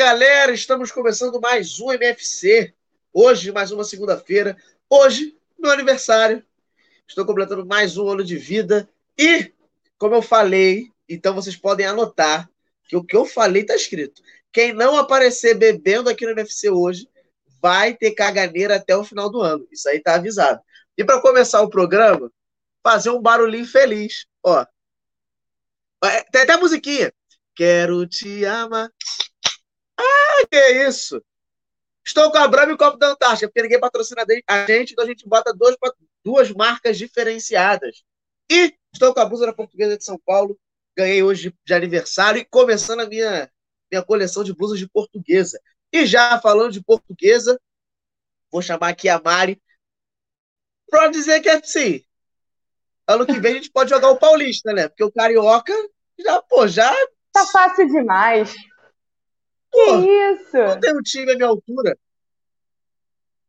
Galera, 0.00 0.50
estamos 0.50 0.90
começando 0.90 1.38
mais 1.38 1.78
um 1.78 1.92
MFC. 1.92 2.72
Hoje, 3.12 3.52
mais 3.52 3.70
uma 3.70 3.84
segunda-feira. 3.84 4.56
Hoje, 4.88 5.36
meu 5.58 5.70
aniversário. 5.70 6.42
Estou 7.06 7.26
completando 7.26 7.66
mais 7.66 7.98
um 7.98 8.08
ano 8.08 8.24
de 8.24 8.34
vida. 8.38 8.88
E, 9.18 9.52
como 9.98 10.14
eu 10.14 10.22
falei, 10.22 10.90
então 11.06 11.34
vocês 11.34 11.54
podem 11.54 11.84
anotar 11.84 12.48
que 12.88 12.96
o 12.96 13.04
que 13.04 13.14
eu 13.14 13.26
falei 13.26 13.60
está 13.60 13.74
escrito. 13.74 14.22
Quem 14.50 14.72
não 14.72 14.96
aparecer 14.96 15.54
bebendo 15.54 16.08
aqui 16.08 16.24
no 16.24 16.32
MFC 16.32 16.70
hoje 16.70 17.06
vai 17.60 17.92
ter 17.92 18.12
caganeira 18.12 18.76
até 18.76 18.96
o 18.96 19.04
final 19.04 19.28
do 19.28 19.42
ano. 19.42 19.68
Isso 19.70 19.86
aí 19.86 19.98
está 19.98 20.14
avisado. 20.14 20.62
E 20.96 21.04
para 21.04 21.20
começar 21.20 21.60
o 21.60 21.68
programa, 21.68 22.32
fazer 22.82 23.10
um 23.10 23.20
barulhinho 23.20 23.66
feliz. 23.66 24.24
Ó. 24.42 24.64
É, 26.02 26.22
tem 26.22 26.40
até 26.40 26.54
a 26.54 26.58
musiquinha. 26.58 27.12
Quero 27.54 28.06
te 28.06 28.46
amar 28.46 28.90
que 30.50 30.56
é 30.56 30.88
isso? 30.88 31.22
Estou 32.04 32.30
com 32.30 32.38
a 32.38 32.48
Brahma 32.48 32.72
e 32.72 32.74
o 32.74 32.78
Copo 32.78 32.96
da 32.96 33.08
Antártica, 33.08 33.48
porque 33.48 33.62
ninguém 33.62 33.78
patrocina 33.78 34.24
a 34.46 34.66
gente, 34.66 34.92
então 34.92 35.04
a 35.04 35.08
gente 35.08 35.28
bota 35.28 35.52
duas, 35.52 35.76
duas 36.24 36.50
marcas 36.50 36.98
diferenciadas. 36.98 38.02
E 38.50 38.74
estou 38.92 39.14
com 39.14 39.20
a 39.20 39.24
blusa 39.24 39.46
da 39.46 39.52
Portuguesa 39.52 39.96
de 39.96 40.04
São 40.04 40.18
Paulo, 40.18 40.58
ganhei 40.96 41.22
hoje 41.22 41.54
de 41.64 41.74
aniversário 41.74 42.40
e 42.40 42.44
começando 42.44 43.00
a 43.00 43.06
minha, 43.06 43.50
minha 43.90 44.02
coleção 44.02 44.42
de 44.42 44.54
blusas 44.54 44.78
de 44.78 44.88
portuguesa. 44.88 45.60
E 45.92 46.04
já 46.04 46.40
falando 46.40 46.72
de 46.72 46.82
portuguesa, 46.82 47.60
vou 48.50 48.62
chamar 48.62 48.88
aqui 48.88 49.08
a 49.08 49.20
Mari 49.20 49.60
para 50.88 51.08
dizer 51.08 51.40
que 51.40 51.48
é 51.48 51.56
assim. 51.56 52.04
Ano 53.06 53.26
que 53.26 53.38
vem 53.38 53.52
a 53.52 53.54
gente 53.56 53.70
pode 53.70 53.90
jogar 53.90 54.10
o 54.10 54.18
Paulista, 54.18 54.72
né? 54.72 54.88
Porque 54.88 55.04
o 55.04 55.12
Carioca 55.12 55.72
já, 56.18 56.42
pô, 56.42 56.66
já. 56.66 56.92
Tá 57.32 57.46
fácil 57.46 57.86
demais. 57.88 58.52
Que 59.72 59.86
Pô, 59.86 59.96
isso? 59.98 60.56
Não 60.56 60.80
tem 60.80 60.96
um 60.96 61.02
time 61.02 61.32
à 61.32 61.36
minha 61.36 61.48
altura. 61.48 61.96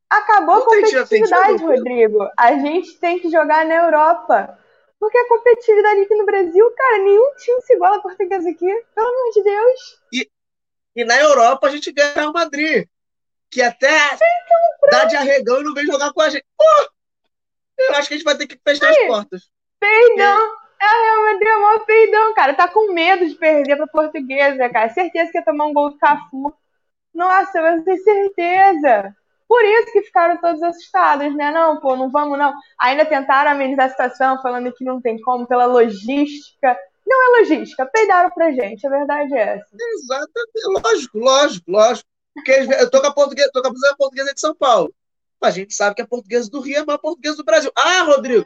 Acabou 0.09 0.55
não 0.55 0.63
a 0.63 0.65
competitividade, 0.65 1.63
Rodrigo. 1.63 2.29
A 2.37 2.53
gente 2.53 2.97
tem 2.99 3.19
que 3.19 3.29
jogar 3.29 3.65
na 3.65 3.75
Europa. 3.75 4.57
Porque 4.99 5.17
a 5.17 5.27
competitividade 5.27 6.01
aqui 6.01 6.15
no 6.15 6.25
Brasil, 6.25 6.71
cara, 6.71 6.97
nenhum 6.99 7.33
time 7.37 7.61
se 7.61 7.73
iguala 7.73 7.97
a 7.97 8.01
português 8.01 8.45
aqui. 8.45 8.85
Pelo 8.93 9.07
amor 9.07 9.31
de 9.33 9.43
Deus. 9.43 9.99
E, 10.13 10.29
e 10.95 11.05
na 11.05 11.19
Europa 11.19 11.67
a 11.67 11.71
gente 11.71 11.91
ganha 11.91 12.29
o 12.29 12.33
Madrid. 12.33 12.87
Que 13.49 13.61
até 13.61 13.89
dá 14.91 15.05
de 15.05 15.15
arregão 15.15 15.59
e 15.59 15.63
não 15.63 15.73
vem 15.73 15.85
jogar 15.85 16.13
com 16.13 16.21
a 16.21 16.29
gente. 16.29 16.45
Pô, 16.57 16.91
eu 17.79 17.95
acho 17.95 18.07
que 18.07 18.13
a 18.13 18.17
gente 18.17 18.25
vai 18.25 18.37
ter 18.37 18.47
que 18.47 18.59
fechar 18.63 18.87
Aí, 18.87 18.95
as 18.95 19.07
portas. 19.07 19.49
Perdão. 19.79 20.60
É, 20.81 20.85
Real 20.85 21.23
Madrid 21.25 21.47
é 21.47 21.57
maior 21.57 21.85
peidão, 21.85 22.33
cara. 22.33 22.53
Tá 22.55 22.67
com 22.67 22.91
medo 22.91 23.27
de 23.27 23.35
perder 23.35 23.77
pra 23.77 23.85
portuguesa, 23.87 24.67
cara. 24.69 24.89
Certeza 24.89 25.31
que 25.31 25.37
ia 25.37 25.45
tomar 25.45 25.65
um 25.65 25.73
gol 25.73 25.91
do 25.91 25.97
Cafu. 25.97 26.53
Nossa, 27.13 27.59
eu 27.59 27.83
tenho 27.83 28.03
certeza. 28.03 29.15
Por 29.47 29.63
isso 29.63 29.91
que 29.91 30.01
ficaram 30.03 30.37
todos 30.37 30.63
assustados, 30.63 31.35
né? 31.35 31.51
Não, 31.51 31.79
pô, 31.79 31.95
não 31.95 32.09
vamos, 32.09 32.37
não. 32.39 32.53
Ainda 32.79 33.05
tentaram 33.05 33.51
amenizar 33.51 33.87
a 33.87 33.89
situação, 33.89 34.41
falando 34.41 34.73
que 34.73 34.83
não 34.83 35.01
tem 35.01 35.21
como, 35.21 35.45
pela 35.45 35.65
logística. 35.65 36.77
Não 37.05 37.35
é 37.35 37.39
logística, 37.39 37.85
peidaram 37.85 38.31
pra 38.31 38.51
gente, 38.51 38.87
a 38.87 38.89
verdade 38.89 39.35
é 39.35 39.57
essa. 39.57 39.67
Exatamente, 39.77 40.83
lógico, 40.83 41.17
lógico, 41.17 41.71
lógico. 41.71 42.09
Porque 42.33 42.51
eu 42.51 42.89
tô 42.89 43.01
com 43.01 43.07
a 43.07 43.13
portuguesa, 43.13 43.51
tô 43.53 43.61
com 43.61 43.67
a 43.67 43.95
portuguesa 43.97 44.33
de 44.33 44.39
São 44.39 44.55
Paulo. 44.55 44.93
A 45.41 45.51
gente 45.51 45.73
sabe 45.73 45.95
que 45.95 46.01
a 46.01 46.07
portuguesa 46.07 46.49
do 46.49 46.61
Rio 46.61 46.77
é 46.77 46.79
a 46.79 46.85
maior 46.85 46.99
portuguesa 46.99 47.35
do 47.35 47.43
Brasil. 47.43 47.71
Ah, 47.75 48.03
Rodrigo, 48.03 48.45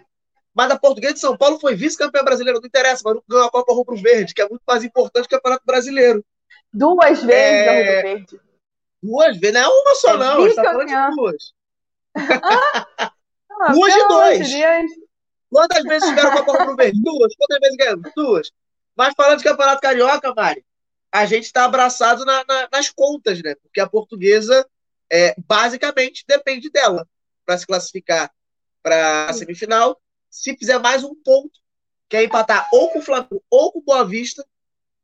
mas 0.55 0.71
a 0.71 0.79
Portuguesa 0.79 1.13
de 1.13 1.19
São 1.19 1.37
Paulo 1.37 1.59
foi 1.59 1.75
vice-campeã 1.75 2.23
brasileira, 2.23 2.59
não 2.59 2.65
interessa, 2.65 3.01
mas 3.03 3.17
ganhou 3.27 3.45
a 3.45 3.51
Copa 3.51 3.73
Rubro 3.73 3.97
Verde, 3.97 4.33
que 4.33 4.41
é 4.41 4.47
muito 4.47 4.63
mais 4.65 4.85
importante 4.85 5.27
que 5.27 5.35
o 5.35 5.37
Campeonato 5.37 5.65
Brasileiro. 5.65 6.25
Duas 6.73 7.21
vezes 7.21 7.67
é... 7.67 7.67
a 7.67 7.73
Rubro 7.73 8.01
Verde. 8.01 8.41
Duas 9.03 9.37
vezes, 9.37 9.53
não 9.53 9.61
é 9.61 9.67
uma 9.67 9.95
só, 9.95 10.13
é 10.13 10.17
não, 10.17 10.43
a 10.43 10.47
gente 10.47 10.55
tá 10.55 10.63
falando 10.63 10.87
de 10.87 11.15
duas. 11.15 11.53
Ah, 13.57 13.71
duas 13.71 13.93
de 13.93 14.07
dois. 14.09 14.49
Quantas 15.49 15.83
vezes 15.83 16.09
tiveram 16.09 16.31
a 16.31 16.43
Copa 16.43 16.59
Rubro 16.59 16.75
Verde? 16.75 17.01
Duas. 17.01 17.33
Quantas 17.37 17.59
vezes 17.61 17.77
ganhamos? 17.77 18.11
Duas. 18.13 18.51
Mas 18.97 19.13
falando 19.15 19.37
de 19.37 19.45
Campeonato 19.45 19.79
Carioca, 19.79 20.33
Mari, 20.35 20.65
a 21.09 21.25
gente 21.25 21.45
está 21.45 21.63
abraçado 21.63 22.25
na, 22.25 22.43
na, 22.45 22.67
nas 22.69 22.89
contas, 22.89 23.41
né? 23.41 23.55
Porque 23.55 23.79
a 23.79 23.87
portuguesa, 23.87 24.67
é, 25.09 25.33
basicamente, 25.47 26.25
depende 26.27 26.69
dela 26.69 27.07
para 27.45 27.57
se 27.57 27.65
classificar 27.65 28.29
para 28.83 29.29
a 29.29 29.33
semifinal 29.33 29.97
se 30.35 30.55
fizer 30.57 30.77
mais 30.79 31.01
um 31.03 31.15
ponto, 31.15 31.59
que 32.09 32.17
é 32.17 32.23
empatar 32.25 32.67
ou 32.73 32.89
com 32.89 32.99
o 32.99 33.01
Flamengo 33.01 33.41
ou 33.49 33.71
com 33.71 33.79
o 33.79 33.83
Boa 33.83 34.05
Vista, 34.05 34.45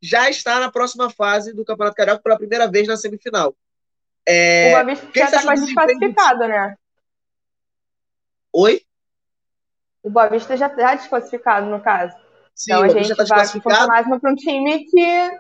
já 0.02 0.30
está 0.30 0.60
na 0.60 0.70
próxima 0.70 1.10
fase 1.10 1.54
do 1.54 1.64
Campeonato 1.64 1.96
Carioca 1.96 2.22
pela 2.22 2.38
primeira 2.38 2.70
vez 2.70 2.86
na 2.86 2.98
semifinal. 2.98 3.56
É... 4.28 4.68
O 4.68 4.72
Boa 4.72 4.84
Vista 4.84 5.10
já 5.16 5.26
está 5.26 5.42
quase 5.44 5.66
desclassificado, 5.66 6.40
né? 6.40 6.76
Oi? 8.52 8.82
O 10.04 10.10
Boa 10.10 10.28
Vista 10.28 10.58
já 10.58 10.68
está 10.68 10.96
desclassificado, 10.96 11.68
no 11.68 11.82
caso. 11.82 12.14
Sim, 12.54 12.74
então 12.74 12.84
a 12.84 12.90
gente 12.90 13.16
tá 13.16 13.24
vai 13.24 13.48
força 13.48 13.88
máxima 13.88 14.20
para 14.20 14.32
um 14.32 14.36
time 14.36 14.84
que 14.84 15.40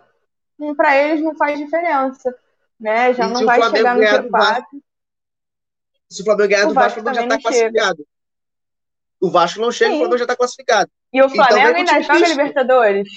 hum, 0.57 0.73
para 0.73 0.95
eles 0.95 1.21
não 1.21 1.35
faz 1.35 1.59
diferença. 1.59 2.33
Né? 2.79 3.13
Já 3.13 3.27
e 3.27 3.31
não 3.31 3.45
vai 3.45 3.61
chegar 3.69 3.95
no 3.95 4.01
G4. 4.01 4.63
Se 6.09 6.21
o 6.21 6.25
Flamengo 6.25 6.49
ganhar 6.49 6.65
do 6.65 6.73
Vasco, 6.73 7.01
já 7.03 7.23
está 7.23 7.41
classificado. 7.41 8.07
O 9.21 9.29
Vasco 9.29 9.61
não 9.61 9.71
chega, 9.71 9.91
Sim. 9.91 9.97
o 9.97 9.99
Flamengo 9.99 10.17
já 10.17 10.23
está 10.23 10.35
classificado. 10.35 10.91
E 11.13 11.21
o 11.21 11.25
então, 11.25 11.45
Flamengo 11.45 11.77
então, 11.77 11.95
ainda 11.95 12.01
joga 12.01 12.27
Libertadores? 12.27 13.07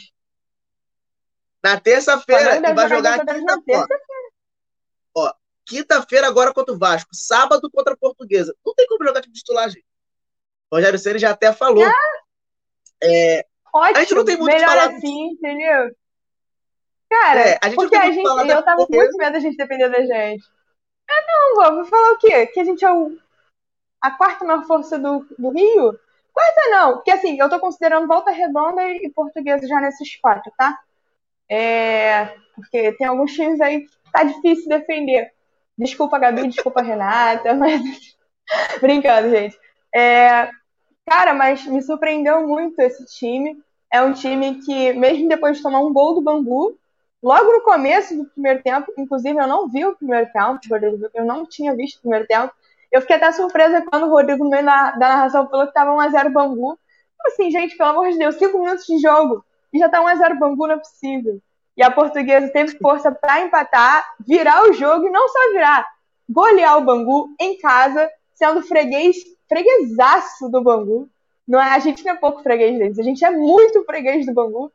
Na 1.62 1.80
terça-feira, 1.80 2.56
e 2.56 2.74
vai 2.74 2.88
jogar 2.90 3.24
quinta-feira. 3.24 3.86
Ó, 5.16 5.32
quinta-feira 5.64 6.26
agora 6.26 6.52
contra 6.52 6.74
o 6.74 6.78
Vasco, 6.78 7.08
sábado 7.14 7.70
contra 7.70 7.94
a 7.94 7.96
Portuguesa. 7.96 8.54
Não 8.64 8.74
tem 8.74 8.86
como 8.86 9.02
jogar 9.02 9.22
time 9.22 9.32
titular, 9.32 9.70
gente. 9.70 9.86
O 10.70 10.76
Rogério 10.76 10.98
Ceni 10.98 11.18
já 11.18 11.30
até 11.30 11.54
falou. 11.54 11.84
Ah, 11.86 11.94
é, 13.02 13.46
ótimo, 13.72 13.96
a 13.96 14.00
gente 14.00 14.14
não 14.14 14.24
tem 14.26 14.36
muito 14.36 14.52
melhor 14.52 14.68
falar 14.68 14.90
assim, 14.90 15.26
entendeu? 15.28 15.90
Cara, 17.08 17.40
é, 17.40 17.58
a 17.62 17.68
gente 17.68 17.76
porque 17.76 17.96
a 17.96 18.10
gente, 18.10 18.26
eu 18.26 18.62
tava 18.62 18.86
com 18.86 18.94
muito 18.94 19.16
medo 19.16 19.32
da 19.32 19.40
gente 19.40 19.56
depender 19.56 19.88
da 19.88 20.00
gente. 20.00 20.44
Ah, 21.08 21.22
não, 21.26 21.76
vou 21.76 21.84
falar 21.86 22.12
o 22.12 22.18
quê? 22.18 22.46
Que 22.48 22.60
a 22.60 22.64
gente 22.64 22.84
é 22.84 22.92
o 22.92 23.16
a 24.04 24.10
quarta 24.10 24.44
maior 24.44 24.66
força 24.66 24.98
do, 24.98 25.26
do 25.38 25.48
Rio? 25.48 25.98
Quarta 26.30 26.70
não, 26.70 26.94
porque 26.96 27.10
assim, 27.10 27.40
eu 27.40 27.48
tô 27.48 27.58
considerando 27.58 28.06
Volta 28.06 28.30
Redonda 28.30 28.86
e 28.86 29.08
Portuguesa 29.08 29.66
já 29.66 29.80
nesses 29.80 30.16
quatro, 30.16 30.52
tá? 30.58 30.78
É, 31.48 32.36
porque 32.54 32.92
tem 32.92 33.06
alguns 33.06 33.32
times 33.32 33.62
aí 33.62 33.80
que 33.80 33.90
tá 34.12 34.24
difícil 34.24 34.68
defender. 34.68 35.32
Desculpa, 35.78 36.18
Gabi, 36.18 36.48
desculpa, 36.48 36.82
Renata, 36.82 37.54
mas. 37.56 37.80
Brincando, 38.78 39.30
gente. 39.30 39.58
É, 39.94 40.50
cara, 41.06 41.32
mas 41.32 41.64
me 41.64 41.80
surpreendeu 41.80 42.46
muito 42.46 42.78
esse 42.80 43.06
time. 43.06 43.58
É 43.90 44.02
um 44.02 44.12
time 44.12 44.60
que, 44.66 44.92
mesmo 44.92 45.30
depois 45.30 45.56
de 45.56 45.62
tomar 45.62 45.80
um 45.80 45.94
gol 45.94 46.14
do 46.14 46.20
Bambu, 46.20 46.76
logo 47.22 47.52
no 47.52 47.62
começo 47.62 48.14
do 48.14 48.26
primeiro 48.26 48.62
tempo, 48.62 48.92
inclusive 48.98 49.38
eu 49.38 49.46
não 49.46 49.66
vi 49.66 49.86
o 49.86 49.96
primeiro 49.96 50.30
tempo, 50.30 50.60
eu 51.14 51.24
não 51.24 51.46
tinha 51.46 51.74
visto 51.74 51.96
o 51.96 52.00
primeiro 52.02 52.26
tempo, 52.26 52.52
eu 52.94 53.00
fiquei 53.00 53.16
até 53.16 53.32
surpresa 53.32 53.84
quando 53.90 54.06
o 54.06 54.08
Rodrigo, 54.10 54.44
no 54.44 54.50
meio 54.50 54.64
da, 54.64 54.92
da 54.92 55.08
narração, 55.08 55.48
falou 55.50 55.66
que 55.66 55.72
tava 55.72 55.90
1x0 55.90 56.30
Bangu. 56.30 56.78
Assim, 57.26 57.50
gente, 57.50 57.76
pelo 57.76 57.90
amor 57.90 58.08
de 58.08 58.18
Deus, 58.18 58.36
5 58.36 58.56
minutos 58.56 58.86
de 58.86 58.98
jogo 58.98 59.44
e 59.72 59.78
já 59.80 59.88
tá 59.88 60.00
1x0 60.00 60.38
Bangu, 60.38 60.68
não 60.68 60.76
é 60.76 60.78
possível. 60.78 61.40
E 61.76 61.82
a 61.82 61.90
portuguesa 61.90 62.48
teve 62.52 62.78
força 62.78 63.10
para 63.10 63.40
empatar, 63.40 64.04
virar 64.24 64.62
o 64.62 64.72
jogo 64.72 65.08
e 65.08 65.10
não 65.10 65.28
só 65.28 65.50
virar, 65.50 65.84
golear 66.30 66.78
o 66.78 66.84
Bangu 66.84 67.34
em 67.40 67.58
casa, 67.58 68.08
sendo 68.32 68.62
freguês, 68.62 69.16
freguesaço 69.48 70.48
do 70.48 70.62
Bangu. 70.62 71.10
Não 71.48 71.60
é, 71.60 71.70
a 71.70 71.80
gente 71.80 72.04
não 72.04 72.12
é 72.12 72.16
pouco 72.16 72.44
freguês 72.44 72.78
deles, 72.78 72.98
a 72.98 73.02
gente 73.02 73.24
é 73.24 73.30
muito 73.32 73.84
freguês 73.84 74.24
do 74.24 74.32
Bangu, 74.32 74.70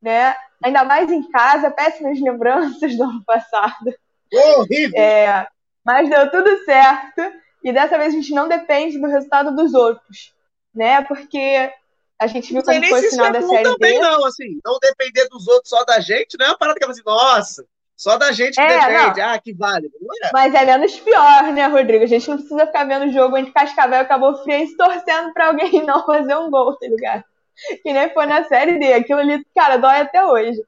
né? 0.00 0.36
Ainda 0.62 0.84
mais 0.84 1.10
em 1.10 1.28
casa, 1.30 1.68
péssimas 1.68 2.20
lembranças 2.20 2.96
do 2.96 3.02
ano 3.02 3.24
passado. 3.26 3.92
Horrível! 4.32 5.00
É, 5.00 5.48
mas 5.84 6.08
deu 6.08 6.30
tudo 6.30 6.64
certo. 6.64 7.22
E 7.66 7.72
dessa 7.72 7.98
vez 7.98 8.14
a 8.14 8.16
gente 8.16 8.32
não 8.32 8.46
depende 8.46 8.96
do 8.96 9.08
resultado 9.08 9.52
dos 9.56 9.74
outros, 9.74 10.32
né? 10.72 11.02
Porque 11.02 11.72
A 12.16 12.28
gente 12.28 12.52
viu 12.52 12.62
como 12.62 12.84
foi 12.86 13.00
o 13.00 13.10
final 13.10 13.32
da 13.32 13.42
série 13.42 13.64
também, 13.64 13.98
não, 13.98 14.24
assim, 14.24 14.60
não 14.64 14.78
depender 14.80 15.28
dos 15.28 15.48
outros 15.48 15.68
só 15.68 15.84
da 15.84 15.98
gente, 15.98 16.38
não 16.38 16.46
é 16.46 16.48
uma 16.50 16.58
parada 16.58 16.78
que 16.78 16.84
é 16.86 16.88
assim, 16.88 17.02
nossa, 17.04 17.66
só 17.96 18.16
da 18.16 18.30
gente 18.30 18.54
que 18.54 18.60
é, 18.60 18.68
defende, 18.68 19.20
não. 19.20 19.28
ah, 19.28 19.38
que 19.40 19.52
vale. 19.52 19.90
É. 20.22 20.30
Mas 20.32 20.54
é 20.54 20.64
menos 20.64 20.96
pior, 21.00 21.52
né, 21.52 21.66
Rodrigo? 21.66 22.04
A 22.04 22.06
gente 22.06 22.30
não 22.30 22.36
precisa 22.36 22.66
ficar 22.66 22.84
vendo 22.84 23.06
o 23.06 23.12
jogo 23.12 23.36
entre 23.36 23.52
Cascavel 23.52 24.00
e 24.00 24.04
Cabo 24.04 24.36
Friense 24.44 24.76
torcendo 24.76 25.32
pra 25.32 25.48
alguém 25.48 25.82
não 25.84 26.06
fazer 26.06 26.36
um 26.36 26.48
gol, 26.48 26.78
tá 26.78 26.86
ligado? 26.86 27.24
Que 27.82 27.92
nem 27.92 28.08
foi 28.14 28.26
na 28.26 28.44
série 28.44 28.78
D. 28.78 28.92
Aquilo 28.92 29.18
ali, 29.18 29.44
cara, 29.56 29.76
dói 29.76 30.02
até 30.02 30.24
hoje. 30.24 30.62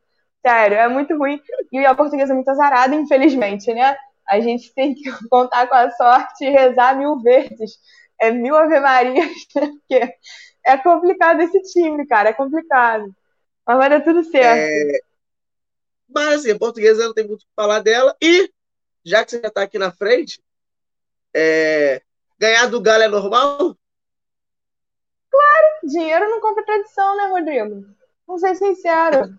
Sério, 0.44 0.76
é 0.76 0.88
muito 0.88 1.16
ruim. 1.16 1.40
E 1.70 1.86
a 1.86 1.94
portuguesa 1.94 2.32
é 2.32 2.34
muito 2.34 2.50
azarada, 2.50 2.94
infelizmente, 2.94 3.72
né? 3.72 3.96
A 4.28 4.40
gente 4.40 4.72
tem 4.74 4.94
que 4.94 5.04
contar 5.28 5.66
com 5.66 5.74
a 5.74 5.90
sorte 5.90 6.44
e 6.44 6.50
rezar 6.50 6.96
mil 6.96 7.18
vezes. 7.20 7.78
É 8.20 8.30
mil 8.30 8.56
Ave 8.56 8.80
Marias, 8.80 9.44
porque 9.52 10.14
é 10.66 10.76
complicado 10.76 11.40
esse 11.40 11.60
time, 11.62 12.06
cara, 12.06 12.30
é 12.30 12.32
complicado. 12.32 13.14
Mas 13.66 13.76
vai 13.76 13.90
dar 13.90 14.00
tudo 14.02 14.24
certo. 14.24 14.70
É... 14.70 15.00
Mas 16.08 16.40
assim, 16.40 16.50
a 16.50 16.58
portuguesa 16.58 17.04
não 17.04 17.14
tem 17.14 17.26
muito 17.26 17.42
o 17.42 17.44
que 17.44 17.52
falar 17.54 17.80
dela. 17.80 18.16
E, 18.20 18.50
já 19.04 19.24
que 19.24 19.30
você 19.30 19.40
já 19.40 19.50
tá 19.50 19.62
aqui 19.62 19.78
na 19.78 19.92
frente, 19.92 20.42
é... 21.34 22.02
ganhar 22.38 22.66
do 22.66 22.80
Galo 22.80 23.02
é 23.02 23.08
normal? 23.08 23.76
Claro, 25.30 25.66
dinheiro 25.84 26.28
não 26.28 26.40
compra 26.40 26.64
tradição, 26.64 27.16
né, 27.16 27.26
Rodrigo? 27.26 27.86
Vamos 28.26 28.40
ser 28.42 28.56
sincero. 28.56 29.38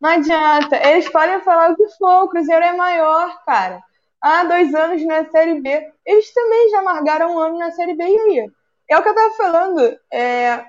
Não 0.00 0.10
adianta. 0.10 0.76
Eles 0.76 1.08
podem 1.08 1.40
falar 1.42 1.70
o 1.70 1.76
que 1.76 1.88
for, 1.96 2.24
o 2.24 2.28
Cruzeiro 2.28 2.64
é 2.64 2.72
maior, 2.72 3.42
cara. 3.44 3.82
Há 4.20 4.44
dois 4.44 4.74
anos 4.74 5.04
na 5.06 5.28
Série 5.30 5.60
B. 5.60 5.92
Eles 6.04 6.32
também 6.32 6.70
já 6.70 6.80
amargaram 6.80 7.34
um 7.34 7.38
ano 7.38 7.58
na 7.58 7.70
Série 7.70 7.94
B 7.94 8.04
e 8.04 8.18
aí? 8.18 8.50
É 8.88 8.98
o 8.98 9.02
que 9.02 9.08
eu 9.08 9.14
tava 9.14 9.34
falando 9.34 9.98
é, 10.12 10.64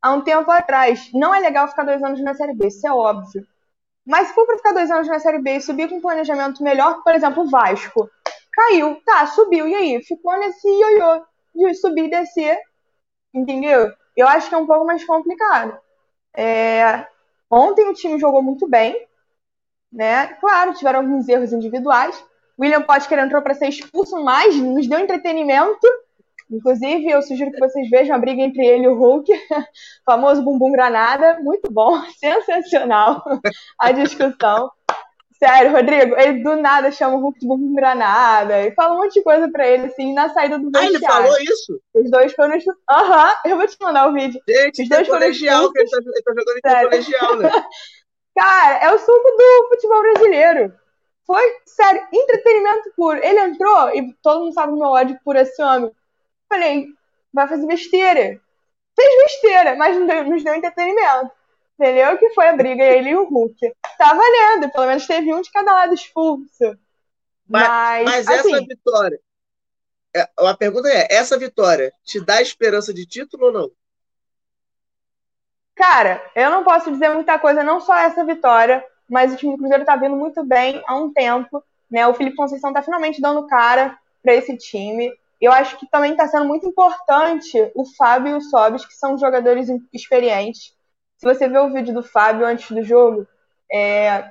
há 0.00 0.12
um 0.12 0.22
tempo 0.22 0.50
atrás. 0.50 1.10
Não 1.12 1.34
é 1.34 1.40
legal 1.40 1.68
ficar 1.68 1.84
dois 1.84 2.02
anos 2.02 2.22
na 2.22 2.34
Série 2.34 2.54
B, 2.54 2.68
isso 2.68 2.86
é 2.86 2.92
óbvio. 2.92 3.46
Mas 4.06 4.28
se 4.28 4.34
for 4.34 4.46
pra 4.46 4.56
ficar 4.56 4.72
dois 4.72 4.90
anos 4.90 5.08
na 5.08 5.18
Série 5.18 5.38
B 5.38 5.56
e 5.56 5.60
subir 5.60 5.88
com 5.88 5.96
um 5.96 6.00
planejamento 6.00 6.62
melhor, 6.62 7.02
por 7.02 7.14
exemplo, 7.14 7.42
o 7.42 7.50
Vasco. 7.50 8.08
Caiu, 8.52 9.00
tá, 9.04 9.26
subiu, 9.26 9.66
e 9.66 9.74
aí? 9.74 10.02
Ficou 10.02 10.38
nesse 10.38 10.68
ioiô 10.68 11.24
de 11.54 11.74
subir 11.74 12.04
e 12.04 12.10
descer, 12.10 12.58
entendeu? 13.32 13.92
Eu 14.16 14.28
acho 14.28 14.48
que 14.48 14.54
é 14.54 14.58
um 14.58 14.66
pouco 14.66 14.84
mais 14.84 15.04
complicado. 15.04 15.78
É, 16.36 17.06
ontem 17.50 17.88
o 17.88 17.94
time 17.94 18.18
jogou 18.18 18.42
muito 18.42 18.68
bem, 18.68 19.08
né? 19.92 20.34
Claro, 20.34 20.74
tiveram 20.74 21.00
alguns 21.00 21.28
erros 21.28 21.52
individuais. 21.52 22.22
William 22.58 22.82
Potker 22.82 23.18
entrou 23.18 23.42
para 23.42 23.54
ser 23.54 23.68
expulso, 23.68 24.22
mas 24.22 24.54
nos 24.56 24.86
deu 24.86 24.98
entretenimento. 24.98 25.86
Inclusive, 26.50 27.08
eu 27.08 27.22
sugiro 27.22 27.50
que 27.50 27.58
vocês 27.58 27.88
vejam 27.88 28.14
a 28.14 28.18
briga 28.18 28.42
entre 28.42 28.64
ele 28.64 28.84
e 28.84 28.88
o 28.88 28.94
Hulk, 28.94 29.30
famoso 30.04 30.42
bumbum 30.42 30.70
granada, 30.70 31.38
muito 31.40 31.70
bom, 31.70 32.00
sensacional 32.18 33.24
a 33.78 33.92
discussão. 33.92 34.70
Sério, 35.36 35.72
Rodrigo, 35.72 36.16
ele 36.16 36.42
do 36.44 36.56
nada 36.56 36.92
chama 36.92 37.16
o 37.16 37.20
Hulk 37.20 37.40
de 37.40 37.46
bumbum 37.46 37.74
granada 37.74 38.62
e 38.62 38.72
fala 38.72 38.94
um 38.94 38.98
monte 38.98 39.14
de 39.14 39.22
coisa 39.22 39.50
pra 39.50 39.66
ele, 39.66 39.86
assim, 39.86 40.14
na 40.14 40.28
saída 40.28 40.58
do 40.58 40.70
vestiário. 40.70 40.94
Ah, 40.94 40.98
ele 40.98 41.06
falou 41.06 41.38
isso? 41.40 41.80
Os 41.94 42.10
dois 42.10 42.32
foram 42.34 42.56
Aham, 42.90 43.28
uhum, 43.28 43.50
eu 43.50 43.56
vou 43.56 43.66
te 43.66 43.76
mandar 43.80 44.08
o 44.08 44.12
vídeo. 44.12 44.40
Gente, 44.48 44.82
Os 44.82 44.88
dois 44.88 45.08
colegial, 45.08 45.72
que 45.72 45.80
ele 45.80 45.90
tá, 45.90 45.98
ele 45.98 46.22
tá 46.22 46.32
jogando 46.34 46.58
em 46.58 46.88
colegial, 46.88 47.36
né? 47.36 47.50
Cara, 48.36 48.76
é 48.78 48.92
o 48.92 48.98
suco 48.98 49.30
do 49.36 49.68
futebol 49.70 50.02
brasileiro. 50.02 50.72
Foi, 51.26 51.42
sério, 51.64 52.06
entretenimento 52.12 52.92
puro. 52.96 53.18
Ele 53.22 53.40
entrou 53.40 53.90
e 53.94 54.12
todo 54.22 54.44
mundo 54.44 54.52
sabe 54.52 54.72
o 54.72 54.76
meu 54.76 54.88
ódio 54.88 55.18
por 55.24 55.36
esse 55.36 55.62
homem. 55.62 55.90
Falei, 56.48 56.88
vai 57.32 57.48
fazer 57.48 57.66
besteira. 57.66 58.40
Fez 58.94 59.22
besteira, 59.22 59.74
mas 59.76 59.96
nos 59.96 60.06
deu, 60.06 60.24
nos 60.24 60.44
deu 60.44 60.54
entretenimento. 60.54 61.30
Entendeu? 61.78 62.16
Que 62.18 62.30
foi 62.30 62.48
a 62.48 62.56
briga 62.56 62.84
ele 62.84 63.10
e 63.10 63.16
o 63.16 63.24
Hulk. 63.24 63.74
Tá 63.98 64.14
valendo, 64.14 64.70
pelo 64.70 64.86
menos 64.86 65.06
teve 65.06 65.34
um 65.34 65.40
de 65.40 65.50
cada 65.50 65.72
lado 65.72 65.94
expulso. 65.94 66.78
Mas, 67.48 67.68
mas, 67.68 68.04
mas 68.04 68.28
assim, 68.28 68.54
essa 68.54 68.66
vitória. 68.66 69.20
É, 70.14 70.28
a 70.38 70.56
pergunta 70.56 70.88
é: 70.88 71.08
essa 71.10 71.36
vitória 71.36 71.92
te 72.04 72.20
dá 72.20 72.40
esperança 72.40 72.94
de 72.94 73.04
título 73.04 73.46
ou 73.46 73.52
não? 73.52 73.70
Cara, 75.74 76.24
eu 76.36 76.50
não 76.50 76.62
posso 76.62 76.92
dizer 76.92 77.10
muita 77.10 77.38
coisa, 77.38 77.64
não 77.64 77.80
só 77.80 77.96
essa 77.96 78.24
vitória, 78.24 78.84
mas 79.08 79.32
o 79.32 79.36
time 79.36 79.52
do 79.52 79.58
Cruzeiro 79.58 79.84
tá 79.84 79.96
vindo 79.96 80.16
muito 80.16 80.44
bem 80.44 80.82
há 80.86 80.96
um 80.96 81.12
tempo. 81.12 81.62
Né? 81.90 82.06
O 82.06 82.14
Felipe 82.14 82.36
Conceição 82.36 82.72
tá 82.72 82.82
finalmente 82.82 83.20
dando 83.20 83.46
cara 83.46 83.98
para 84.22 84.34
esse 84.34 84.56
time. 84.56 85.12
Eu 85.40 85.52
acho 85.52 85.78
que 85.78 85.86
também 85.86 86.12
está 86.12 86.26
sendo 86.26 86.46
muito 86.46 86.66
importante 86.66 87.70
o 87.74 87.84
Fábio 87.96 88.32
e 88.32 88.34
o 88.36 88.40
Sobis, 88.40 88.84
que 88.84 88.94
são 88.94 89.18
jogadores 89.18 89.68
experientes. 89.92 90.74
Se 91.18 91.26
você 91.26 91.48
ver 91.48 91.58
o 91.58 91.72
vídeo 91.72 91.92
do 91.92 92.02
Fábio 92.02 92.46
antes 92.46 92.70
do 92.70 92.82
jogo, 92.82 93.26
é, 93.70 94.30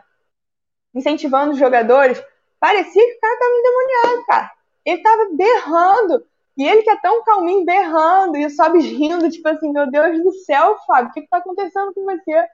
incentivando 0.93 1.51
os 1.51 1.59
jogadores, 1.59 2.23
parecia 2.59 3.05
que 3.05 3.17
o 3.17 3.19
cara 3.19 3.33
estava 3.33 3.53
endemoniado, 3.53 4.25
cara. 4.25 4.51
Ele 4.85 4.97
estava 4.97 5.29
berrando. 5.33 6.25
E 6.57 6.67
ele 6.67 6.83
que 6.83 6.89
é 6.89 6.97
tão 6.97 7.23
calminho, 7.23 7.65
berrando, 7.65 8.37
e 8.37 8.45
o 8.45 8.49
Sobis 8.49 8.85
rindo, 8.85 9.29
tipo 9.29 9.47
assim, 9.49 9.71
meu 9.71 9.89
Deus 9.89 10.23
do 10.23 10.31
céu, 10.31 10.77
Fábio, 10.85 11.09
o 11.09 11.13
que 11.13 11.21
está 11.21 11.37
acontecendo 11.37 11.93
com 11.93 12.05
você? 12.05 12.47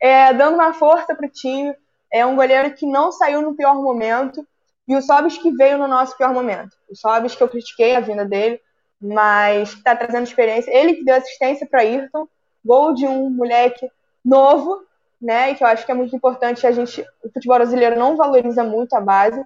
É, 0.00 0.32
dando 0.32 0.54
uma 0.54 0.72
força 0.72 1.14
para 1.14 1.26
o 1.26 1.30
time. 1.30 1.74
É 2.12 2.24
um 2.24 2.36
goleiro 2.36 2.72
que 2.74 2.86
não 2.86 3.10
saiu 3.12 3.42
no 3.42 3.54
pior 3.54 3.74
momento. 3.74 4.46
E 4.88 4.94
o 4.94 5.02
Sobis 5.02 5.36
que 5.36 5.50
veio 5.50 5.78
no 5.78 5.88
nosso 5.88 6.16
pior 6.16 6.32
momento. 6.32 6.76
O 6.88 6.94
Sobis 6.94 7.34
que 7.34 7.42
eu 7.42 7.48
critiquei 7.48 7.96
a 7.96 8.00
vinda 8.00 8.24
dele, 8.24 8.60
mas 9.00 9.72
está 9.72 9.96
trazendo 9.96 10.24
experiência. 10.24 10.70
Ele 10.70 10.94
que 10.94 11.04
deu 11.04 11.16
assistência 11.16 11.66
para 11.66 11.80
Ayrton, 11.80 12.28
gol 12.64 12.94
de 12.94 13.06
um 13.06 13.28
moleque 13.30 13.90
novo, 14.24 14.84
né? 15.20 15.50
E 15.50 15.54
que 15.56 15.64
eu 15.64 15.68
acho 15.68 15.84
que 15.84 15.90
é 15.90 15.94
muito 15.94 16.14
importante. 16.14 16.66
A 16.66 16.72
gente, 16.72 17.04
o 17.22 17.30
futebol 17.30 17.56
brasileiro 17.56 17.98
não 17.98 18.16
valoriza 18.16 18.62
muito 18.62 18.94
a 18.94 19.00
base. 19.00 19.44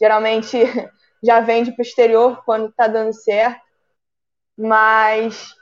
Geralmente 0.00 0.58
já 1.22 1.40
vende 1.40 1.70
para 1.72 1.82
o 1.82 1.86
exterior 1.86 2.42
quando 2.44 2.68
está 2.68 2.88
dando 2.88 3.12
certo. 3.12 3.62
Mas 4.56 5.54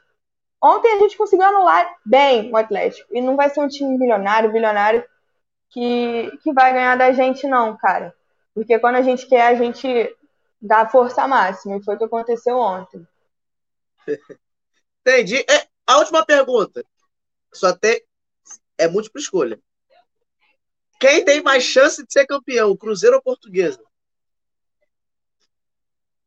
ontem 0.63 0.93
a 0.93 0.99
gente 0.99 1.17
conseguiu 1.17 1.47
anular 1.47 1.97
bem 2.05 2.51
o 2.51 2.57
Atlético. 2.57 3.09
E 3.15 3.21
não 3.21 3.37
vai 3.37 3.51
ser 3.51 3.61
um 3.61 3.69
time 3.69 3.99
milionário, 3.99 4.53
bilionário, 4.53 5.05
que, 5.71 6.31
que 6.43 6.53
vai 6.53 6.73
ganhar 6.73 6.97
da 6.97 7.13
gente, 7.13 7.47
não, 7.47 7.77
cara. 7.77 8.15
Porque 8.55 8.79
quando 8.79 8.97
a 8.97 9.03
gente 9.03 9.27
quer, 9.27 9.49
a 9.49 9.55
gente 9.55 10.17
dá 10.61 10.89
força 10.89 11.27
máxima. 11.27 11.77
E 11.77 11.83
foi 11.83 11.95
o 11.95 11.99
que 11.99 12.05
aconteceu 12.05 12.57
ontem. 12.57 13.07
Entendi. 15.01 15.45
É, 15.49 15.67
a 15.87 15.99
última 15.99 16.25
pergunta. 16.25 16.85
Só 17.53 17.75
tem. 17.75 18.01
É 18.79 18.89
múltipla 18.89 19.21
escolha. 19.21 19.61
Quem 20.99 21.25
tem 21.25 21.43
mais 21.43 21.65
chance 21.65 22.05
de 22.05 22.13
ser 22.13 22.27
campeão, 22.27 22.77
Cruzeiro 22.77 23.17
ou 23.17 23.23
Portuguesa? 23.23 23.83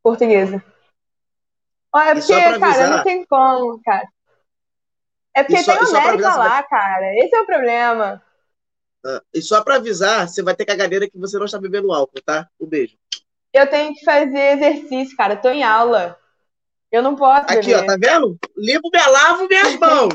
Portuguesa. 0.04 0.64
É 1.96 2.14
porque, 2.14 2.60
cara, 2.60 2.88
não 2.90 3.04
tem 3.04 3.26
como, 3.26 3.82
cara. 3.82 4.06
É 5.36 5.44
porque 5.44 5.64
só, 5.64 5.78
tem 5.78 5.84
o 5.84 5.98
América 5.98 6.36
lá, 6.36 6.64
cara. 6.64 7.14
Esse 7.18 7.36
é 7.36 7.42
o 7.42 7.46
problema. 7.46 8.24
Ah, 9.06 9.22
e 9.34 9.42
só 9.42 9.62
para 9.62 9.76
avisar, 9.76 10.28
você 10.28 10.42
vai 10.42 10.56
ter 10.56 10.66
cagadeira 10.66 11.10
que 11.10 11.18
você 11.18 11.38
não 11.38 11.46
está 11.46 11.60
bebendo 11.60 11.92
álcool, 11.92 12.22
tá? 12.26 12.48
Um 12.60 12.66
beijo. 12.66 12.96
Eu 13.54 13.70
tenho 13.70 13.94
que 13.94 14.04
fazer 14.04 14.58
exercício, 14.58 15.16
cara. 15.16 15.34
Eu 15.34 15.42
tô 15.42 15.50
em 15.50 15.64
aula. 15.64 16.18
Eu 16.92 17.04
não 17.04 17.16
posso. 17.16 17.44
Aqui, 17.44 17.68
beber. 17.68 17.84
ó, 17.84 17.86
tá 17.86 17.98
vendo? 18.00 18.38
Limpo, 18.58 18.90
me 18.92 19.08
lavo 19.08 19.48
minhas 19.48 19.76
mãos. 19.80 20.14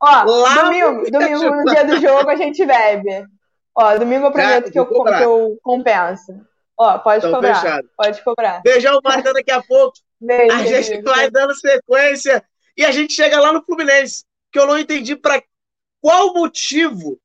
ó, 0.00 0.24
lavo 0.24 0.64
domingo, 0.64 1.10
domingo 1.10 1.50
no 1.50 1.64
dia 1.64 1.84
do 1.84 2.00
jogo 2.00 2.28
a 2.28 2.36
gente 2.36 2.64
bebe. 2.64 3.26
Ó, 3.74 3.96
domingo 3.96 4.26
eu 4.26 4.32
prometo 4.32 4.70
que, 4.70 4.78
eu, 4.78 4.86
que 4.86 4.94
eu 4.94 5.58
compenso. 5.62 6.32
Ó, 6.76 6.98
pode 6.98 7.26
então, 7.26 7.34
cobrar. 7.34 7.54
Fechado. 7.54 7.88
Pode 7.96 8.24
cobrar. 8.24 8.62
Beijão, 8.62 9.00
Marta, 9.02 9.32
daqui 9.32 9.50
a 9.50 9.62
pouco. 9.62 9.96
Beijo, 10.20 10.54
a 10.54 10.64
gente 10.64 10.88
beijo. 10.90 11.02
vai 11.04 11.30
dando 11.30 11.54
sequência 11.54 12.44
e 12.76 12.84
a 12.84 12.90
gente 12.90 13.12
chega 13.12 13.40
lá 13.40 13.52
no 13.52 13.62
Fluminense, 13.64 14.24
que 14.58 14.62
eu 14.62 14.66
não 14.66 14.76
entendi 14.76 15.14
para 15.14 15.40
qual 16.00 16.34
motivo 16.34 17.20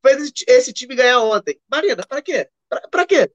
fez 0.00 0.32
esse 0.46 0.72
time 0.72 0.94
ganhar 0.94 1.20
ontem. 1.20 1.60
Marina, 1.68 2.06
pra 2.06 2.22
quê? 2.22 2.48
Pra, 2.68 2.80
pra 2.88 3.04
quê? 3.04 3.32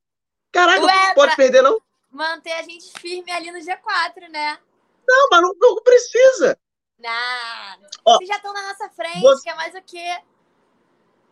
Caraca, 0.53 0.86
Ué, 0.86 1.13
pode 1.13 1.36
perder, 1.36 1.62
não? 1.62 1.81
Manter 2.10 2.53
a 2.53 2.62
gente 2.62 2.91
firme 3.00 3.29
ali 3.29 3.51
no 3.51 3.60
G4, 3.60 4.29
né? 4.29 4.58
Não, 5.05 5.27
mas 5.29 5.41
não, 5.41 5.53
não 5.60 5.84
precisa. 5.84 6.58
Não. 6.98 7.89
Ó, 8.05 8.17
vocês 8.17 8.29
já 8.29 8.38
estão 8.38 8.53
na 8.53 8.62
nossa 8.70 8.89
frente, 8.89 9.20
você... 9.20 9.43
quer 9.43 9.55
mais 9.55 9.75
o 9.75 9.81
quê? 9.81 10.22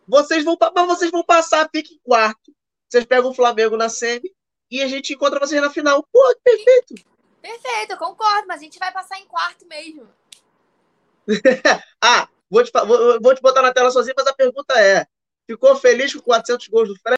Vocês 0.05 0.43
vão, 0.43 0.57
mas 0.75 0.87
vocês 0.87 1.11
vão 1.11 1.23
passar, 1.23 1.69
fica 1.73 1.93
em 1.93 1.99
quarto. 1.99 2.53
Vocês 2.89 3.05
pegam 3.05 3.29
o 3.29 3.33
Flamengo 3.33 3.77
na 3.77 3.87
semi 3.87 4.35
e 4.69 4.81
a 4.81 4.87
gente 4.87 5.13
encontra 5.13 5.39
vocês 5.39 5.61
na 5.61 5.69
final. 5.69 6.05
Pô, 6.11 6.35
perfeito. 6.43 6.95
Perfeito, 7.41 7.91
eu 7.91 7.97
concordo, 7.97 8.47
mas 8.47 8.59
a 8.59 8.63
gente 8.63 8.79
vai 8.79 8.91
passar 8.91 9.19
em 9.19 9.25
quarto 9.25 9.65
mesmo. 9.67 10.09
ah, 12.01 12.27
vou 12.49 12.63
te, 12.63 12.71
vou, 12.71 13.21
vou 13.21 13.35
te 13.35 13.41
botar 13.41 13.61
na 13.61 13.73
tela 13.73 13.91
sozinho, 13.91 14.15
mas 14.17 14.27
a 14.27 14.33
pergunta 14.33 14.73
é: 14.79 15.05
Ficou 15.49 15.75
feliz 15.75 16.13
com 16.13 16.21
400 16.21 16.67
gols 16.67 16.89
do 16.89 16.95
Fred? 16.99 17.17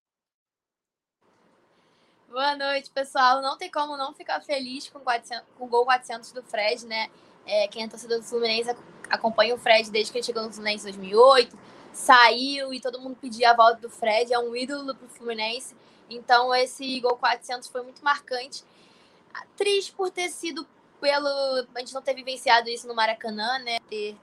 Boa 2.29 2.55
noite, 2.55 2.89
pessoal. 2.89 3.41
Não 3.41 3.57
tem 3.57 3.69
como 3.69 3.97
não 3.97 4.13
ficar 4.13 4.39
feliz 4.39 4.87
com, 4.87 5.01
400, 5.01 5.45
com 5.57 5.65
o 5.65 5.67
gol 5.67 5.83
400 5.83 6.31
do 6.31 6.41
Fred, 6.41 6.85
né? 6.85 7.09
É, 7.45 7.67
quem 7.67 7.83
é 7.83 7.89
torcedor 7.89 8.19
do 8.19 8.23
Fluminense 8.23 8.73
acompanha 9.09 9.53
o 9.53 9.57
Fred 9.57 9.91
desde 9.91 10.13
que 10.13 10.19
ele 10.19 10.25
chegou 10.25 10.43
no 10.43 10.53
Fluminense 10.53 10.87
em 10.87 10.91
2008. 10.91 11.59
Saiu 11.91 12.73
e 12.73 12.79
todo 12.79 13.01
mundo 13.01 13.17
pedia 13.19 13.51
a 13.51 13.53
volta 13.53 13.81
do 13.81 13.89
Fred. 13.89 14.31
É 14.33 14.39
um 14.39 14.55
ídolo 14.55 14.95
pro 14.95 15.09
Fluminense. 15.09 15.75
Então, 16.09 16.55
esse 16.55 17.01
gol 17.01 17.17
400 17.17 17.67
foi 17.67 17.81
muito 17.81 18.01
marcante. 18.01 18.63
Triste 19.57 19.91
por 19.91 20.09
ter 20.09 20.29
sido 20.29 20.65
pelo. 21.01 21.67
A 21.75 21.79
gente 21.79 21.93
não 21.93 22.01
ter 22.01 22.13
vivenciado 22.13 22.69
isso 22.69 22.87
no 22.87 22.95
Maracanã, 22.95 23.57
né? 23.59 23.79
Ter 23.89 24.15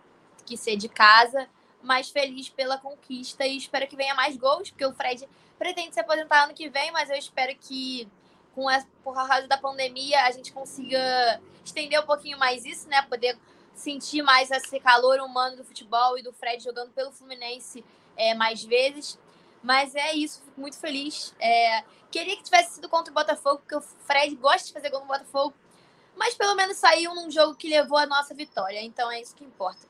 que 0.46 0.56
ser 0.56 0.76
de 0.76 0.88
casa. 0.88 1.48
Mas 1.82 2.08
feliz 2.08 2.48
pela 2.48 2.78
conquista 2.78 3.46
e 3.46 3.56
espero 3.56 3.86
que 3.86 3.96
venha 3.96 4.14
mais 4.14 4.36
gols, 4.36 4.70
porque 4.70 4.84
o 4.84 4.94
Fred 4.94 5.28
pretende 5.58 5.94
se 5.94 6.00
aposentar 6.00 6.44
ano 6.44 6.54
que 6.54 6.68
vem, 6.68 6.90
mas 6.90 7.08
eu 7.08 7.16
espero 7.16 7.54
que 7.56 8.08
com 8.54 8.68
a, 8.68 8.84
por 9.04 9.14
causa 9.14 9.46
da 9.46 9.56
pandemia 9.56 10.24
a 10.24 10.30
gente 10.32 10.52
consiga 10.52 11.40
estender 11.64 12.00
um 12.00 12.06
pouquinho 12.06 12.36
mais 12.38 12.64
isso, 12.64 12.88
né? 12.88 13.02
Poder 13.02 13.38
sentir 13.74 14.22
mais 14.22 14.50
esse 14.50 14.80
calor 14.80 15.20
humano 15.20 15.56
do 15.56 15.64
futebol 15.64 16.18
e 16.18 16.22
do 16.22 16.32
Fred 16.32 16.62
jogando 16.62 16.90
pelo 16.90 17.12
Fluminense 17.12 17.84
é, 18.16 18.34
mais 18.34 18.64
vezes. 18.64 19.18
Mas 19.62 19.94
é 19.94 20.12
isso, 20.12 20.42
fico 20.44 20.60
muito 20.60 20.78
feliz. 20.78 21.34
É, 21.40 21.84
queria 22.10 22.36
que 22.36 22.42
tivesse 22.42 22.74
sido 22.74 22.88
contra 22.88 23.10
o 23.10 23.14
Botafogo, 23.14 23.58
porque 23.58 23.76
o 23.76 23.80
Fred 23.80 24.34
gosta 24.36 24.66
de 24.66 24.72
fazer 24.72 24.90
gol 24.90 25.00
no 25.00 25.06
Botafogo. 25.06 25.54
Mas 26.18 26.34
pelo 26.34 26.54
menos 26.54 26.76
saiu 26.76 27.14
num 27.14 27.30
jogo 27.30 27.54
que 27.54 27.68
levou 27.68 27.96
a 27.96 28.06
nossa 28.06 28.34
vitória. 28.34 28.82
Então 28.82 29.10
é 29.10 29.20
isso 29.20 29.34
que 29.34 29.44
importa. 29.44 29.86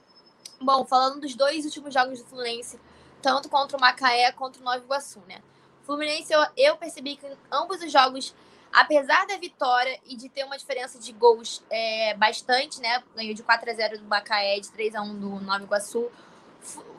Bom, 0.61 0.85
falando 0.85 1.20
dos 1.20 1.35
dois 1.35 1.64
últimos 1.64 1.94
jogos 1.94 2.20
do 2.20 2.28
Fluminense, 2.28 2.78
tanto 3.23 3.49
contra 3.49 3.76
o 3.76 3.80
Macaé 3.80 4.30
quanto 4.32 4.61
o 4.61 4.62
Nova 4.62 4.78
Iguaçu, 4.78 5.20
né? 5.26 5.40
Fluminense, 5.85 6.32
eu, 6.32 6.44
eu 6.56 6.76
percebi 6.76 7.16
que 7.16 7.26
em 7.26 7.37
ambos 7.50 7.80
os 7.82 7.90
jogos, 7.90 8.35
apesar 8.73 9.26
da 9.26 9.38
vitória 9.38 9.99
e 10.04 10.16
de 10.16 10.28
ter 10.28 10.44
uma 10.44 10.58
diferença 10.58 10.99
de 10.99 11.12
gols 11.12 11.62
é, 11.70 12.14
bastante, 12.14 12.80
né? 12.80 13.02
Ganhou 13.16 13.35
de 13.35 13.42
4 13.42 13.70
a 13.70 13.75
0 13.75 13.99
do 13.99 14.04
Macaé, 14.04 14.61
de 14.61 14.70
3 14.70 14.97
a 14.97 15.02
1 15.02 15.18
do 15.18 15.40
Nova 15.40 15.64
Iguaçu. 15.64 16.11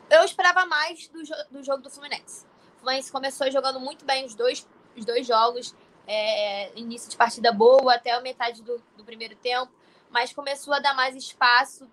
Eu 0.09 0.23
esperava 0.23 0.65
mais 0.65 1.07
do, 1.09 1.21
do 1.51 1.63
jogo 1.63 1.83
do 1.83 1.89
Fluminense. 1.89 2.45
O 2.77 2.79
Fluminense 2.79 3.11
começou 3.11 3.51
jogando 3.51 3.79
muito 3.79 4.05
bem 4.05 4.25
os 4.25 4.33
dois, 4.33 4.65
os 4.97 5.05
dois 5.05 5.27
jogos. 5.27 5.75
É, 6.11 6.71
início 6.75 7.07
de 7.07 7.15
partida 7.15 7.51
boa 7.51 7.93
até 7.93 8.11
a 8.11 8.19
metade 8.19 8.63
do, 8.63 8.81
do 8.97 9.03
primeiro 9.03 9.35
tempo, 9.35 9.71
mas 10.09 10.33
começou 10.33 10.73
a 10.73 10.79
dar 10.79 10.95
mais 10.95 11.15
espaço 11.15 11.87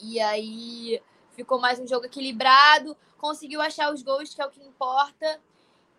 e 0.00 0.18
aí 0.20 1.00
ficou 1.30 1.60
mais 1.60 1.78
um 1.78 1.86
jogo 1.86 2.06
equilibrado, 2.06 2.96
conseguiu 3.18 3.60
achar 3.60 3.92
os 3.92 4.02
gols, 4.02 4.34
que 4.34 4.42
é 4.42 4.46
o 4.46 4.50
que 4.50 4.60
importa. 4.62 5.40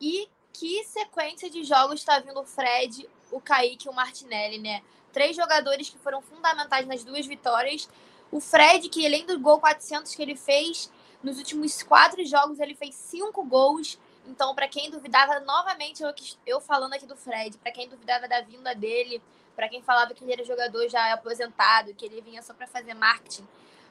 E 0.01 0.29
que 0.53 0.83
sequência 0.85 1.49
de 1.49 1.63
jogos 1.63 1.99
está 1.99 2.19
vindo 2.19 2.39
o 2.39 2.45
Fred, 2.45 3.07
o 3.31 3.39
Kaique 3.39 3.87
e 3.87 3.89
o 3.89 3.93
Martinelli, 3.93 4.59
né? 4.59 4.81
Três 5.13 5.35
jogadores 5.35 5.89
que 5.89 5.97
foram 5.97 6.21
fundamentais 6.21 6.85
nas 6.87 7.03
duas 7.03 7.25
vitórias. 7.25 7.89
O 8.31 8.39
Fred, 8.39 8.89
que 8.89 9.05
além 9.05 9.25
do 9.25 9.39
gol 9.39 9.59
400 9.59 10.13
que 10.13 10.21
ele 10.21 10.35
fez, 10.35 10.91
nos 11.23 11.37
últimos 11.37 11.81
quatro 11.83 12.23
jogos 12.25 12.59
ele 12.59 12.75
fez 12.75 12.95
cinco 12.95 13.43
gols. 13.43 13.99
Então, 14.27 14.53
para 14.53 14.67
quem 14.67 14.91
duvidava, 14.91 15.39
novamente 15.39 16.03
eu, 16.03 16.13
eu 16.45 16.59
falando 16.59 16.93
aqui 16.93 17.05
do 17.05 17.15
Fred, 17.15 17.57
para 17.57 17.71
quem 17.71 17.87
duvidava 17.87 18.27
da 18.27 18.41
vinda 18.41 18.75
dele, 18.75 19.21
para 19.55 19.69
quem 19.69 19.81
falava 19.81 20.13
que 20.13 20.23
ele 20.23 20.33
era 20.33 20.43
jogador 20.43 20.87
já 20.89 21.13
aposentado, 21.13 21.93
que 21.95 22.05
ele 22.05 22.21
vinha 22.21 22.41
só 22.43 22.53
para 22.53 22.67
fazer 22.67 22.93
marketing 22.93 23.47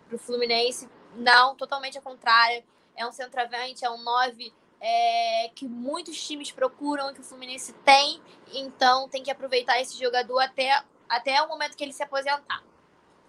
para 0.07 0.17
o 0.17 0.19
Fluminense, 0.19 0.89
não, 1.17 1.57
totalmente 1.57 1.97
ao 1.97 2.05
contrário. 2.05 2.63
É 2.95 3.07
um 3.07 3.13
centroavante, 3.13 3.85
é 3.85 3.91
um 3.91 4.03
nove 4.03 4.53
é, 4.81 5.51
que 5.55 5.67
muitos 5.67 6.25
times 6.25 6.53
procuram, 6.53 7.13
que 7.13 7.21
o 7.21 7.25
Fluminense 7.25 7.73
tem, 7.85 8.21
então 8.53 9.09
tem 9.09 9.23
que 9.23 9.31
aproveitar 9.31 9.81
esse 9.81 9.99
jogador 9.99 10.39
até, 10.39 10.83
até 11.09 11.43
o 11.43 11.49
momento 11.49 11.77
que 11.77 11.83
ele 11.83 11.93
se 11.93 12.03
aposentar. 12.03 12.63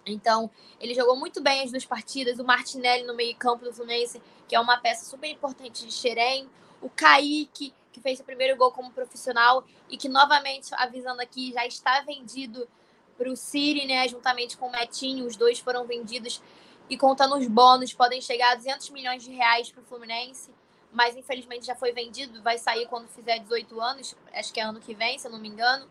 Então, 0.06 0.50
ele 0.80 0.94
jogou 0.94 1.16
muito 1.16 1.40
bem 1.42 1.62
as 1.62 1.70
duas 1.70 1.84
partidas. 1.84 2.38
O 2.38 2.44
Martinelli 2.44 3.04
no 3.04 3.14
meio-campo 3.14 3.64
do 3.64 3.74
Fluminense, 3.74 4.22
que 4.46 4.56
é 4.56 4.60
uma 4.60 4.78
peça 4.78 5.04
super 5.04 5.28
importante 5.28 5.84
de 5.84 5.92
Xerém. 5.92 6.48
O 6.80 6.88
Kaique, 6.88 7.74
que 7.92 8.00
fez 8.00 8.20
o 8.20 8.24
primeiro 8.24 8.56
gol 8.56 8.72
como 8.72 8.90
profissional 8.92 9.64
e 9.88 9.96
que, 9.96 10.08
novamente, 10.08 10.70
avisando 10.74 11.20
aqui, 11.20 11.52
já 11.52 11.66
está 11.66 12.00
vendido 12.00 12.68
para 13.16 13.30
o 13.30 13.36
City, 13.36 13.86
né? 13.86 14.06
Juntamente 14.08 14.56
com 14.56 14.68
o 14.68 14.72
Metinho. 14.72 15.26
Os 15.26 15.36
dois 15.36 15.58
foram 15.58 15.86
vendidos 15.86 16.42
e 16.88 16.96
contando 16.96 17.36
os 17.36 17.46
bônus, 17.46 17.92
podem 17.92 18.20
chegar 18.20 18.52
a 18.52 18.54
200 18.54 18.90
milhões 18.90 19.22
de 19.22 19.30
reais 19.30 19.70
para 19.70 19.82
o 19.82 19.84
Fluminense 19.84 20.50
mas 20.92 21.16
infelizmente 21.16 21.66
já 21.66 21.74
foi 21.74 21.92
vendido, 21.92 22.42
vai 22.42 22.58
sair 22.58 22.86
quando 22.86 23.08
fizer 23.08 23.38
18 23.38 23.80
anos, 23.80 24.16
acho 24.32 24.52
que 24.52 24.60
é 24.60 24.62
ano 24.62 24.80
que 24.80 24.94
vem, 24.94 25.18
se 25.18 25.26
eu 25.26 25.30
não 25.30 25.38
me 25.38 25.48
engano. 25.48 25.88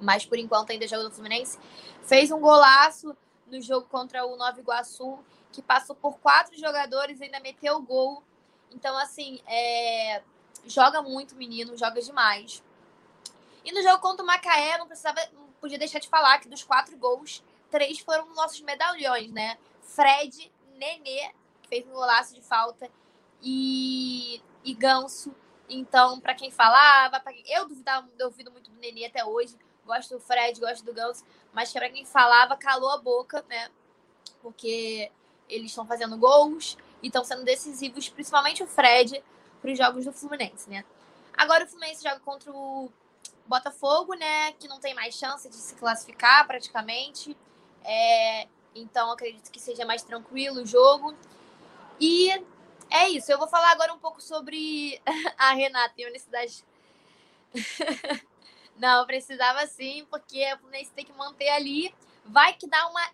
Mas 0.00 0.26
por 0.26 0.38
enquanto 0.38 0.70
ainda 0.70 0.86
joga 0.86 1.04
no 1.04 1.10
Fluminense. 1.10 1.58
Fez 2.02 2.30
um 2.30 2.40
golaço 2.40 3.16
no 3.46 3.60
jogo 3.60 3.86
contra 3.88 4.24
o 4.26 4.36
Nova 4.36 4.58
Iguaçu, 4.60 5.18
que 5.52 5.62
passou 5.62 5.94
por 5.96 6.18
quatro 6.18 6.58
jogadores 6.58 7.20
e 7.20 7.24
ainda 7.24 7.40
meteu 7.40 7.76
o 7.76 7.82
gol. 7.82 8.22
Então, 8.72 8.96
assim, 8.98 9.40
é... 9.46 10.22
joga 10.66 11.02
muito 11.02 11.34
menino, 11.34 11.76
joga 11.76 12.00
demais. 12.00 12.62
E 13.64 13.72
no 13.72 13.82
jogo 13.82 13.98
contra 14.00 14.22
o 14.22 14.26
Macaé, 14.26 14.78
não 14.78 14.86
precisava, 14.86 15.20
não 15.32 15.48
podia 15.60 15.78
deixar 15.78 15.98
de 15.98 16.08
falar 16.08 16.38
que 16.38 16.48
dos 16.48 16.62
quatro 16.62 16.96
gols, 16.96 17.42
três 17.70 17.98
foram 17.98 18.32
nossos 18.34 18.60
medalhões, 18.60 19.30
né? 19.30 19.58
Fred, 19.82 20.50
Nenê, 20.76 21.32
que 21.62 21.68
fez 21.68 21.86
um 21.86 21.90
golaço 21.90 22.34
de 22.34 22.40
falta, 22.40 22.90
e, 23.42 24.42
e 24.64 24.74
Ganso. 24.74 25.34
Então, 25.68 26.18
para 26.20 26.34
quem 26.34 26.50
falava, 26.50 27.20
pra 27.20 27.32
eu 27.46 27.68
duvidava, 27.68 28.08
eu 28.18 28.28
duvido 28.28 28.50
muito 28.50 28.70
do 28.70 28.78
Nenê 28.78 29.06
até 29.06 29.24
hoje. 29.24 29.56
Gosto 29.84 30.14
do 30.14 30.20
Fred, 30.20 30.58
gosto 30.60 30.84
do 30.84 30.92
Ganso, 30.92 31.24
mas 31.52 31.72
para 31.72 31.88
quem 31.88 32.04
falava, 32.04 32.56
calou 32.56 32.90
a 32.90 32.98
boca, 32.98 33.44
né? 33.48 33.70
Porque 34.42 35.10
eles 35.48 35.70
estão 35.70 35.86
fazendo 35.86 36.16
gols 36.16 36.76
e 37.02 37.06
estão 37.08 37.24
sendo 37.24 37.44
decisivos, 37.44 38.08
principalmente 38.08 38.62
o 38.62 38.66
Fred, 38.66 39.22
para 39.60 39.70
os 39.70 39.78
jogos 39.78 40.04
do 40.04 40.12
Fluminense, 40.12 40.68
né? 40.68 40.84
Agora 41.36 41.64
o 41.64 41.68
Fluminense 41.68 42.02
joga 42.02 42.20
contra 42.20 42.52
o 42.52 42.90
Botafogo, 43.46 44.14
né? 44.14 44.52
Que 44.52 44.68
não 44.68 44.80
tem 44.80 44.94
mais 44.94 45.14
chance 45.14 45.48
de 45.48 45.54
se 45.54 45.74
classificar 45.74 46.46
praticamente. 46.46 47.36
É, 47.84 48.48
então 48.74 49.10
acredito 49.10 49.50
que 49.50 49.60
seja 49.60 49.84
mais 49.84 50.02
tranquilo 50.02 50.62
o 50.62 50.66
jogo. 50.66 51.14
E 52.00 52.30
é 52.90 53.08
isso. 53.08 53.30
Eu 53.30 53.38
vou 53.38 53.48
falar 53.48 53.70
agora 53.72 53.92
um 53.92 53.98
pouco 53.98 54.20
sobre 54.20 55.00
a 55.38 55.52
Renata 55.52 55.94
e 55.98 56.04
a 56.04 56.08
Universidade. 56.08 56.64
Não, 58.76 59.04
precisava 59.06 59.66
sim, 59.66 60.06
porque 60.08 60.52
o 60.54 60.58
Fluminense 60.58 60.92
tem 60.92 61.04
que 61.04 61.12
manter 61.12 61.48
ali. 61.48 61.94
Vai 62.24 62.52
que 62.52 62.66
dá 62.66 62.86
uma 62.88 63.10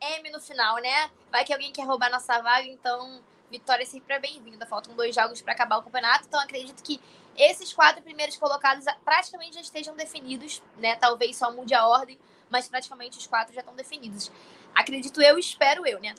M 0.00 0.30
no 0.30 0.40
final, 0.40 0.76
né? 0.76 1.10
Vai 1.30 1.44
que 1.44 1.52
alguém 1.52 1.72
quer 1.72 1.84
roubar 1.84 2.10
nossa 2.10 2.40
vaga, 2.40 2.66
então 2.66 3.22
vitória 3.50 3.84
sempre 3.84 4.14
é 4.14 4.18
bem-vinda. 4.18 4.64
Faltam 4.64 4.94
dois 4.94 5.14
jogos 5.14 5.42
para 5.42 5.52
acabar 5.52 5.78
o 5.78 5.82
campeonato, 5.82 6.26
então 6.26 6.40
acredito 6.40 6.82
que 6.82 7.00
esses 7.36 7.72
quatro 7.72 8.02
primeiros 8.02 8.36
colocados 8.36 8.84
praticamente 9.04 9.54
já 9.54 9.60
estejam 9.60 9.94
definidos, 9.94 10.62
né? 10.78 10.96
Talvez 10.96 11.36
só 11.36 11.52
mude 11.52 11.74
a 11.74 11.86
ordem, 11.86 12.18
mas 12.48 12.68
praticamente 12.68 13.18
os 13.18 13.26
quatro 13.26 13.52
já 13.54 13.60
estão 13.60 13.74
definidos. 13.74 14.32
Acredito 14.74 15.20
eu, 15.20 15.38
espero 15.38 15.86
eu, 15.86 16.00
né? 16.00 16.14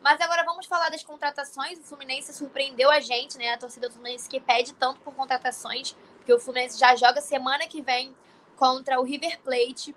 Mas 0.00 0.20
agora 0.20 0.44
vamos 0.44 0.66
falar 0.66 0.88
das 0.88 1.02
contratações. 1.02 1.78
O 1.78 1.82
Fluminense 1.82 2.32
surpreendeu 2.32 2.90
a 2.90 3.00
gente, 3.00 3.36
né? 3.36 3.52
A 3.52 3.58
torcida 3.58 3.88
do 3.88 3.94
Fluminense 3.94 4.28
que 4.28 4.40
pede 4.40 4.72
tanto 4.74 5.00
por 5.00 5.14
contratações, 5.14 5.94
porque 6.16 6.32
o 6.32 6.38
Fluminense 6.38 6.78
já 6.78 6.96
joga 6.96 7.20
semana 7.20 7.66
que 7.66 7.82
vem 7.82 8.16
contra 8.56 8.98
o 8.98 9.02
River 9.02 9.38
Plate 9.40 9.94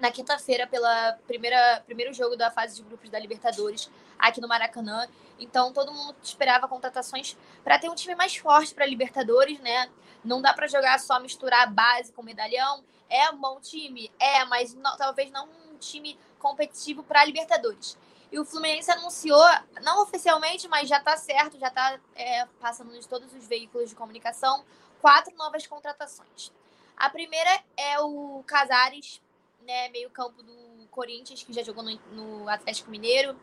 na 0.00 0.10
quinta-feira 0.10 0.66
pela 0.66 1.12
primeira 1.26 1.82
primeiro 1.86 2.12
jogo 2.12 2.36
da 2.36 2.50
fase 2.50 2.76
de 2.76 2.82
grupos 2.82 3.10
da 3.10 3.18
Libertadores 3.18 3.90
aqui 4.18 4.40
no 4.40 4.48
Maracanã. 4.48 5.06
Então 5.38 5.72
todo 5.72 5.92
mundo 5.92 6.16
esperava 6.22 6.66
contratações 6.66 7.36
para 7.62 7.78
ter 7.78 7.88
um 7.88 7.94
time 7.94 8.14
mais 8.14 8.36
forte 8.36 8.74
para 8.74 8.86
Libertadores, 8.86 9.60
né? 9.60 9.90
Não 10.24 10.40
dá 10.40 10.52
para 10.52 10.66
jogar 10.66 10.98
só 10.98 11.20
misturar 11.20 11.70
base 11.72 12.12
com 12.12 12.22
medalhão. 12.22 12.82
É 13.08 13.30
um 13.30 13.36
bom 13.36 13.60
time, 13.60 14.10
é, 14.18 14.44
mas 14.44 14.74
não, 14.74 14.96
talvez 14.96 15.30
não 15.30 15.48
um 15.70 15.76
time 15.78 16.18
competitivo 16.38 17.02
para 17.02 17.24
Libertadores. 17.24 17.96
E 18.32 18.38
o 18.38 18.44
Fluminense 18.44 18.90
anunciou, 18.90 19.44
não 19.82 20.02
oficialmente, 20.02 20.68
mas 20.68 20.88
já 20.88 20.98
está 20.98 21.16
certo, 21.16 21.58
já 21.58 21.66
está 21.66 21.98
é, 22.14 22.46
passando 22.60 22.92
de 22.92 23.08
todos 23.08 23.32
os 23.34 23.44
veículos 23.46 23.90
de 23.90 23.96
comunicação, 23.96 24.64
quatro 25.00 25.34
novas 25.36 25.66
contratações. 25.66 26.52
A 26.96 27.10
primeira 27.10 27.50
é 27.76 27.98
o 27.98 28.44
Casares, 28.46 29.20
né, 29.66 29.88
meio 29.90 30.10
campo 30.10 30.42
do 30.42 30.86
Corinthians, 30.90 31.42
que 31.42 31.52
já 31.52 31.62
jogou 31.62 31.82
no, 31.82 31.98
no 32.12 32.48
Atlético 32.48 32.90
Mineiro. 32.90 33.36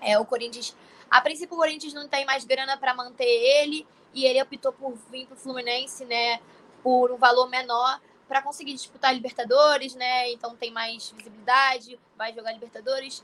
É, 0.00 0.18
o 0.18 0.24
Corinthians, 0.24 0.74
a 1.10 1.20
princípio 1.20 1.54
o 1.54 1.58
Corinthians 1.58 1.92
não 1.92 2.08
tem 2.08 2.24
mais 2.24 2.44
grana 2.44 2.76
para 2.76 2.94
manter 2.94 3.24
ele, 3.24 3.86
e 4.12 4.24
ele 4.24 4.40
optou 4.40 4.72
por 4.72 4.94
vir 5.10 5.26
para 5.26 5.34
o 5.34 5.38
Fluminense, 5.38 6.04
né, 6.04 6.40
por 6.82 7.10
um 7.10 7.16
valor 7.16 7.48
menor, 7.48 8.00
para 8.28 8.40
conseguir 8.40 8.72
disputar 8.74 9.10
a 9.10 9.12
Libertadores, 9.12 9.94
né? 9.94 10.30
Então 10.32 10.56
tem 10.56 10.70
mais 10.70 11.10
visibilidade, 11.10 11.98
vai 12.16 12.32
jogar 12.32 12.52
Libertadores. 12.52 13.22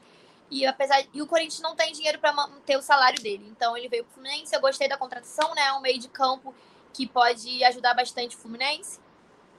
E 0.50 0.66
apesar 0.66 1.02
e 1.14 1.22
o 1.22 1.26
Corinthians 1.26 1.60
não 1.60 1.74
tem 1.74 1.92
dinheiro 1.92 2.18
para 2.18 2.32
manter 2.32 2.76
o 2.76 2.82
salário 2.82 3.22
dele. 3.22 3.46
Então 3.50 3.76
ele 3.76 3.88
veio 3.88 4.04
pro 4.04 4.14
Fluminense. 4.14 4.54
Eu 4.54 4.60
gostei 4.60 4.88
da 4.88 4.96
contratação, 4.96 5.54
né? 5.54 5.62
É 5.62 5.72
um 5.72 5.80
meio 5.80 5.98
de 5.98 6.08
campo 6.08 6.54
que 6.92 7.06
pode 7.06 7.62
ajudar 7.64 7.94
bastante 7.94 8.36
o 8.36 8.38
Fluminense. 8.38 9.00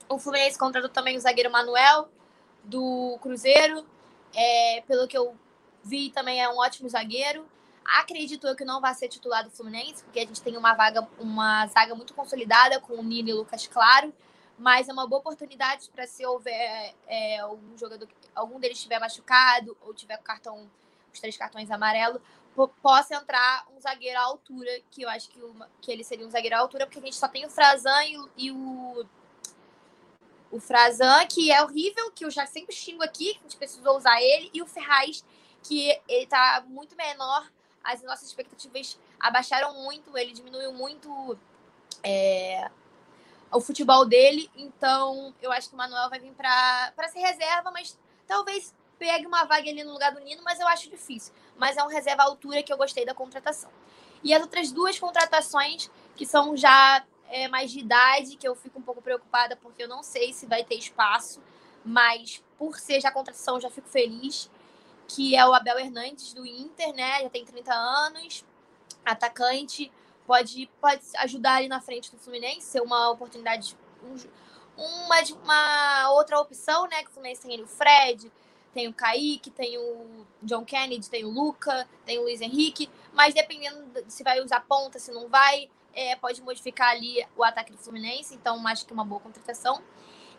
O 0.08 0.18
Fluminense 0.18 0.58
contratou 0.58 0.90
também 0.90 1.16
o 1.16 1.20
zagueiro 1.20 1.50
Manuel 1.50 2.08
do 2.64 3.18
Cruzeiro. 3.20 3.86
É, 4.34 4.82
pelo 4.86 5.06
que 5.06 5.16
eu 5.16 5.36
Vi 5.84 6.10
também 6.10 6.40
é 6.40 6.48
um 6.48 6.58
ótimo 6.58 6.88
zagueiro. 6.88 7.46
Acredito 7.84 8.46
eu 8.46 8.54
que 8.54 8.64
não 8.64 8.80
vai 8.80 8.94
ser 8.94 9.08
titular 9.08 9.42
do 9.42 9.50
Fluminense, 9.50 10.04
porque 10.04 10.20
a 10.20 10.26
gente 10.26 10.40
tem 10.40 10.56
uma 10.56 10.74
vaga, 10.74 11.06
uma 11.18 11.66
zaga 11.66 11.94
muito 11.94 12.14
consolidada 12.14 12.80
com 12.80 12.94
o 12.94 13.02
Nino 13.02 13.28
e 13.28 13.32
o 13.32 13.38
Lucas 13.38 13.66
Claro, 13.66 14.14
mas 14.56 14.88
é 14.88 14.92
uma 14.92 15.06
boa 15.06 15.18
oportunidade 15.20 15.90
para 15.90 16.06
se 16.06 16.24
houver 16.24 16.94
é, 17.08 17.38
algum 17.40 17.76
jogador, 17.76 18.08
algum 18.34 18.60
deles 18.60 18.78
estiver 18.78 19.00
machucado 19.00 19.76
ou 19.80 19.92
tiver 19.92 20.16
cartão, 20.18 20.70
os 21.12 21.18
três 21.18 21.36
cartões 21.36 21.70
amarelos, 21.70 22.22
possa 22.80 23.16
entrar 23.16 23.66
um 23.76 23.80
zagueiro 23.80 24.18
à 24.18 24.22
altura, 24.22 24.70
que 24.90 25.02
eu 25.02 25.08
acho 25.08 25.28
que, 25.30 25.40
uma, 25.42 25.68
que 25.80 25.90
ele 25.90 26.04
seria 26.04 26.26
um 26.26 26.30
zagueiro 26.30 26.54
à 26.54 26.60
altura, 26.60 26.86
porque 26.86 27.00
a 27.00 27.02
gente 27.02 27.16
só 27.16 27.26
tem 27.26 27.44
o 27.44 27.50
Frazan 27.50 28.04
e, 28.04 28.16
e 28.36 28.50
o 28.52 29.04
o 30.52 30.60
Frazan, 30.60 31.26
que 31.26 31.50
é 31.50 31.62
horrível, 31.62 32.10
que 32.10 32.24
eu 32.24 32.30
já 32.30 32.46
sempre 32.46 32.74
xingo 32.74 33.02
aqui, 33.02 33.32
que 33.32 33.38
a 33.38 33.42
gente 33.42 33.56
precisou 33.56 33.96
usar 33.96 34.20
ele, 34.22 34.50
e 34.52 34.60
o 34.60 34.66
Ferraz, 34.66 35.24
que 35.62 35.98
ele 36.06 36.26
tá 36.26 36.62
muito 36.68 36.94
menor, 36.94 37.50
as 37.82 38.02
nossas 38.02 38.28
expectativas 38.28 38.98
abaixaram 39.18 39.82
muito, 39.82 40.16
ele 40.16 40.32
diminuiu 40.32 40.72
muito 40.72 41.38
é, 42.04 42.70
o 43.50 43.60
futebol 43.60 44.04
dele, 44.04 44.50
então 44.54 45.34
eu 45.40 45.50
acho 45.50 45.68
que 45.68 45.74
o 45.74 45.78
Manuel 45.78 46.10
vai 46.10 46.20
vir 46.20 46.32
para 46.32 47.08
ser 47.08 47.20
reserva, 47.20 47.70
mas 47.70 47.98
talvez 48.26 48.74
pegue 48.98 49.26
uma 49.26 49.44
vaga 49.44 49.68
ali 49.68 49.82
no 49.82 49.92
lugar 49.92 50.12
do 50.12 50.20
Nino, 50.20 50.42
mas 50.44 50.60
eu 50.60 50.68
acho 50.68 50.88
difícil. 50.88 51.32
Mas 51.56 51.76
é 51.76 51.82
um 51.82 51.88
reserva 51.88 52.22
à 52.22 52.26
altura 52.26 52.62
que 52.62 52.72
eu 52.72 52.76
gostei 52.76 53.04
da 53.04 53.14
contratação. 53.14 53.70
E 54.22 54.32
as 54.32 54.40
outras 54.40 54.70
duas 54.70 54.98
contratações, 54.98 55.90
que 56.14 56.24
são 56.24 56.56
já 56.56 57.04
é, 57.32 57.48
mais 57.48 57.72
de 57.72 57.80
idade, 57.80 58.36
que 58.36 58.46
eu 58.46 58.54
fico 58.54 58.78
um 58.78 58.82
pouco 58.82 59.00
preocupada, 59.00 59.56
porque 59.56 59.82
eu 59.82 59.88
não 59.88 60.02
sei 60.02 60.32
se 60.34 60.46
vai 60.46 60.62
ter 60.62 60.76
espaço, 60.76 61.42
mas 61.84 62.44
por 62.58 62.78
ser 62.78 63.00
já 63.00 63.10
contratação, 63.10 63.58
já 63.58 63.70
fico 63.70 63.88
feliz, 63.88 64.50
que 65.08 65.34
é 65.34 65.44
o 65.46 65.54
Abel 65.54 65.78
Hernandes 65.78 66.34
do 66.34 66.46
Inter, 66.46 66.92
né? 66.94 67.22
Já 67.22 67.30
tem 67.30 67.44
30 67.44 67.72
anos, 67.72 68.44
atacante, 69.04 69.90
pode, 70.26 70.70
pode 70.80 71.02
ajudar 71.18 71.56
ali 71.56 71.68
na 71.68 71.80
frente 71.80 72.10
do 72.10 72.18
Fluminense, 72.18 72.66
ser 72.66 72.82
uma 72.82 73.10
oportunidade, 73.10 73.76
uma, 74.76 75.20
uma 75.42 76.10
outra 76.12 76.38
opção, 76.38 76.86
né? 76.86 77.02
Que 77.02 77.08
o 77.08 77.12
Fluminense 77.12 77.40
tem 77.40 77.54
ali 77.54 77.62
o 77.62 77.66
Fred, 77.66 78.30
tem 78.74 78.88
o 78.88 78.92
Kaique, 78.92 79.50
tem 79.50 79.78
o 79.78 80.26
John 80.42 80.64
Kennedy, 80.64 81.08
tem 81.08 81.24
o 81.24 81.30
Luca, 81.30 81.88
tem 82.04 82.18
o 82.18 82.22
Luiz 82.22 82.42
Henrique, 82.42 82.90
mas 83.12 83.32
dependendo 83.32 84.04
se 84.08 84.22
vai 84.22 84.40
usar 84.40 84.60
ponta, 84.60 84.98
se 84.98 85.10
não 85.12 85.28
vai, 85.28 85.70
é, 85.94 86.16
pode 86.16 86.42
modificar 86.42 86.90
ali 86.90 87.26
o 87.36 87.44
ataque 87.44 87.72
do 87.72 87.78
Fluminense, 87.78 88.34
então 88.34 88.66
acho 88.66 88.84
que 88.86 88.92
é 88.92 88.94
uma 88.94 89.04
boa 89.04 89.20
contratação. 89.20 89.82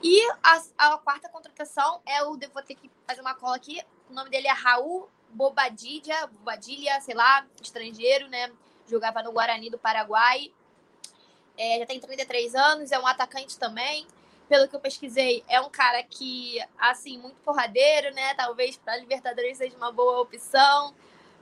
E 0.02 0.22
a, 0.44 0.62
a 0.78 0.98
quarta 0.98 1.30
contratação 1.30 2.02
é 2.06 2.24
o. 2.24 2.38
Vou 2.54 2.62
ter 2.62 2.76
que 2.76 2.92
fazer 3.08 3.22
uma 3.22 3.34
cola 3.36 3.56
aqui. 3.56 3.82
O 4.10 4.14
nome 4.14 4.30
dele 4.30 4.48
é 4.48 4.52
Raul 4.52 5.10
Bobadilha, 5.30 6.28
Bobadilha, 6.28 7.00
sei 7.02 7.16
lá, 7.16 7.46
estrangeiro, 7.62 8.28
né? 8.28 8.52
Jogava 8.88 9.24
no 9.24 9.32
Guarani 9.32 9.70
do 9.70 9.80
Paraguai. 9.80 10.52
É, 11.58 11.80
já 11.80 11.86
tem 11.86 12.00
33 12.00 12.54
anos, 12.54 12.92
é 12.92 13.00
um 13.00 13.08
atacante 13.08 13.58
também. 13.58 14.06
Pelo 14.50 14.68
que 14.68 14.76
eu 14.76 14.80
pesquisei, 14.80 15.44
é 15.48 15.62
um 15.62 15.70
cara 15.70 16.04
que, 16.04 16.60
assim, 16.78 17.18
muito 17.18 17.38
porradeiro, 17.38 18.14
né? 18.14 18.34
Talvez 18.36 18.76
para 18.76 18.98
Libertadores 18.98 19.58
seja 19.58 19.76
uma 19.78 19.92
boa 19.92 20.20
opção, 20.20 20.94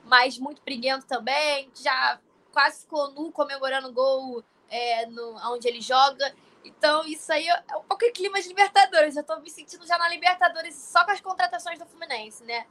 mas 0.04 0.38
muito 0.38 0.62
briguento 0.62 1.04
também. 1.06 1.68
Já 1.74 2.20
quase 2.52 2.82
ficou 2.82 3.10
nu 3.12 3.32
comemorando 3.32 3.88
o 3.88 3.92
gol 3.92 4.44
é, 4.68 5.06
no, 5.06 5.36
onde 5.52 5.66
ele 5.66 5.80
joga. 5.80 6.34
Então, 6.64 7.04
isso 7.04 7.32
aí 7.32 7.46
é 7.48 7.76
um 7.76 7.82
pouco 7.82 8.10
clima 8.12 8.40
de 8.40 8.48
Libertadores. 8.48 9.16
Eu 9.16 9.24
tô 9.24 9.36
me 9.40 9.50
sentindo 9.50 9.86
já 9.86 9.98
na 9.98 10.08
Libertadores 10.08 10.74
só 10.76 11.04
com 11.04 11.10
as 11.10 11.20
contratações 11.20 11.78
do 11.78 11.86
Fluminense, 11.86 12.44
né? 12.44 12.66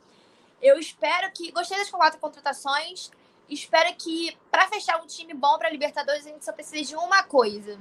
Eu 0.61 0.79
espero 0.79 1.31
que. 1.31 1.51
Gostei 1.51 1.77
das 1.77 1.89
quatro 1.89 2.19
contratações. 2.19 3.11
Espero 3.49 3.93
que, 3.95 4.37
para 4.49 4.67
fechar 4.69 5.01
um 5.01 5.07
time 5.07 5.33
bom 5.33 5.57
para 5.57 5.69
Libertadores, 5.69 6.25
a 6.25 6.29
gente 6.29 6.45
só 6.45 6.53
precisa 6.53 6.81
de 6.83 6.95
uma 6.95 7.23
coisa: 7.23 7.79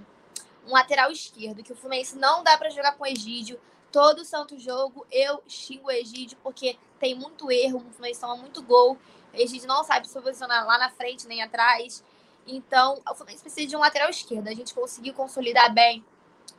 um 0.66 0.72
lateral 0.72 1.12
esquerdo. 1.12 1.62
Que 1.62 1.72
o 1.72 1.76
Fluminense 1.76 2.16
não 2.16 2.42
dá 2.42 2.58
para 2.58 2.70
jogar 2.70 2.92
com 2.92 3.04
o 3.04 3.06
Egídio. 3.06 3.60
Todo 3.92 4.24
santo 4.24 4.56
jogo 4.58 5.04
eu 5.10 5.42
xingo 5.48 5.88
o 5.88 5.90
Egídio 5.90 6.38
porque 6.42 6.78
tem 6.98 7.14
muito 7.14 7.50
erro. 7.50 7.78
O 7.78 7.92
Fluminense 7.92 8.20
toma 8.20 8.36
muito 8.36 8.62
gol. 8.62 8.98
A 9.32 9.38
gente 9.38 9.66
não 9.66 9.84
sabe 9.84 10.08
se 10.08 10.20
posicionar 10.20 10.66
lá 10.66 10.78
na 10.78 10.90
frente 10.90 11.26
nem 11.26 11.42
atrás. 11.42 12.02
Então, 12.46 13.00
o 13.08 13.14
Fluminense 13.14 13.42
precisa 13.42 13.66
de 13.66 13.76
um 13.76 13.80
lateral 13.80 14.10
esquerdo. 14.10 14.48
A 14.48 14.54
gente 14.54 14.74
conseguiu 14.74 15.14
consolidar 15.14 15.72
bem 15.72 16.04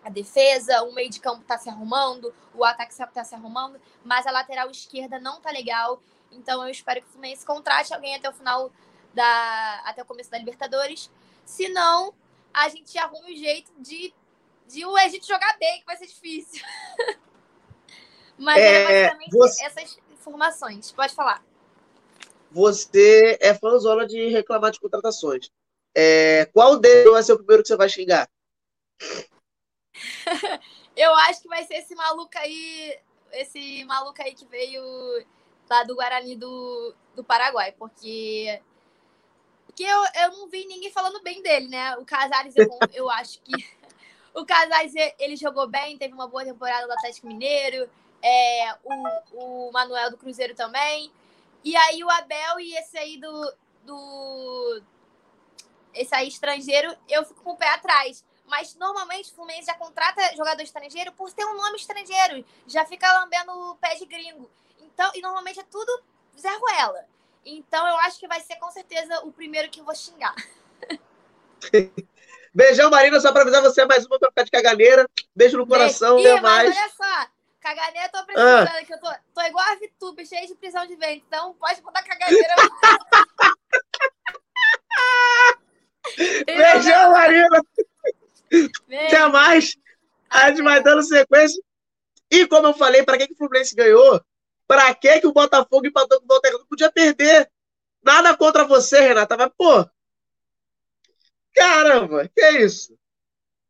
a 0.04 0.10
defesa, 0.10 0.84
o 0.84 0.94
meio 0.94 1.10
de 1.10 1.20
campo 1.20 1.42
está 1.42 1.58
se 1.58 1.70
arrumando, 1.70 2.34
o 2.54 2.64
ataque 2.64 2.94
está 2.94 3.24
se 3.24 3.36
arrumando, 3.36 3.80
mas 4.04 4.26
a 4.26 4.32
lateral 4.32 4.70
esquerda 4.72 5.20
não 5.20 5.42
tá 5.42 5.52
legal. 5.52 6.02
Então, 6.32 6.64
eu 6.64 6.70
espero 6.70 7.02
que 7.02 7.08
o 7.08 7.12
Fluminense 7.12 7.46
contrate 7.46 7.94
alguém 7.94 8.16
até 8.16 8.30
o 8.30 8.34
final 8.34 8.72
da. 9.14 9.82
até 9.86 10.02
o 10.02 10.06
começo 10.06 10.32
da 10.32 10.38
Libertadores. 10.38 11.12
Se 11.46 11.68
não, 11.70 12.14
a 12.54 12.70
gente 12.70 12.98
arruma 12.98 13.28
um 13.28 13.36
jeito 13.36 13.72
de, 13.78 14.14
de 14.68 14.86
o 14.86 14.98
Egito 14.98 15.28
jogar 15.28 15.58
bem, 15.58 15.82
que 15.82 15.86
vai 15.86 15.98
ser 15.98 16.08
difícil. 16.08 16.64
mas 18.38 18.58
é, 18.58 18.86
basicamente 18.86 19.38
você... 19.38 19.64
essas 19.66 20.00
informações. 20.12 20.92
Pode 20.92 21.14
falar 21.14 21.44
você 22.52 23.38
é 23.42 23.54
fãzona 23.54 24.06
de 24.06 24.28
reclamar 24.28 24.72
de 24.72 24.80
contratações. 24.80 25.50
É, 25.96 26.46
qual 26.54 26.78
deles 26.78 27.12
vai 27.12 27.24
ser 27.24 27.34
o 27.34 27.38
primeiro 27.38 27.64
que 27.64 27.68
você 27.68 27.78
vai 27.78 27.90
xingar? 27.90 28.30
Eu 30.96 31.14
acho 31.16 31.42
que 31.42 31.48
vai 31.48 31.64
ser 31.64 31.76
esse 31.76 31.96
maluco 31.96 32.32
aí, 32.36 33.00
esse 33.32 33.84
maluco 33.86 34.22
aí 34.22 34.36
que 34.36 34.46
veio 34.46 34.84
lá 35.70 35.84
do 35.86 35.96
Guarani 35.96 36.36
do, 36.36 36.94
do 37.16 37.24
Paraguai, 37.24 37.72
porque 37.72 38.62
porque 39.66 39.84
eu, 39.84 40.04
eu 40.22 40.32
não 40.34 40.50
vi 40.50 40.66
ninguém 40.66 40.92
falando 40.92 41.24
bem 41.24 41.42
dele, 41.42 41.70
né? 41.70 41.96
O 41.96 42.06
Casares, 42.06 42.54
eu, 42.58 42.68
eu 42.94 43.10
acho 43.10 43.42
que 43.42 43.54
o 44.36 44.46
Casares 44.46 44.94
ele 45.18 45.38
jogou 45.38 45.66
bem, 45.66 45.98
teve 45.98 46.14
uma 46.14 46.28
boa 46.28 46.44
temporada 46.44 46.86
do 46.86 46.94
Atlético 46.94 47.28
Mineiro, 47.28 47.90
é, 48.22 48.76
o, 48.84 49.68
o 49.70 49.72
Manuel 49.72 50.12
do 50.12 50.18
Cruzeiro 50.18 50.54
também. 50.54 51.10
E 51.64 51.76
aí 51.76 52.04
o 52.04 52.10
Abel 52.10 52.60
e 52.60 52.76
esse 52.76 52.98
aí 52.98 53.20
do, 53.20 53.54
do 53.84 54.82
esse 55.94 56.14
aí 56.16 56.28
estrangeiro, 56.28 56.96
eu 57.10 57.26
fico 57.26 57.44
com 57.44 57.52
o 57.52 57.58
pé 57.58 57.70
atrás. 57.70 58.24
Mas 58.46 58.76
normalmente 58.76 59.32
o 59.32 59.36
Fluminense 59.36 59.68
já 59.68 59.76
contrata 59.76 60.36
jogador 60.36 60.62
estrangeiro 60.62 61.12
por 61.14 61.32
ter 61.32 61.46
um 61.46 61.56
nome 61.56 61.78
estrangeiro. 61.78 62.44
Já 62.68 62.86
fica 62.86 63.12
lambendo 63.20 63.52
o 63.52 63.76
pé 63.76 63.96
de 63.96 64.06
gringo. 64.06 64.50
Então, 64.80 65.10
e 65.16 65.22
normalmente 65.22 65.60
é 65.60 65.64
tudo 65.64 66.04
Zé 66.38 66.50
Ruela. 66.58 67.06
Então 67.46 67.88
eu 67.88 67.96
acho 67.98 68.20
que 68.20 68.28
vai 68.28 68.42
ser 68.42 68.58
com 68.58 68.70
certeza 68.72 69.22
o 69.22 69.32
primeiro 69.32 69.70
que 69.70 69.80
eu 69.80 69.86
vou 69.86 69.96
xingar. 69.96 70.36
Beijão, 72.54 72.90
Marina, 72.90 73.20
só 73.20 73.32
pra 73.32 73.44
avisar 73.44 73.62
você 73.62 73.86
mais 73.86 74.06
uma 74.06 74.20
pra 74.20 74.30
ficar 74.30 74.44
de 74.44 74.52
caganeira. 74.52 75.10
Beijo 75.34 75.58
no 75.58 75.66
coração, 75.66 76.20
Ih, 76.20 76.28
até 76.28 76.42
mais. 76.42 76.76
Olha 76.76 76.90
só, 76.90 77.28
caganeira 77.62 78.08
eu 78.08 78.12
tô 78.12 78.26
precisando, 78.26 78.68
ah. 78.68 78.86
que 78.86 78.94
eu 78.94 79.00
tô, 79.00 79.10
tô 79.34 79.42
igual 79.42 79.66
a 79.66 79.76
Vitube, 79.76 80.26
cheia 80.26 80.48
de 80.48 80.56
prisão 80.56 80.86
de 80.86 80.96
vento. 80.96 81.24
Então 81.28 81.54
pode 81.54 81.82
botar 81.82 82.04
caganeira. 82.04 82.56
Beijão, 86.46 87.12
Marina. 87.12 87.62
Até 89.08 89.28
mais. 89.28 89.78
A 90.30 90.50
gente 90.50 90.62
vai 90.64 90.82
dando 90.82 91.04
sequência. 91.04 91.62
E 92.30 92.48
como 92.48 92.68
eu 92.68 92.74
falei, 92.74 93.04
para 93.04 93.18
que, 93.18 93.28
que 93.28 93.34
o 93.34 93.38
Fluminense 93.38 93.76
ganhou? 93.76 94.24
Para 94.68 94.94
que, 94.96 95.20
que 95.20 95.28
o 95.28 95.34
Botafogo 95.34 95.86
empatou 95.86 96.22
com 96.22 96.34
o 96.34 96.42
Não 96.60 96.66
podia 96.66 96.92
perder. 96.92 97.50
Nada 98.02 98.36
contra 98.36 98.64
você, 98.66 99.00
Renata, 99.02 99.38
mas, 99.38 99.52
pô. 99.58 99.88
Caramba, 101.54 102.30
que 102.34 102.50
isso? 102.60 102.98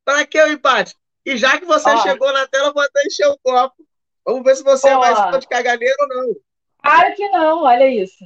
Para 0.06 0.26
que 0.26 0.42
o 0.42 0.48
empate? 0.48 0.96
E 1.26 1.38
já 1.38 1.60
que 1.60 1.66
você 1.66 1.90
Ó. 1.90 1.98
chegou 1.98 2.32
na 2.34 2.48
tela, 2.48 2.74
vou 2.74 2.82
até 2.82 3.02
encher 3.06 3.28
o 3.28 3.38
copo. 3.40 3.86
Vamos 4.26 4.44
ver 4.44 4.56
se 4.56 4.64
você 4.64 4.88
Ó. 4.88 4.92
é 4.92 4.96
mais 4.98 5.20
fã 5.20 5.40
de 5.40 5.48
caganeiro 5.48 5.96
ou 6.02 6.08
não. 6.08 6.36
Claro 6.82 7.16
que 7.16 7.30
não, 7.30 7.64
olha 7.64 7.88
isso. 7.88 8.24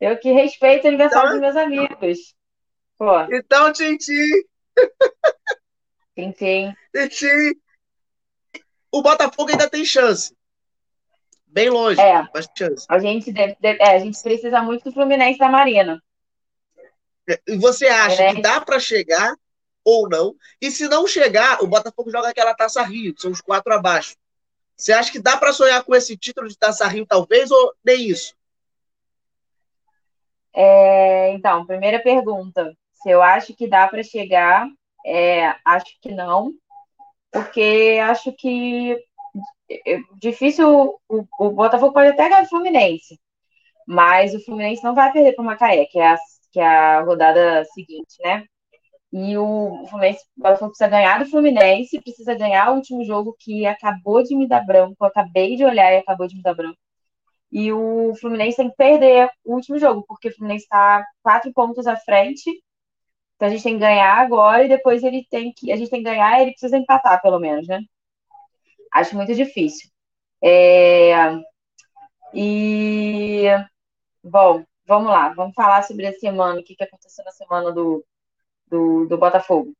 Eu 0.00 0.18
que 0.18 0.32
respeito 0.32 0.84
o 0.84 0.88
aniversário 0.88 1.28
então, 1.28 1.40
dos 1.40 1.54
meus 1.54 1.56
amigos. 1.56 2.34
Pô. 2.98 3.20
Então, 3.32 3.72
Tintim. 3.72 4.12
Tintim. 6.14 6.74
Tintim. 6.94 7.60
O 8.90 9.02
Botafogo 9.02 9.50
ainda 9.50 9.68
tem 9.68 9.84
chance. 9.84 10.34
Bem 11.46 11.70
longe, 11.70 12.00
é, 12.00 12.26
mas 12.34 12.48
chance. 12.56 12.86
A 12.88 12.98
gente, 12.98 13.32
deve, 13.32 13.56
deve, 13.60 13.82
é, 13.82 13.96
a 13.96 13.98
gente 13.98 14.20
precisa 14.22 14.60
muito 14.62 14.84
do 14.84 14.92
Fluminense 14.92 15.38
da 15.38 15.48
Marina. 15.48 16.02
E 17.46 17.56
você 17.56 17.86
acha 17.86 18.22
é. 18.22 18.34
que 18.34 18.42
dá 18.42 18.60
para 18.60 18.78
chegar 18.78 19.34
ou 19.86 20.08
não? 20.08 20.34
E 20.60 20.68
se 20.68 20.88
não 20.88 21.06
chegar, 21.06 21.62
o 21.62 21.68
Botafogo 21.68 22.10
joga 22.10 22.28
aquela 22.28 22.54
Taça 22.54 22.82
Rio, 22.82 23.14
que 23.14 23.22
são 23.22 23.30
os 23.30 23.40
quatro 23.40 23.72
abaixo. 23.72 24.16
Você 24.76 24.92
acha 24.92 25.12
que 25.12 25.20
dá 25.20 25.36
para 25.36 25.52
sonhar 25.52 25.84
com 25.84 25.94
esse 25.94 26.16
título 26.16 26.48
de 26.48 26.58
Taça 26.58 26.86
Rio, 26.88 27.06
talvez, 27.06 27.52
ou 27.52 27.72
nem 27.84 28.08
isso? 28.08 28.34
É, 30.52 31.30
então, 31.32 31.64
primeira 31.64 32.00
pergunta. 32.00 32.76
Se 32.94 33.10
eu 33.10 33.22
acho 33.22 33.54
que 33.54 33.68
dá 33.68 33.86
para 33.86 34.02
chegar, 34.02 34.66
é, 35.06 35.54
acho 35.64 35.96
que 36.02 36.12
não, 36.12 36.52
porque 37.30 38.00
acho 38.02 38.32
que 38.32 38.96
é 39.70 39.98
difícil. 40.20 40.98
O, 41.08 41.26
o 41.38 41.50
Botafogo 41.50 41.92
pode 41.92 42.08
até 42.08 42.28
ganhar 42.28 42.42
o 42.42 42.48
Fluminense, 42.48 43.20
Mas 43.86 44.34
o 44.34 44.44
Fluminense 44.44 44.82
não 44.82 44.94
vai 44.94 45.12
perder 45.12 45.34
para 45.34 45.42
o 45.42 45.46
Macaé, 45.46 45.86
que 45.86 45.98
é, 45.98 46.08
a, 46.08 46.18
que 46.52 46.60
é 46.60 46.66
a 46.66 47.02
rodada 47.02 47.64
seguinte, 47.66 48.16
né? 48.24 48.44
E 49.18 49.34
o 49.38 49.86
Fluminense 49.88 50.20
o 50.36 50.42
Botafogo 50.42 50.70
precisa 50.72 50.90
ganhar 50.90 51.18
do 51.18 51.30
Fluminense, 51.30 52.02
precisa 52.02 52.34
ganhar 52.34 52.70
o 52.70 52.74
último 52.76 53.02
jogo 53.02 53.34
que 53.40 53.64
acabou 53.64 54.22
de 54.22 54.36
me 54.36 54.46
dar 54.46 54.60
branco. 54.60 54.94
Eu 55.00 55.06
acabei 55.06 55.56
de 55.56 55.64
olhar 55.64 55.90
e 55.92 55.96
acabou 55.96 56.26
de 56.28 56.36
me 56.36 56.42
dar 56.42 56.54
branco. 56.54 56.78
E 57.50 57.72
o 57.72 58.14
Fluminense 58.20 58.58
tem 58.58 58.68
que 58.68 58.76
perder 58.76 59.30
o 59.44 59.54
último 59.54 59.78
jogo, 59.78 60.04
porque 60.06 60.28
o 60.28 60.34
Fluminense 60.36 60.64
está 60.64 61.02
quatro 61.22 61.50
pontos 61.54 61.86
à 61.86 61.96
frente. 61.96 62.50
Então 63.36 63.48
a 63.48 63.50
gente 63.50 63.62
tem 63.62 63.74
que 63.74 63.80
ganhar 63.80 64.18
agora 64.18 64.64
e 64.64 64.68
depois 64.68 65.02
ele 65.02 65.26
tem 65.30 65.52
que. 65.56 65.72
A 65.72 65.76
gente 65.76 65.90
tem 65.90 66.00
que 66.02 66.10
ganhar 66.10 66.38
e 66.38 66.42
ele 66.42 66.50
precisa 66.52 66.76
empatar, 66.76 67.22
pelo 67.22 67.38
menos, 67.38 67.66
né? 67.66 67.80
Acho 68.92 69.16
muito 69.16 69.34
difícil. 69.34 69.88
É... 70.42 71.14
E 72.34 73.46
bom, 74.22 74.64
vamos 74.86 75.10
lá, 75.10 75.30
vamos 75.30 75.54
falar 75.54 75.82
sobre 75.82 76.06
a 76.06 76.12
semana, 76.14 76.60
o 76.60 76.64
que, 76.64 76.76
que 76.76 76.84
aconteceu 76.84 77.24
na 77.24 77.32
semana 77.32 77.72
do, 77.72 78.04
do, 78.68 79.06
do 79.06 79.18
Botafogo. 79.18 79.72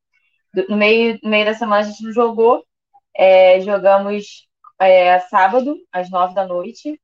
No 0.68 0.76
meio, 0.76 1.18
no 1.22 1.30
meio 1.30 1.44
da 1.44 1.54
semana 1.54 1.82
a 1.82 1.82
gente 1.82 2.02
não 2.04 2.12
jogou, 2.12 2.64
é, 3.14 3.60
jogamos 3.60 4.48
é, 4.80 5.18
sábado, 5.20 5.76
às 5.92 6.10
nove 6.10 6.34
da 6.34 6.46
noite, 6.46 7.00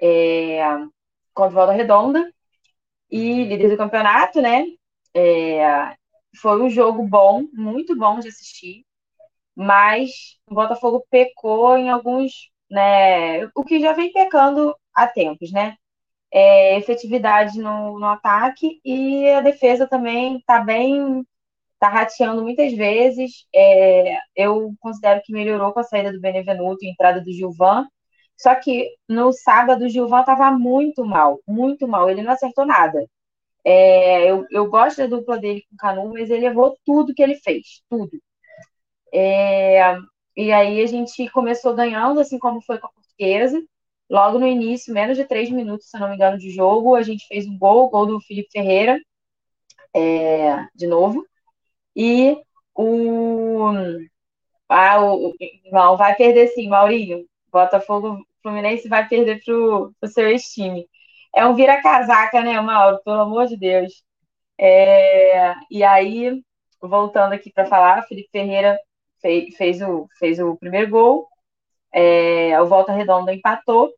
é, 0.00 0.60
contra 1.34 1.52
o 1.52 1.54
Volta 1.54 1.72
Redonda, 1.72 2.32
e 3.10 3.44
líder 3.44 3.70
do 3.70 3.76
campeonato, 3.76 4.40
né? 4.40 4.64
É, 5.14 5.94
foi 6.40 6.62
um 6.62 6.70
jogo 6.70 7.06
bom, 7.06 7.44
muito 7.52 7.96
bom 7.96 8.18
de 8.18 8.28
assistir, 8.28 8.84
mas 9.54 10.38
o 10.48 10.54
Botafogo 10.54 11.04
pecou 11.10 11.76
em 11.76 11.90
alguns, 11.90 12.50
né? 12.70 13.46
O 13.54 13.64
que 13.64 13.80
já 13.80 13.92
vem 13.92 14.12
pecando 14.12 14.74
há 14.94 15.06
tempos, 15.06 15.52
né? 15.52 15.76
É, 16.32 16.78
efetividade 16.78 17.58
no, 17.60 17.98
no 17.98 18.06
ataque 18.06 18.80
e 18.84 19.28
a 19.30 19.40
defesa 19.42 19.86
também 19.86 20.38
está 20.38 20.60
bem, 20.60 21.24
está 21.74 21.88
rateando 21.88 22.42
muitas 22.42 22.72
vezes. 22.74 23.46
É, 23.54 24.18
eu 24.36 24.72
considero 24.80 25.20
que 25.24 25.32
melhorou 25.32 25.72
com 25.72 25.80
a 25.80 25.84
saída 25.84 26.12
do 26.12 26.20
Benevenuto 26.20 26.84
e 26.84 26.88
a 26.88 26.90
entrada 26.92 27.20
do 27.20 27.32
Gilvan, 27.32 27.86
só 28.36 28.54
que 28.56 28.90
no 29.08 29.32
sábado 29.32 29.84
o 29.84 29.88
Gilvan 29.88 30.20
estava 30.20 30.50
muito 30.52 31.04
mal, 31.04 31.40
muito 31.46 31.86
mal. 31.88 32.10
Ele 32.10 32.22
não 32.22 32.32
acertou 32.32 32.66
nada. 32.66 33.06
É, 33.64 34.30
eu, 34.30 34.46
eu 34.50 34.68
gosto 34.68 34.98
da 34.98 35.06
dupla 35.06 35.38
dele 35.38 35.62
com 35.68 35.74
o 35.74 35.78
Canu, 35.78 36.12
mas 36.12 36.30
ele 36.30 36.46
errou 36.46 36.76
tudo 36.84 37.14
que 37.14 37.22
ele 37.22 37.36
fez, 37.36 37.82
tudo. 37.88 38.10
É, 39.14 39.96
e 40.36 40.52
aí 40.52 40.82
a 40.82 40.86
gente 40.86 41.28
começou 41.30 41.74
ganhando, 41.74 42.20
assim 42.20 42.38
como 42.38 42.60
foi 42.62 42.78
com 42.78 42.86
a 42.86 42.90
portuguesa. 42.92 43.60
Logo 44.10 44.38
no 44.38 44.46
início, 44.46 44.92
menos 44.92 45.16
de 45.16 45.24
três 45.24 45.50
minutos, 45.50 45.88
se 45.88 45.98
não 45.98 46.08
me 46.08 46.16
engano, 46.16 46.38
de 46.38 46.50
jogo, 46.50 46.94
a 46.94 47.02
gente 47.02 47.26
fez 47.26 47.46
um 47.46 47.58
gol, 47.58 47.88
gol 47.90 48.06
do 48.06 48.20
Felipe 48.20 48.50
Ferreira, 48.52 48.98
é, 49.94 50.66
de 50.74 50.86
novo. 50.86 51.24
E 51.96 52.36
o. 52.74 53.70
Ah, 54.68 55.02
o, 55.04 55.34
não, 55.70 55.96
vai 55.96 56.14
perder 56.16 56.48
sim, 56.48 56.68
Maurinho. 56.68 57.26
Botafogo 57.52 58.18
Fluminense 58.42 58.88
vai 58.88 59.06
perder 59.08 59.42
pro, 59.44 59.94
pro 60.00 60.10
seu 60.10 60.36
time. 60.38 60.88
É 61.34 61.46
um 61.46 61.54
vira-casaca, 61.54 62.42
né, 62.42 62.60
Mauro? 62.60 63.00
Pelo 63.04 63.20
amor 63.20 63.46
de 63.46 63.56
Deus. 63.56 64.04
É, 64.58 65.54
e 65.70 65.82
aí, 65.84 66.42
voltando 66.80 67.34
aqui 67.34 67.52
para 67.52 67.66
falar, 67.66 68.02
Felipe 68.04 68.30
Ferreira 68.32 68.78
fez, 69.20 69.56
fez, 69.56 69.82
o, 69.82 70.08
fez 70.18 70.38
o 70.40 70.56
primeiro 70.56 70.90
gol, 70.90 71.28
é, 71.92 72.60
o 72.60 72.66
Volta 72.66 72.92
Redonda 72.92 73.34
empatou, 73.34 73.92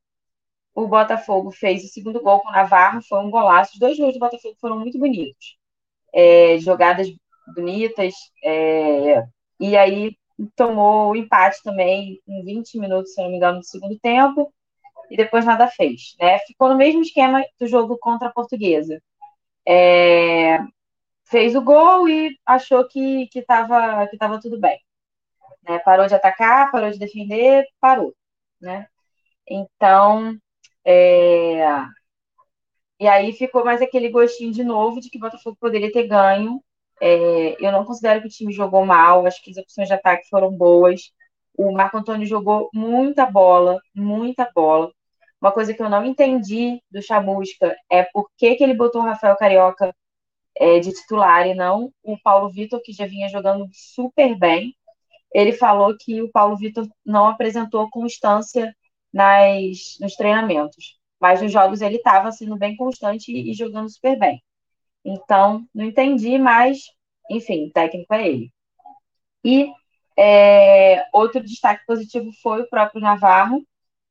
o 0.74 0.88
Botafogo 0.88 1.50
fez 1.52 1.84
o 1.84 1.88
segundo 1.88 2.20
gol 2.20 2.40
com 2.40 2.48
o 2.48 2.52
Navarro, 2.52 3.00
foi 3.02 3.20
um 3.20 3.30
golaço. 3.30 3.74
Os 3.74 3.78
dois 3.78 3.96
gols 3.96 4.14
do 4.14 4.18
Botafogo 4.18 4.56
foram 4.60 4.78
muito 4.78 4.98
bonitos. 4.98 5.56
É, 6.12 6.58
jogadas 6.58 7.08
bonitas, 7.54 8.14
é, 8.44 9.24
e 9.60 9.76
aí 9.76 10.16
tomou 10.56 11.12
o 11.12 11.16
empate 11.16 11.62
também 11.62 12.20
em 12.26 12.44
20 12.44 12.78
minutos, 12.78 13.14
se 13.14 13.22
não 13.22 13.30
me 13.30 13.36
engano, 13.36 13.58
no 13.58 13.64
segundo 13.64 13.98
tempo, 14.00 14.52
e 15.10 15.16
depois 15.16 15.44
nada 15.44 15.68
fez. 15.68 16.16
Né? 16.20 16.38
Ficou 16.40 16.68
no 16.68 16.76
mesmo 16.76 17.02
esquema 17.02 17.44
do 17.58 17.66
jogo 17.66 17.96
contra 17.98 18.28
a 18.28 18.32
Portuguesa. 18.32 19.00
É, 19.66 20.58
fez 21.24 21.54
o 21.56 21.62
gol 21.62 22.08
e 22.08 22.36
achou 22.46 22.86
que 22.88 23.28
estava 23.34 24.06
que 24.08 24.16
tava 24.16 24.40
tudo 24.40 24.58
bem. 24.58 24.78
Né? 25.68 25.78
Parou 25.80 26.06
de 26.06 26.14
atacar, 26.14 26.70
parou 26.70 26.90
de 26.90 26.98
defender, 26.98 27.64
parou. 27.80 28.14
Né? 28.60 28.86
Então, 29.48 30.36
é... 30.84 31.64
e 33.00 33.06
aí 33.08 33.32
ficou 33.32 33.64
mais 33.64 33.82
aquele 33.82 34.08
gostinho 34.10 34.52
de 34.52 34.64
novo 34.64 35.00
de 35.00 35.10
que 35.10 35.18
o 35.18 35.20
Botafogo 35.20 35.56
poderia 35.60 35.92
ter 35.92 36.06
ganho 36.06 36.62
é, 37.00 37.56
eu 37.64 37.72
não 37.72 37.84
considero 37.84 38.20
que 38.20 38.28
o 38.28 38.30
time 38.30 38.52
jogou 38.52 38.84
mal, 38.86 39.26
acho 39.26 39.42
que 39.42 39.50
as 39.50 39.56
opções 39.56 39.88
de 39.88 39.94
ataque 39.94 40.28
foram 40.28 40.50
boas. 40.50 41.12
O 41.56 41.72
Marco 41.72 41.98
Antônio 41.98 42.26
jogou 42.26 42.70
muita 42.72 43.26
bola, 43.26 43.80
muita 43.94 44.50
bola. 44.54 44.92
Uma 45.40 45.52
coisa 45.52 45.74
que 45.74 45.82
eu 45.82 45.90
não 45.90 46.04
entendi 46.04 46.80
do 46.90 47.02
Chamusca 47.02 47.76
é 47.90 48.04
por 48.04 48.30
que, 48.36 48.54
que 48.56 48.64
ele 48.64 48.74
botou 48.74 49.02
o 49.02 49.04
Rafael 49.04 49.36
Carioca 49.36 49.94
é, 50.56 50.80
de 50.80 50.92
titular 50.92 51.46
e 51.46 51.54
não 51.54 51.92
o 52.02 52.18
Paulo 52.22 52.50
Vitor, 52.50 52.80
que 52.82 52.92
já 52.92 53.06
vinha 53.06 53.28
jogando 53.28 53.68
super 53.72 54.36
bem. 54.38 54.74
Ele 55.34 55.52
falou 55.52 55.96
que 55.98 56.22
o 56.22 56.30
Paulo 56.30 56.56
Vitor 56.56 56.88
não 57.04 57.26
apresentou 57.28 57.90
constância 57.90 58.74
nas, 59.12 59.98
nos 60.00 60.14
treinamentos, 60.16 60.98
mas 61.20 61.42
nos 61.42 61.52
jogos 61.52 61.80
ele 61.82 61.96
estava 61.96 62.32
sendo 62.32 62.56
bem 62.56 62.76
constante 62.76 63.32
e, 63.32 63.52
jogando 63.54 63.90
super 63.90 64.18
bem. 64.18 64.42
Então, 65.04 65.66
não 65.74 65.84
entendi, 65.84 66.38
mas, 66.38 66.78
enfim, 67.30 67.70
técnico 67.70 68.14
é 68.14 68.28
ele. 68.28 68.52
E 69.44 69.70
é, 70.18 71.04
outro 71.12 71.42
destaque 71.42 71.84
positivo 71.86 72.30
foi 72.42 72.62
o 72.62 72.68
próprio 72.68 73.00
Navarro. 73.00 73.62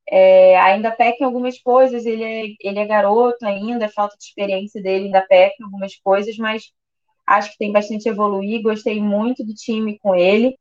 É, 0.09 0.59
ainda 0.59 0.91
peca 0.91 1.17
em 1.21 1.25
algumas 1.25 1.59
coisas, 1.59 2.05
ele 2.05 2.23
é, 2.23 2.45
ele 2.61 2.79
é 2.79 2.85
garoto 2.85 3.45
ainda, 3.45 3.89
falta 3.89 4.17
de 4.17 4.25
experiência 4.25 4.81
dele, 4.81 5.05
ainda 5.05 5.21
peca 5.21 5.55
em 5.59 5.63
algumas 5.63 5.95
coisas, 5.97 6.37
mas 6.37 6.71
acho 7.27 7.51
que 7.51 7.57
tem 7.57 7.71
bastante 7.71 8.09
a 8.09 8.11
evoluir. 8.11 8.61
Gostei 8.61 9.01
muito 9.01 9.45
do 9.45 9.53
time 9.53 9.97
com 9.99 10.15
ele. 10.15 10.57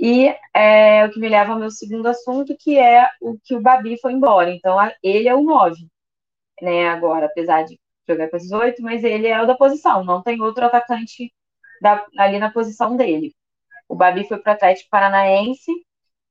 E 0.00 0.34
é, 0.54 1.04
o 1.04 1.10
que 1.10 1.20
me 1.20 1.28
leva 1.28 1.52
ao 1.52 1.58
meu 1.58 1.70
segundo 1.70 2.06
assunto, 2.08 2.56
que 2.58 2.78
é 2.78 3.06
o 3.20 3.38
que 3.44 3.54
o 3.54 3.60
Babi 3.60 4.00
foi 4.00 4.12
embora. 4.14 4.50
Então, 4.50 4.78
ele 5.02 5.28
é 5.28 5.34
o 5.34 5.42
9, 5.42 5.76
né, 6.62 6.88
agora, 6.88 7.26
apesar 7.26 7.64
de 7.64 7.78
jogar 8.08 8.28
com 8.30 8.36
esses 8.36 8.50
oito, 8.50 8.82
mas 8.82 9.04
ele 9.04 9.26
é 9.26 9.42
o 9.42 9.46
da 9.46 9.54
posição, 9.56 10.02
não 10.04 10.22
tem 10.22 10.40
outro 10.40 10.64
atacante 10.64 11.32
da, 11.82 12.06
ali 12.18 12.38
na 12.38 12.50
posição 12.50 12.96
dele. 12.96 13.34
O 13.88 13.94
Babi 13.94 14.26
foi 14.26 14.38
para 14.38 14.52
o 14.52 14.54
Atlético 14.54 14.90
Paranaense 14.90 15.70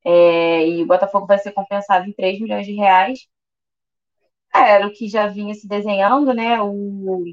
é, 0.05 0.67
e 0.67 0.83
o 0.83 0.87
Botafogo 0.87 1.27
vai 1.27 1.37
ser 1.37 1.51
compensado 1.51 2.07
em 2.07 2.13
3 2.13 2.39
milhões 2.39 2.65
de 2.65 2.73
reais. 2.73 3.27
Era 4.53 4.87
o 4.87 4.91
que 4.91 5.07
já 5.07 5.27
vinha 5.27 5.53
se 5.53 5.67
desenhando, 5.67 6.33
né? 6.33 6.61
O, 6.61 7.23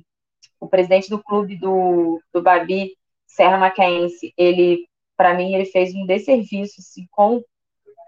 o 0.60 0.68
presidente 0.68 1.08
do 1.08 1.22
clube 1.22 1.56
do, 1.56 2.20
do 2.32 2.42
Babi, 2.42 2.96
Serra 3.26 3.58
Macaense, 3.58 4.34
ele, 4.36 4.86
para 5.16 5.34
mim, 5.34 5.54
ele 5.54 5.66
fez 5.66 5.94
um 5.94 6.06
desserviço 6.06 6.80
assim, 6.80 7.06
com, 7.10 7.42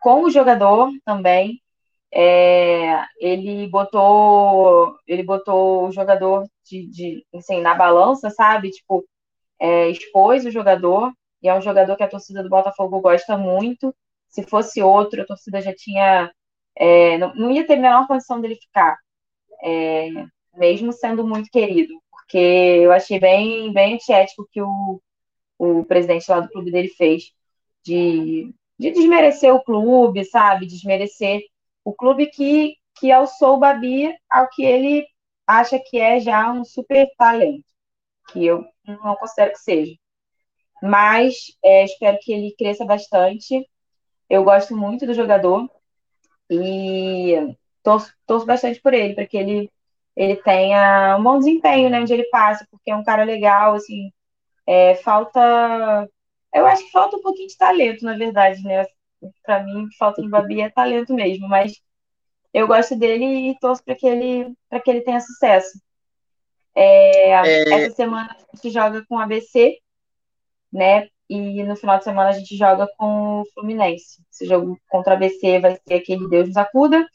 com 0.02 0.24
o 0.24 0.30
jogador 0.30 0.90
também 1.04 1.60
é, 2.12 3.04
ele 3.20 3.68
botou 3.68 4.96
ele 5.06 5.22
botou 5.22 5.88
o 5.88 5.92
jogador 5.92 6.48
de, 6.64 6.86
de 6.88 7.26
assim, 7.34 7.60
na 7.60 7.74
balança, 7.74 8.30
sabe? 8.30 8.70
Tipo, 8.70 9.04
é, 9.60 9.88
expôs 9.90 10.44
o 10.46 10.50
jogador, 10.50 11.12
e 11.42 11.48
é 11.48 11.54
um 11.54 11.62
jogador 11.62 11.96
que 11.96 12.02
a 12.02 12.08
torcida 12.08 12.42
do 12.42 12.48
Botafogo 12.50 13.00
gosta 13.00 13.36
muito. 13.36 13.94
Se 14.28 14.42
fosse 14.42 14.82
outro, 14.82 15.22
a 15.22 15.26
torcida 15.26 15.60
já 15.60 15.74
tinha. 15.74 16.32
É, 16.76 17.18
não, 17.18 17.34
não, 17.34 17.50
ia 17.50 17.66
ter 17.66 17.74
a 17.74 17.76
menor 17.76 18.06
condição 18.06 18.40
dele 18.40 18.56
ficar, 18.56 18.96
é, 19.64 20.08
mesmo 20.56 20.92
sendo 20.92 21.26
muito 21.26 21.50
querido, 21.50 21.94
porque 22.10 22.38
eu 22.38 22.92
achei 22.92 23.18
bem, 23.20 23.72
bem 23.72 23.94
antiético 23.94 24.48
que 24.52 24.62
o, 24.62 25.00
o 25.58 25.84
presidente 25.84 26.30
lá 26.30 26.40
do 26.40 26.48
clube 26.48 26.70
dele 26.70 26.88
fez 26.88 27.32
de, 27.84 28.54
de 28.78 28.90
desmerecer 28.90 29.54
o 29.54 29.62
clube, 29.62 30.24
sabe? 30.24 30.66
Desmerecer 30.66 31.42
o 31.84 31.92
clube 31.92 32.26
que, 32.26 32.76
que 32.98 33.10
alçou 33.10 33.56
o 33.56 33.58
Babi 33.58 34.14
ao 34.30 34.48
que 34.48 34.64
ele 34.64 35.06
acha 35.46 35.78
que 35.78 35.98
é 35.98 36.20
já 36.20 36.52
um 36.52 36.64
super 36.64 37.08
talento, 37.16 37.64
que 38.30 38.46
eu 38.46 38.64
não 38.86 39.16
considero 39.16 39.52
que 39.52 39.58
seja. 39.58 39.94
Mas 40.82 41.56
é, 41.64 41.84
espero 41.84 42.18
que 42.20 42.32
ele 42.32 42.54
cresça 42.56 42.84
bastante. 42.84 43.68
Eu 44.30 44.44
gosto 44.44 44.76
muito 44.76 45.06
do 45.06 45.14
jogador 45.14 45.68
e 46.50 47.56
torço, 47.82 48.12
torço 48.26 48.46
bastante 48.46 48.80
por 48.80 48.94
ele, 48.94 49.14
para 49.14 49.26
que 49.26 49.36
ele, 49.36 49.70
ele 50.14 50.36
tenha 50.36 51.16
um 51.18 51.22
bom 51.22 51.38
desempenho 51.38 51.90
né, 51.90 52.00
onde 52.00 52.12
ele 52.12 52.28
passa, 52.30 52.66
porque 52.70 52.90
é 52.90 52.96
um 52.96 53.04
cara 53.04 53.24
legal, 53.24 53.74
assim, 53.74 54.12
é, 54.68 54.94
falta. 54.96 56.06
Eu 56.54 56.66
acho 56.66 56.84
que 56.84 56.90
falta 56.90 57.16
um 57.16 57.22
pouquinho 57.22 57.48
de 57.48 57.56
talento, 57.56 58.04
na 58.04 58.14
verdade, 58.16 58.62
né? 58.62 58.84
para 59.42 59.64
mim, 59.64 59.88
falta 59.98 60.22
no 60.22 60.28
Babi 60.28 60.60
é 60.60 60.70
talento 60.70 61.12
mesmo, 61.12 61.48
mas 61.48 61.72
eu 62.52 62.68
gosto 62.68 62.94
dele 62.94 63.50
e 63.50 63.58
torço 63.58 63.82
para 63.82 63.94
que 63.96 64.06
ele 64.06 64.54
para 64.68 64.78
que 64.78 64.90
ele 64.90 65.00
tenha 65.00 65.20
sucesso. 65.20 65.80
É, 66.74 67.30
é... 67.30 67.84
Essa 67.84 67.96
semana 67.96 68.36
a 68.36 68.56
gente 68.56 68.72
joga 68.72 69.04
com 69.08 69.16
o 69.16 69.18
ABC, 69.18 69.78
né? 70.72 71.08
E 71.28 71.62
no 71.64 71.74
final 71.74 71.98
de 71.98 72.04
semana 72.04 72.30
a 72.30 72.32
gente 72.32 72.56
joga 72.56 72.86
com 72.96 73.40
o 73.40 73.44
Fluminense. 73.54 74.22
Esse 74.30 74.46
jogo 74.46 74.78
contra 74.88 75.14
o 75.14 75.16
ABC 75.16 75.58
vai 75.60 75.78
ser 75.86 75.94
aquele 75.94 76.28
Deus 76.28 76.48
nos 76.48 76.56
acuda. 76.56 77.06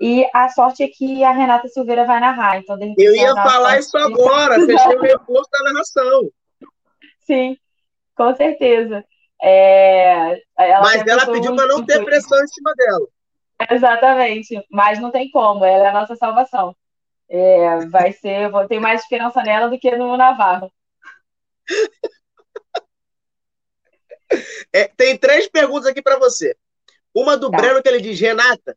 E 0.00 0.26
a 0.34 0.48
sorte 0.48 0.82
é 0.82 0.88
que 0.88 1.22
a 1.22 1.32
Renata 1.32 1.68
Silveira 1.68 2.04
vai 2.04 2.18
narrar. 2.18 2.58
Então, 2.58 2.76
Eu 2.98 3.14
ia 3.14 3.32
falar 3.34 3.78
isso 3.78 3.96
agora, 3.96 4.56
fechei 4.66 4.96
o 4.96 5.00
reforço 5.02 5.50
da 5.50 5.62
narração. 5.62 6.30
Sim, 7.24 7.56
com 8.16 8.34
certeza. 8.34 9.04
É, 9.42 10.40
ela 10.58 10.80
Mas 10.80 11.06
ela 11.06 11.26
pediu 11.30 11.54
para 11.54 11.66
não 11.66 11.84
ter 11.84 12.04
pressão 12.04 12.42
em 12.42 12.46
cima 12.46 12.72
dela. 12.74 13.06
Exatamente, 13.70 14.64
mas 14.70 14.98
não 14.98 15.10
tem 15.10 15.30
como, 15.30 15.64
ela 15.64 15.86
é 15.86 15.88
a 15.88 15.92
nossa 15.92 16.16
salvação. 16.16 16.74
É, 17.28 17.86
vai 17.86 18.12
ser, 18.12 18.50
vou 18.50 18.66
ter 18.66 18.78
mais 18.78 19.02
esperança 19.02 19.42
nela 19.42 19.68
do 19.68 19.78
que 19.78 19.96
no 19.96 20.16
Navarro. 20.16 20.72
É, 24.72 24.88
tem 24.88 25.16
três 25.16 25.48
perguntas 25.48 25.86
aqui 25.86 26.02
para 26.02 26.18
você. 26.18 26.56
Uma 27.14 27.36
do 27.36 27.50
tá. 27.50 27.56
Breno 27.56 27.82
que 27.82 27.88
ele 27.88 28.00
diz: 28.00 28.18
Renata, 28.18 28.76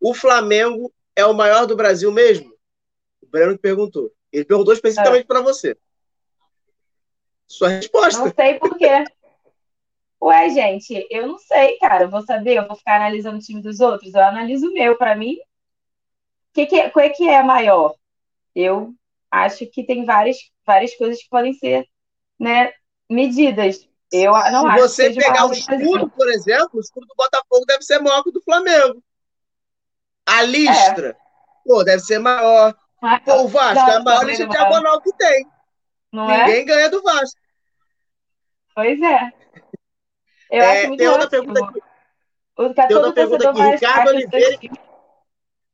o 0.00 0.12
Flamengo 0.12 0.92
é 1.16 1.24
o 1.24 1.32
maior 1.32 1.66
do 1.66 1.76
Brasil 1.76 2.12
mesmo? 2.12 2.52
O 3.22 3.26
Breno 3.26 3.58
perguntou. 3.58 4.12
Ele 4.30 4.44
perguntou 4.44 4.74
especificamente 4.74 5.24
é. 5.24 5.26
para 5.26 5.40
você. 5.40 5.76
Sua 7.54 7.68
resposta. 7.68 8.20
Não 8.20 8.32
sei 8.34 8.54
por 8.54 8.76
quê. 8.76 9.04
Ué, 10.20 10.50
gente, 10.50 11.06
eu 11.08 11.28
não 11.28 11.38
sei, 11.38 11.78
cara. 11.78 12.04
Eu 12.04 12.10
vou 12.10 12.22
saber, 12.22 12.56
eu 12.56 12.66
vou 12.66 12.76
ficar 12.76 12.96
analisando 12.96 13.36
o 13.36 13.40
time 13.40 13.62
dos 13.62 13.78
outros. 13.78 14.12
Eu 14.12 14.22
analiso 14.22 14.68
o 14.68 14.72
meu. 14.72 14.96
Para 14.96 15.14
mim, 15.14 15.36
que 16.52 16.66
que, 16.66 16.90
qual 16.90 17.04
é 17.04 17.10
que 17.10 17.28
é 17.28 17.42
maior? 17.44 17.94
Eu 18.54 18.92
acho 19.30 19.66
que 19.66 19.84
tem 19.84 20.04
várias, 20.04 20.36
várias 20.66 20.96
coisas 20.96 21.22
que 21.22 21.28
podem 21.28 21.52
ser 21.54 21.88
né, 22.38 22.72
medidas. 23.08 23.88
Eu 24.10 24.32
não 24.32 24.62
Se 24.62 24.66
acho 24.66 24.80
você 24.80 25.14
pegar 25.14 25.46
o 25.46 25.52
escudo, 25.52 26.10
por 26.10 26.28
exemplo, 26.28 26.70
o 26.74 26.80
escudo 26.80 27.06
do 27.06 27.14
Botafogo 27.16 27.64
deve 27.66 27.82
ser 27.84 28.00
maior 28.00 28.22
que 28.24 28.30
o 28.30 28.32
do 28.32 28.42
Flamengo. 28.42 29.00
A 30.26 30.42
listra, 30.42 31.10
é. 31.10 31.16
pô, 31.64 31.84
deve 31.84 32.02
ser 32.02 32.18
maior. 32.18 32.74
pô, 33.24 33.42
o 33.42 33.48
Vasco 33.48 33.80
não, 33.80 33.92
é 33.92 33.96
a 33.96 34.02
maior 34.02 34.24
lista 34.24 34.46
diagonal 34.48 35.00
que 35.00 35.12
tem. 35.12 35.46
Não 36.10 36.30
é? 36.30 36.46
Ninguém 36.46 36.62
é? 36.62 36.64
ganha 36.64 36.90
do 36.90 37.00
Vasco. 37.02 37.43
Pois 38.74 39.00
é. 39.00 39.32
Eu 40.50 40.62
é, 40.62 40.78
acho 40.78 40.88
muito 40.88 40.98
tem 40.98 41.08
outra 41.08 41.28
pergunta 41.28 41.64
aqui. 41.64 41.80
Tem 42.56 42.96
outra 42.96 43.12
pergunta 43.12 43.50
aqui. 43.50 43.62
Ricardo 43.62 44.08
Oliveira. 44.08 44.58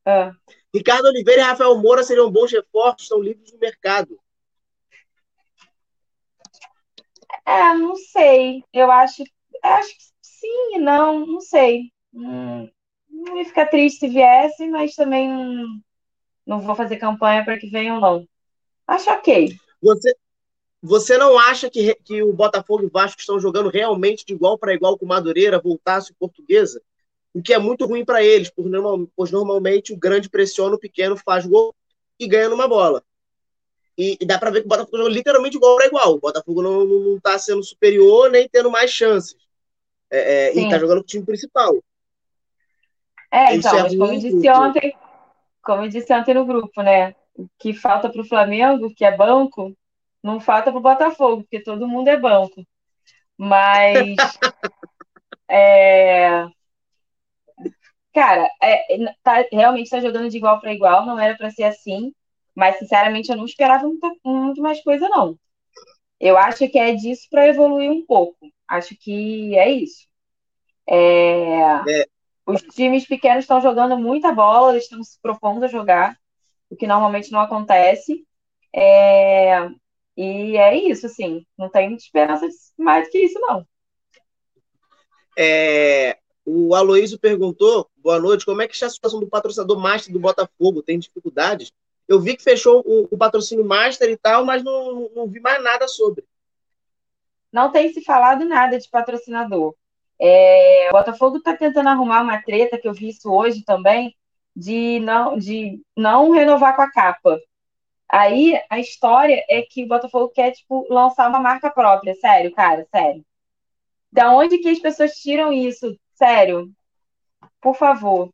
Ah. 0.05 0.33
Ricardo 0.73 1.07
Oliveira 1.07 1.43
e 1.43 1.45
Rafael 1.45 1.77
Moura 1.79 2.03
seriam 2.03 2.31
bons 2.31 2.53
reforços, 2.53 3.03
estão 3.03 3.21
livres 3.21 3.53
no 3.53 3.59
mercado. 3.59 4.19
É, 7.45 7.75
não 7.75 7.97
sei. 7.97 8.63
Eu 8.73 8.91
acho, 8.91 9.25
acho 9.63 9.89
que 9.89 10.05
sim, 10.23 10.79
não, 10.79 11.27
não 11.27 11.41
sei. 11.41 11.93
Hum, 12.15 12.71
não 13.09 13.37
ia 13.37 13.45
ficar 13.45 13.67
triste 13.67 14.01
se 14.01 14.09
viesse, 14.09 14.69
mas 14.69 14.95
também 14.95 15.29
não, 15.29 15.81
não 16.47 16.61
vou 16.61 16.75
fazer 16.75 16.97
campanha 16.97 17.45
para 17.45 17.59
que 17.59 17.69
venham, 17.69 18.01
não. 18.01 18.27
Acho 18.87 19.11
ok. 19.11 19.57
Você, 19.83 20.17
você 20.83 21.19
não 21.19 21.39
acha 21.39 21.69
que, 21.69 21.95
que 21.97 22.23
o 22.23 22.33
Botafogo 22.33 22.83
e 22.83 22.87
o 22.87 22.91
Vasco 22.91 23.21
estão 23.21 23.39
jogando 23.39 23.69
realmente 23.69 24.25
de 24.25 24.33
igual 24.33 24.57
para 24.57 24.75
igual 24.75 24.97
com 24.97 25.05
o 25.05 25.09
Madureira, 25.09 25.61
Voltaço 25.61 26.13
e 26.13 26.15
Portuguesa? 26.15 26.81
O 27.35 27.43
que 27.43 27.53
é 27.53 27.59
muito 27.59 27.87
ruim 27.87 28.05
para 28.05 28.25
eles, 28.25 28.51
pois 29.15 29.31
normalmente 29.31 29.93
o 29.93 29.97
grande 29.97 30.29
pressiona, 30.29 30.75
o 30.75 30.81
pequeno 30.81 31.17
faz 31.17 31.47
gol 31.47 31.75
e 32.19 32.27
ganha 32.27 32.49
numa 32.49 32.67
bola. 32.67 33.03
E, 33.97 34.17
e 34.21 34.27
dá 34.27 34.39
para 34.39 34.51
ver 34.51 34.61
que 34.61 34.67
o 34.67 34.69
Botafogo 34.69 34.97
joga 34.97 35.11
literalmente 35.11 35.57
igual 35.57 35.77
para 35.77 35.87
igual. 35.87 36.15
O 36.15 36.21
Botafogo 36.21 36.63
não, 36.63 36.85
não, 36.87 37.17
está 37.17 37.39
sendo 37.39 37.63
superior 37.63 38.31
nem 38.31 38.49
tendo 38.49 38.71
mais 38.71 38.91
chances. 38.91 39.37
É, 40.11 40.49
é, 40.49 40.57
e 40.57 40.65
está 40.65 40.79
jogando 40.79 40.99
com 40.99 41.05
o 41.05 41.07
time 41.07 41.25
principal. 41.25 41.77
É, 43.31 43.55
Isso 43.55 43.69
então, 43.69 43.79
é 43.79 43.83
mas 43.83 43.97
como 43.97 44.13
eu 44.13 44.19
disse 44.19 44.51
ontem, 44.51 44.97
como 45.63 45.83
eu 45.85 45.89
disse 45.89 46.13
ontem 46.13 46.35
no 46.35 46.47
grupo, 46.47 46.83
né? 46.83 47.15
O 47.35 47.47
que 47.59 47.73
falta 47.73 48.09
para 48.09 48.21
o 48.21 48.27
Flamengo, 48.27 48.93
que 48.95 49.05
é 49.05 49.17
banco, 49.17 49.77
não 50.23 50.41
falta 50.41 50.71
para 50.71 50.79
o 50.79 50.83
Botafogo, 50.83 51.43
porque 51.43 51.63
todo 51.63 51.89
mundo 51.89 52.09
é 52.09 52.17
banco. 52.17 52.67
Mas 53.37 54.17
é, 55.49 56.47
cara, 58.13 58.49
é, 58.63 59.15
tá, 59.23 59.45
realmente 59.53 59.87
está 59.87 60.01
jogando 60.01 60.29
de 60.29 60.37
igual 60.37 60.61
para 60.61 60.73
igual, 60.73 61.07
não 61.07 61.19
era 61.19 61.37
para 61.37 61.51
ser 61.51 61.65
assim. 61.65 62.13
Mas, 62.55 62.79
sinceramente, 62.79 63.31
eu 63.31 63.37
não 63.37 63.45
esperava 63.45 63.85
muito, 63.87 64.21
muito 64.25 64.61
mais 64.61 64.83
coisa, 64.83 65.09
não. 65.09 65.39
Eu 66.19 66.37
acho 66.37 66.69
que 66.69 66.79
é 66.79 66.95
disso 66.95 67.27
para 67.31 67.47
evoluir 67.49 67.91
um 67.91 68.05
pouco. 68.05 68.37
Acho 68.69 68.95
que 68.97 69.57
é 69.57 69.71
isso. 69.71 70.07
É... 70.87 72.03
É. 72.03 72.07
Os 72.47 72.63
times 72.63 73.07
pequenos 73.07 73.45
estão 73.45 73.61
jogando 73.61 73.97
muita 73.97 74.33
bola, 74.33 74.73
eles 74.73 74.85
estão 74.85 75.03
se 75.05 75.19
propondo 75.23 75.65
a 75.65 75.69
jogar, 75.69 76.17
o 76.69 76.77
que 76.77 76.87
normalmente 76.87 77.31
não 77.31 77.41
acontece. 77.41 78.27
É... 78.75 79.69
E 80.17 80.57
é 80.57 80.75
isso, 80.77 81.07
assim. 81.07 81.47
Não 81.57 81.69
tem 81.69 81.95
esperança 81.95 82.47
mais 82.79 83.07
do 83.07 83.11
que 83.11 83.19
isso, 83.19 83.39
não. 83.41 83.67
É... 85.39 86.19
O 86.45 86.75
Aloísio 86.75 87.19
perguntou, 87.19 87.89
boa 87.97 88.19
noite, 88.19 88.45
como 88.45 88.63
é 88.63 88.67
que 88.67 88.75
está 88.75 88.87
a 88.87 88.91
situação 88.91 89.21
do 89.21 89.29
patrocinador 89.29 89.79
master 89.79 90.13
do 90.13 90.19
Botafogo? 90.19 90.83
Tem 90.83 90.99
dificuldades? 90.99 91.73
Eu 92.11 92.19
vi 92.19 92.37
que 92.37 92.43
fechou 92.43 92.83
o, 92.85 93.07
o 93.09 93.17
patrocínio 93.17 93.65
Master 93.65 94.11
e 94.11 94.17
tal, 94.17 94.45
mas 94.45 94.65
não, 94.65 95.09
não 95.15 95.29
vi 95.29 95.39
mais 95.39 95.63
nada 95.63 95.87
sobre. 95.87 96.25
Não 97.53 97.71
tem 97.71 97.93
se 97.93 98.03
falado 98.03 98.45
nada 98.45 98.77
de 98.77 98.91
patrocinador. 98.91 99.77
É, 100.21 100.89
o 100.89 100.93
Botafogo 100.93 101.37
está 101.37 101.57
tentando 101.57 101.89
arrumar 101.89 102.23
uma 102.23 102.43
treta, 102.43 102.77
que 102.77 102.89
eu 102.89 102.93
vi 102.93 103.11
isso 103.11 103.33
hoje 103.33 103.65
também, 103.65 104.13
de 104.57 104.99
não, 104.99 105.39
de 105.39 105.81
não 105.97 106.33
renovar 106.33 106.75
com 106.75 106.83
a 106.83 106.91
capa. 106.91 107.41
Aí 108.11 108.61
a 108.69 108.79
história 108.79 109.45
é 109.49 109.63
que 109.63 109.85
o 109.85 109.89
Botafogo 109.89 110.31
quer 110.31 110.51
tipo, 110.53 110.87
lançar 110.93 111.29
uma 111.29 111.41
marca 111.41 111.71
própria. 111.71 112.15
Sério, 112.15 112.53
cara, 112.53 112.87
sério. 112.95 113.25
Da 114.13 114.33
onde 114.33 114.59
que 114.59 114.69
as 114.69 114.79
pessoas 114.79 115.13
tiram 115.13 115.53
isso? 115.53 115.97
Sério. 116.15 116.71
Por 117.61 117.77
favor, 117.77 118.33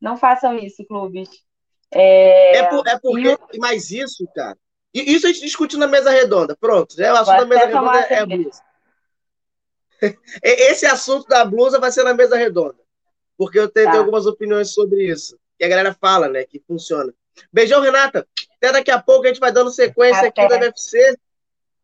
não 0.00 0.16
façam 0.16 0.56
isso, 0.56 0.84
clubes. 0.86 1.28
É, 1.90 2.58
é, 2.58 2.62
por, 2.64 2.86
é 2.86 2.98
porque, 2.98 3.38
e... 3.52 3.58
mais 3.58 3.90
isso, 3.90 4.26
cara. 4.34 4.56
Isso 4.92 5.26
a 5.26 5.32
gente 5.32 5.44
discute 5.44 5.76
na 5.76 5.86
mesa 5.86 6.10
redonda. 6.10 6.56
Pronto, 6.56 6.94
já 6.96 7.06
é 7.06 7.12
o 7.12 7.16
assunto 7.16 7.38
da 7.38 7.46
mesa 7.46 7.66
redonda 7.66 7.98
é, 7.98 8.18
a 8.18 8.26
blusa. 8.26 8.62
Esse 10.42 10.86
assunto 10.86 11.26
da 11.26 11.44
blusa 11.44 11.78
vai 11.78 11.90
ser 11.90 12.04
na 12.04 12.14
mesa 12.14 12.36
redonda. 12.36 12.76
Porque 13.36 13.58
eu 13.58 13.68
tenho, 13.68 13.86
tá. 13.86 13.92
tenho, 13.92 14.02
algumas 14.02 14.26
opiniões 14.26 14.72
sobre 14.72 15.04
isso. 15.04 15.38
E 15.58 15.64
a 15.64 15.68
galera 15.68 15.94
fala, 16.00 16.28
né, 16.28 16.44
que 16.44 16.62
funciona. 16.66 17.12
Beijão, 17.52 17.82
Renata. 17.82 18.26
Até 18.56 18.72
daqui 18.72 18.90
a 18.90 19.00
pouco 19.00 19.24
a 19.24 19.28
gente 19.28 19.40
vai 19.40 19.52
dando 19.52 19.70
sequência 19.70 20.28
Até. 20.28 20.42
aqui 20.42 20.48
da 20.48 20.66
UFC. 20.66 21.16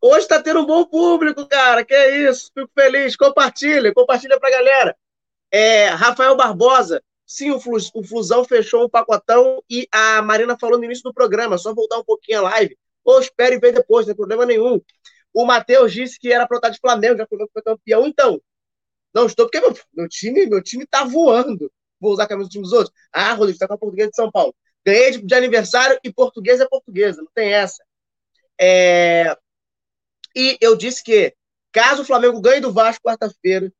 Hoje 0.01 0.27
tá 0.27 0.41
tendo 0.41 0.61
um 0.61 0.65
bom 0.65 0.85
público, 0.85 1.47
cara. 1.47 1.83
Que 1.85 1.93
é 1.93 2.29
isso. 2.29 2.51
Fico 2.53 2.69
feliz. 2.73 3.15
Compartilha, 3.15 3.93
compartilha 3.93 4.39
pra 4.39 4.49
galera. 4.49 4.95
É, 5.51 5.89
Rafael 5.89 6.35
Barbosa, 6.35 7.01
Sim, 7.25 7.51
o, 7.51 7.59
Flu, 7.59 7.77
o 7.93 8.03
Flusão 8.03 8.43
fechou 8.43 8.85
um 8.85 8.89
pacotão 8.89 9.63
e 9.69 9.87
a 9.91 10.21
Marina 10.21 10.57
falou 10.59 10.77
no 10.77 10.85
início 10.85 11.03
do 11.03 11.13
programa, 11.13 11.57
só 11.57 11.73
voltar 11.73 11.97
um 11.97 12.03
pouquinho 12.03 12.39
a 12.39 12.41
live. 12.43 12.77
Ou 13.03 13.19
espere 13.19 13.55
e 13.55 13.59
ver 13.59 13.73
depois, 13.73 14.05
não 14.05 14.13
tem 14.13 14.15
problema 14.15 14.45
nenhum. 14.45 14.79
O 15.33 15.45
Matheus 15.45 15.91
disse 15.91 16.19
que 16.19 16.31
era 16.31 16.47
para 16.47 16.69
de 16.69 16.79
Flamengo, 16.79 17.17
já 17.17 17.27
foi 17.27 17.63
campeão. 17.63 18.05
Então, 18.05 18.41
não 19.13 19.25
estou, 19.25 19.45
porque 19.45 19.59
meu, 19.59 19.73
meu, 19.93 20.07
time 20.07 20.45
meu 20.45 20.61
time 20.61 20.85
tá 20.85 21.03
voando. 21.03 21.71
Vou 21.99 22.11
usar 22.13 22.25
a 22.25 22.27
camisa 22.27 22.49
do 22.49 22.51
time 22.51 22.63
dos 22.63 22.73
outros. 22.73 22.93
Ah, 23.11 23.33
Rodrigo, 23.33 23.55
está 23.55 23.67
com 23.67 23.73
a 23.73 23.77
portuguesa 23.77 24.09
de 24.09 24.15
São 24.15 24.31
Paulo. 24.31 24.53
Ganhei 24.85 25.11
de, 25.11 25.21
de 25.21 25.35
aniversário 25.35 25.99
e 26.03 26.11
portuguesa 26.11 26.63
é 26.63 26.67
portuguesa, 26.67 27.21
não 27.21 27.31
tem 27.33 27.53
essa. 27.53 27.83
É... 28.59 29.35
E 30.35 30.57
eu 30.59 30.75
disse 30.75 31.03
que, 31.03 31.33
caso 31.71 32.01
o 32.01 32.05
Flamengo 32.05 32.41
ganhe 32.41 32.59
do 32.59 32.73
Vasco 32.73 33.03
quarta-feira, 33.03 33.71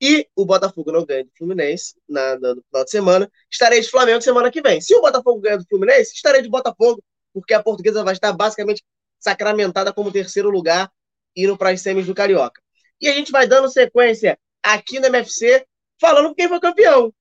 e 0.00 0.26
o 0.34 0.46
Botafogo 0.46 0.90
não 0.90 1.04
ganha 1.04 1.24
do 1.24 1.30
Fluminense 1.36 1.94
na, 2.08 2.38
na, 2.38 2.54
no 2.54 2.62
final 2.62 2.84
de 2.84 2.90
semana, 2.90 3.30
estarei 3.50 3.80
de 3.80 3.90
Flamengo 3.90 4.22
semana 4.22 4.50
que 4.50 4.62
vem. 4.62 4.80
Se 4.80 4.94
o 4.94 5.02
Botafogo 5.02 5.40
ganhar 5.40 5.58
do 5.58 5.66
Fluminense, 5.66 6.14
estarei 6.14 6.40
de 6.40 6.48
Botafogo, 6.48 7.02
porque 7.34 7.52
a 7.52 7.62
portuguesa 7.62 8.02
vai 8.02 8.14
estar 8.14 8.32
basicamente 8.32 8.82
sacramentada 9.18 9.92
como 9.92 10.10
terceiro 10.10 10.48
lugar, 10.48 10.90
indo 11.36 11.56
para 11.56 11.70
as 11.70 11.82
semis 11.82 12.06
do 12.06 12.14
Carioca. 12.14 12.60
E 12.98 13.08
a 13.08 13.12
gente 13.12 13.30
vai 13.30 13.46
dando 13.46 13.68
sequência 13.68 14.38
aqui 14.62 14.98
no 14.98 15.06
MFC, 15.06 15.66
falando 16.00 16.34
quem 16.34 16.48
foi 16.48 16.58
campeão. 16.58 17.12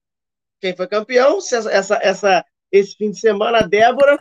Quem 0.62 0.76
foi 0.76 0.88
campeão, 0.88 1.38
essa, 1.38 1.98
essa, 2.00 2.46
esse 2.72 2.96
fim 2.96 3.12
de 3.12 3.20
semana, 3.20 3.60
a 3.60 3.68
Débora, 3.68 4.18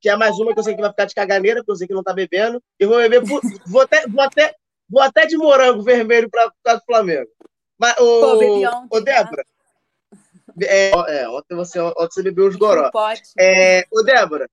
que 0.00 0.08
é 0.08 0.16
mais 0.16 0.38
uma 0.38 0.52
que 0.52 0.58
eu 0.58 0.64
sei 0.64 0.74
que 0.74 0.80
vai 0.80 0.90
ficar 0.90 1.04
de 1.04 1.14
caganeira, 1.14 1.60
porque 1.60 1.72
eu 1.72 1.76
sei 1.76 1.86
que 1.86 1.94
não 1.94 2.02
tá 2.02 2.12
bebendo. 2.12 2.62
Eu 2.78 2.88
vou 2.88 2.98
beber, 2.98 3.22
vou 3.22 3.80
até, 3.80 4.06
vou 4.08 4.20
até, 4.20 4.54
vou 4.90 5.02
até 5.02 5.26
de 5.26 5.36
morango 5.36 5.82
vermelho 5.82 6.28
para 6.28 6.76
o 6.76 6.84
Flamengo. 6.84 7.30
Mas, 7.78 7.94
o, 7.98 8.20
Pô, 8.20 8.96
o 8.96 9.00
Débora, 9.00 9.44
É, 10.60 10.90
é, 10.90 11.28
ontem, 11.28 11.54
você, 11.54 11.80
ontem 11.80 12.08
você 12.10 12.22
bebeu 12.22 12.46
os 12.46 12.56
goró. 12.56 12.90
É, 13.38 13.84
ô, 13.90 14.02
Débora, 14.02 14.48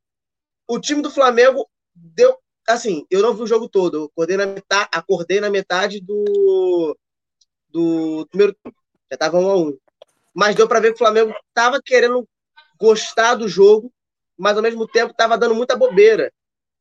o 0.68 0.80
time 0.80 1.02
do 1.02 1.12
Flamengo 1.12 1.68
deu. 1.94 2.38
Assim, 2.68 3.06
eu 3.10 3.22
não 3.22 3.34
vi 3.34 3.42
o 3.42 3.48
jogo 3.48 3.68
todo. 3.68 3.98
Eu 3.98 4.04
acordei 4.06 4.38
na 4.38 4.46
metade, 4.46 4.90
acordei 4.92 5.40
na 5.42 5.50
metade 5.50 6.00
do, 6.00 6.96
do 7.70 8.28
primeiro 8.30 8.56
tempo. 8.64 8.78
Já 9.12 9.18
tava 9.18 9.40
um 9.40 9.50
a 9.50 9.58
um. 9.58 9.78
Mas 10.34 10.56
deu 10.56 10.68
para 10.68 10.80
ver 10.80 10.90
que 10.90 10.96
o 10.96 11.00
Flamengo 11.00 11.34
tava 11.54 11.82
querendo 11.84 12.28
gostar 12.80 13.36
do 13.36 13.48
jogo, 13.48 13.92
mas 14.38 14.56
ao 14.56 14.64
mesmo 14.64 14.88
tempo 14.88 15.14
tava 15.14 15.38
dando 15.38 15.54
muita 15.54 15.76
bobeira. 15.76 16.32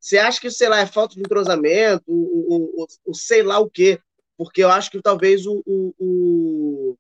Você 0.01 0.17
acha 0.17 0.41
que, 0.41 0.51
sei 0.51 0.69
lá, 0.69 0.81
é 0.81 0.87
falta 0.87 1.15
de 1.15 1.21
entrosamento, 1.21 2.05
o, 2.07 2.83
o, 2.83 2.87
o, 3.07 3.15
sei 3.15 3.43
lá 3.43 3.59
o 3.59 3.69
quê? 3.69 3.99
Porque 4.37 4.63
eu 4.63 4.71
acho 4.71 4.91
que 4.91 5.03
talvez 5.03 5.45
o, 5.45 5.61
o, 5.67 6.97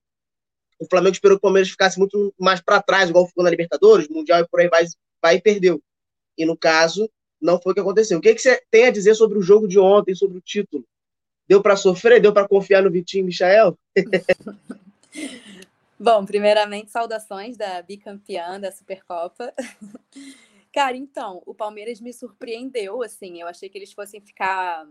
o 0.80 0.87
Flamengo 0.90 1.12
esperou 1.12 1.37
que 1.37 1.40
o 1.40 1.42
Palmeiras 1.42 1.70
ficasse 1.70 1.98
muito 1.98 2.34
mais 2.38 2.61
para 2.61 2.82
trás, 2.82 3.08
igual 3.08 3.26
ficou 3.26 3.44
na 3.44 3.50
Libertadores, 3.50 4.08
Mundial 4.08 4.40
e 4.40 4.48
por 4.48 4.61
aí 4.61 4.68
vai, 4.68 4.84
vai 5.22 5.37
e 5.37 5.40
perdeu. 5.40 5.80
E 6.37 6.44
no 6.44 6.56
caso, 6.56 7.08
não 7.40 7.61
foi 7.61 7.70
o 7.70 7.74
que 7.74 7.80
aconteceu. 7.80 8.18
O 8.18 8.20
que, 8.20 8.34
que 8.34 8.42
você 8.42 8.61
tem 8.68 8.87
a 8.87 8.90
dizer 8.90 9.14
sobre 9.14 9.38
o 9.38 9.42
jogo 9.42 9.68
de 9.68 9.78
ontem, 9.78 10.14
sobre 10.14 10.38
o 10.38 10.42
título? 10.42 10.84
Deu 11.46 11.62
para 11.62 11.76
sofrer? 11.76 12.20
Deu 12.20 12.32
para 12.32 12.48
confiar 12.48 12.82
no 12.82 12.90
Vitinho 12.90 13.22
e 13.22 13.26
Michael? 13.26 13.78
Bom, 16.00 16.24
primeiramente, 16.24 16.92
saudações 16.92 17.56
da 17.56 17.82
bicampeã 17.82 18.61
da 18.61 18.70
Supercopa. 18.70 19.52
Cara, 20.72 20.96
então, 20.96 21.42
o 21.44 21.52
Palmeiras 21.52 22.00
me 22.00 22.12
surpreendeu, 22.12 23.02
assim, 23.02 23.40
eu 23.40 23.48
achei 23.48 23.68
que 23.68 23.76
eles 23.76 23.92
fossem 23.92 24.20
ficar 24.20 24.87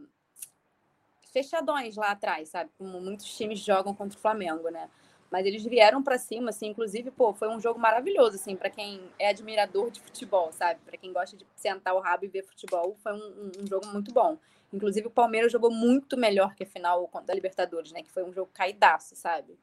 fechadões 1.31 1.95
lá 1.95 2.11
atrás, 2.11 2.49
sabe? 2.49 2.71
Como 2.77 2.99
muitos 2.99 3.37
times 3.37 3.59
jogam 3.59 3.93
contra 3.93 4.17
o 4.17 4.21
Flamengo, 4.21 4.69
né? 4.69 4.89
Mas 5.31 5.45
eles 5.45 5.63
vieram 5.63 6.03
para 6.03 6.17
cima, 6.17 6.49
assim, 6.49 6.67
inclusive, 6.67 7.09
pô, 7.09 7.33
foi 7.33 7.47
um 7.47 7.59
jogo 7.59 7.79
maravilhoso, 7.79 8.35
assim, 8.35 8.57
para 8.57 8.69
quem 8.69 9.01
é 9.17 9.29
admirador 9.29 9.89
de 9.89 10.01
futebol, 10.01 10.51
sabe? 10.51 10.81
Para 10.85 10.97
quem 10.97 11.13
gosta 11.13 11.37
de 11.37 11.45
sentar 11.55 11.95
o 11.95 11.99
rabo 11.99 12.25
e 12.25 12.27
ver 12.27 12.43
futebol, 12.43 12.97
foi 13.01 13.13
um, 13.13 13.51
um, 13.61 13.67
jogo 13.67 13.87
muito 13.87 14.11
bom. 14.11 14.37
Inclusive, 14.73 15.07
o 15.07 15.11
Palmeiras 15.11 15.53
jogou 15.53 15.71
muito 15.71 16.17
melhor 16.17 16.53
que 16.53 16.63
a 16.63 16.67
final 16.67 17.09
da 17.25 17.33
Libertadores, 17.33 17.93
né? 17.93 18.03
Que 18.03 18.11
foi 18.11 18.23
um 18.23 18.33
jogo 18.33 18.51
caidaço, 18.53 19.15
sabe? 19.15 19.57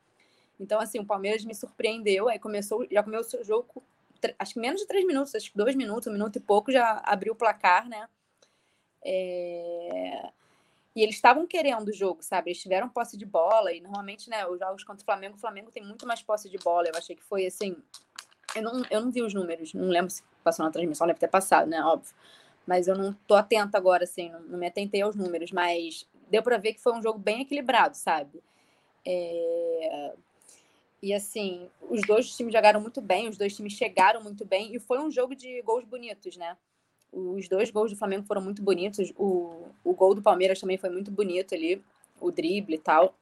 Então, 0.58 0.80
assim, 0.80 0.98
o 0.98 1.06
Palmeiras 1.06 1.44
me 1.44 1.54
surpreendeu, 1.54 2.28
aí 2.28 2.38
começou, 2.38 2.86
já 2.90 3.02
começou 3.02 3.40
o 3.40 3.44
jogo, 3.44 3.82
acho 4.38 4.54
que 4.54 4.60
menos 4.60 4.80
de 4.80 4.86
três 4.86 5.04
minutos, 5.04 5.34
acho 5.34 5.50
que 5.50 5.56
dois 5.56 5.74
minutos, 5.74 6.06
um 6.06 6.12
minuto 6.12 6.36
e 6.36 6.40
pouco, 6.40 6.70
já 6.70 7.02
abriu 7.04 7.32
o 7.32 7.36
placar, 7.36 7.88
né? 7.88 8.08
É... 9.04 10.30
E 10.96 11.02
eles 11.02 11.16
estavam 11.16 11.46
querendo 11.46 11.88
o 11.88 11.92
jogo, 11.92 12.22
sabe? 12.22 12.50
Eles 12.50 12.62
tiveram 12.62 12.88
posse 12.88 13.16
de 13.16 13.26
bola 13.26 13.72
e 13.72 13.80
normalmente, 13.80 14.30
né, 14.30 14.46
os 14.46 14.58
jogos 14.60 14.84
contra 14.84 15.02
o 15.02 15.04
Flamengo, 15.04 15.34
o 15.36 15.40
Flamengo 15.40 15.70
tem 15.72 15.84
muito 15.84 16.06
mais 16.06 16.22
posse 16.22 16.48
de 16.48 16.56
bola. 16.58 16.86
Eu 16.86 16.96
achei 16.96 17.16
que 17.16 17.22
foi 17.24 17.46
assim. 17.46 17.76
Eu 18.54 18.62
não, 18.62 18.82
eu 18.88 19.00
não 19.00 19.10
vi 19.10 19.20
os 19.20 19.34
números, 19.34 19.74
não 19.74 19.88
lembro 19.88 20.10
se 20.10 20.22
passou 20.44 20.64
na 20.64 20.70
transmissão, 20.70 21.06
deve 21.06 21.18
ter 21.18 21.28
passado, 21.28 21.68
né? 21.68 21.82
Óbvio. 21.82 22.14
Mas 22.64 22.86
eu 22.86 22.96
não 22.96 23.12
tô 23.26 23.34
atenta 23.34 23.76
agora, 23.76 24.04
assim, 24.04 24.30
não, 24.30 24.40
não 24.42 24.58
me 24.58 24.66
atentei 24.66 25.02
aos 25.02 25.16
números, 25.16 25.50
mas 25.50 26.08
deu 26.30 26.42
para 26.42 26.58
ver 26.58 26.74
que 26.74 26.80
foi 26.80 26.92
um 26.94 27.02
jogo 27.02 27.18
bem 27.18 27.42
equilibrado, 27.42 27.96
sabe? 27.96 28.40
É... 29.04 30.14
E 31.04 31.12
assim, 31.12 31.68
os 31.82 32.00
dois 32.00 32.34
times 32.34 32.54
jogaram 32.54 32.80
muito 32.80 33.02
bem, 33.02 33.28
os 33.28 33.36
dois 33.36 33.54
times 33.54 33.74
chegaram 33.74 34.22
muito 34.22 34.42
bem, 34.42 34.74
e 34.74 34.78
foi 34.78 34.98
um 34.98 35.10
jogo 35.10 35.34
de 35.34 35.60
gols 35.60 35.84
bonitos, 35.84 36.34
né? 36.38 36.56
Os 37.12 37.46
dois 37.46 37.70
gols 37.70 37.90
do 37.90 37.96
Flamengo 37.98 38.24
foram 38.24 38.40
muito 38.40 38.62
bonitos. 38.62 39.12
O, 39.14 39.66
o 39.84 39.92
gol 39.92 40.14
do 40.14 40.22
Palmeiras 40.22 40.58
também 40.58 40.78
foi 40.78 40.88
muito 40.88 41.10
bonito 41.10 41.54
ali, 41.54 41.84
o 42.18 42.30
drible 42.30 42.76
e 42.76 42.78
tal. 42.78 43.14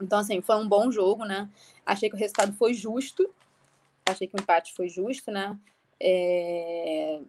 Então, 0.00 0.18
assim, 0.18 0.40
foi 0.40 0.56
um 0.56 0.66
bom 0.66 0.90
jogo, 0.90 1.26
né? 1.26 1.46
Achei 1.84 2.08
que 2.08 2.16
o 2.16 2.18
resultado 2.18 2.54
foi 2.54 2.72
justo. 2.72 3.28
Achei 4.06 4.26
que 4.26 4.34
o 4.34 4.40
empate 4.40 4.72
foi 4.72 4.88
justo, 4.88 5.30
né? 5.30 5.58
É 6.00 7.20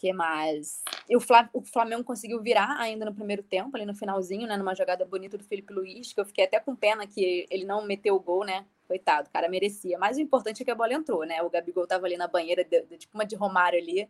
que 0.00 0.14
mais? 0.14 0.82
E 1.06 1.14
o 1.14 1.20
Flamengo 1.20 2.02
conseguiu 2.02 2.40
virar 2.40 2.80
ainda 2.80 3.04
no 3.04 3.14
primeiro 3.14 3.42
tempo, 3.42 3.76
ali 3.76 3.84
no 3.84 3.94
finalzinho, 3.94 4.46
né? 4.46 4.56
Numa 4.56 4.74
jogada 4.74 5.04
bonita 5.04 5.36
do 5.36 5.44
Felipe 5.44 5.74
Luiz, 5.74 6.14
que 6.14 6.20
eu 6.20 6.24
fiquei 6.24 6.44
até 6.44 6.58
com 6.58 6.74
pena 6.74 7.06
que 7.06 7.46
ele 7.50 7.66
não 7.66 7.84
meteu 7.84 8.14
o 8.14 8.20
gol, 8.20 8.42
né? 8.42 8.64
Coitado, 8.88 9.28
o 9.28 9.30
cara 9.30 9.46
merecia. 9.46 9.98
Mas 9.98 10.16
o 10.16 10.20
importante 10.20 10.62
é 10.62 10.64
que 10.64 10.70
a 10.70 10.74
bola 10.74 10.94
entrou, 10.94 11.26
né? 11.26 11.42
O 11.42 11.50
Gabigol 11.50 11.86
tava 11.86 12.06
ali 12.06 12.16
na 12.16 12.26
banheira, 12.26 12.64
de, 12.64 12.80
de, 12.86 12.96
tipo 12.96 13.14
uma 13.14 13.26
de 13.26 13.36
Romário 13.36 13.78
ali, 13.78 14.08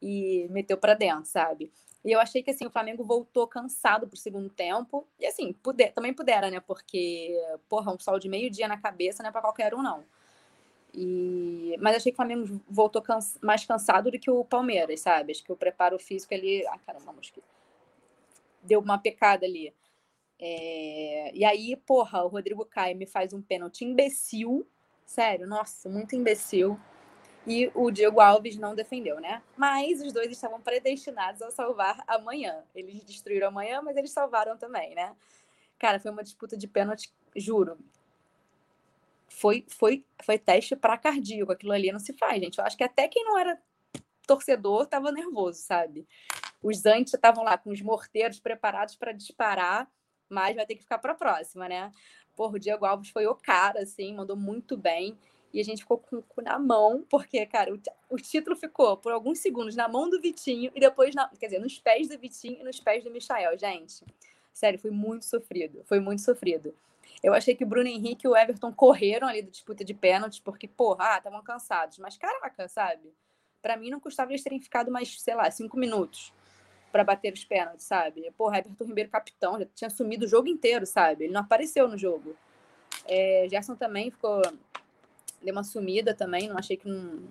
e 0.00 0.46
meteu 0.50 0.76
para 0.76 0.94
dentro, 0.94 1.26
sabe? 1.26 1.72
E 2.04 2.12
eu 2.12 2.20
achei 2.20 2.40
que 2.40 2.52
assim, 2.52 2.64
o 2.66 2.70
Flamengo 2.70 3.02
voltou 3.02 3.48
cansado 3.48 4.06
pro 4.06 4.16
segundo 4.16 4.48
tempo. 4.48 5.04
E 5.18 5.26
assim, 5.26 5.52
puder, 5.52 5.92
também 5.92 6.14
pudera, 6.14 6.50
né? 6.52 6.60
Porque, 6.60 7.36
porra, 7.68 7.92
um 7.92 7.98
sol 7.98 8.20
de 8.20 8.28
meio-dia 8.28 8.68
na 8.68 8.78
cabeça 8.78 9.24
não 9.24 9.30
é 9.30 9.32
pra 9.32 9.40
qualquer 9.40 9.74
um, 9.74 9.82
não. 9.82 10.04
E... 10.94 11.76
Mas 11.80 11.96
achei 11.96 12.12
que 12.12 12.16
o 12.16 12.16
Flamengo 12.16 12.60
voltou 12.68 13.02
mais 13.40 13.64
cansado 13.64 14.10
do 14.10 14.18
que 14.18 14.30
o 14.30 14.44
Palmeiras, 14.44 15.00
sabe? 15.00 15.32
Acho 15.32 15.42
que 15.42 15.52
o 15.52 15.56
preparo 15.56 15.98
físico 15.98 16.34
ali. 16.34 16.66
Ah, 16.66 16.78
caramba, 16.78 17.14
que 17.20 17.42
deu 18.62 18.80
uma 18.80 18.98
pecada 18.98 19.46
ali. 19.46 19.74
É... 20.38 21.30
E 21.34 21.44
aí, 21.44 21.76
porra, 21.76 22.24
o 22.24 22.28
Rodrigo 22.28 22.64
Caio 22.66 22.96
me 22.96 23.06
faz 23.06 23.32
um 23.32 23.40
pênalti 23.40 23.84
imbecil. 23.84 24.66
Sério, 25.06 25.46
nossa, 25.46 25.88
muito 25.88 26.14
imbecil. 26.14 26.78
E 27.46 27.70
o 27.74 27.90
Diego 27.90 28.20
Alves 28.20 28.56
não 28.56 28.74
defendeu, 28.74 29.20
né? 29.20 29.42
Mas 29.56 30.00
os 30.00 30.12
dois 30.12 30.30
estavam 30.30 30.60
predestinados 30.60 31.42
a 31.42 31.50
salvar 31.50 32.04
amanhã. 32.06 32.62
Eles 32.74 33.02
destruíram 33.02 33.48
amanhã, 33.48 33.82
mas 33.82 33.96
eles 33.96 34.12
salvaram 34.12 34.56
também, 34.56 34.94
né? 34.94 35.16
Cara, 35.78 35.98
foi 35.98 36.12
uma 36.12 36.22
disputa 36.22 36.56
de 36.56 36.68
pênalti, 36.68 37.12
juro 37.34 37.76
foi, 39.32 39.64
foi, 39.68 40.04
foi 40.22 40.38
teste 40.38 40.76
para 40.76 40.98
cardíaco. 40.98 41.52
Aquilo 41.52 41.72
ali 41.72 41.90
não 41.90 41.98
se 41.98 42.12
faz, 42.12 42.40
gente. 42.40 42.58
Eu 42.58 42.64
acho 42.64 42.76
que 42.76 42.84
até 42.84 43.08
quem 43.08 43.24
não 43.24 43.38
era 43.38 43.60
torcedor 44.26 44.84
estava 44.84 45.10
nervoso, 45.10 45.60
sabe? 45.60 46.06
Os 46.62 46.86
antes 46.86 47.12
estavam 47.12 47.42
lá 47.42 47.58
com 47.58 47.70
os 47.70 47.82
morteiros 47.82 48.38
preparados 48.38 48.94
para 48.94 49.12
disparar, 49.12 49.90
mas 50.28 50.54
vai 50.54 50.64
ter 50.64 50.76
que 50.76 50.82
ficar 50.82 50.98
para 50.98 51.12
a 51.12 51.16
próxima, 51.16 51.68
né? 51.68 51.90
Porra, 52.36 52.56
o 52.56 52.58
Diego 52.58 52.84
Alves 52.84 53.10
foi 53.10 53.26
o 53.26 53.34
cara, 53.34 53.82
assim, 53.82 54.14
mandou 54.14 54.36
muito 54.36 54.76
bem. 54.76 55.18
E 55.52 55.60
a 55.60 55.64
gente 55.64 55.82
ficou 55.82 55.98
com 55.98 56.16
o 56.16 56.22
cu 56.22 56.40
na 56.40 56.58
mão, 56.58 57.04
porque, 57.10 57.44
cara, 57.44 57.74
o, 57.74 57.80
o, 58.08 58.16
título 58.16 58.56
ficou 58.56 58.96
por 58.96 59.12
alguns 59.12 59.38
segundos 59.38 59.76
na 59.76 59.86
mão 59.86 60.08
do 60.08 60.18
Vitinho 60.18 60.72
e 60.74 60.80
depois, 60.80 61.14
na, 61.14 61.28
quer 61.28 61.46
dizer, 61.46 61.58
nos 61.58 61.78
pés 61.78 62.08
do 62.08 62.18
Vitinho 62.18 62.60
e 62.60 62.64
nos 62.64 62.80
pés 62.80 63.04
do 63.04 63.10
Michael, 63.10 63.58
gente. 63.58 64.02
Sério, 64.54 64.78
foi 64.78 64.90
muito 64.90 65.26
sofrido. 65.26 65.82
Foi 65.84 66.00
muito 66.00 66.22
sofrido. 66.22 66.74
Eu 67.22 67.34
achei 67.34 67.54
que 67.54 67.64
o 67.64 67.66
Bruno 67.66 67.88
Henrique 67.88 68.26
e 68.26 68.28
o 68.28 68.36
Everton 68.36 68.72
correram 68.72 69.28
ali 69.28 69.42
da 69.42 69.50
disputa 69.50 69.84
de 69.84 69.94
pênaltis, 69.94 70.40
porque, 70.40 70.66
porra, 70.66 71.18
estavam 71.18 71.38
ah, 71.38 71.42
cansados. 71.42 71.98
Mas, 71.98 72.16
caraca, 72.16 72.68
sabe? 72.68 73.14
Para 73.60 73.76
mim, 73.76 73.90
não 73.90 74.00
custava 74.00 74.32
eles 74.32 74.42
terem 74.42 74.60
ficado 74.60 74.90
mais, 74.90 75.20
sei 75.20 75.34
lá, 75.34 75.50
cinco 75.50 75.76
minutos 75.76 76.32
para 76.90 77.04
bater 77.04 77.32
os 77.32 77.44
pênaltis, 77.44 77.86
sabe? 77.86 78.30
Porra, 78.36 78.58
Everton 78.58 78.84
Ribeiro, 78.84 79.08
capitão, 79.08 79.58
já 79.58 79.66
tinha 79.74 79.90
sumido 79.90 80.26
o 80.26 80.28
jogo 80.28 80.48
inteiro, 80.48 80.84
sabe? 80.84 81.24
Ele 81.24 81.32
não 81.32 81.40
apareceu 81.40 81.88
no 81.88 81.96
jogo. 81.96 82.36
É, 83.06 83.46
Gerson 83.48 83.74
também 83.74 84.10
ficou. 84.10 84.42
Deu 85.42 85.52
uma 85.52 85.64
sumida 85.64 86.14
também, 86.14 86.48
não 86.48 86.58
achei 86.58 86.76
que 86.76 86.88
não. 86.88 87.22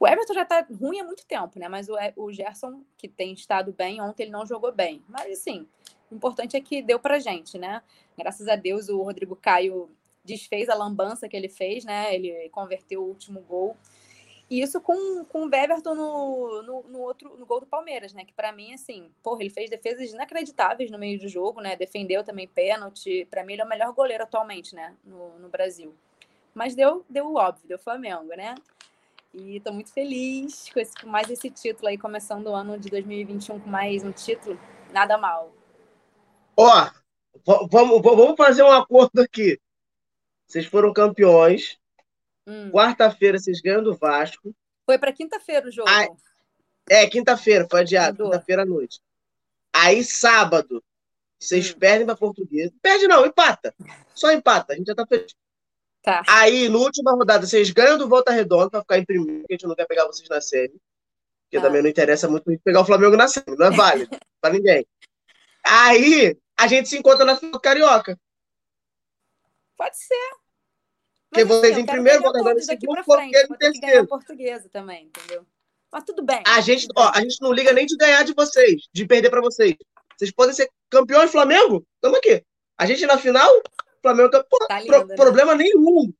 O 0.00 0.06
Everton 0.06 0.34
já 0.34 0.44
tá 0.44 0.66
ruim 0.80 0.98
há 0.98 1.04
muito 1.04 1.24
tempo, 1.24 1.58
né? 1.58 1.68
Mas 1.68 1.88
o, 1.88 1.94
o 2.16 2.32
Gerson, 2.32 2.82
que 2.96 3.06
tem 3.06 3.32
estado 3.34 3.72
bem, 3.72 4.00
ontem 4.00 4.24
ele 4.24 4.32
não 4.32 4.44
jogou 4.44 4.72
bem. 4.72 5.02
Mas, 5.06 5.30
assim, 5.38 5.68
o 6.12 6.14
importante 6.14 6.56
é 6.56 6.60
que 6.60 6.82
deu 6.82 7.00
pra 7.00 7.18
gente, 7.18 7.58
né? 7.58 7.82
Graças 8.16 8.46
a 8.46 8.54
Deus, 8.54 8.90
o 8.90 9.02
Rodrigo 9.02 9.34
Caio 9.34 9.90
desfez 10.22 10.68
a 10.68 10.74
lambança 10.74 11.26
que 11.26 11.36
ele 11.36 11.48
fez, 11.48 11.84
né? 11.84 12.14
Ele 12.14 12.50
converteu 12.50 13.02
o 13.02 13.08
último 13.08 13.40
gol. 13.40 13.74
E 14.50 14.60
isso 14.60 14.78
com, 14.82 15.24
com 15.24 15.46
o 15.46 15.54
Everton 15.54 15.94
no, 15.94 16.62
no, 16.62 16.82
no, 16.82 17.00
outro, 17.00 17.34
no 17.38 17.46
gol 17.46 17.60
do 17.60 17.66
Palmeiras, 17.66 18.12
né? 18.12 18.26
Que 18.26 18.34
para 18.34 18.52
mim, 18.52 18.74
assim, 18.74 19.10
porra, 19.22 19.40
ele 19.40 19.48
fez 19.48 19.70
defesas 19.70 20.12
inacreditáveis 20.12 20.90
no 20.90 20.98
meio 20.98 21.18
do 21.18 21.26
jogo, 21.26 21.62
né? 21.62 21.74
Defendeu 21.74 22.22
também 22.22 22.46
pênalti. 22.46 23.26
Para 23.30 23.42
mim, 23.42 23.54
ele 23.54 23.62
é 23.62 23.64
o 23.64 23.68
melhor 23.68 23.92
goleiro 23.94 24.24
atualmente, 24.24 24.74
né? 24.74 24.94
No, 25.02 25.38
no 25.38 25.48
Brasil. 25.48 25.94
Mas 26.52 26.74
deu, 26.74 27.02
deu 27.08 27.26
o 27.26 27.36
óbvio, 27.36 27.66
deu 27.66 27.78
Flamengo, 27.78 28.28
né? 28.36 28.54
E 29.32 29.56
estou 29.56 29.72
muito 29.72 29.90
feliz 29.90 30.68
com, 30.70 30.78
esse, 30.78 30.94
com 31.00 31.08
mais 31.08 31.30
esse 31.30 31.48
título 31.48 31.88
aí, 31.88 31.96
começando 31.96 32.48
o 32.48 32.54
ano 32.54 32.78
de 32.78 32.90
2021 32.90 33.58
com 33.58 33.70
mais 33.70 34.04
um 34.04 34.12
título. 34.12 34.60
Nada 34.92 35.16
mal. 35.16 35.61
Ó, 36.56 36.90
vamos, 37.70 38.02
vamos 38.02 38.36
fazer 38.36 38.62
um 38.62 38.72
acordo 38.72 39.20
aqui. 39.20 39.58
Vocês 40.46 40.66
foram 40.66 40.92
campeões. 40.92 41.78
Hum. 42.46 42.70
Quarta-feira 42.70 43.38
vocês 43.38 43.60
ganham 43.60 43.82
do 43.82 43.94
Vasco. 43.94 44.54
Foi 44.84 44.98
para 44.98 45.12
quinta-feira 45.12 45.68
o 45.68 45.70
jogo. 45.70 45.88
Aí, 45.88 46.08
é, 46.90 47.06
quinta-feira, 47.06 47.66
foi 47.70 47.80
adiado, 47.80 48.24
quinta-feira 48.24 48.62
à 48.62 48.66
noite. 48.66 49.00
Aí, 49.72 50.04
sábado, 50.04 50.82
vocês 51.38 51.72
hum. 51.72 51.78
perdem 51.78 52.06
para 52.06 52.16
Portuguesa. 52.16 52.72
Perde 52.82 53.06
não, 53.06 53.24
empata. 53.24 53.74
Só 54.14 54.30
empata, 54.30 54.72
a 54.72 54.76
gente 54.76 54.86
já 54.86 54.94
tá 54.94 55.06
feliz. 55.06 55.34
Tá. 56.02 56.22
Aí, 56.28 56.68
na 56.68 56.78
última 56.78 57.12
rodada, 57.12 57.46
vocês 57.46 57.70
ganham 57.70 57.96
do 57.96 58.08
Volta 58.08 58.32
Redonda 58.32 58.70
para 58.70 58.80
ficar 58.80 58.98
em 58.98 59.04
primeiro, 59.04 59.40
porque 59.40 59.54
a 59.54 59.56
gente 59.56 59.68
não 59.68 59.76
quer 59.76 59.86
pegar 59.86 60.06
vocês 60.06 60.28
na 60.28 60.40
série. 60.40 60.74
Porque 61.44 61.58
ah. 61.58 61.62
também 61.62 61.80
não 61.80 61.88
interessa 61.88 62.28
muito 62.28 62.44
pegar 62.64 62.80
o 62.80 62.84
Flamengo 62.84 63.16
na 63.16 63.28
série, 63.28 63.56
não 63.56 63.66
é 63.66 63.70
válido 63.70 64.10
para 64.40 64.54
ninguém. 64.54 64.84
Aí, 65.64 66.36
a 66.58 66.66
gente 66.66 66.88
se 66.88 66.98
encontra 66.98 67.24
na 67.24 67.36
final 67.36 67.52
do 67.52 67.60
Carioca. 67.60 68.18
Pode 69.76 69.96
ser. 69.96 70.42
Porque 71.28 71.42
assim, 71.42 71.48
vocês 71.48 71.78
em 71.78 71.86
primeiro, 71.86 72.22
Botafogo 72.22 72.58
em 72.58 72.62
segundo, 72.62 73.04
português 73.04 73.50
em 73.50 73.54
terceiro. 73.54 74.06
portuguesa 74.06 74.68
também, 74.68 75.06
entendeu? 75.06 75.46
Mas 75.90 76.04
tudo 76.04 76.22
bem. 76.22 76.42
A 76.46 76.60
gente, 76.60 76.86
ó, 76.96 77.10
a 77.14 77.20
gente 77.20 77.40
não 77.40 77.52
liga 77.52 77.72
nem 77.72 77.86
de 77.86 77.96
ganhar 77.96 78.22
de 78.22 78.34
vocês, 78.34 78.82
de 78.92 79.06
perder 79.06 79.30
para 79.30 79.40
vocês. 79.40 79.74
Vocês 80.16 80.30
podem 80.30 80.54
ser 80.54 80.70
campeões 80.90 81.30
Flamengo? 81.30 81.86
Tamo 82.00 82.16
aqui. 82.16 82.44
A 82.78 82.86
gente 82.86 83.04
na 83.06 83.18
final, 83.18 83.48
Flamengo, 84.00 84.30
pô, 84.48 84.58
tá 84.66 84.80
lindo, 84.80 84.92
pro, 84.92 85.06
né? 85.06 85.16
problema 85.16 85.54
nenhum. 85.54 86.12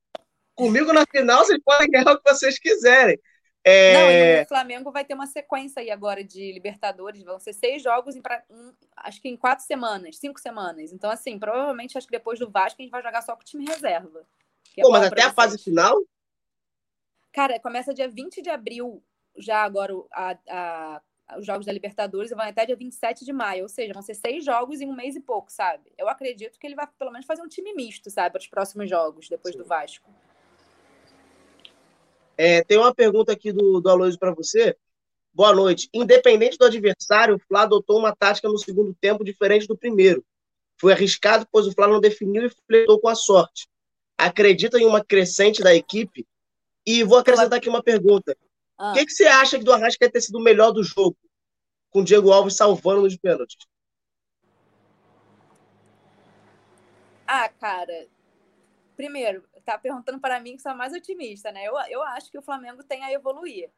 Comigo 0.54 0.92
na 0.92 1.04
final, 1.10 1.44
vocês 1.44 1.58
podem 1.64 1.90
ganhar 1.90 2.12
o 2.12 2.20
que 2.20 2.30
vocês 2.30 2.58
quiserem. 2.58 3.18
É... 3.64 3.92
Não, 3.92 4.10
e 4.10 4.42
o 4.42 4.48
Flamengo 4.48 4.90
vai 4.90 5.04
ter 5.04 5.14
uma 5.14 5.26
sequência 5.26 5.80
aí 5.80 5.90
agora 5.90 6.24
de 6.24 6.52
Libertadores. 6.52 7.22
Vão 7.22 7.38
ser 7.38 7.52
seis 7.52 7.82
jogos 7.82 8.16
em 8.16 8.20
pra... 8.20 8.42
um, 8.50 8.72
acho 8.96 9.20
que 9.20 9.28
em 9.28 9.36
quatro 9.36 9.64
semanas, 9.64 10.16
cinco 10.18 10.40
semanas. 10.40 10.92
Então, 10.92 11.10
assim, 11.10 11.38
provavelmente 11.38 11.96
acho 11.96 12.06
que 12.06 12.12
depois 12.12 12.38
do 12.38 12.50
Vasco 12.50 12.80
a 12.80 12.82
gente 12.82 12.90
vai 12.90 13.02
jogar 13.02 13.22
só 13.22 13.34
com 13.36 13.42
o 13.42 13.44
time 13.44 13.64
reserva. 13.64 14.26
É 14.76 14.82
Pô, 14.82 14.90
mas 14.90 15.04
até 15.04 15.22
a 15.22 15.32
fase 15.32 15.58
final? 15.58 15.96
Cara, 17.32 17.58
começa 17.60 17.94
dia 17.94 18.08
20 18.08 18.42
de 18.42 18.50
abril, 18.50 19.02
já 19.36 19.62
agora 19.62 19.94
a, 20.12 20.36
a, 20.50 21.02
os 21.38 21.46
jogos 21.46 21.64
da 21.64 21.72
Libertadores 21.72 22.30
e 22.30 22.34
vão 22.34 22.44
até 22.44 22.66
dia 22.66 22.76
27 22.76 23.24
de 23.24 23.32
maio. 23.32 23.62
Ou 23.62 23.68
seja, 23.68 23.92
vão 23.92 24.02
ser 24.02 24.14
seis 24.14 24.44
jogos 24.44 24.80
em 24.80 24.88
um 24.88 24.94
mês 24.94 25.14
e 25.14 25.20
pouco, 25.20 25.52
sabe? 25.52 25.92
Eu 25.96 26.08
acredito 26.08 26.58
que 26.58 26.66
ele 26.66 26.74
vai 26.74 26.86
pelo 26.98 27.12
menos 27.12 27.26
fazer 27.26 27.42
um 27.42 27.48
time 27.48 27.72
misto, 27.74 28.10
sabe, 28.10 28.30
para 28.32 28.40
os 28.40 28.48
próximos 28.48 28.90
jogos, 28.90 29.28
depois 29.28 29.54
Sim. 29.54 29.62
do 29.62 29.66
Vasco. 29.66 30.10
É, 32.44 32.64
tem 32.64 32.76
uma 32.76 32.92
pergunta 32.92 33.30
aqui 33.30 33.52
do, 33.52 33.80
do 33.80 33.88
Aloysio 33.88 34.18
para 34.18 34.34
você. 34.34 34.76
Boa 35.32 35.54
noite. 35.54 35.88
Independente 35.94 36.58
do 36.58 36.64
adversário, 36.64 37.36
o 37.36 37.38
Flá 37.38 37.62
adotou 37.62 38.00
uma 38.00 38.16
tática 38.16 38.48
no 38.48 38.58
segundo 38.58 38.92
tempo 39.00 39.22
diferente 39.22 39.68
do 39.68 39.78
primeiro. 39.78 40.24
Foi 40.76 40.92
arriscado, 40.92 41.46
pois 41.52 41.68
o 41.68 41.72
Flá 41.72 41.86
não 41.86 42.00
definiu 42.00 42.44
e 42.44 42.50
fletou 42.66 42.98
com 42.98 43.06
a 43.06 43.14
sorte. 43.14 43.68
Acredita 44.18 44.76
em 44.76 44.84
uma 44.84 45.04
crescente 45.04 45.62
da 45.62 45.72
equipe? 45.72 46.26
E 46.84 47.04
vou 47.04 47.16
acrescentar 47.16 47.60
aqui 47.60 47.68
uma 47.68 47.80
pergunta. 47.80 48.36
Ah. 48.76 48.90
O 48.90 48.94
que, 48.94 49.06
que 49.06 49.12
você 49.12 49.26
acha 49.26 49.56
que 49.56 49.64
do 49.64 49.72
Arrascaeta 49.72 50.14
ter 50.14 50.22
sido 50.22 50.40
o 50.40 50.42
melhor 50.42 50.72
do 50.72 50.82
jogo? 50.82 51.16
Com 51.90 52.00
o 52.00 52.04
Diego 52.04 52.32
Alves 52.32 52.56
salvando 52.56 53.02
nos 53.02 53.16
pênaltis. 53.16 53.56
Ah, 57.24 57.48
cara. 57.48 58.08
Primeiro, 58.96 59.44
tá 59.64 59.78
perguntando 59.78 60.20
para 60.20 60.40
mim 60.40 60.56
que 60.56 60.62
sou 60.62 60.74
mais 60.74 60.92
otimista, 60.92 61.50
né? 61.50 61.64
Eu, 61.64 61.74
eu 61.88 62.02
acho 62.02 62.30
que 62.30 62.38
o 62.38 62.42
Flamengo 62.42 62.82
tem 62.82 63.02
a 63.02 63.12
evoluir. 63.12 63.70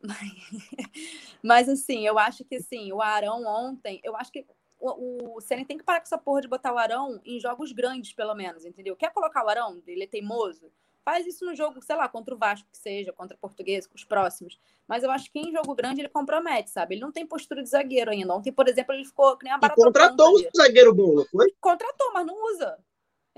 Mas, 0.00 0.18
mas 1.42 1.68
assim, 1.68 2.06
eu 2.06 2.18
acho 2.18 2.44
que 2.44 2.56
assim, 2.56 2.92
o 2.92 3.02
Arão 3.02 3.44
ontem, 3.44 4.00
eu 4.04 4.16
acho 4.16 4.30
que 4.30 4.46
o, 4.80 5.36
o 5.36 5.40
Ceni 5.40 5.64
tem 5.64 5.76
que 5.76 5.84
parar 5.84 6.00
com 6.00 6.06
essa 6.06 6.18
porra 6.18 6.40
de 6.40 6.48
botar 6.48 6.72
o 6.72 6.78
Arão 6.78 7.20
em 7.24 7.40
jogos 7.40 7.72
grandes, 7.72 8.12
pelo 8.12 8.34
menos, 8.34 8.64
entendeu? 8.64 8.96
Quer 8.96 9.12
colocar 9.12 9.44
o 9.44 9.48
Arão? 9.48 9.82
Ele 9.86 10.04
é 10.04 10.06
teimoso? 10.06 10.70
Faz 11.04 11.26
isso 11.26 11.44
no 11.44 11.54
jogo, 11.54 11.82
sei 11.82 11.96
lá, 11.96 12.06
contra 12.06 12.34
o 12.34 12.38
Vasco, 12.38 12.68
que 12.70 12.76
seja, 12.76 13.14
contra 13.14 13.34
o 13.34 13.40
Português, 13.40 13.86
com 13.86 13.96
os 13.96 14.04
próximos. 14.04 14.60
Mas 14.86 15.02
eu 15.02 15.10
acho 15.10 15.32
que 15.32 15.38
em 15.38 15.50
jogo 15.50 15.74
grande 15.74 16.02
ele 16.02 16.08
compromete, 16.08 16.70
sabe? 16.70 16.94
Ele 16.94 17.00
não 17.00 17.10
tem 17.10 17.26
postura 17.26 17.62
de 17.62 17.68
zagueiro 17.70 18.10
ainda. 18.10 18.34
Ontem, 18.34 18.52
por 18.52 18.68
exemplo, 18.68 18.94
ele 18.94 19.06
ficou 19.06 19.36
que 19.36 19.44
nem 19.44 19.52
a 19.52 19.58
barata. 19.58 19.80
E 19.80 19.84
contratou 19.84 20.34
o 20.34 20.50
zagueiro 20.54 20.94
bom, 20.94 21.14
não 21.14 21.24
foi? 21.24 21.50
Contratou, 21.60 22.12
mas 22.12 22.26
não 22.26 22.34
usa. 22.52 22.78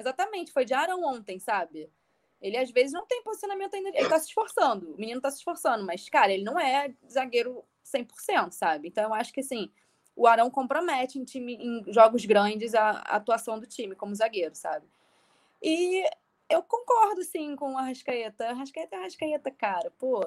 Exatamente, 0.00 0.52
foi 0.52 0.64
de 0.64 0.74
Arão 0.74 1.02
ontem, 1.04 1.38
sabe? 1.38 1.90
Ele 2.40 2.56
às 2.56 2.70
vezes 2.70 2.92
não 2.92 3.06
tem 3.06 3.22
posicionamento 3.22 3.74
ainda. 3.74 3.90
Ele 3.90 4.08
tá 4.08 4.18
se 4.18 4.28
esforçando. 4.28 4.94
O 4.94 4.96
menino 4.98 5.20
tá 5.20 5.30
se 5.30 5.38
esforçando, 5.38 5.84
mas, 5.84 6.08
cara, 6.08 6.32
ele 6.32 6.42
não 6.42 6.58
é 6.58 6.94
zagueiro 7.10 7.62
100%, 7.84 8.52
sabe? 8.52 8.88
Então 8.88 9.04
eu 9.04 9.14
acho 9.14 9.32
que, 9.32 9.40
assim, 9.40 9.70
o 10.16 10.26
Arão 10.26 10.50
compromete 10.50 11.18
em, 11.18 11.24
time, 11.24 11.54
em 11.54 11.92
jogos 11.92 12.24
grandes 12.24 12.74
a, 12.74 12.90
a 12.90 13.16
atuação 13.16 13.60
do 13.60 13.66
time 13.66 13.94
como 13.94 14.14
zagueiro, 14.14 14.54
sabe? 14.54 14.86
E 15.62 16.02
eu 16.48 16.62
concordo, 16.62 17.22
sim, 17.22 17.54
com 17.56 17.74
o 17.74 17.78
Arrascaeta. 17.78 18.48
Arrascaeta 18.48 18.96
é 18.96 18.98
Arrascaeta, 18.98 19.50
cara. 19.50 19.90
Pô, 19.98 20.26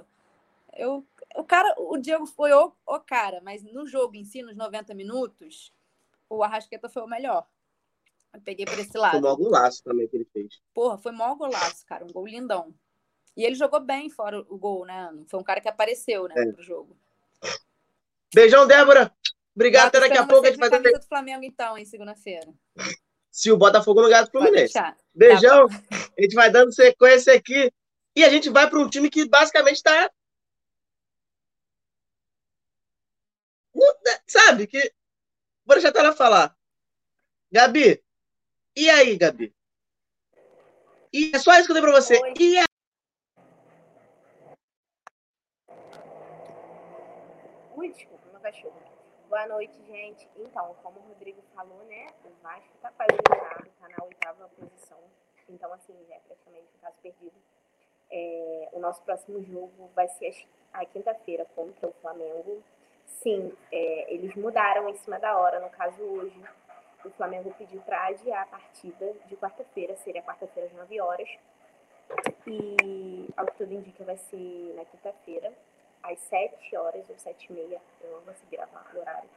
eu, 0.74 1.05
o 1.36 1.43
cara, 1.43 1.76
o 1.78 1.97
Diego 1.97 2.26
foi 2.28 2.53
o, 2.53 2.71
o 2.86 2.99
cara, 2.99 3.41
mas 3.41 3.63
no 3.63 3.88
jogo 3.88 4.15
em 4.15 4.24
si, 4.24 4.43
nos 4.43 4.55
90 4.55 4.93
minutos, 4.93 5.74
o 6.30 6.43
Arrascaeta 6.43 6.89
foi 6.89 7.03
o 7.03 7.07
melhor. 7.07 7.47
Eu 8.34 8.42
peguei 8.42 8.66
por 8.66 8.78
esse 8.80 8.98
lado. 8.98 9.12
Foi 9.12 9.22
mó 9.22 9.36
golaço 9.36 9.84
também 9.84 10.08
que 10.08 10.16
ele 10.16 10.26
fez. 10.26 10.60
Porra, 10.74 10.98
foi 10.98 11.12
mó 11.12 11.36
golaço, 11.36 11.86
cara. 11.86 12.04
Um 12.04 12.12
gol 12.12 12.28
lindão. 12.28 12.74
E 13.36 13.44
ele 13.44 13.56
jogou 13.56 13.80
bem 13.80 14.10
fora 14.10 14.40
o 14.50 14.58
gol, 14.58 14.86
né? 14.86 15.12
Foi 15.28 15.40
um 15.40 15.44
cara 15.44 15.62
que 15.62 15.70
apareceu, 15.70 16.28
né, 16.28 16.36
é. 16.38 16.52
pro 16.52 16.64
jogo. 16.64 16.98
Beijão, 18.34 18.68
Débora. 18.68 19.12
Obrigado, 19.56 19.88
até 19.88 20.00
daqui 20.00 20.18
a 20.18 20.26
pouco 20.26 20.46
a 20.46 20.50
gente 20.50 20.60
vai 20.60 20.70
ter. 20.70 21.00
do 21.00 21.06
Flamengo, 21.08 21.44
então, 21.44 21.78
em 21.78 21.86
segunda-feira. 21.86 22.52
Se 23.32 23.52
o 23.52 23.58
Botafogo 23.58 24.02
não 24.02 24.10
ganhar 24.10 24.24
do 24.24 24.32
Fluminense. 24.32 24.74
Beijão. 25.14 25.68
Tá 25.68 25.76
a 26.18 26.22
gente 26.22 26.36
vai 26.36 26.52
dando 26.52 26.74
sequência 26.74 27.34
aqui. 27.34 27.72
E 28.16 28.24
a 28.24 28.30
gente 28.30 28.50
vai 28.50 28.70
para 28.70 28.80
um 28.80 28.90
time 28.90 29.10
que 29.10 29.28
basicamente 29.28 29.78
está. 29.78 30.12
Sabe? 34.28 34.68
Que. 34.68 34.94
Vou 35.66 35.80
deixar 35.80 35.96
ela 35.96 36.14
falar. 36.14 36.56
Gabi, 37.52 38.03
e 38.76 38.89
aí, 38.89 39.17
Gabi? 39.17 39.53
E 41.11 41.32
é 41.34 41.39
só 41.39 41.53
isso 41.53 41.65
que 41.65 41.71
eu 41.71 41.76
dei 41.76 41.84
pra 41.84 41.91
você. 41.91 42.19
Oi. 42.19 42.34
E 42.39 42.57
aí? 42.57 42.65
Ui, 47.76 47.89
desculpa, 47.89 48.28
meu 48.32 48.41
cachorro. 48.41 48.82
Boa 49.30 49.47
noite, 49.47 49.78
gente. 49.86 50.28
Então, 50.38 50.76
como 50.82 50.99
o 50.99 51.03
Rodrigo 51.09 51.41
falou, 51.55 51.84
né? 51.86 52.07
O 52.26 52.30
Vasco 52.41 52.78
tá 52.82 52.91
quase 52.91 53.13
eliminado, 53.13 53.69
tá 53.80 53.89
na 53.89 54.05
oitava 54.05 54.49
posição. 54.49 54.99
Então, 55.49 55.71
assim, 55.74 55.93
já 56.07 56.15
é 56.15 56.19
praticamente 56.19 56.67
um 56.76 56.82
caso 56.82 56.95
perdido. 57.01 57.36
É, 58.09 58.69
o 58.74 58.80
nosso 58.80 59.01
próximo 59.03 59.43
jogo 59.43 59.91
vai 59.95 60.07
ser 60.07 60.36
a 60.71 60.86
quinta-feira 60.86 61.45
contra 61.55 61.88
o 61.88 61.93
Flamengo. 62.01 62.63
Sim, 63.05 63.55
é, 63.71 64.13
eles 64.13 64.36
mudaram 64.36 64.89
em 64.89 64.95
cima 64.97 65.19
da 65.19 65.38
hora, 65.38 65.59
no 65.59 65.69
caso 65.69 66.01
hoje 66.01 66.39
o 67.06 67.12
Flamengo 67.12 67.54
pediu 67.58 67.82
para 67.82 68.08
adiar 68.08 68.43
a 68.43 68.45
partida 68.45 69.14
de 69.26 69.36
quarta-feira, 69.36 69.95
seria 69.97 70.22
quarta-feira 70.22 70.70
às 70.70 70.74
9 70.76 71.01
horas. 71.01 71.30
E, 72.47 73.28
ao 73.36 73.45
que 73.45 73.58
tudo 73.58 73.74
indica, 73.74 74.04
vai 74.04 74.18
ser 74.18 74.74
na 74.76 74.86
quinta-feira, 74.86 75.51
às 76.01 76.20
7 76.20 76.76
horas 76.76 77.10
ou 77.10 77.18
7 77.18 77.47
e 77.49 77.54
meia. 77.54 77.82
Eu 78.01 78.12
não 78.12 78.22
vou 78.22 78.34
seguir 78.36 78.60
o 78.60 78.99
horário, 78.99 79.30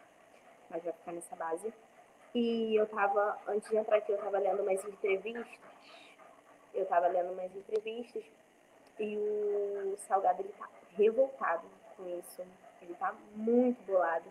mas 0.69 0.83
vai 0.83 0.93
ficar 0.93 1.13
nessa 1.13 1.37
base. 1.37 1.73
E 2.35 2.77
eu 2.77 2.87
tava, 2.87 3.39
antes 3.47 3.71
de 3.71 3.77
entrar 3.77 3.97
aqui, 3.97 4.13
eu 4.13 4.19
tava 4.19 4.39
lendo 4.39 4.63
umas 4.63 4.85
entrevistas. 4.85 5.47
Eu 6.75 6.85
tava 6.87 7.07
lendo 7.07 7.33
umas 7.33 7.55
entrevistas 7.57 8.23
e 8.99 9.17
o 9.17 9.97
Salgado, 10.07 10.43
ele 10.43 10.53
tá 10.59 10.69
revoltado 10.97 11.67
com 11.97 12.07
isso. 12.19 12.43
Ele 12.83 12.95
tá 12.95 13.15
muito 13.35 13.83
bolado. 13.85 14.31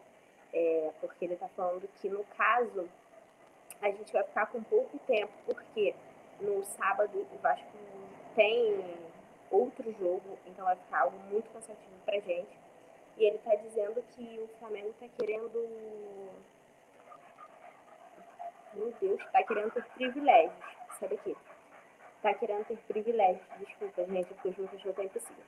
É, 0.54 0.92
porque 1.02 1.26
ele 1.26 1.36
tá 1.36 1.48
falando 1.50 1.88
que, 1.96 2.08
no 2.08 2.24
caso 2.38 2.88
a 3.82 3.90
gente 3.90 4.12
vai 4.12 4.24
ficar 4.24 4.48
com 4.48 4.64
pouco 4.64 4.98
tempo, 5.00 5.32
porque 5.46 5.96
no 6.40 6.64
sábado 6.64 7.26
o 7.32 7.38
Vasco 7.38 7.78
tem 8.36 8.84
outro 9.50 9.92
jogo, 9.94 10.38
então 10.46 10.66
vai 10.66 10.76
ficar 10.76 11.02
algo 11.02 11.18
muito 11.32 11.50
cansativo 11.52 11.96
pra 12.06 12.20
gente. 12.20 12.58
E 13.18 13.26
ele 13.26 13.38
tá 13.40 13.56
dizendo 13.56 14.04
que 14.12 14.40
o 14.40 14.48
Flamengo 14.60 14.94
tá 15.00 15.08
querendo. 15.18 16.30
Meu 18.74 18.94
Deus, 19.00 19.24
tá 19.32 19.42
querendo 19.44 19.72
ter 19.72 19.86
privilégios. 19.94 20.54
Sabe 21.00 21.16
aqui? 21.16 21.36
Tá 22.22 22.34
querendo 22.34 22.66
ter 22.66 22.78
privilégios. 22.88 23.46
Desculpa, 23.60 24.04
gente, 24.06 24.34
porque 24.34 24.54
meus 24.62 24.82
jogo 24.82 25.02
é 25.02 25.06
impossível. 25.06 25.44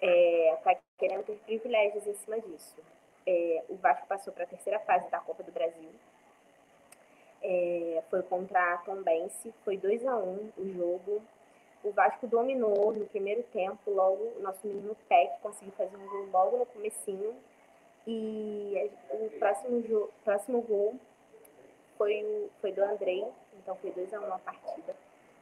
É, 0.00 0.58
tá 0.64 0.76
querendo 0.98 1.24
ter 1.24 1.36
privilégios 1.44 2.06
em 2.06 2.14
cima 2.14 2.40
disso. 2.40 2.82
É, 3.26 3.64
o 3.68 3.76
Vasco 3.76 4.06
passou 4.06 4.32
para 4.32 4.44
a 4.44 4.46
terceira 4.46 4.78
fase 4.80 5.10
da 5.10 5.20
Copa 5.20 5.42
do 5.42 5.52
Brasil 5.52 5.90
é, 7.44 8.02
foi 8.08 8.22
contra 8.22 8.74
a 8.74 8.78
Tombense, 8.78 9.52
foi 9.64 9.76
2 9.76 10.06
a 10.06 10.16
1 10.16 10.22
um, 10.22 10.50
o 10.56 10.72
jogo. 10.72 11.22
O 11.84 11.90
Vasco 11.90 12.26
dominou 12.26 12.94
no 12.94 13.04
primeiro 13.06 13.42
tempo, 13.52 13.90
logo 13.90 14.32
o 14.38 14.40
nosso 14.40 14.66
menino 14.66 14.96
Peck 15.06 15.38
conseguiu 15.42 15.72
fazer 15.72 15.94
um 15.94 16.06
gol 16.06 16.26
logo 16.32 16.56
no 16.56 16.66
comecinho. 16.66 17.36
E 18.06 18.90
o 19.10 19.30
próximo, 19.38 20.10
próximo 20.24 20.62
gol 20.62 20.94
foi, 21.98 22.22
o, 22.24 22.50
foi 22.62 22.72
do 22.72 22.82
Andrei, 22.82 23.26
então 23.58 23.76
foi 23.76 23.90
2 23.90 24.14
a 24.14 24.20
1 24.20 24.26
um 24.26 24.32
a 24.32 24.38
partida. 24.38 24.96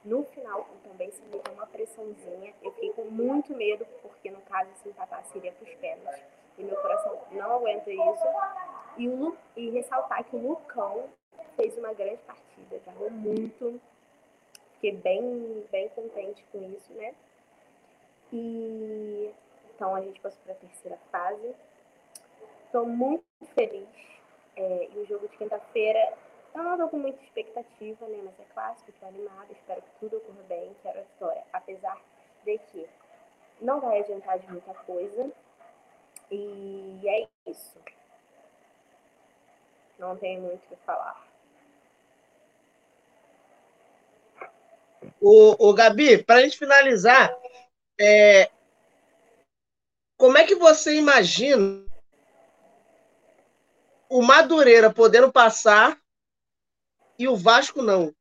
No 0.04 0.24
final, 0.24 0.62
o 0.62 0.88
Tombense 0.88 1.22
me 1.22 1.30
deu 1.30 1.42
uma 1.52 1.66
pressãozinha. 1.68 2.52
Eu 2.60 2.72
fiquei 2.72 2.92
com 2.94 3.04
muito 3.04 3.54
medo, 3.54 3.86
porque 4.02 4.28
no 4.32 4.40
caso, 4.40 4.70
se 4.82 4.88
empatar, 4.88 5.24
seria 5.26 5.52
para 5.52 5.64
os 5.64 5.74
pênaltis. 5.76 6.24
E 6.58 6.64
meu 6.64 6.76
coração 6.76 7.20
não 7.30 7.52
aguenta 7.52 7.88
isso. 7.88 8.24
E, 8.98 9.08
o, 9.08 9.36
e 9.56 9.70
ressaltar 9.70 10.24
que 10.24 10.34
o 10.34 10.40
Lucão 10.40 11.08
uma 11.82 11.92
grande 11.92 12.22
partida, 12.22 12.80
jogou 12.84 13.10
muito. 13.10 13.80
Fiquei 14.74 14.92
bem, 14.92 15.66
bem 15.70 15.88
contente 15.90 16.44
com 16.52 16.62
isso, 16.72 16.92
né? 16.94 17.14
E 18.32 19.32
então 19.74 19.94
a 19.94 20.00
gente 20.00 20.20
passou 20.20 20.40
para 20.44 20.52
a 20.52 20.56
terceira 20.56 20.96
fase. 21.10 21.54
Estou 22.66 22.86
muito 22.86 23.24
feliz. 23.54 23.88
É, 24.56 24.88
e 24.92 24.98
o 24.98 25.06
jogo 25.06 25.26
de 25.28 25.36
quinta-feira 25.38 26.14
Eu 26.54 26.62
não 26.62 26.76
tô 26.76 26.88
com 26.88 26.98
muita 26.98 27.22
expectativa, 27.24 28.06
né? 28.06 28.20
Mas 28.22 28.38
é 28.38 28.44
clássico, 28.52 28.92
tô 29.00 29.06
animada, 29.06 29.50
espero 29.50 29.80
que 29.80 29.90
tudo 29.98 30.18
ocorra 30.18 30.42
bem, 30.48 30.76
quero 30.82 31.00
a 31.00 31.02
vitória. 31.02 31.42
Apesar 31.52 31.98
de 32.44 32.58
que 32.58 32.88
não 33.60 33.80
vai 33.80 34.00
adiantar 34.00 34.38
de 34.38 34.50
muita 34.50 34.74
coisa. 34.74 35.32
E 36.30 37.00
é 37.04 37.28
isso. 37.50 37.78
Não 39.98 40.16
tem 40.16 40.40
muito 40.40 40.64
o 40.64 40.68
que 40.68 40.76
falar. 40.84 41.31
O, 45.20 45.68
o 45.68 45.74
Gabi, 45.74 46.22
para 46.22 46.36
a 46.36 46.42
gente 46.42 46.58
finalizar, 46.58 47.34
é, 48.00 48.50
como 50.16 50.38
é 50.38 50.44
que 50.44 50.54
você 50.54 50.96
imagina 50.96 51.84
o 54.08 54.22
Madureira 54.22 54.92
podendo 54.92 55.32
passar 55.32 56.00
e 57.18 57.26
o 57.26 57.36
Vasco 57.36 57.82
não? 57.82 58.14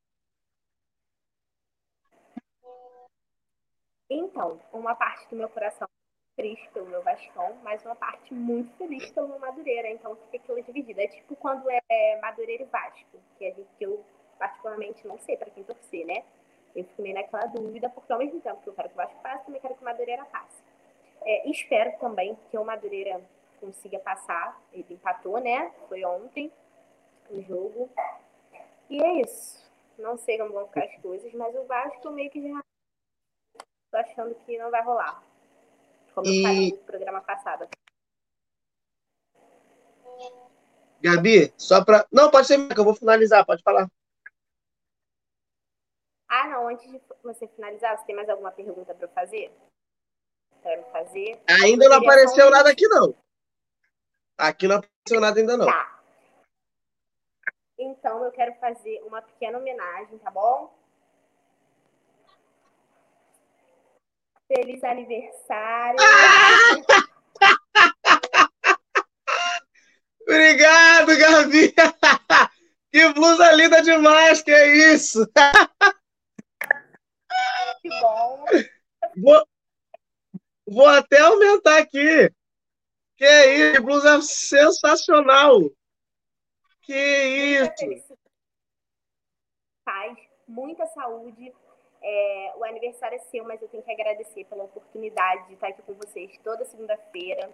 Então, 4.10 4.60
uma 4.74 4.96
parte 4.96 5.30
do 5.30 5.36
meu 5.36 5.48
coração 5.50 5.88
é 5.88 6.42
triste 6.42 6.70
pelo 6.74 6.88
meu 6.88 7.02
Vascão, 7.02 7.58
mas 7.64 7.86
uma 7.86 7.96
parte 7.96 8.34
muito 8.34 8.76
feliz 8.78 9.10
pelo 9.12 9.28
meu 9.28 9.40
Madureira. 9.40 9.90
Então, 9.90 10.16
fica 10.16 10.38
aquilo 10.38 10.62
dividido. 10.64 11.00
É 11.00 11.08
tipo 11.08 11.36
quando 11.36 11.70
é 11.70 12.20
Madureira 12.22 12.64
e 12.64 12.66
Vasco, 12.66 13.20
que, 13.38 13.46
a 13.46 13.52
gente, 13.52 13.70
que 13.78 13.86
eu 13.86 14.04
particularmente 14.38 15.06
não 15.08 15.20
sei 15.20 15.38
para 15.38 15.52
quem 15.52 15.64
torcer, 15.64 16.06
né? 16.06 16.26
Eu 16.76 16.84
fico 16.86 17.02
meio 17.02 17.16
naquela 17.16 17.46
dúvida, 17.48 17.90
porque 17.90 18.12
ao 18.12 18.20
mesmo 18.20 18.40
tempo 18.40 18.62
que 18.62 18.70
eu 18.70 18.74
quero 18.74 18.90
que 18.90 18.96
o 18.96 18.98
Vasco 18.98 19.22
passe, 19.22 19.46
também 19.46 19.62
quero 19.62 19.76
que 19.76 19.82
o 19.82 19.86
Madureira 19.86 20.26
passe. 20.26 20.64
É, 21.24 21.50
espero 21.50 21.92
também 22.00 22.38
que 22.50 22.58
o 22.58 22.66
Madureira 22.66 23.22
consiga 23.60 24.00
passar. 24.00 24.60
Ele 24.74 24.86
empatou, 24.90 25.40
né? 25.40 25.72
Foi 25.88 26.04
ontem 26.04 26.52
o 27.30 27.42
jogo. 27.42 27.90
E 28.90 29.02
é 29.02 29.22
isso. 29.22 29.62
Não 29.98 30.18
sei 30.18 30.38
como 30.38 30.54
vão 30.54 30.68
ficar 30.68 30.86
as 30.86 30.96
coisas, 30.98 31.32
mas 31.34 31.56
o 31.56 31.64
Vasco 31.66 32.10
meio 32.12 32.30
que 32.32 32.42
já 32.42 32.62
tô 33.92 33.98
achando 33.98 34.36
que 34.36 34.58
não 34.58 34.72
vai 34.72 34.84
rolar. 34.84 35.24
Como 36.16 36.28
e... 36.28 36.40
eu 36.40 36.44
falei 36.44 36.72
no 36.72 36.78
programa 36.78 37.22
passado. 37.22 37.68
Gabi, 41.02 41.54
só 41.58 41.84
para. 41.84 42.06
Não, 42.12 42.30
pode 42.30 42.48
ser 42.48 42.68
que 42.68 42.80
eu 42.80 42.84
vou 42.84 42.94
finalizar, 42.94 43.46
pode 43.46 43.64
falar. 43.64 43.90
Ah, 46.34 46.48
não, 46.48 46.70
antes 46.70 46.90
de 46.90 47.02
você 47.22 47.46
finalizar, 47.46 47.98
você 47.98 48.06
tem 48.06 48.16
mais 48.16 48.30
alguma 48.30 48.54
pergunta 48.54 48.96
para 48.96 49.04
eu 49.06 49.10
fazer? 49.10 49.52
Me 50.64 50.84
fazer? 50.90 51.44
Ainda 51.62 51.90
não 51.90 51.98
apareceu 51.98 52.50
nada 52.50 52.72
aqui, 52.72 52.88
não. 52.88 53.14
Aqui 54.38 54.66
não 54.66 54.78
apareceu 54.78 55.20
nada 55.20 55.38
ainda, 55.38 55.58
não. 55.58 55.66
Tá. 55.66 56.02
Então, 57.78 58.24
eu 58.24 58.32
quero 58.32 58.56
fazer 58.62 59.04
uma 59.04 59.22
pequena 59.22 59.58
homenagem, 59.58 60.18
tá 60.20 60.32
bom? 60.32 60.74
Feliz 64.48 64.82
aniversário! 64.86 66.00
Obrigado, 70.22 71.18
Gabi! 71.18 71.76
Que 72.90 73.08
blusa 73.14 73.52
linda 73.54 73.82
demais, 73.82 74.42
que 74.42 74.52
é 74.52 74.94
isso! 74.94 75.26
Que 77.82 77.90
bom! 77.90 78.46
Vou, 79.18 79.46
vou 80.68 80.88
até 80.88 81.20
aumentar 81.20 81.80
aqui. 81.80 82.30
Que 83.18 83.46
isso, 83.46 83.74
que 83.74 83.82
blusa 83.82 84.22
sensacional! 84.22 85.60
Que 86.82 86.96
isso! 86.96 88.18
Paz, 89.84 90.18
muita 90.48 90.86
saúde, 90.88 91.54
é, 92.02 92.54
o 92.58 92.64
aniversário 92.64 93.16
é 93.16 93.20
seu, 93.20 93.44
mas 93.44 93.62
eu 93.62 93.68
tenho 93.68 93.84
que 93.84 93.92
agradecer 93.92 94.46
pela 94.46 94.64
oportunidade 94.64 95.48
de 95.48 95.54
estar 95.54 95.68
aqui 95.68 95.82
com 95.82 95.94
vocês 95.94 96.38
toda 96.44 96.66
segunda-feira. 96.66 97.54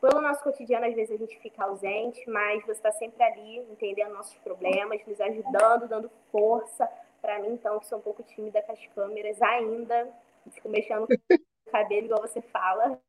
Pelo 0.00 0.20
nosso 0.20 0.42
cotidiano, 0.42 0.86
às 0.86 0.94
vezes 0.94 1.14
a 1.14 1.16
gente 1.16 1.38
fica 1.40 1.64
ausente, 1.64 2.28
mas 2.28 2.62
você 2.64 2.72
está 2.72 2.92
sempre 2.92 3.22
ali, 3.22 3.58
entendendo 3.58 4.12
nossos 4.12 4.36
problemas, 4.38 5.04
nos 5.06 5.20
ajudando, 5.20 5.88
dando 5.88 6.10
força. 6.30 6.88
Para 7.26 7.40
mim, 7.40 7.54
então, 7.54 7.80
que 7.80 7.86
sou 7.88 7.98
um 7.98 8.02
pouco 8.02 8.22
tímida 8.22 8.62
com 8.62 8.70
as 8.70 8.86
câmeras 8.94 9.42
ainda, 9.42 10.08
fico 10.48 10.68
mexendo 10.68 11.08
o 11.08 11.70
cabelo, 11.72 12.06
igual 12.06 12.20
você 12.22 12.40
fala. 12.40 13.00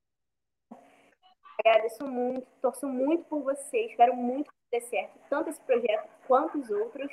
Agradeço 1.60 2.04
muito, 2.08 2.48
torço 2.60 2.88
muito 2.88 3.26
por 3.26 3.44
você, 3.44 3.86
espero 3.86 4.16
muito 4.16 4.50
que 4.50 4.58
dê 4.72 4.82
certo, 4.82 5.20
tanto 5.30 5.52
esse 5.52 5.62
projeto 5.62 6.10
quanto 6.28 6.58
os 6.58 6.68
outros 6.72 7.12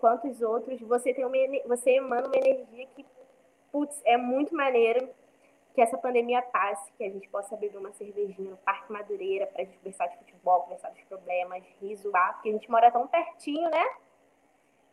quanto 0.00 0.26
os 0.26 0.42
outros, 0.42 0.80
você 0.80 1.14
tem 1.14 1.24
uma, 1.24 1.36
você 1.68 1.92
emana 1.92 2.26
uma 2.26 2.36
energia 2.36 2.86
que, 2.96 3.06
putz, 3.70 4.02
é 4.04 4.16
muito 4.16 4.56
maneiro 4.56 5.08
que 5.74 5.80
essa 5.80 5.96
pandemia 5.96 6.42
passe, 6.42 6.90
que 6.94 7.04
a 7.04 7.10
gente 7.10 7.28
possa 7.28 7.56
beber 7.56 7.78
uma 7.78 7.92
cervejinha 7.92 8.50
no 8.50 8.56
Parque 8.56 8.92
Madureira 8.92 9.46
para 9.46 9.64
conversar 9.64 10.08
de 10.08 10.18
futebol, 10.18 10.62
conversar 10.62 10.90
dos 10.90 11.02
problemas, 11.02 11.62
risoar, 11.80 12.34
porque 12.34 12.48
a 12.48 12.52
gente 12.52 12.68
mora 12.68 12.90
tão 12.90 13.06
pertinho, 13.06 13.70
né? 13.70 13.84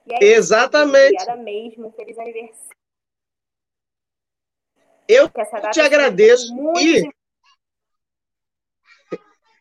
É 0.10 0.26
Exatamente. 0.26 1.16
Obrigada 1.16 1.41
mesmo, 1.41 1.91
feliz 1.91 2.18
aniversário. 2.18 2.76
Eu 5.08 5.30
te 5.72 5.80
agradeço. 5.82 6.53
E... 6.80 7.10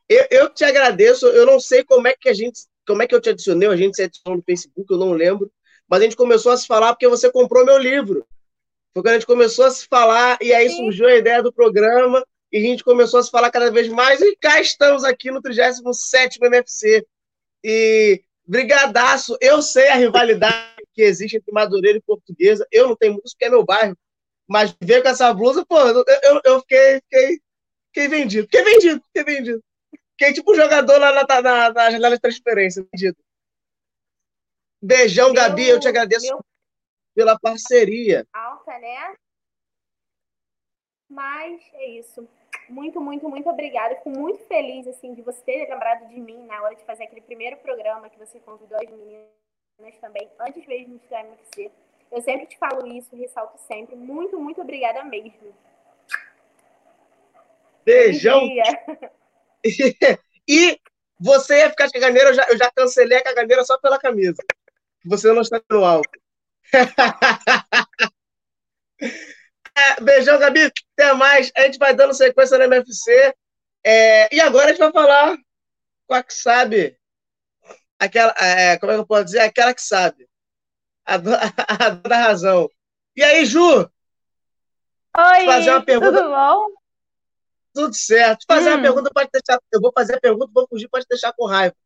Eu, 0.09 0.27
eu 0.31 0.51
te 0.51 0.65
agradeço. 0.65 1.27
Eu 1.27 1.47
não 1.47 1.61
sei 1.61 1.85
como 1.85 2.09
é 2.09 2.15
que 2.15 2.29
a 2.29 2.35
gente 2.35 2.61
como 2.87 3.03
é 3.03 3.07
que 3.07 3.15
eu 3.15 3.21
te 3.21 3.31
adicionei? 3.31 3.69
A 3.69 3.77
gente 3.77 3.97
se 3.97 4.03
adicionou 4.03 4.39
no 4.39 4.45
Facebook, 4.45 4.91
eu 4.93 4.99
não 4.99 5.13
lembro. 5.13 5.51
Mas 5.89 6.01
a 6.01 6.05
gente 6.05 6.17
começou 6.17 6.53
a 6.53 6.57
se 6.57 6.67
falar 6.67 6.93
porque 6.93 7.09
você 7.09 7.31
comprou 7.31 7.65
meu 7.65 7.79
livro. 7.79 8.27
Foi 8.93 9.03
quando 9.03 9.09
a 9.09 9.15
gente 9.15 9.27
começou 9.27 9.65
a 9.65 9.71
se 9.71 9.87
falar, 9.87 10.39
e 10.41 10.53
aí 10.53 10.69
Sim. 10.69 10.77
surgiu 10.77 11.07
a 11.07 11.17
ideia 11.17 11.43
do 11.43 11.53
programa, 11.53 12.25
e 12.53 12.59
a 12.59 12.61
gente 12.61 12.85
começou 12.85 13.19
a 13.19 13.23
se 13.23 13.31
falar 13.31 13.51
cada 13.51 13.71
vez 13.71 13.89
mais, 13.89 14.21
e 14.21 14.37
cá 14.37 14.61
estamos 14.61 15.03
aqui 15.03 15.31
no 15.31 15.43
37 15.43 16.39
MFC. 16.41 17.05
E 17.63 18.23
brigadaço, 18.47 19.37
eu 19.41 19.63
sei 19.63 19.89
a 19.89 19.95
rivalidade 19.95 20.75
que 20.93 21.03
existe 21.03 21.37
entre 21.37 21.53
Madureira 21.53 21.99
e 21.99 22.03
Portuguesa, 22.03 22.67
eu 22.71 22.89
não 22.89 22.97
tenho 22.97 23.15
muito, 23.15 23.31
porque 23.31 23.45
é 23.45 23.51
meu 23.51 23.65
bairro, 23.65 23.97
mas 24.47 24.77
ver 24.81 25.03
com 25.03 25.09
essa 25.09 25.33
blusa, 25.33 25.65
pô, 25.67 25.81
eu, 25.81 26.05
eu, 26.23 26.41
eu 26.45 26.61
fiquei, 26.61 27.01
fiquei, 27.01 27.41
fiquei 27.87 28.09
vendido, 28.09 28.45
fiquei 28.45 28.63
vendido, 28.63 29.03
fiquei 29.05 29.25
vendido. 29.25 29.65
Fiquei 30.17 30.33
tipo 30.33 30.53
um 30.53 30.55
jogador 30.55 30.99
lá 30.99 31.13
na, 31.13 31.43
na, 31.43 31.73
na 31.73 31.91
janela 31.91 32.15
de 32.15 32.21
transferência, 32.21 32.81
entendido. 32.81 33.17
Beijão, 34.81 35.33
meu, 35.33 35.35
Gabi, 35.35 35.69
eu 35.69 35.81
te 35.81 35.89
agradeço 35.89 36.27
meu... 36.27 36.45
pela 37.15 37.39
parceria. 37.39 38.27
Alta, 38.33 38.79
né? 38.79 39.17
Mas 41.09 41.63
é 41.73 41.87
isso. 41.99 42.29
Muito, 42.69 43.01
muito, 43.01 43.29
muito 43.29 43.49
obrigada. 43.49 43.97
Fico 43.97 44.11
muito 44.11 44.45
feliz 44.47 44.87
assim 44.87 45.15
de 45.15 45.23
você 45.23 45.41
ter 45.43 45.69
lembrado 45.69 46.09
de 46.09 46.21
mim 46.21 46.45
na 46.47 46.62
hora 46.62 46.75
de 46.75 46.85
fazer 46.85 47.05
aquele 47.05 47.21
primeiro 47.21 47.57
programa 47.59 48.09
que 48.09 48.19
você 48.19 48.41
convidou 48.41 48.79
as 48.79 48.89
meninas 48.89 49.29
também, 50.01 50.29
antes 50.41 50.67
mesmo 50.67 50.99
de 50.99 51.05
estar 51.05 51.21
MFC. 51.21 51.71
Eu 52.11 52.23
sempre 52.23 52.47
te 52.47 52.59
falo 52.59 52.87
isso, 52.87 53.17
ressalto 53.17 53.59
sempre. 53.67 53.97
Muito, 53.97 54.39
muito 54.39 54.61
obrigada 54.61 55.03
mesmo. 55.05 55.55
Beijão. 57.85 58.49
e 60.49 60.79
você 61.21 61.59
ia 61.59 61.71
ficar 61.71 61.87
de 61.87 61.93
caganeira, 61.93 62.31
eu 62.31 62.35
já, 62.35 62.47
eu 62.49 62.57
já 62.57 62.71
cancelei 62.71 63.19
a 63.19 63.25
caganeira 63.25 63.65
só 63.65 63.79
pela 63.79 63.99
camisa. 63.99 64.43
Você 65.05 65.33
não 65.33 65.43
está 65.43 65.61
no 65.71 65.85
alto. 65.85 66.09
beijão, 70.01 70.39
Gabi. 70.39 70.72
Até 70.97 71.12
mais. 71.14 71.51
A 71.57 71.62
gente 71.62 71.79
vai 71.79 71.95
dando 71.95 72.14
sequência 72.14 72.59
no 72.59 72.64
MFC. 72.64 73.35
É, 73.85 74.35
e 74.35 74.41
agora 74.41 74.66
a 74.66 74.68
gente 74.68 74.79
vai 74.79 74.93
falar 74.93 75.37
com 76.07 76.14
a 76.14 76.22
que 76.22 76.35
sabe. 76.35 76.97
Aquela, 77.99 78.35
é, 78.39 78.79
como 78.79 78.93
é 78.93 78.95
que 78.95 79.01
eu 79.01 79.07
posso 79.07 79.25
dizer? 79.27 79.41
Aquela 79.41 79.75
que 79.75 79.83
sabe. 79.83 80.29
A, 81.05 81.14
a, 81.85 81.87
a 81.87 81.91
da 81.91 82.16
razão. 82.16 82.68
E 83.16 83.22
aí, 83.22 83.45
Ju? 83.45 83.89
Oi, 85.16 85.45
fazer 85.47 85.70
uma 85.70 85.85
pergunta. 85.85 86.18
tudo 86.18 86.31
bom? 86.31 86.66
Tudo 87.72 87.95
certo. 87.95 88.45
Fazer 88.49 88.70
hum. 88.70 88.75
uma 88.75 88.83
pergunta 88.83 89.11
pode 89.12 89.31
deixar. 89.33 89.61
Eu 89.72 89.81
vou 89.81 89.93
fazer 89.93 90.16
a 90.16 90.20
pergunta, 90.20 90.51
vou 90.53 90.66
fugir, 90.68 90.89
pode 90.89 91.07
deixar 91.09 91.33
com 91.33 91.47
raiva. 91.47 91.77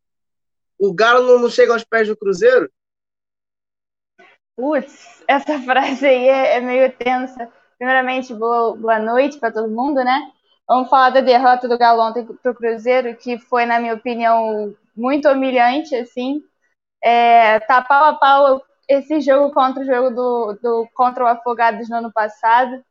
O 0.78 0.95
Galo 0.95 1.26
não, 1.26 1.39
não 1.41 1.51
chega 1.51 1.72
aos 1.72 1.84
pés 1.84 2.09
do 2.09 2.16
Cruzeiro? 2.16 2.70
Putz, 4.57 5.22
essa 5.26 5.59
frase 5.62 6.07
aí 6.07 6.28
é, 6.28 6.57
é 6.57 6.61
meio 6.61 6.93
tensa. 6.93 7.53
Primeiramente, 7.79 8.35
boa, 8.35 8.76
boa 8.76 8.99
noite 8.99 9.39
para 9.39 9.53
todo 9.53 9.68
mundo, 9.70 10.03
né? 10.05 10.31
Vamos 10.66 10.89
falar 10.91 11.11
da 11.11 11.20
derrota 11.20 11.68
do 11.68 11.79
Galo 11.79 12.03
ontem 12.03 12.24
para 12.24 12.53
o 12.53 12.55
Cruzeiro, 12.55 13.16
que 13.16 13.39
foi, 13.39 13.64
na 13.66 13.79
minha 13.81 13.95
opinião, 13.95 14.74
muito 14.97 15.29
humilhante, 15.29 15.95
assim. 15.95 16.43
É, 17.03 17.61
tá 17.61 17.83
pau 17.83 18.05
a 18.07 18.14
pau 18.14 18.62
esse 18.89 19.20
jogo 19.20 19.53
contra 19.55 19.83
o 19.83 19.87
jogo 19.87 20.11
do, 20.14 20.55
do 20.62 20.89
contra 20.95 21.24
o 21.24 21.29
Afogados 21.29 21.89
no 21.91 21.97
ano 21.97 22.12
passado. 22.12 22.85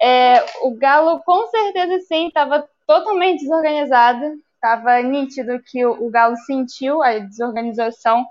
É, 0.00 0.44
o 0.62 0.74
Galo, 0.76 1.20
com 1.24 1.46
certeza, 1.48 2.00
sim, 2.06 2.28
estava 2.28 2.68
totalmente 2.86 3.40
desorganizado. 3.42 4.24
Tava 4.60 5.00
nítido 5.02 5.60
que 5.62 5.84
o, 5.86 6.06
o 6.06 6.10
Galo 6.10 6.36
sentiu 6.38 7.02
a 7.02 7.18
desorganização 7.18 8.26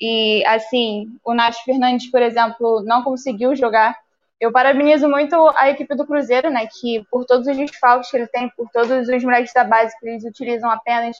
e, 0.00 0.44
assim, 0.46 1.08
o 1.24 1.34
Nath 1.34 1.56
Fernandes, 1.64 2.10
por 2.10 2.22
exemplo, 2.22 2.82
não 2.84 3.02
conseguiu 3.02 3.56
jogar. 3.56 3.96
Eu 4.40 4.52
parabenizo 4.52 5.08
muito 5.08 5.34
a 5.56 5.70
equipe 5.70 5.94
do 5.94 6.06
Cruzeiro, 6.06 6.50
né, 6.50 6.66
que 6.66 7.04
por 7.10 7.24
todos 7.24 7.46
os 7.46 7.56
desfalques 7.56 8.10
que 8.10 8.16
ele 8.16 8.26
tem, 8.26 8.50
por 8.50 8.68
todos 8.70 9.08
os 9.08 9.24
moleques 9.24 9.52
da 9.54 9.64
base 9.64 9.98
que 9.98 10.06
eles 10.06 10.24
utilizam 10.24 10.70
apenas 10.70 11.16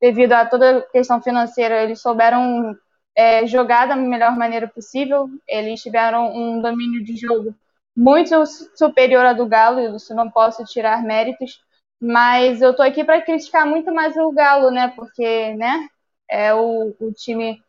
devido 0.00 0.32
a 0.32 0.46
toda 0.46 0.78
a 0.78 0.82
questão 0.82 1.20
financeira, 1.20 1.82
eles 1.82 2.00
souberam 2.00 2.76
é, 3.14 3.46
jogar 3.46 3.86
da 3.86 3.96
melhor 3.96 4.36
maneira 4.36 4.68
possível. 4.68 5.28
Eles 5.48 5.82
tiveram 5.82 6.34
um 6.34 6.60
domínio 6.60 7.02
de 7.04 7.16
jogo 7.16 7.54
muito 7.96 8.44
superior 8.76 9.24
ao 9.24 9.34
do 9.34 9.46
Galo, 9.46 9.96
isso 9.96 10.14
não 10.14 10.30
posso 10.30 10.64
tirar 10.64 11.02
méritos, 11.02 11.62
mas 12.00 12.60
eu 12.60 12.76
tô 12.76 12.82
aqui 12.82 13.02
para 13.02 13.22
criticar 13.22 13.66
muito 13.66 13.92
mais 13.92 14.14
o 14.16 14.30
Galo, 14.32 14.70
né? 14.70 14.92
Porque, 14.94 15.54
né, 15.54 15.88
é 16.30 16.54
o, 16.54 16.94
o 17.00 17.12
time 17.12 17.62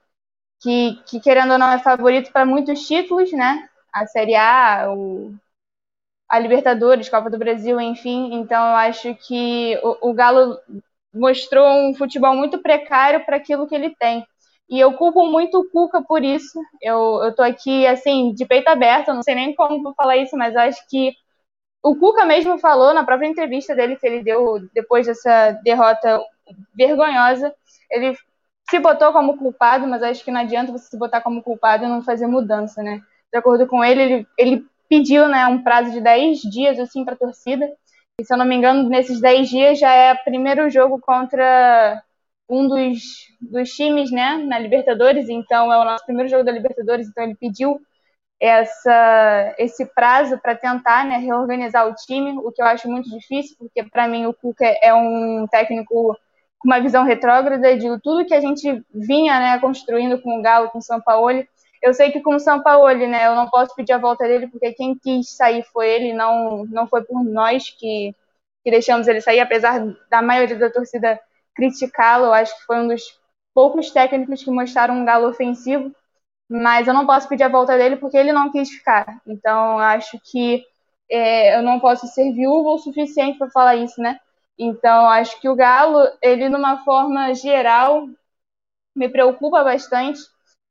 que, 0.61 1.01
que, 1.05 1.19
querendo 1.21 1.53
ou 1.53 1.57
não, 1.57 1.71
é 1.71 1.79
favorito 1.79 2.31
para 2.31 2.45
muitos 2.45 2.85
títulos, 2.85 3.31
né? 3.31 3.69
A 4.01 4.07
Série 4.07 4.35
A, 4.35 4.87
o, 4.93 5.33
a 6.29 6.39
Libertadores, 6.39 7.09
Copa 7.09 7.29
do 7.29 7.37
Brasil, 7.37 7.79
enfim. 7.79 8.33
Então, 8.35 8.61
eu 8.69 8.75
acho 8.75 9.15
que 9.15 9.79
o, 9.83 10.09
o 10.09 10.13
Galo 10.13 10.57
mostrou 11.13 11.65
um 11.67 11.95
futebol 11.95 12.35
muito 12.35 12.59
precário 12.61 13.25
para 13.25 13.37
aquilo 13.37 13.67
que 13.67 13.75
ele 13.75 13.95
tem. 13.95 14.25
E 14.69 14.79
eu 14.79 14.93
culpo 14.93 15.25
muito 15.27 15.59
o 15.59 15.69
Cuca 15.69 16.01
por 16.03 16.23
isso. 16.23 16.59
Eu, 16.81 17.23
eu 17.23 17.35
tô 17.35 17.41
aqui, 17.43 17.87
assim, 17.87 18.33
de 18.33 18.45
peito 18.45 18.67
aberto, 18.69 19.13
não 19.13 19.23
sei 19.23 19.35
nem 19.35 19.55
como 19.55 19.81
vou 19.81 19.93
falar 19.95 20.17
isso, 20.17 20.37
mas 20.37 20.55
acho 20.55 20.81
que 20.89 21.13
o 21.83 21.95
Cuca 21.95 22.25
mesmo 22.25 22.57
falou 22.59 22.93
na 22.93 23.05
própria 23.05 23.27
entrevista 23.27 23.75
dele 23.75 23.95
que 23.97 24.05
ele 24.07 24.23
deu 24.23 24.59
depois 24.73 25.07
dessa 25.07 25.51
derrota 25.63 26.21
vergonhosa. 26.75 27.53
Ele 27.91 28.15
se 28.69 28.79
botou 28.79 29.13
como 29.13 29.37
culpado, 29.37 29.87
mas 29.87 30.03
acho 30.03 30.23
que 30.23 30.31
não 30.31 30.41
adianta 30.41 30.71
você 30.71 30.89
se 30.89 30.97
botar 30.97 31.21
como 31.21 31.41
culpado 31.43 31.85
e 31.85 31.87
não 31.87 32.03
fazer 32.03 32.27
mudança, 32.27 32.83
né? 32.83 33.01
De 33.31 33.37
acordo 33.37 33.67
com 33.67 33.83
ele, 33.83 34.01
ele, 34.01 34.27
ele 34.37 34.65
pediu 34.89 35.27
né, 35.27 35.45
um 35.47 35.61
prazo 35.61 35.91
de 35.91 36.01
10 36.01 36.39
dias 36.41 36.79
assim 36.79 37.03
para 37.03 37.13
a 37.13 37.17
torcida. 37.17 37.69
E 38.19 38.25
se 38.25 38.33
eu 38.33 38.37
não 38.37 38.45
me 38.45 38.55
engano, 38.55 38.89
nesses 38.89 39.21
10 39.21 39.49
dias 39.49 39.79
já 39.79 39.91
é 39.93 40.13
o 40.13 40.23
primeiro 40.23 40.69
jogo 40.69 40.99
contra 40.99 42.01
um 42.49 42.67
dos, 42.67 42.99
dos 43.41 43.69
times, 43.71 44.09
né, 44.11 44.37
na 44.37 44.57
Libertadores, 44.57 45.27
então 45.29 45.71
é 45.71 45.77
o 45.77 45.83
nosso 45.83 46.05
primeiro 46.05 46.29
jogo 46.29 46.43
da 46.43 46.51
Libertadores, 46.51 47.07
então 47.07 47.23
ele 47.23 47.35
pediu 47.35 47.79
essa, 48.39 49.55
esse 49.57 49.85
prazo 49.85 50.37
para 50.37 50.55
tentar 50.55 51.05
né, 51.05 51.17
reorganizar 51.17 51.87
o 51.87 51.95
time, 51.95 52.37
o 52.37 52.51
que 52.51 52.61
eu 52.61 52.65
acho 52.65 52.89
muito 52.89 53.09
difícil, 53.09 53.55
porque 53.57 53.83
para 53.83 54.07
mim 54.07 54.25
o 54.25 54.33
Cuca 54.33 54.65
é 54.81 54.93
um 54.93 55.45
técnico 55.49 56.15
com 56.59 56.67
uma 56.67 56.79
visão 56.79 57.03
retrógrada 57.03 57.77
de 57.77 57.87
tudo 58.01 58.25
que 58.25 58.33
a 58.33 58.41
gente 58.41 58.83
vinha 58.93 59.39
né, 59.39 59.59
construindo 59.59 60.21
com 60.21 60.39
o 60.39 60.41
Galo, 60.41 60.69
com 60.69 60.79
o 60.79 60.83
São 60.83 61.01
Paulo. 61.01 61.43
Eu 61.81 61.93
sei 61.93 62.11
que 62.11 62.21
com 62.21 62.35
o 62.35 62.39
São 62.39 62.61
Paulo, 62.61 62.87
né, 63.07 63.27
eu 63.27 63.35
não 63.35 63.49
posso 63.49 63.75
pedir 63.75 63.93
a 63.93 63.97
volta 63.97 64.25
dele, 64.27 64.47
porque 64.47 64.73
quem 64.73 64.97
quis 64.97 65.35
sair 65.35 65.63
foi 65.71 65.89
ele, 65.89 66.13
não, 66.13 66.65
não 66.65 66.87
foi 66.87 67.03
por 67.03 67.23
nós 67.23 67.69
que, 67.69 68.15
que 68.63 68.71
deixamos 68.71 69.07
ele 69.07 69.21
sair, 69.21 69.39
apesar 69.39 69.79
da 70.09 70.21
maioria 70.21 70.57
da 70.57 70.69
torcida 70.69 71.19
criticá-lo. 71.55 72.31
Acho 72.33 72.57
que 72.57 72.65
foi 72.65 72.77
um 72.79 72.87
dos 72.87 73.01
poucos 73.53 73.91
técnicos 73.91 74.43
que 74.43 74.51
mostraram 74.51 74.95
um 74.95 75.05
galo 75.05 75.27
ofensivo, 75.29 75.91
mas 76.49 76.87
eu 76.87 76.93
não 76.93 77.05
posso 77.05 77.27
pedir 77.27 77.43
a 77.43 77.49
volta 77.49 77.77
dele 77.77 77.97
porque 77.97 78.17
ele 78.17 78.31
não 78.33 78.51
quis 78.51 78.69
ficar. 78.69 79.21
Então, 79.27 79.79
acho 79.79 80.19
que 80.31 80.65
é, 81.09 81.57
eu 81.57 81.63
não 81.63 81.79
posso 81.79 82.07
ser 82.07 82.31
viúva 82.33 82.71
o 82.71 82.77
suficiente 82.79 83.37
para 83.37 83.49
falar 83.49 83.75
isso, 83.75 84.01
né? 84.01 84.19
Então, 84.57 85.07
acho 85.09 85.39
que 85.39 85.47
o 85.49 85.55
Galo, 85.55 85.99
ele, 86.21 86.49
numa 86.49 86.83
forma 86.83 87.33
geral, 87.33 88.07
me 88.95 89.09
preocupa 89.09 89.63
bastante, 89.63 90.19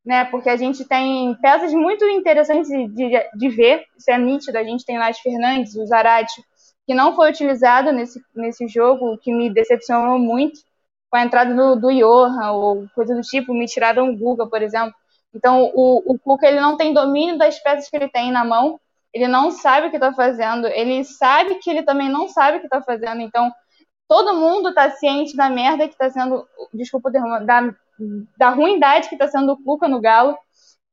né? 0.06 0.24
Porque 0.26 0.48
a 0.48 0.56
gente 0.56 0.84
tem 0.84 1.34
peças 1.42 1.74
muito 1.74 2.04
interessantes 2.04 2.68
de, 2.68 2.86
de, 2.86 3.30
de 3.34 3.48
ver, 3.48 3.84
isso 3.98 4.08
é 4.08 4.16
nítido. 4.16 4.56
A 4.56 4.62
gente 4.62 4.86
tem 4.86 4.96
Nath 4.96 5.16
Fernandes, 5.16 5.74
o 5.74 5.84
Zarate, 5.84 6.40
que 6.86 6.94
não 6.94 7.16
foi 7.16 7.28
utilizado 7.30 7.90
nesse, 7.90 8.22
nesse 8.32 8.68
jogo, 8.68 9.12
o 9.12 9.18
que 9.18 9.32
me 9.32 9.50
decepcionou 9.50 10.16
muito 10.16 10.60
com 11.10 11.16
a 11.16 11.24
entrada 11.24 11.52
do, 11.52 11.74
do 11.74 11.92
Johan 11.92 12.52
ou 12.52 12.86
coisa 12.94 13.16
do 13.16 13.20
tipo, 13.20 13.52
me 13.52 13.66
tiraram 13.66 14.10
o 14.10 14.16
Guga, 14.16 14.46
por 14.46 14.62
exemplo. 14.62 14.94
Então, 15.34 15.72
o, 15.74 16.14
o 16.14 16.18
Cuca 16.18 16.46
ele 16.46 16.60
não 16.60 16.76
tem 16.76 16.94
domínio 16.94 17.36
das 17.36 17.58
peças 17.58 17.90
que 17.90 17.96
ele 17.96 18.08
tem 18.08 18.30
na 18.30 18.44
mão, 18.44 18.80
ele 19.12 19.26
não 19.26 19.50
sabe 19.50 19.88
o 19.88 19.90
que 19.90 19.96
está 19.96 20.12
fazendo, 20.12 20.68
ele 20.68 21.04
sabe 21.04 21.56
que 21.56 21.68
ele 21.68 21.82
também 21.82 22.08
não 22.08 22.28
sabe 22.28 22.58
o 22.58 22.60
que 22.60 22.66
está 22.66 22.80
fazendo. 22.80 23.20
Então, 23.20 23.52
todo 24.08 24.36
mundo 24.36 24.68
está 24.68 24.90
ciente 24.90 25.36
da 25.36 25.50
merda 25.50 25.88
que 25.88 25.94
está 25.94 26.08
sendo, 26.10 26.46
desculpa, 26.72 27.10
da, 27.10 27.74
da 28.36 28.50
ruindade 28.50 29.08
que 29.08 29.14
está 29.14 29.28
sendo 29.28 29.52
o 29.52 29.62
Cuca 29.62 29.88
no 29.88 30.00
Galo, 30.00 30.36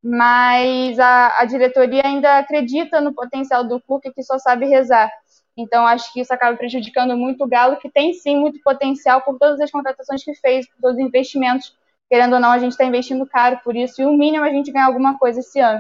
mas 0.04 1.00
a, 1.00 1.40
a 1.40 1.46
diretoria 1.46 2.02
ainda 2.06 2.38
acredita 2.38 3.00
no 3.00 3.14
potencial 3.14 3.64
do 3.64 3.82
Cuca 3.82 4.12
que 4.14 4.24
só 4.24 4.38
sabe 4.38 4.66
rezar. 4.66 5.12
Então, 5.56 5.86
acho 5.86 6.12
que 6.12 6.20
isso 6.20 6.34
acaba 6.34 6.58
prejudicando 6.58 7.16
muito 7.16 7.44
o 7.44 7.48
Galo, 7.48 7.78
que 7.78 7.90
tem 7.90 8.14
sim 8.14 8.38
muito 8.38 8.60
potencial 8.62 9.22
por 9.22 9.38
todas 9.38 9.62
as 9.62 9.72
contratações 9.72 10.24
que 10.24 10.34
fez, 10.36 10.68
por 10.68 10.82
todos 10.82 10.98
os 10.98 11.04
investimentos. 11.04 11.76
Querendo 12.10 12.34
ou 12.34 12.40
não, 12.40 12.52
a 12.52 12.60
gente 12.60 12.72
está 12.72 12.84
investindo 12.84 13.26
caro 13.26 13.60
por 13.64 13.76
isso, 13.76 14.02
e 14.02 14.06
o 14.06 14.14
mínimo 14.14 14.44
a 14.44 14.50
gente 14.50 14.72
ganhar 14.72 14.88
alguma 14.88 15.18
coisa 15.18 15.40
esse 15.40 15.60
ano. 15.60 15.80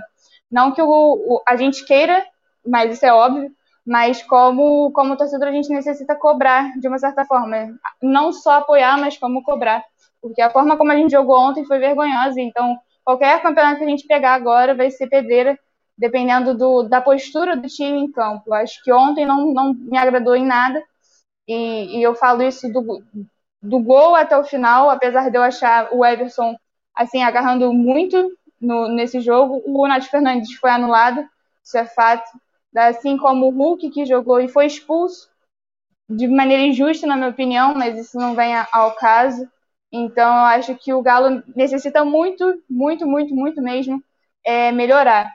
Não 0.49 0.71
que 0.71 0.81
o, 0.81 0.87
o, 0.87 1.41
a 1.47 1.55
gente 1.55 1.85
queira, 1.85 2.25
mas 2.65 2.93
isso 2.93 3.05
é 3.05 3.13
óbvio, 3.13 3.51
mas 3.85 4.21
como, 4.23 4.91
como 4.91 5.17
torcedor 5.17 5.49
a 5.49 5.51
gente 5.51 5.69
necessita 5.69 6.15
cobrar 6.15 6.71
de 6.79 6.87
uma 6.87 6.99
certa 6.99 7.25
forma. 7.25 7.75
Não 8.01 8.31
só 8.31 8.53
apoiar, 8.59 8.97
mas 8.97 9.17
como 9.17 9.43
cobrar. 9.43 9.83
Porque 10.23 10.41
a 10.41 10.49
forma 10.49 10.77
como 10.77 10.89
a 10.89 10.95
gente 10.95 11.11
jogou 11.11 11.37
ontem 11.37 11.65
foi 11.65 11.79
vergonhosa, 11.79 12.39
então 12.39 12.79
qualquer 13.03 13.41
campeonato 13.41 13.79
que 13.79 13.83
a 13.83 13.89
gente 13.89 14.07
pegar 14.07 14.33
agora 14.35 14.73
vai 14.73 14.89
ser 14.89 15.07
pedreira 15.07 15.59
dependendo 15.97 16.57
do, 16.57 16.83
da 16.83 17.01
postura 17.01 17.57
do 17.57 17.67
time 17.67 17.99
em 17.99 18.09
campo. 18.09 18.53
Acho 18.53 18.81
que 18.81 18.91
ontem 18.91 19.25
não, 19.25 19.53
não 19.53 19.73
me 19.73 19.97
agradou 19.97 20.33
em 20.33 20.45
nada, 20.45 20.81
e, 21.45 21.99
e 21.99 22.01
eu 22.01 22.15
falo 22.15 22.41
isso 22.41 22.71
do, 22.71 23.03
do 23.61 23.79
gol 23.79 24.15
até 24.15 24.37
o 24.37 24.45
final, 24.45 24.89
apesar 24.89 25.29
de 25.29 25.37
eu 25.37 25.43
achar 25.43 25.89
o 25.91 26.05
Everson 26.05 26.55
assim 26.95 27.21
agarrando 27.21 27.73
muito 27.73 28.31
no, 28.61 28.87
nesse 28.87 29.19
jogo. 29.19 29.61
O 29.65 29.85
Nath 29.85 30.05
Fernandes 30.05 30.53
foi 30.53 30.69
anulado, 30.69 31.21
isso 31.61 31.77
é 31.77 31.85
fato. 31.85 32.29
Assim 32.73 33.17
como 33.17 33.47
o 33.47 33.49
Hulk, 33.49 33.89
que 33.89 34.05
jogou 34.05 34.39
e 34.39 34.47
foi 34.47 34.67
expulso 34.67 35.29
de 36.09 36.27
maneira 36.27 36.63
injusta, 36.63 37.05
na 37.05 37.17
minha 37.17 37.29
opinião, 37.29 37.73
mas 37.75 37.97
isso 37.97 38.17
não 38.17 38.35
vem 38.35 38.53
ao 38.71 38.95
caso. 38.95 39.47
Então, 39.93 40.27
eu 40.27 40.45
acho 40.45 40.75
que 40.75 40.91
o 40.91 41.03
Galo 41.03 41.43
necessita 41.55 42.03
muito, 42.03 42.61
muito, 42.69 43.05
muito, 43.05 43.35
muito 43.35 43.61
mesmo 43.61 44.03
é, 44.43 44.71
melhorar. 44.71 45.31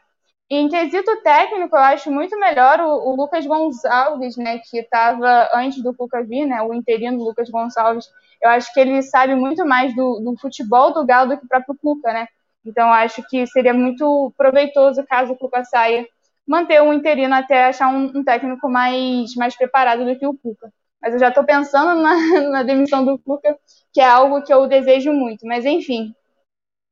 Em 0.51 0.69
quesito 0.69 1.23
técnico, 1.23 1.77
eu 1.77 1.81
acho 1.81 2.11
muito 2.11 2.39
melhor 2.41 2.81
o, 2.81 3.11
o 3.11 3.17
Lucas 3.17 3.47
Gonçalves, 3.47 4.37
né, 4.37 4.59
que 4.59 4.79
estava 4.79 5.49
antes 5.55 5.83
do 5.83 5.95
Cuca 5.95 6.25
vir, 6.25 6.47
né, 6.47 6.61
o 6.63 6.75
interino 6.75 7.23
Lucas 7.23 7.51
Gonçalves. 7.51 8.07
Eu 8.43 8.51
acho 8.51 8.73
que 8.75 8.81
ele 8.81 9.03
sabe 9.03 9.35
muito 9.37 9.65
mais 9.67 9.95
do, 9.95 10.21
do 10.21 10.37
futebol 10.39 10.93
do 10.93 11.07
Galo 11.07 11.31
do 11.31 11.39
que 11.39 11.45
o 11.47 11.49
próprio 11.49 11.77
Cuca, 11.81 12.13
né? 12.13 12.27
Então, 12.65 12.93
acho 12.93 13.23
que 13.29 13.47
seria 13.47 13.75
muito 13.75 14.33
proveitoso 14.37 15.05
caso 15.07 15.33
o 15.35 15.37
Cuca 15.39 15.65
saia, 15.65 16.07
manter 16.47 16.83
o 16.83 16.93
interino 16.93 17.35
até 17.35 17.67
achar 17.67 17.89
um, 17.89 18.11
um 18.19 18.25
técnico 18.25 18.69
mais, 18.69 19.35
mais 19.37 19.57
preparado 19.57 20.05
do 20.05 20.19
que 20.19 20.27
o 20.27 20.37
Cuca. 20.37 20.73
Mas 21.01 21.15
eu 21.15 21.21
já 21.21 21.29
estou 21.29 21.45
pensando 21.45 22.01
na, 22.01 22.15
na 22.51 22.63
demissão 22.63 23.05
do 23.05 23.19
Cuca, 23.19 23.57
que 23.93 24.01
é 24.01 24.05
algo 24.09 24.43
que 24.43 24.53
eu 24.53 24.67
desejo 24.67 25.13
muito. 25.13 25.47
Mas, 25.47 25.65
enfim, 25.65 26.15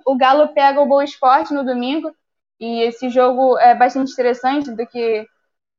o 0.07 0.17
Galo 0.17 0.49
pega 0.49 0.81
o 0.81 0.87
Boa 0.87 1.05
Esporte 1.05 1.53
no 1.53 1.65
domingo 1.65 2.15
e 2.61 2.81
esse 2.83 3.09
jogo 3.11 3.59
é 3.59 3.75
bastante 3.75 4.13
interessante, 4.13 4.71
do 4.71 4.87
que 4.87 5.27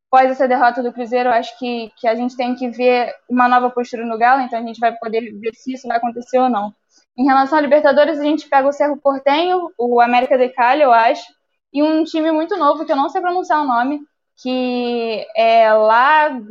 após 0.07 0.31
essa 0.31 0.47
derrota 0.47 0.81
do 0.83 0.93
Cruzeiro, 0.93 1.29
eu 1.29 1.33
acho 1.33 1.57
que, 1.57 1.91
que 1.97 2.07
a 2.07 2.15
gente 2.15 2.35
tem 2.35 2.55
que 2.55 2.69
ver 2.69 3.13
uma 3.29 3.47
nova 3.47 3.69
postura 3.69 4.05
no 4.05 4.17
Galo, 4.17 4.41
então 4.41 4.59
a 4.59 4.61
gente 4.63 4.79
vai 4.79 4.95
poder 4.95 5.21
ver 5.39 5.53
se 5.53 5.73
isso 5.73 5.87
vai 5.87 5.97
acontecer 5.97 6.39
ou 6.39 6.49
não. 6.49 6.73
Em 7.17 7.25
relação 7.25 7.57
a 7.57 7.61
Libertadores, 7.61 8.19
a 8.19 8.23
gente 8.23 8.47
pega 8.47 8.67
o 8.67 8.71
Cerro 8.71 8.97
Portenho, 8.97 9.71
o 9.77 9.99
América 9.99 10.37
de 10.37 10.49
Cali, 10.49 10.81
eu 10.81 10.93
acho, 10.93 11.25
e 11.73 11.83
um 11.83 12.03
time 12.03 12.31
muito 12.31 12.55
novo, 12.57 12.85
que 12.85 12.91
eu 12.91 12.95
não 12.95 13.09
sei 13.09 13.21
pronunciar 13.21 13.61
o 13.61 13.67
nome, 13.67 14.01
que 14.41 15.25
é 15.35 15.73
Laguaria. 15.73 16.47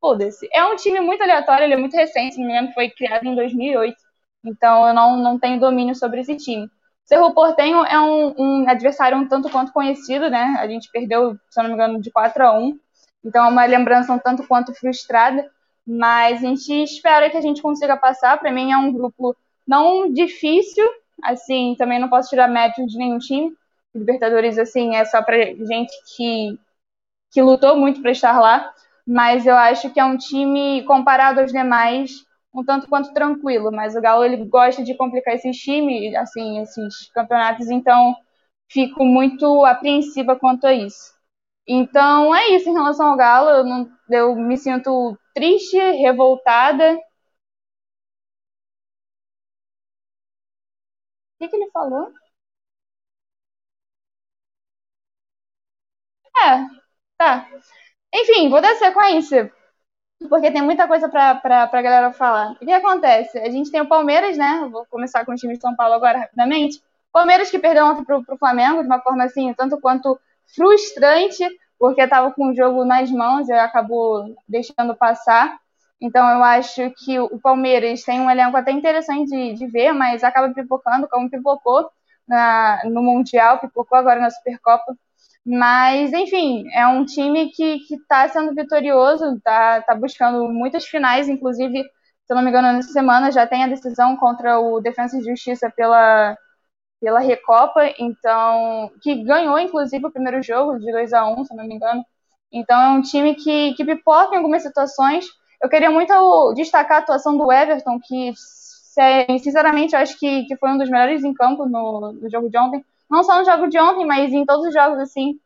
Foda-se. 0.00 0.48
É 0.52 0.64
um 0.64 0.76
time 0.76 1.00
muito 1.00 1.22
aleatório, 1.22 1.64
ele 1.64 1.74
é 1.74 1.76
muito 1.76 1.94
recente, 1.94 2.34
se 2.34 2.40
não 2.40 2.46
me 2.46 2.52
engano, 2.52 2.72
foi 2.72 2.88
criado 2.88 3.26
em 3.26 3.34
2008, 3.34 3.96
então 4.44 4.88
eu 4.88 4.94
não, 4.94 5.16
não 5.16 5.38
tenho 5.38 5.60
domínio 5.60 5.94
sobre 5.94 6.20
esse 6.20 6.36
time. 6.36 6.70
Cerro 7.10 7.34
Portenho 7.34 7.84
é 7.84 8.00
um, 8.00 8.34
um, 8.38 8.68
adversário 8.68 9.18
um 9.18 9.26
tanto 9.26 9.50
quanto 9.50 9.72
conhecido, 9.72 10.30
né? 10.30 10.54
A 10.60 10.68
gente 10.68 10.88
perdeu, 10.92 11.36
se 11.50 11.58
eu 11.58 11.64
não 11.64 11.70
me 11.70 11.74
engano, 11.74 12.00
de 12.00 12.08
4 12.08 12.44
a 12.44 12.56
1 12.56 12.78
Então 13.24 13.46
é 13.46 13.48
uma 13.48 13.64
lembrança 13.64 14.12
um 14.12 14.18
tanto 14.18 14.46
quanto 14.46 14.72
frustrada. 14.72 15.50
Mas 15.84 16.44
a 16.44 16.46
gente 16.46 16.72
espera 16.84 17.28
que 17.28 17.36
a 17.36 17.40
gente 17.40 17.60
consiga 17.60 17.96
passar. 17.96 18.38
Para 18.38 18.52
mim 18.52 18.70
é 18.70 18.76
um 18.76 18.92
grupo 18.92 19.36
não 19.66 20.12
difícil, 20.12 20.88
assim, 21.24 21.74
também 21.76 21.98
não 21.98 22.08
posso 22.08 22.30
tirar 22.30 22.46
mérito 22.46 22.86
de 22.86 22.96
nenhum 22.96 23.18
time. 23.18 23.52
Libertadores, 23.92 24.56
assim, 24.56 24.94
é 24.94 25.04
só 25.04 25.20
para 25.20 25.36
gente 25.36 25.92
que, 26.16 26.56
que 27.32 27.42
lutou 27.42 27.76
muito 27.76 28.00
para 28.00 28.12
estar 28.12 28.38
lá. 28.38 28.72
Mas 29.10 29.46
eu 29.46 29.56
acho 29.56 29.90
que 29.92 30.00
é 30.00 30.04
um 30.04 30.16
time, 30.16 30.84
comparado 30.84 31.40
aos 31.40 31.52
demais, 31.52 32.12
um 32.54 32.64
tanto 32.64 32.88
quanto 32.88 33.12
tranquilo. 33.12 33.72
Mas 33.72 33.96
o 33.96 34.00
Galo 34.00 34.24
ele 34.24 34.44
gosta 34.46 34.82
de 34.84 34.94
complicar 34.96 35.34
esses 35.34 35.56
times, 35.58 36.14
assim, 36.16 36.60
esses 36.60 37.10
campeonatos, 37.12 37.70
então 37.70 38.14
fico 38.70 39.04
muito 39.04 39.64
apreensiva 39.66 40.36
quanto 40.36 40.66
a 40.66 40.72
isso. 40.74 41.12
Então 41.66 42.34
é 42.34 42.50
isso 42.50 42.68
em 42.70 42.74
relação 42.74 43.08
ao 43.10 43.16
Galo. 43.16 43.50
Eu, 43.50 43.64
não, 43.64 43.90
eu 44.10 44.36
me 44.36 44.56
sinto 44.58 45.16
triste, 45.34 45.76
revoltada. 45.78 46.94
O 46.94 47.00
que, 51.38 51.48
que 51.48 51.56
ele 51.56 51.70
falou? 51.72 52.12
É, 56.36 56.66
tá. 57.18 57.48
Enfim, 58.14 58.48
vou 58.48 58.60
dar 58.60 58.74
sequência, 58.76 59.52
porque 60.28 60.50
tem 60.50 60.62
muita 60.62 60.88
coisa 60.88 61.08
pra, 61.08 61.34
pra, 61.36 61.66
pra 61.66 61.82
galera 61.82 62.12
falar. 62.12 62.52
O 62.52 62.56
que 62.58 62.72
acontece? 62.72 63.38
A 63.38 63.50
gente 63.50 63.70
tem 63.70 63.80
o 63.80 63.88
Palmeiras, 63.88 64.36
né? 64.36 64.68
vou 64.70 64.86
começar 64.86 65.24
com 65.24 65.32
o 65.32 65.36
time 65.36 65.54
de 65.54 65.60
São 65.60 65.74
Paulo 65.76 65.94
agora 65.94 66.18
rapidamente. 66.18 66.82
Palmeiras 67.12 67.50
que 67.50 67.58
perdeu 67.58 67.86
ontem 67.86 68.04
pro, 68.04 68.24
pro 68.24 68.38
Flamengo 68.38 68.82
de 68.82 68.86
uma 68.86 69.00
forma 69.00 69.24
assim, 69.24 69.52
tanto 69.54 69.80
quanto 69.80 70.18
frustrante, 70.54 71.44
porque 71.78 72.02
estava 72.02 72.30
com 72.32 72.50
o 72.50 72.54
jogo 72.54 72.84
nas 72.84 73.10
mãos 73.10 73.48
e 73.48 73.52
acabou 73.52 74.34
deixando 74.48 74.94
passar. 74.96 75.58
Então 76.00 76.28
eu 76.30 76.42
acho 76.42 76.90
que 76.92 77.18
o 77.18 77.38
Palmeiras 77.38 78.02
tem 78.04 78.20
um 78.20 78.30
elenco 78.30 78.56
até 78.56 78.70
interessante 78.72 79.30
de, 79.30 79.54
de 79.54 79.66
ver, 79.66 79.92
mas 79.92 80.24
acaba 80.24 80.52
pipocando, 80.52 81.08
como 81.08 81.30
pipocou 81.30 81.90
na, 82.26 82.82
no 82.86 83.02
Mundial, 83.02 83.58
pipocou 83.58 83.98
agora 83.98 84.20
na 84.20 84.30
Supercopa. 84.30 84.96
Mas, 85.44 86.12
enfim, 86.12 86.64
é 86.74 86.86
um 86.86 87.04
time 87.04 87.50
que 87.50 87.78
está 87.90 88.28
sendo 88.28 88.54
vitorioso, 88.54 89.36
está 89.36 89.80
tá 89.82 89.94
buscando 89.94 90.48
muitas 90.48 90.84
finais, 90.86 91.28
inclusive, 91.28 91.82
se 91.82 92.32
eu 92.32 92.36
não 92.36 92.42
me 92.42 92.50
engano, 92.50 92.72
nessa 92.72 92.92
semana 92.92 93.32
já 93.32 93.46
tem 93.46 93.64
a 93.64 93.68
decisão 93.68 94.16
contra 94.16 94.60
o 94.60 94.80
Defensa 94.80 95.18
e 95.18 95.22
Justiça 95.22 95.72
pela, 95.74 96.36
pela 97.00 97.20
Recopa, 97.20 97.82
então, 97.98 98.90
que 99.02 99.24
ganhou, 99.24 99.58
inclusive, 99.58 100.06
o 100.06 100.12
primeiro 100.12 100.42
jogo 100.42 100.78
de 100.78 100.92
2 100.92 101.12
a 101.12 101.26
1 101.28 101.44
se 101.44 101.54
não 101.56 101.66
me 101.66 101.74
engano. 101.76 102.04
Então, 102.52 102.80
é 102.80 102.90
um 102.90 103.02
time 103.02 103.34
que, 103.34 103.74
que 103.74 103.84
pipoca 103.84 104.34
em 104.34 104.38
algumas 104.38 104.62
situações. 104.62 105.26
Eu 105.62 105.68
queria 105.68 105.90
muito 105.90 106.54
destacar 106.54 106.98
a 106.98 107.00
atuação 107.00 107.36
do 107.36 107.52
Everton, 107.52 107.98
que, 108.00 108.32
sinceramente, 109.40 109.94
eu 109.94 110.00
acho 110.00 110.18
que, 110.18 110.44
que 110.44 110.56
foi 110.56 110.70
um 110.70 110.78
dos 110.78 110.90
melhores 110.90 111.24
em 111.24 111.34
campo 111.34 111.66
no, 111.66 112.12
no 112.12 112.30
jogo 112.30 112.50
de 112.50 112.58
ontem 112.58 112.84
não 113.10 113.22
só 113.24 113.38
no 113.38 113.44
jogo 113.44 113.68
de 113.68 113.78
ontem, 113.78 114.06
mas 114.06 114.32
em 114.32 114.44
todos 114.44 114.66
os 114.66 114.74
jogos 114.74 114.98
assim 114.98 115.38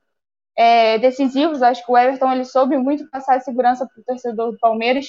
é, 0.56 0.98
decisivos. 0.98 1.62
Acho 1.62 1.84
que 1.84 1.92
o 1.92 1.98
Everton 1.98 2.32
ele 2.32 2.44
soube 2.44 2.76
muito 2.76 3.08
passar 3.10 3.36
a 3.36 3.40
segurança 3.40 3.86
para 3.86 4.00
o 4.00 4.04
torcedor 4.04 4.52
do 4.52 4.58
Palmeiras. 4.58 5.06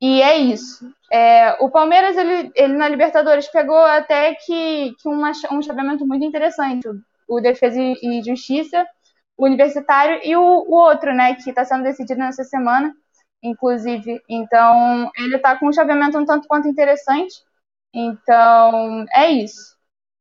E 0.00 0.20
é 0.22 0.36
isso. 0.36 0.90
É, 1.10 1.52
o 1.62 1.70
Palmeiras, 1.70 2.16
ele, 2.16 2.52
ele 2.54 2.74
na 2.74 2.88
Libertadores 2.88 3.48
pegou 3.48 3.78
até 3.78 4.34
que, 4.34 4.94
que 5.00 5.08
uma, 5.08 5.32
um 5.52 5.62
chaveamento 5.62 6.06
muito 6.06 6.24
interessante. 6.24 6.86
O, 7.28 7.40
Defesa 7.40 7.80
e 7.80 8.22
Justiça, 8.22 8.86
o 9.36 9.46
Universitário 9.46 10.20
e 10.22 10.36
o, 10.36 10.42
o 10.42 10.74
outro, 10.74 11.14
né, 11.14 11.34
que 11.34 11.48
está 11.48 11.64
sendo 11.64 11.84
decidido 11.84 12.20
nessa 12.20 12.44
semana, 12.44 12.94
inclusive. 13.42 14.20
Então, 14.28 15.10
ele 15.16 15.36
está 15.36 15.58
com 15.58 15.68
um 15.68 15.72
chaveamento 15.72 16.18
um 16.18 16.26
tanto 16.26 16.46
quanto 16.48 16.68
interessante. 16.68 17.34
Então, 17.94 19.06
é 19.14 19.30
isso. 19.30 19.73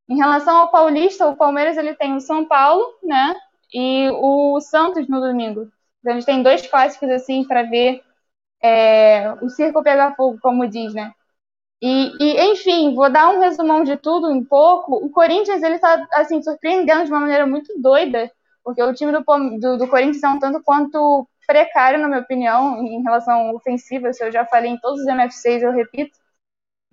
Em 0.10 0.18
relação 0.18 0.58
ao 0.58 0.72
Paulista, 0.72 1.28
o 1.28 1.36
Palmeiras 1.36 1.78
ele 1.78 1.96
tem 1.96 2.16
o 2.16 2.22
São 2.22 2.46
Paulo, 2.46 2.84
né? 3.04 3.36
E 3.74 4.10
o 4.12 4.60
Santos 4.60 5.08
no 5.08 5.20
domingo. 5.22 5.72
Então, 6.00 6.12
a 6.12 6.16
gente 6.16 6.26
tem 6.26 6.44
dois 6.44 6.66
clássicos 6.68 7.10
assim 7.10 7.46
para 7.46 7.64
ver 7.64 8.04
é, 8.62 9.32
o 9.42 9.50
circo 9.50 9.84
pegar 9.84 10.16
fogo, 10.16 10.40
como 10.42 10.68
diz, 10.68 10.94
né? 10.94 11.14
E, 11.82 12.14
e, 12.20 12.52
enfim, 12.52 12.96
vou 12.96 13.10
dar 13.12 13.30
um 13.30 13.40
resumão 13.42 13.84
de 13.84 13.98
tudo 13.98 14.30
um 14.30 14.44
pouco. 14.44 14.96
O 14.96 15.10
Corinthians 15.10 15.62
ele 15.62 15.80
tá 15.80 16.08
assim 16.14 16.42
surpreendendo 16.42 17.06
de 17.06 17.12
uma 17.12 17.20
maneira 17.20 17.46
muito 17.46 17.74
doida, 17.82 18.32
porque 18.64 18.82
o 18.82 18.94
time 18.94 19.12
do, 19.12 19.22
do, 19.60 19.78
do 19.78 19.88
Corinthians 19.90 20.24
é 20.24 20.30
um 20.30 20.40
tanto 20.40 20.64
quanto 20.64 21.28
precário, 21.46 22.00
na 22.00 22.08
minha 22.08 22.22
opinião, 22.22 22.82
em 22.86 23.02
relação 23.04 23.54
ofensiva. 23.54 24.10
Isso 24.10 24.24
eu 24.24 24.32
já 24.32 24.46
falei 24.46 24.72
em 24.72 24.80
todos 24.80 25.02
os 25.02 25.08
MFCs, 25.08 25.64
eu 25.64 25.72
repito 25.74 26.18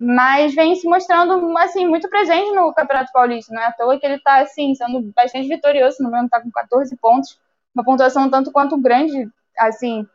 mas 0.03 0.55
vem 0.55 0.73
se 0.75 0.87
mostrando 0.87 1.55
assim 1.59 1.87
muito 1.87 2.09
presente 2.09 2.51
no 2.55 2.73
Campeonato 2.73 3.11
Paulista, 3.13 3.53
não 3.53 3.61
é 3.61 3.67
à 3.67 3.71
toa 3.71 3.99
que 3.99 4.05
ele 4.05 4.15
está 4.15 4.41
assim 4.41 4.73
sendo 4.73 4.99
bastante 5.15 5.47
vitorioso, 5.47 5.97
no 5.99 6.09
momento 6.09 6.25
está 6.25 6.41
com 6.41 6.49
14 6.49 6.97
pontos, 6.97 7.39
uma 7.75 7.83
pontuação 7.83 8.27
tanto 8.27 8.51
quanto 8.51 8.81
grande 8.81 9.29
assim 9.59 10.07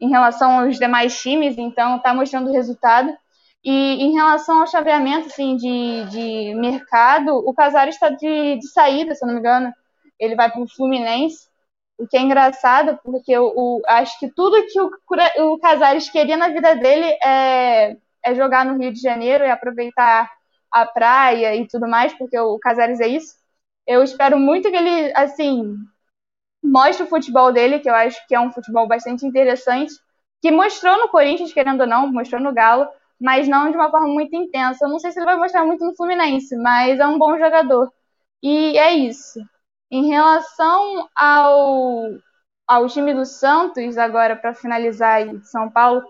em 0.00 0.08
relação 0.08 0.60
aos 0.60 0.78
demais 0.78 1.20
times, 1.20 1.58
então 1.58 1.96
está 1.96 2.14
mostrando 2.14 2.48
o 2.48 2.52
resultado. 2.54 3.14
E 3.62 4.02
em 4.02 4.14
relação 4.14 4.60
ao 4.60 4.66
chaveamento 4.66 5.26
assim 5.26 5.56
de, 5.56 6.06
de 6.06 6.54
mercado, 6.54 7.36
o 7.36 7.52
Casares 7.52 7.96
está 7.96 8.08
de, 8.08 8.56
de 8.56 8.68
saída, 8.68 9.14
se 9.14 9.26
não 9.26 9.34
me 9.34 9.40
engano, 9.40 9.72
ele 10.18 10.34
vai 10.34 10.50
para 10.50 10.62
o 10.62 10.68
Fluminense. 10.68 11.48
O 11.98 12.06
que 12.06 12.16
é 12.16 12.20
engraçado, 12.20 12.98
porque 13.04 13.32
eu, 13.32 13.82
acho 13.86 14.18
que 14.18 14.28
tudo 14.28 14.66
que 14.66 14.80
o, 14.80 14.90
o 15.52 15.58
Casares 15.58 16.08
queria 16.08 16.36
na 16.36 16.48
vida 16.48 16.74
dele 16.76 17.06
é 17.22 17.96
é 18.24 18.34
jogar 18.34 18.64
no 18.64 18.78
Rio 18.78 18.92
de 18.92 19.00
Janeiro 19.00 19.44
e 19.44 19.50
aproveitar 19.50 20.30
a 20.70 20.86
praia 20.86 21.54
e 21.56 21.66
tudo 21.68 21.88
mais, 21.88 22.12
porque 22.14 22.38
o 22.38 22.58
Casares 22.58 23.00
é 23.00 23.08
isso. 23.08 23.34
Eu 23.86 24.02
espero 24.02 24.38
muito 24.38 24.70
que 24.70 24.76
ele, 24.76 25.12
assim, 25.14 25.76
mostre 26.62 27.04
o 27.04 27.08
futebol 27.08 27.52
dele, 27.52 27.78
que 27.80 27.88
eu 27.88 27.94
acho 27.94 28.26
que 28.26 28.34
é 28.34 28.40
um 28.40 28.50
futebol 28.50 28.86
bastante 28.88 29.26
interessante, 29.26 29.92
que 30.42 30.50
mostrou 30.50 30.98
no 30.98 31.08
Corinthians, 31.08 31.52
querendo 31.52 31.82
ou 31.82 31.86
não, 31.86 32.10
mostrou 32.10 32.40
no 32.40 32.52
Galo, 32.52 32.88
mas 33.20 33.48
não 33.48 33.70
de 33.70 33.76
uma 33.76 33.90
forma 33.90 34.08
muito 34.08 34.34
intensa. 34.34 34.84
Eu 34.84 34.88
não 34.90 34.98
sei 34.98 35.12
se 35.12 35.18
ele 35.18 35.26
vai 35.26 35.36
mostrar 35.36 35.64
muito 35.64 35.84
no 35.84 35.94
Fluminense, 35.96 36.56
mas 36.56 36.98
é 36.98 37.06
um 37.06 37.18
bom 37.18 37.38
jogador. 37.38 37.92
E 38.42 38.76
é 38.78 38.92
isso. 38.92 39.40
Em 39.90 40.08
relação 40.08 41.08
ao, 41.14 42.10
ao 42.66 42.86
time 42.88 43.14
do 43.14 43.24
Santos, 43.24 43.96
agora 43.98 44.36
para 44.36 44.54
finalizar 44.54 45.16
aí 45.16 45.38
de 45.38 45.48
São 45.48 45.70
Paulo, 45.70 46.02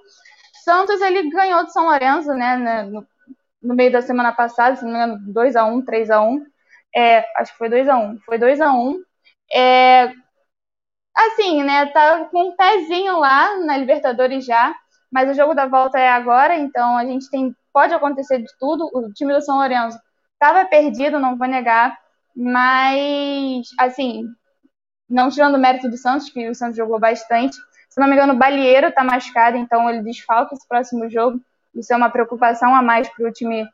Santos 0.65 1.01
ele 1.01 1.31
ganhou 1.31 1.65
de 1.65 1.73
São 1.73 1.85
Lourenço, 1.85 2.33
né, 2.33 2.57
no, 2.85 3.07
no 3.63 3.75
meio 3.75 3.93
da 3.93 4.03
semana 4.03 4.33
passada, 4.33 4.77
se 4.77 4.85
não 4.85 4.93
me 4.93 4.97
engano, 4.97 5.33
2x1, 5.33 5.85
3x1. 5.85 6.43
É, 6.97 7.25
acho 7.37 7.53
que 7.53 7.59
foi 7.59 7.69
2x1. 7.69 8.19
Foi 8.25 8.39
2x1. 8.39 8.97
É, 9.53 10.13
assim, 11.15 11.63
né, 11.63 11.87
tá 11.87 12.25
com 12.27 12.51
um 12.51 12.57
pezinho 12.57 13.19
lá 13.19 13.59
na 13.61 13.77
Libertadores 13.77 14.45
já, 14.45 14.75
mas 15.13 15.31
o 15.31 15.35
jogo 15.35 15.55
da 15.55 15.67
volta 15.67 15.99
é 15.99 16.09
agora, 16.09 16.57
então 16.57 16.97
a 16.97 17.05
gente 17.05 17.31
tem 17.31 17.55
pode 17.73 17.93
acontecer 17.93 18.39
de 18.39 18.57
tudo. 18.59 18.89
O 18.95 19.13
time 19.13 19.35
do 19.35 19.43
São 19.43 19.57
Lourenço 19.57 19.99
estava 20.35 20.65
perdido, 20.65 21.19
não 21.19 21.37
vou 21.37 21.49
negar, 21.49 21.99
mas 22.35 23.67
assim, 23.79 24.25
não 25.09 25.29
tirando 25.29 25.57
o 25.57 25.59
mérito 25.59 25.89
do 25.89 25.97
Santos, 25.97 26.31
que 26.31 26.49
o 26.49 26.55
Santos 26.55 26.77
jogou 26.77 26.99
bastante, 26.99 27.57
se 27.95 28.01
não 28.01 28.09
me 28.09 28.15
engano, 28.15 28.33
o 28.33 28.37
Balieiro 28.37 28.89
está 28.89 29.05
machucado, 29.05 29.57
então 29.57 29.89
ele 29.89 30.03
desfalca 30.03 30.53
esse 30.53 30.67
próximo 30.67 31.09
jogo. 31.09 31.41
Isso 31.73 31.93
é 31.93 31.97
uma 31.97 32.11
preocupação 32.11 32.75
a 32.75 32.83
mais 32.83 33.09
para 33.09 33.29
o 33.29 33.33
time 33.33 33.65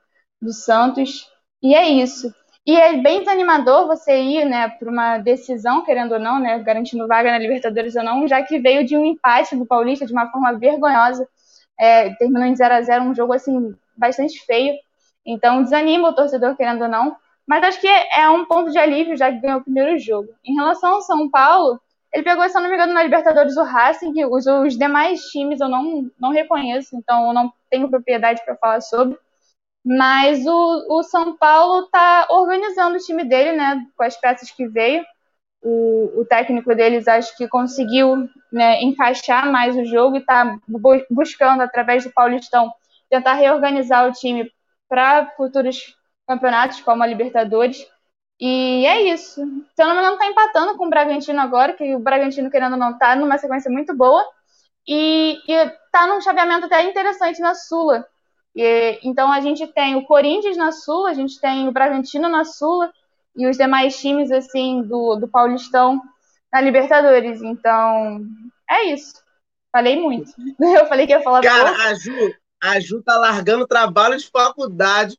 do 0.43 0.53
Santos. 0.53 1.27
E 1.63 1.75
é 1.75 1.89
isso. 1.89 2.31
E 2.67 2.77
é 2.77 2.99
bem 2.99 3.21
desanimador 3.21 3.87
você 3.87 4.21
ir 4.21 4.45
né, 4.45 4.69
para 4.69 4.91
uma 4.91 5.17
decisão, 5.17 5.83
querendo 5.87 6.13
ou 6.13 6.21
não, 6.21 6.39
né, 6.39 6.59
garantindo 6.59 7.09
vaga 7.09 7.31
na 7.31 7.39
Libertadores 7.39 7.97
ou 7.97 8.03
não, 8.03 8.29
já 8.29 8.43
que 8.43 8.59
veio 8.59 8.85
de 8.85 8.95
um 8.95 9.07
empate 9.07 9.57
do 9.57 9.65
Paulista 9.65 10.05
de 10.05 10.13
uma 10.13 10.31
forma 10.31 10.53
vergonhosa. 10.53 11.27
É, 11.79 12.11
terminou 12.17 12.45
em 12.45 12.55
0 12.55 12.75
a 12.75 12.83
0 12.83 13.05
um 13.05 13.15
jogo 13.15 13.33
assim 13.33 13.75
bastante 13.97 14.45
feio. 14.45 14.75
Então 15.25 15.63
desanima 15.63 16.11
o 16.11 16.15
torcedor, 16.15 16.55
querendo 16.59 16.83
ou 16.83 16.89
não. 16.91 17.17
Mas 17.47 17.65
acho 17.65 17.81
que 17.81 17.89
é 17.89 18.29
um 18.29 18.45
ponto 18.45 18.71
de 18.71 18.79
alívio, 18.79 19.17
já 19.17 19.33
que 19.33 19.41
ganhou 19.41 19.61
o 19.61 19.65
primeiro 19.65 19.99
jogo. 19.99 20.29
Em 20.45 20.57
relação 20.57 20.93
ao 20.93 21.01
São 21.01 21.31
Paulo, 21.31 21.81
ele 22.13 22.25
pegou, 22.25 22.49
se 22.49 22.57
eu 22.57 22.61
não 22.61 22.69
me 22.69 22.75
engano, 22.75 22.93
na 22.93 23.03
Libertadores 23.03 23.57
o 23.57 23.63
Racing, 23.63 24.13
que 24.13 24.27
os, 24.27 24.47
os 24.47 24.77
demais 24.77 25.21
times 25.27 25.61
eu 25.61 25.69
não, 25.69 26.11
não 26.19 26.31
reconheço, 26.31 26.97
então 26.97 27.29
eu 27.29 27.33
não 27.33 27.53
tenho 27.71 27.89
propriedade 27.89 28.45
para 28.45 28.57
falar 28.57 28.81
sobre. 28.81 29.17
Mas 29.85 30.45
o, 30.45 30.87
o 30.91 31.03
São 31.05 31.37
Paulo 31.37 31.85
está 31.85 32.27
organizando 32.31 32.97
o 32.97 33.01
time 33.01 33.25
dele, 33.25 33.57
né, 33.57 33.87
com 33.97 34.03
as 34.03 34.17
peças 34.17 34.51
que 34.51 34.67
veio. 34.69 35.05
O, 35.63 36.21
o 36.21 36.25
técnico 36.25 36.75
deles 36.75 37.07
acho 37.07 37.37
que 37.37 37.47
conseguiu 37.47 38.29
né, 38.51 38.83
encaixar 38.83 39.51
mais 39.51 39.77
o 39.77 39.85
jogo 39.85 40.17
e 40.17 40.21
está 40.21 40.59
buscando, 41.11 41.63
através 41.63 42.05
do 42.05 42.13
Paulistão, 42.13 42.73
tentar 43.09 43.35
reorganizar 43.35 44.09
o 44.09 44.13
time 44.13 44.51
para 44.89 45.27
futuros 45.37 45.97
campeonatos, 46.27 46.81
como 46.81 47.03
a 47.03 47.07
Libertadores. 47.07 47.87
E 48.41 48.87
é 48.87 49.03
isso. 49.13 49.35
Se 49.75 49.83
eu 49.83 49.87
não 49.87 49.95
me 49.95 50.01
engano, 50.01 50.17
tá 50.17 50.27
empatando 50.27 50.77
com 50.77 50.87
o 50.87 50.91
Bragantino 50.91 51.41
agora, 51.41 51.75
que 51.75 51.95
o 51.95 51.99
Bragantino, 51.99 52.51
querendo 52.51 52.73
ou 52.73 52.79
não, 52.79 52.97
tá 52.97 53.15
numa 53.15 53.37
sequência 53.37 53.71
muito 53.71 53.95
boa. 53.95 54.25
E, 54.89 55.39
e 55.47 55.71
tá 55.93 56.07
num 56.07 56.23
chaveamento 56.23 56.65
até 56.65 56.83
interessante 56.83 57.41
na 57.41 57.55
Sula. 57.55 58.07
E, 58.57 58.99
então 59.03 59.31
a 59.31 59.41
gente 59.41 59.67
tem 59.67 59.95
o 59.95 60.07
Corinthians 60.07 60.57
na 60.57 60.73
Sula, 60.73 61.11
a 61.11 61.15
gente 61.15 61.39
tem 61.39 61.69
o 61.69 61.73
Bragantino 61.73 62.29
na 62.29 62.45
Sula 62.45 62.91
e 63.37 63.47
os 63.47 63.59
demais 63.59 64.01
times 64.01 64.31
assim 64.33 64.83
do, 64.83 65.17
do 65.17 65.29
Paulistão 65.29 66.01
na 66.51 66.63
Libertadores. 66.63 67.43
Então, 67.43 68.25
é 68.69 68.87
isso. 68.87 69.15
Falei 69.71 70.01
muito. 70.01 70.33
Eu 70.59 70.87
falei 70.87 71.07
que 71.07 71.13
ia 71.13 71.23
falar 71.23 71.43
Cara, 71.43 71.71
a 71.89 71.95
Ju, 71.95 72.35
a 72.63 72.81
Ju 72.81 73.03
tá 73.03 73.19
largando 73.19 73.67
trabalho 73.67 74.17
de 74.17 74.29
faculdade, 74.29 75.17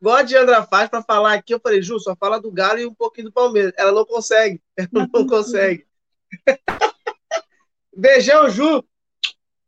igual 0.00 0.16
a 0.16 0.22
Diandra 0.22 0.62
faz, 0.64 0.88
para 0.88 1.02
falar 1.02 1.34
aqui. 1.34 1.54
Eu 1.54 1.60
falei, 1.60 1.82
Ju, 1.82 1.98
só 1.98 2.16
fala 2.16 2.40
do 2.40 2.50
Galo 2.50 2.78
e 2.78 2.86
um 2.86 2.94
pouquinho 2.94 3.28
do 3.28 3.32
Palmeiras. 3.32 3.72
Ela 3.76 3.92
não 3.92 4.04
consegue. 4.04 4.60
Ela 4.76 5.08
não 5.12 5.26
consegue. 5.26 5.86
Beijão, 7.96 8.48
Ju. 8.48 8.84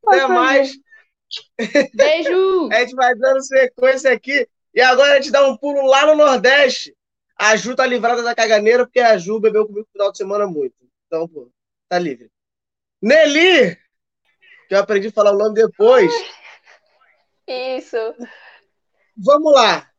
Até 0.06 0.26
mais. 0.26 0.72
Beijo! 1.94 2.68
a 2.72 2.80
gente 2.80 2.94
vai 2.94 3.14
dando 3.14 3.42
sequência 3.42 4.12
aqui. 4.12 4.48
E 4.74 4.80
agora 4.80 5.12
a 5.12 5.16
gente 5.16 5.30
dá 5.30 5.46
um 5.48 5.56
pulo 5.56 5.86
lá 5.86 6.06
no 6.06 6.16
Nordeste. 6.16 6.94
A 7.36 7.56
Ju 7.56 7.74
tá 7.74 7.86
livrada 7.86 8.22
da 8.22 8.34
caganeira, 8.34 8.84
porque 8.84 9.00
a 9.00 9.16
Ju 9.16 9.40
bebeu 9.40 9.66
comigo 9.66 9.86
no 9.86 9.92
final 9.92 10.12
de 10.12 10.18
semana 10.18 10.46
muito. 10.46 10.74
Então, 11.06 11.26
pô, 11.26 11.50
tá 11.88 11.98
livre. 11.98 12.30
Nelly! 13.02 13.76
Que 14.68 14.74
eu 14.74 14.78
aprendi 14.78 15.08
a 15.08 15.12
falar 15.12 15.32
o 15.32 15.38
nome 15.38 15.54
depois. 15.54 16.12
Isso. 17.48 17.96
Vamos 19.16 19.52
lá. 19.52 19.89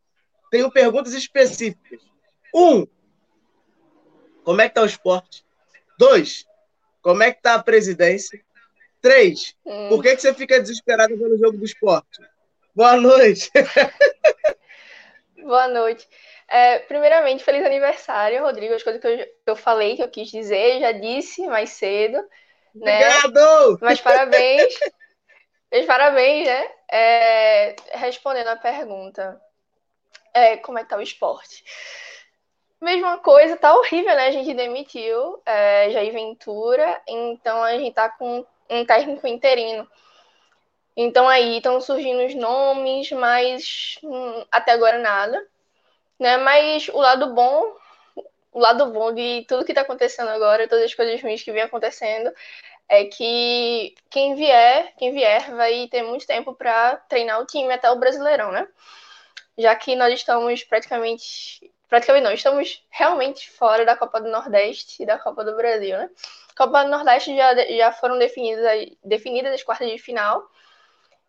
Tenho 0.51 0.69
perguntas 0.69 1.13
específicas. 1.13 2.01
Um, 2.53 2.85
como 4.43 4.61
é 4.61 4.67
que 4.67 4.75
tá 4.75 4.81
o 4.81 4.85
esporte? 4.85 5.45
Dois, 5.97 6.45
como 7.01 7.23
é 7.23 7.31
que 7.31 7.41
tá 7.41 7.55
a 7.55 7.63
presidência? 7.63 8.43
Três, 9.01 9.55
hum. 9.65 9.87
por 9.87 10.03
que, 10.03 10.13
que 10.15 10.21
você 10.21 10.33
fica 10.33 10.59
desesperado 10.59 11.17
pelo 11.17 11.37
jogo 11.37 11.57
do 11.57 11.65
esporte? 11.65 12.21
Boa 12.75 12.97
noite. 12.97 13.49
Boa 15.41 15.67
noite. 15.69 16.07
É, 16.47 16.79
primeiramente, 16.79 17.43
feliz 17.43 17.65
aniversário, 17.65 18.43
Rodrigo. 18.43 18.73
As 18.73 18.83
coisas 18.83 19.01
que 19.01 19.07
eu, 19.07 19.27
eu 19.47 19.55
falei, 19.55 19.95
que 19.95 20.03
eu 20.03 20.09
quis 20.09 20.29
dizer, 20.29 20.81
já 20.81 20.91
disse 20.91 21.47
mais 21.47 21.71
cedo. 21.71 22.17
Né? 22.75 22.99
Obrigado! 22.99 23.79
Mas 23.81 24.01
parabéns. 24.01 24.73
Meus 25.71 25.85
parabéns, 25.85 26.45
né? 26.45 26.71
É, 26.91 27.75
respondendo 27.93 28.49
a 28.49 28.57
pergunta, 28.57 29.41
é, 30.33 30.57
como 30.57 30.79
é 30.79 30.83
que 30.83 30.89
tá 30.89 30.97
o 30.97 31.01
esporte? 31.01 31.63
Mesma 32.81 33.19
coisa, 33.19 33.57
tá 33.57 33.75
horrível, 33.75 34.15
né? 34.15 34.27
A 34.27 34.31
gente 34.31 34.53
demitiu 34.53 35.41
é, 35.45 35.91
Jair 35.91 36.11
Ventura, 36.11 37.01
então 37.07 37.63
a 37.63 37.77
gente 37.77 37.93
tá 37.93 38.09
com 38.09 38.45
um 38.69 38.85
técnico 38.85 39.27
interino. 39.27 39.87
Então 40.95 41.27
aí 41.27 41.57
estão 41.57 41.79
surgindo 41.79 42.25
os 42.25 42.35
nomes, 42.35 43.11
mas 43.11 43.97
hum, 44.03 44.43
até 44.51 44.71
agora 44.71 44.97
nada. 44.99 45.47
Né? 46.19 46.37
Mas 46.37 46.87
o 46.89 46.97
lado 46.97 47.33
bom, 47.33 47.75
o 48.51 48.59
lado 48.59 48.87
bom 48.91 49.13
de 49.13 49.45
tudo 49.47 49.65
que 49.65 49.71
está 49.71 49.81
acontecendo 49.81 50.29
agora, 50.29 50.67
todas 50.67 50.85
as 50.85 50.93
coisas 50.93 51.21
ruins 51.21 51.43
que 51.43 51.51
vem 51.51 51.63
acontecendo, 51.63 52.31
é 52.89 53.05
que 53.05 53.95
quem 54.09 54.35
vier, 54.35 54.93
quem 54.97 55.13
vier 55.13 55.55
vai 55.55 55.87
ter 55.89 56.03
muito 56.03 56.27
tempo 56.27 56.53
para 56.53 56.97
treinar 57.09 57.41
o 57.41 57.45
time 57.45 57.71
até 57.73 57.89
o 57.89 57.95
Brasileirão, 57.97 58.51
né? 58.51 58.67
Já 59.57 59.75
que 59.75 59.95
nós 59.95 60.13
estamos 60.13 60.63
praticamente 60.63 61.71
praticamente 61.89 62.23
não, 62.23 62.31
estamos 62.31 62.81
realmente 62.89 63.51
fora 63.51 63.85
da 63.85 63.97
Copa 63.97 64.21
do 64.21 64.29
Nordeste 64.29 65.03
e 65.03 65.05
da 65.05 65.19
Copa 65.19 65.43
do 65.43 65.55
Brasil, 65.57 65.97
né? 65.97 66.09
Copa 66.55 66.83
do 66.83 66.89
Nordeste 66.89 67.35
já, 67.35 67.53
já 67.65 67.91
foram 67.91 68.17
definidas, 68.17 68.89
definidas 69.03 69.53
as 69.53 69.61
quartas 69.61 69.91
de 69.91 69.97
final, 69.97 70.49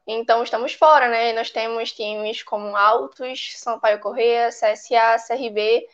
então 0.07 0.43
estamos 0.43 0.73
fora, 0.73 1.09
né? 1.09 1.33
Nós 1.33 1.51
temos 1.51 1.93
times 1.93 2.43
como 2.45 2.77
Altos, 2.77 3.55
Sampaio 3.59 4.01
Correia, 4.01 4.51
CSA, 4.51 5.17
CRB. 5.27 5.87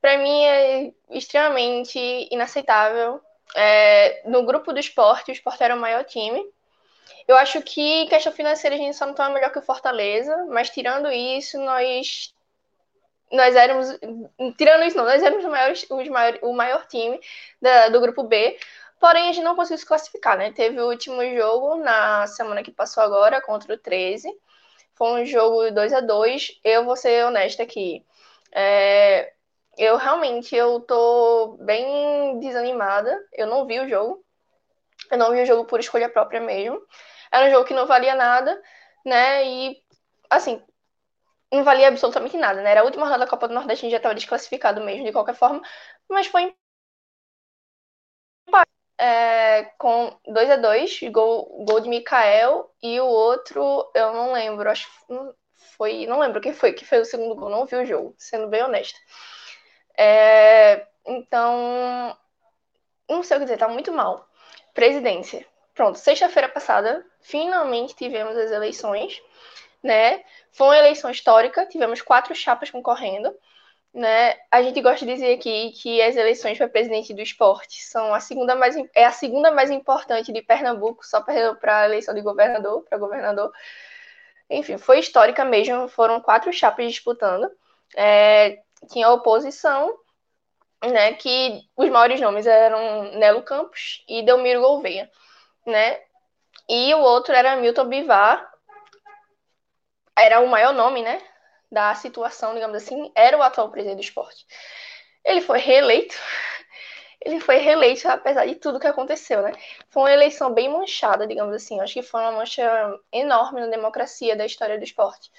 Para 0.00 0.18
mim 0.18 0.44
é 0.44 0.92
extremamente 1.10 1.98
inaceitável 2.30 3.20
é, 3.54 4.22
no 4.26 4.44
grupo 4.44 4.72
do 4.72 4.78
esporte, 4.78 5.30
o 5.30 5.32
esporte 5.32 5.62
era 5.62 5.74
o 5.74 5.80
maior 5.80 6.04
time. 6.04 6.44
Eu 7.26 7.36
acho 7.36 7.62
que 7.62 8.06
questão 8.06 8.32
financeira 8.32 8.76
a 8.76 8.78
gente 8.78 8.96
só 8.96 9.04
não 9.04 9.12
está 9.12 9.28
melhor 9.30 9.50
que 9.52 9.58
o 9.58 9.62
Fortaleza, 9.62 10.46
mas 10.48 10.70
tirando 10.70 11.10
isso, 11.10 11.58
nós 11.58 12.34
nós 13.30 13.54
éramos, 13.54 13.88
tirando 14.56 14.84
isso 14.84 14.96
não, 14.96 15.04
nós 15.04 15.22
éramos 15.22 15.44
os 15.44 15.50
maiores, 15.50 15.86
os 15.90 16.08
maior, 16.08 16.38
o 16.42 16.52
maior 16.54 16.86
time 16.86 17.20
da, 17.60 17.88
do 17.90 18.00
grupo 18.00 18.22
B, 18.22 18.58
porém 18.98 19.28
a 19.28 19.32
gente 19.32 19.44
não 19.44 19.54
conseguiu 19.54 19.78
se 19.78 19.86
classificar, 19.86 20.38
né? 20.38 20.52
Teve 20.52 20.80
o 20.80 20.88
último 20.88 21.22
jogo 21.36 21.76
na 21.76 22.26
semana 22.26 22.62
que 22.62 22.70
passou 22.70 23.02
agora 23.02 23.40
contra 23.42 23.74
o 23.74 23.78
13, 23.78 24.30
foi 24.94 25.22
um 25.22 25.26
jogo 25.26 25.70
2 25.70 25.92
a 25.92 26.00
2 26.00 26.60
Eu 26.64 26.84
vou 26.84 26.96
ser 26.96 27.24
honesta 27.26 27.62
aqui, 27.62 28.04
é, 28.52 29.32
eu 29.78 29.96
realmente 29.96 30.56
eu 30.56 30.80
tô 30.80 31.56
bem 31.60 32.38
desanimada. 32.40 33.16
Eu 33.32 33.46
não 33.46 33.64
vi 33.66 33.78
o 33.78 33.88
jogo. 33.88 34.24
Eu 35.10 35.18
não 35.18 35.32
vi 35.32 35.42
o 35.42 35.46
jogo 35.46 35.64
por 35.66 35.80
escolha 35.80 36.08
própria 36.08 36.40
mesmo. 36.40 36.80
Era 37.32 37.46
um 37.46 37.50
jogo 37.50 37.64
que 37.66 37.74
não 37.74 37.86
valia 37.86 38.14
nada, 38.14 38.60
né? 39.04 39.44
E 39.46 39.76
assim, 40.30 40.62
não 41.52 41.64
valia 41.64 41.88
absolutamente 41.88 42.36
nada, 42.38 42.62
né? 42.62 42.70
Era 42.72 42.80
a 42.82 42.84
última 42.84 43.04
rodada 43.06 43.24
da 43.26 43.30
Copa 43.30 43.48
do 43.48 43.54
Nordeste, 43.54 43.84
a 43.86 43.88
gente 43.88 43.92
já 43.92 43.98
estava 43.98 44.14
desclassificado 44.14 44.80
mesmo, 44.82 45.04
de 45.04 45.12
qualquer 45.12 45.34
forma, 45.34 45.62
mas 46.08 46.26
foi 46.28 46.54
é, 48.98 49.64
com 49.78 50.16
2 50.26 50.50
a 50.50 50.56
2 50.56 51.00
gol, 51.12 51.64
gol 51.64 51.80
de 51.80 51.88
Mikael, 51.88 52.70
e 52.82 53.00
o 53.00 53.06
outro, 53.06 53.90
eu 53.94 54.12
não 54.12 54.32
lembro, 54.32 54.68
acho 54.70 54.86
que 55.06 55.14
foi, 55.76 56.06
não 56.06 56.18
lembro 56.20 56.40
quem 56.40 56.52
foi 56.52 56.72
que 56.72 56.84
fez 56.84 57.06
o 57.08 57.10
segundo 57.10 57.34
gol, 57.36 57.48
não 57.50 57.66
vi 57.66 57.76
o 57.76 57.86
jogo, 57.86 58.14
sendo 58.18 58.48
bem 58.48 58.62
honesta. 58.62 58.98
É, 59.96 60.86
então, 61.06 62.16
não 63.08 63.22
sei 63.24 63.36
o 63.36 63.40
que 63.40 63.46
dizer, 63.46 63.58
tá 63.58 63.68
muito 63.68 63.92
mal. 63.92 64.27
Presidência. 64.78 65.44
Pronto, 65.74 65.98
sexta-feira 65.98 66.48
passada, 66.48 67.04
finalmente 67.20 67.96
tivemos 67.96 68.36
as 68.36 68.52
eleições, 68.52 69.20
né? 69.82 70.22
Foi 70.52 70.68
uma 70.68 70.78
eleição 70.78 71.10
histórica, 71.10 71.66
tivemos 71.66 72.00
quatro 72.00 72.32
chapas 72.32 72.70
concorrendo, 72.70 73.34
né? 73.92 74.36
A 74.48 74.62
gente 74.62 74.80
gosta 74.80 75.04
de 75.04 75.12
dizer 75.12 75.34
aqui 75.34 75.72
que 75.72 76.00
as 76.00 76.14
eleições 76.14 76.56
para 76.58 76.68
presidente 76.68 77.12
do 77.12 77.20
esporte 77.20 77.82
são 77.82 78.14
a 78.14 78.20
segunda 78.20 78.54
mais 78.54 78.76
é 78.94 79.04
a 79.04 79.10
segunda 79.10 79.50
mais 79.50 79.68
importante 79.68 80.32
de 80.32 80.42
Pernambuco, 80.42 81.04
só 81.04 81.20
perdendo 81.22 81.56
para 81.56 81.78
a 81.80 81.84
eleição 81.86 82.14
de 82.14 82.20
governador, 82.20 82.84
para 82.88 82.98
governador. 82.98 83.50
Enfim, 84.48 84.78
foi 84.78 85.00
histórica 85.00 85.44
mesmo, 85.44 85.88
foram 85.88 86.20
quatro 86.20 86.52
chapas 86.52 86.86
disputando. 86.86 87.50
É, 87.96 88.60
tinha 88.88 89.10
oposição, 89.10 89.92
né, 90.82 91.14
que 91.14 91.62
os 91.76 91.88
maiores 91.88 92.20
nomes 92.20 92.46
eram 92.46 93.12
Nelo 93.16 93.42
Campos 93.42 94.04
e 94.08 94.22
Delmiro 94.22 94.60
Gouveia, 94.60 95.10
né? 95.66 96.00
E 96.68 96.94
o 96.94 97.00
outro 97.00 97.34
era 97.34 97.56
Milton 97.56 97.86
Bivar, 97.86 98.48
era 100.16 100.40
o 100.40 100.48
maior 100.48 100.72
nome, 100.74 101.02
né, 101.02 101.20
da 101.70 101.94
situação, 101.94 102.54
digamos 102.54 102.76
assim, 102.76 103.10
era 103.14 103.36
o 103.38 103.42
atual 103.42 103.70
presidente 103.70 103.96
do 103.98 104.02
esporte. 104.02 104.46
Ele 105.24 105.40
foi 105.40 105.58
reeleito, 105.58 106.14
ele 107.24 107.40
foi 107.40 107.56
reeleito 107.56 108.08
apesar 108.08 108.46
de 108.46 108.54
tudo 108.56 108.80
que 108.80 108.86
aconteceu, 108.86 109.42
né? 109.42 109.52
Foi 109.90 110.02
uma 110.02 110.12
eleição 110.12 110.52
bem 110.52 110.68
manchada, 110.68 111.26
digamos 111.26 111.54
assim. 111.54 111.80
Acho 111.80 111.94
que 111.94 112.02
foi 112.02 112.20
uma 112.20 112.32
mancha 112.32 112.98
enorme 113.12 113.60
na 113.60 113.66
democracia 113.68 114.36
da 114.36 114.46
história 114.46 114.78
do 114.78 114.84
esporte. 114.84 115.30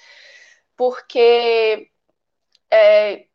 Porque 0.76 1.90
é, 2.70 3.26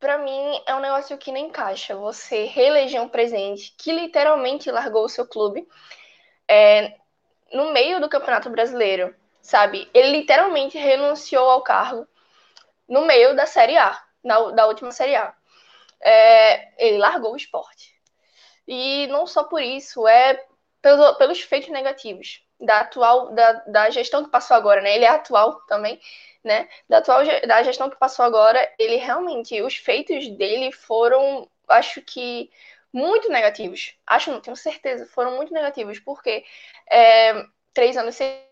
para 0.00 0.16
mim 0.18 0.62
é 0.66 0.74
um 0.74 0.80
negócio 0.80 1.16
que 1.18 1.30
não 1.30 1.38
encaixa. 1.38 1.94
Você 1.94 2.44
reeleger 2.46 3.00
um 3.00 3.08
presidente 3.08 3.74
que 3.76 3.92
literalmente 3.92 4.70
largou 4.70 5.04
o 5.04 5.08
seu 5.08 5.26
clube 5.26 5.68
é, 6.48 6.96
no 7.52 7.72
meio 7.72 8.00
do 8.00 8.08
Campeonato 8.08 8.48
Brasileiro, 8.48 9.14
sabe? 9.42 9.88
Ele 9.92 10.18
literalmente 10.18 10.78
renunciou 10.78 11.48
ao 11.50 11.62
cargo 11.62 12.08
no 12.88 13.02
meio 13.02 13.36
da 13.36 13.46
Série 13.46 13.76
A, 13.76 14.02
na, 14.24 14.50
da 14.50 14.66
última 14.66 14.90
Série 14.90 15.14
A. 15.14 15.34
É, 16.00 16.86
ele 16.86 16.96
largou 16.96 17.34
o 17.34 17.36
esporte. 17.36 17.94
E 18.66 19.06
não 19.08 19.26
só 19.26 19.44
por 19.44 19.60
isso, 19.60 20.08
é 20.08 20.42
pelo, 20.80 21.14
pelos 21.16 21.40
feitos 21.42 21.68
negativos 21.68 22.42
da 22.58 22.80
atual 22.80 23.32
da, 23.34 23.52
da 23.66 23.90
gestão 23.90 24.24
que 24.24 24.30
passou 24.30 24.56
agora, 24.56 24.80
né? 24.80 24.94
Ele 24.94 25.04
é 25.04 25.08
atual 25.08 25.60
também 25.66 26.00
né, 26.44 26.68
da 26.88 26.98
atual 26.98 27.22
da 27.46 27.62
gestão 27.62 27.90
que 27.90 27.98
passou 27.98 28.24
agora, 28.24 28.66
ele 28.78 28.96
realmente, 28.96 29.60
os 29.62 29.76
feitos 29.76 30.28
dele 30.36 30.72
foram, 30.72 31.48
acho 31.68 32.02
que, 32.02 32.50
muito 32.92 33.28
negativos. 33.28 33.94
Acho, 34.06 34.30
não 34.32 34.40
tenho 34.40 34.56
certeza, 34.56 35.06
foram 35.06 35.36
muito 35.36 35.52
negativos, 35.52 35.98
porque 36.00 36.44
é, 36.90 37.44
três 37.72 37.96
anos 37.96 38.16
sem 38.16 38.50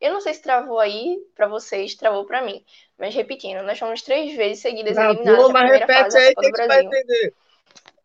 Eu 0.00 0.12
não 0.12 0.20
sei 0.20 0.32
se 0.32 0.42
travou 0.42 0.78
aí 0.78 1.18
para 1.34 1.48
vocês, 1.48 1.94
travou 1.96 2.24
para 2.24 2.40
mim. 2.42 2.64
Mas 2.96 3.14
repetindo, 3.14 3.62
nós 3.64 3.78
fomos 3.78 4.02
três 4.02 4.36
vezes 4.36 4.62
seguidas 4.62 4.94
Travou, 4.94 5.14
eliminadas 5.14 5.48
na 5.48 5.60
primeira 5.60 5.86
fase 5.86 6.16
da 6.16 6.34
Copa 6.34 6.42
do 6.42 6.52
Brasil. 6.52 6.90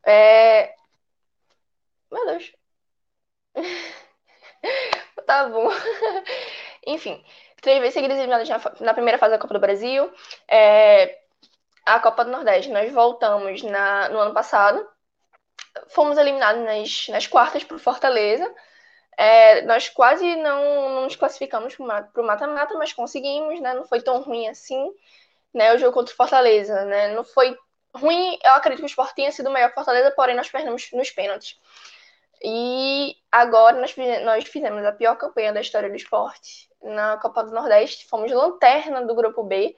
É, 0.05 0.75
meu 2.14 2.26
Deus. 2.26 2.53
tá 5.26 5.47
bom. 5.49 5.70
Enfim, 6.88 7.24
três 7.61 7.80
vezes 7.80 7.93
seguidas 7.93 8.18
eliminadas 8.18 8.47
na, 8.49 8.59
na, 8.82 8.93
primeira 8.93 9.18
fase 9.18 9.32
da 9.32 9.39
Copa 9.39 9.53
do 9.53 9.59
Brasil. 9.59 10.11
É, 10.47 11.20
a 11.86 11.99
Copa 11.99 12.24
do 12.26 12.32
Nordeste, 12.32 12.72
nós 12.72 12.91
voltamos 12.91 13.61
na, 13.64 14.09
no 14.09 14.20
ano 14.20 14.34
passado. 14.34 14.88
Fomos 15.89 16.18
eliminados 16.18 16.64
nas, 16.64 17.07
nas 17.09 17.28
quartas 17.28 17.64
por 17.64 17.80
Fortaleza. 17.80 18.53
É, 19.18 19.61
nós 19.64 19.89
quase 19.89 20.36
não, 20.38 20.89
não 20.89 21.03
nos 21.03 21.16
classificamos 21.16 21.76
para 21.76 22.22
o 22.22 22.26
mata-mata, 22.26 22.76
mas 22.76 22.93
conseguimos, 22.93 23.59
né? 23.59 23.74
Não 23.74 23.86
foi 23.86 24.01
tão 24.01 24.22
ruim 24.22 24.47
assim, 24.47 24.91
né? 25.53 25.74
O 25.74 25.78
jogo 25.78 25.93
contra 25.93 26.14
o 26.14 26.18
Fortaleza, 26.18 26.86
né? 26.86 27.09
Não 27.16 27.24
foi 27.24 27.57
ruim, 27.95 28.39
eu 28.43 28.53
acredito 28.53 28.80
que 28.80 28.86
o 28.86 28.88
Sport 28.88 29.14
tenha 29.14 29.32
sido 29.32 29.49
o 29.49 29.53
melhor 29.53 29.72
Fortaleza, 29.74 30.11
porém 30.11 30.36
nós 30.36 30.49
perdemos 30.49 30.91
nos 30.91 31.11
pênaltis. 31.11 31.59
E 32.43 33.15
agora 33.31 33.79
nós, 33.79 33.95
nós 34.23 34.43
fizemos 34.45 34.83
a 34.85 34.91
pior 34.91 35.15
campanha 35.15 35.53
da 35.53 35.61
história 35.61 35.89
do 35.89 35.95
esporte 35.95 36.69
na 36.81 37.17
Copa 37.17 37.43
do 37.43 37.51
Nordeste. 37.51 38.05
Fomos 38.07 38.31
lanterna 38.31 39.05
do 39.05 39.15
grupo 39.15 39.43
B. 39.43 39.75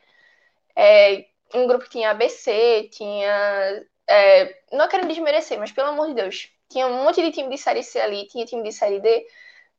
É, 0.75 1.25
um 1.53 1.67
grupo 1.67 1.85
que 1.85 1.91
tinha 1.91 2.11
ABC, 2.11 2.89
tinha. 2.91 3.85
É, 4.07 4.61
não 4.71 4.87
quero 4.87 5.07
desmerecer, 5.07 5.59
mas 5.59 5.71
pelo 5.71 5.89
amor 5.89 6.07
de 6.07 6.15
Deus. 6.15 6.49
Tinha 6.69 6.87
um 6.87 7.03
monte 7.03 7.21
de 7.21 7.31
time 7.31 7.49
de 7.49 7.57
série 7.57 7.83
C 7.83 7.99
ali, 7.99 8.27
tinha 8.27 8.45
time 8.45 8.63
de 8.63 8.71
série 8.71 8.99
D, 8.99 9.27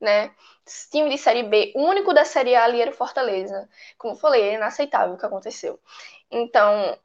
né? 0.01 0.35
Time 0.91 1.11
de 1.11 1.19
série 1.19 1.43
B. 1.43 1.73
O 1.77 1.83
único 1.85 2.15
da 2.15 2.25
série 2.25 2.55
A 2.55 2.65
ali 2.65 2.81
era 2.81 2.91
o 2.91 2.95
Fortaleza. 2.95 3.69
Como 3.99 4.17
falei, 4.17 4.43
é 4.51 4.55
inaceitável 4.55 5.15
o 5.15 5.19
que 5.19 5.27
aconteceu. 5.27 5.81
Então, 6.31 6.99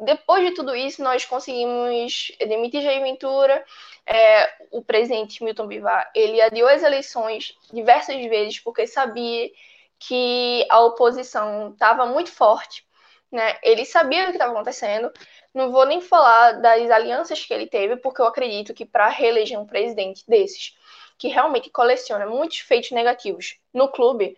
depois 0.00 0.44
de 0.46 0.54
tudo 0.54 0.74
isso, 0.76 1.02
nós 1.02 1.24
conseguimos 1.24 2.32
demitir 2.40 2.82
Jair 2.82 3.02
Ventura. 3.02 3.64
É, 4.06 4.50
o 4.70 4.82
presidente 4.82 5.42
Milton 5.42 5.66
Bivar, 5.66 6.10
ele 6.14 6.40
adiou 6.40 6.68
as 6.68 6.82
eleições 6.82 7.54
diversas 7.72 8.16
vezes 8.26 8.58
porque 8.60 8.86
sabia 8.86 9.50
que 9.98 10.66
a 10.70 10.80
oposição 10.80 11.72
estava 11.72 12.06
muito 12.06 12.30
forte. 12.30 12.86
Né? 13.30 13.58
Ele 13.62 13.84
sabia 13.84 14.24
o 14.24 14.26
que 14.26 14.32
estava 14.32 14.52
acontecendo. 14.52 15.12
Não 15.52 15.70
vou 15.70 15.84
nem 15.84 16.00
falar 16.00 16.52
das 16.52 16.90
alianças 16.90 17.44
que 17.44 17.52
ele 17.52 17.66
teve, 17.66 17.96
porque 17.96 18.22
eu 18.22 18.26
acredito 18.26 18.72
que 18.72 18.86
para 18.86 19.08
reeleger 19.08 19.58
um 19.58 19.66
presidente 19.66 20.24
desses, 20.26 20.76
que 21.18 21.28
realmente 21.28 21.70
coleciona 21.70 22.26
muitos 22.26 22.60
feitos 22.60 22.92
negativos 22.92 23.58
no 23.74 23.88
clube, 23.88 24.36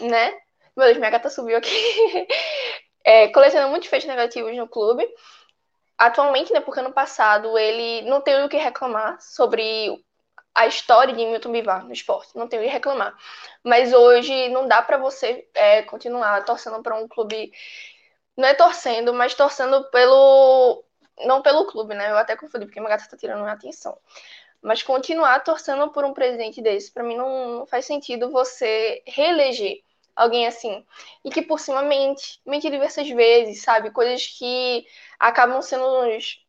né? 0.00 0.32
Meu 0.76 0.86
Deus, 0.86 0.98
minha 0.98 1.10
gata 1.10 1.28
subiu 1.28 1.56
aqui. 1.56 1.70
é, 3.04 3.30
muitos 3.66 3.88
feitos 3.88 4.08
negativos 4.08 4.56
no 4.56 4.68
clube. 4.68 5.06
Atualmente, 5.98 6.52
né, 6.52 6.60
porque 6.60 6.80
ano 6.80 6.92
passado 6.92 7.58
ele 7.58 8.08
não 8.08 8.20
tem 8.22 8.42
o 8.42 8.48
que 8.48 8.56
reclamar 8.56 9.20
sobre 9.20 10.02
a 10.54 10.66
história 10.66 11.14
de 11.14 11.24
Milton 11.24 11.52
Bivar 11.52 11.84
no 11.84 11.92
esporte, 11.92 12.36
não 12.36 12.48
tem 12.48 12.58
o 12.58 12.62
que 12.62 12.68
reclamar. 12.68 13.14
Mas 13.62 13.92
hoje 13.92 14.48
não 14.48 14.66
dá 14.66 14.82
para 14.82 14.96
você 14.98 15.46
é, 15.54 15.82
continuar 15.82 16.44
torcendo 16.44 16.82
para 16.82 16.96
um 16.96 17.06
clube, 17.06 17.52
não 18.36 18.48
é 18.48 18.54
torcendo, 18.54 19.12
mas 19.12 19.34
torcendo 19.34 19.84
pelo, 19.90 20.84
não 21.24 21.42
pelo 21.42 21.66
clube, 21.66 21.94
né? 21.94 22.10
Eu 22.10 22.16
até 22.16 22.36
confundi 22.36 22.66
porque 22.66 22.80
minha 22.80 22.90
gata 22.90 23.04
está 23.04 23.16
tirando 23.16 23.42
minha 23.42 23.52
atenção. 23.52 23.96
Mas 24.62 24.82
continuar 24.82 25.40
torcendo 25.40 25.90
por 25.90 26.04
um 26.04 26.12
presidente 26.12 26.60
desse, 26.60 26.92
para 26.92 27.02
mim 27.04 27.16
não, 27.16 27.58
não 27.58 27.66
faz 27.66 27.86
sentido 27.86 28.30
você 28.30 29.02
reeleger 29.06 29.82
alguém 30.20 30.46
assim. 30.46 30.84
E 31.24 31.30
que 31.30 31.42
por 31.42 31.58
cima 31.58 31.82
mente, 31.82 32.40
mente 32.46 32.70
diversas 32.70 33.08
vezes, 33.08 33.62
sabe? 33.62 33.90
Coisas 33.90 34.26
que 34.26 34.86
acabam 35.18 35.62
sendo, 35.62 35.86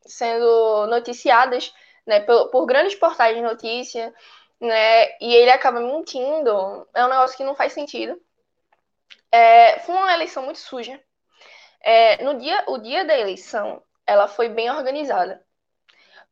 sendo 0.05 0.87
noticiadas 0.87 1.73
né, 2.05 2.19
por, 2.21 2.49
por 2.49 2.65
grandes 2.65 2.95
portais 2.95 3.35
de 3.35 3.41
notícia, 3.41 4.13
né? 4.59 5.17
E 5.19 5.33
ele 5.33 5.51
acaba 5.51 5.79
mentindo. 5.79 6.87
É 6.93 7.05
um 7.05 7.09
negócio 7.09 7.37
que 7.37 7.43
não 7.43 7.55
faz 7.55 7.73
sentido. 7.73 8.19
É, 9.31 9.79
foi 9.79 9.95
uma 9.95 10.13
eleição 10.13 10.43
muito 10.43 10.59
suja. 10.59 11.01
É, 11.81 12.23
no 12.23 12.37
dia, 12.37 12.63
o 12.67 12.77
dia 12.77 13.05
da 13.05 13.17
eleição, 13.17 13.81
ela 14.05 14.27
foi 14.27 14.49
bem 14.49 14.69
organizada. 14.69 15.43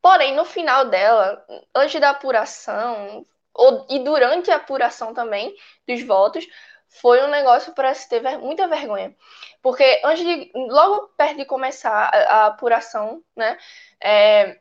Porém, 0.01 0.35
no 0.35 0.45
final 0.45 0.85
dela, 0.85 1.45
antes 1.75 1.99
da 1.99 2.11
apuração, 2.11 3.25
ou, 3.53 3.85
e 3.89 3.99
durante 3.99 4.51
a 4.51 4.55
apuração 4.57 5.13
também 5.13 5.55
dos 5.87 6.01
votos, 6.03 6.45
foi 6.89 7.23
um 7.23 7.27
negócio 7.27 7.73
para 7.73 7.93
se 7.93 8.09
ter 8.09 8.21
muita 8.39 8.67
vergonha. 8.67 9.15
Porque 9.61 10.01
antes 10.03 10.25
de, 10.25 10.51
logo 10.55 11.09
perto 11.09 11.37
de 11.37 11.45
começar 11.45 11.91
a, 11.91 12.17
a 12.17 12.45
apuração, 12.47 13.23
né, 13.35 13.57
é, 14.01 14.59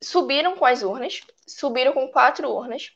subiram 0.00 0.56
com 0.56 0.64
as 0.64 0.82
urnas, 0.82 1.20
subiram 1.46 1.92
com 1.92 2.08
quatro 2.08 2.50
urnas, 2.50 2.92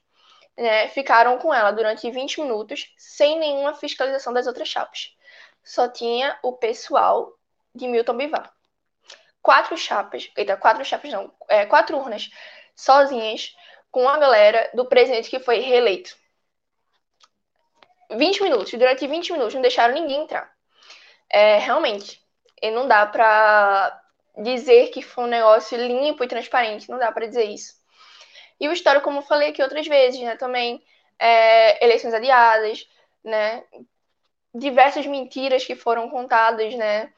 né, 0.57 0.89
ficaram 0.89 1.39
com 1.39 1.53
ela 1.53 1.71
durante 1.73 2.11
20 2.11 2.41
minutos, 2.41 2.93
sem 2.97 3.39
nenhuma 3.39 3.75
fiscalização 3.75 4.33
das 4.33 4.47
outras 4.47 4.69
chapas. 4.69 5.15
Só 5.65 5.89
tinha 5.89 6.39
o 6.43 6.53
pessoal 6.53 7.37
de 7.75 7.87
Milton 7.89 8.17
Bivar. 8.17 8.53
Quatro 9.43 9.77
chapas, 9.77 10.31
eita, 10.37 10.57
quatro 10.57 10.85
chapas 10.85 11.11
não, 11.11 11.33
é, 11.49 11.65
quatro 11.67 11.97
urnas 11.97 12.31
sozinhas, 12.77 13.55
com 13.91 14.09
a 14.09 14.19
galera 14.19 14.71
do 14.75 14.87
presidente 14.87 15.31
que 15.31 15.41
foi 15.41 15.61
reeleito. 15.61 16.17
20 18.17 18.43
minutos, 18.43 18.73
durante 18.73 19.07
20 19.07 19.33
minutos 19.33 19.55
não 19.55 19.63
deixaram 19.63 19.95
ninguém 19.95 20.23
entrar. 20.23 20.51
É, 21.31 21.59
realmente, 21.59 22.21
e 22.61 22.71
não 22.71 22.89
dá 22.89 23.07
pra 23.07 24.01
dizer 24.39 24.89
que 24.89 25.03
foi 25.03 25.25
um 25.25 25.29
negócio 25.29 25.79
limpo 25.79 26.25
e 26.25 26.29
transparente, 26.29 26.91
não 26.91 26.99
dá 26.99 27.13
para 27.13 27.27
dizer 27.27 27.45
isso. 27.45 27.75
E 28.61 28.69
o 28.69 28.73
histórico, 28.73 29.05
como 29.05 29.19
eu 29.19 29.23
falei 29.23 29.51
aqui 29.51 29.63
outras 29.63 29.87
vezes, 29.87 30.21
né, 30.21 30.37
também, 30.37 30.83
é, 31.19 31.83
eleições 31.85 32.13
adiadas, 32.15 32.87
né, 33.25 33.65
diversas 34.55 35.07
mentiras 35.07 35.65
que 35.65 35.75
foram 35.75 36.11
contadas, 36.11 36.75
né, 36.75 37.13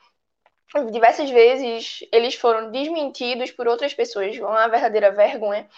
diversas 0.90 1.30
vezes 1.30 2.04
eles 2.10 2.34
foram 2.34 2.70
desmentidos 2.70 3.50
por 3.50 3.68
outras 3.68 3.92
pessoas, 3.92 4.38
uma 4.38 4.68
verdadeira 4.68 5.10
vergonha. 5.10 5.68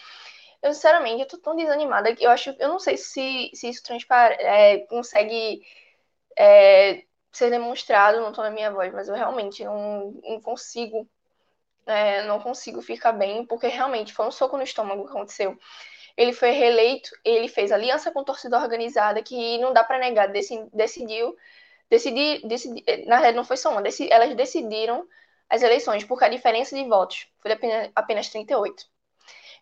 Eu, 0.65 0.73
sinceramente, 0.75 1.21
eu 1.23 1.29
tô 1.29 1.39
tão 1.39 1.55
desanimada 1.57 2.15
que 2.17 2.25
eu 2.25 2.31
acho, 2.31 2.51
eu 2.59 2.69
não 2.69 2.79
sei 2.79 2.97
se, 2.97 3.51
se 3.55 3.69
isso 3.69 3.83
transpare, 3.83 4.35
é, 4.41 4.79
consegue 4.87 5.63
é, 6.39 7.05
ser 7.33 7.51
demonstrado 7.51 8.21
no 8.21 8.33
tom 8.33 8.43
da 8.43 8.51
minha 8.51 8.71
voz, 8.73 8.93
mas 8.93 9.09
eu 9.09 9.15
realmente 9.15 9.65
não, 9.65 10.13
não 10.25 10.41
consigo, 10.41 11.09
é, 11.87 12.23
não 12.25 12.41
consigo 12.41 12.83
ficar 12.83 13.13
bem, 13.13 13.47
porque 13.47 13.69
realmente 13.69 14.13
foi 14.15 14.27
um 14.27 14.33
soco 14.33 14.57
no 14.57 14.63
estômago 14.65 15.05
que 15.05 15.11
aconteceu. 15.11 15.59
Ele 16.17 16.33
foi 16.33 16.51
reeleito, 16.53 17.11
ele 17.25 17.49
fez 17.49 17.73
aliança 17.73 18.13
com 18.13 18.25
torcida 18.25 18.59
organizada, 18.59 19.23
que 19.23 19.59
não 19.59 19.73
dá 19.73 19.85
para 19.85 19.99
negar, 19.99 20.29
decidiu, 20.73 21.37
decidir, 21.91 22.47
decidir, 22.47 22.85
na 23.07 23.17
verdade 23.17 23.37
não 23.37 23.45
foi 23.45 23.57
só 23.59 23.71
uma, 23.73 23.83
elas 24.11 24.35
decidiram 24.37 25.09
as 25.51 25.63
eleições, 25.63 26.05
porque 26.05 26.25
a 26.27 26.31
diferença 26.31 26.77
de 26.77 26.85
votos 26.89 27.29
foi 27.43 27.53
apenas, 27.53 27.91
apenas 27.97 28.29
38. 28.31 28.87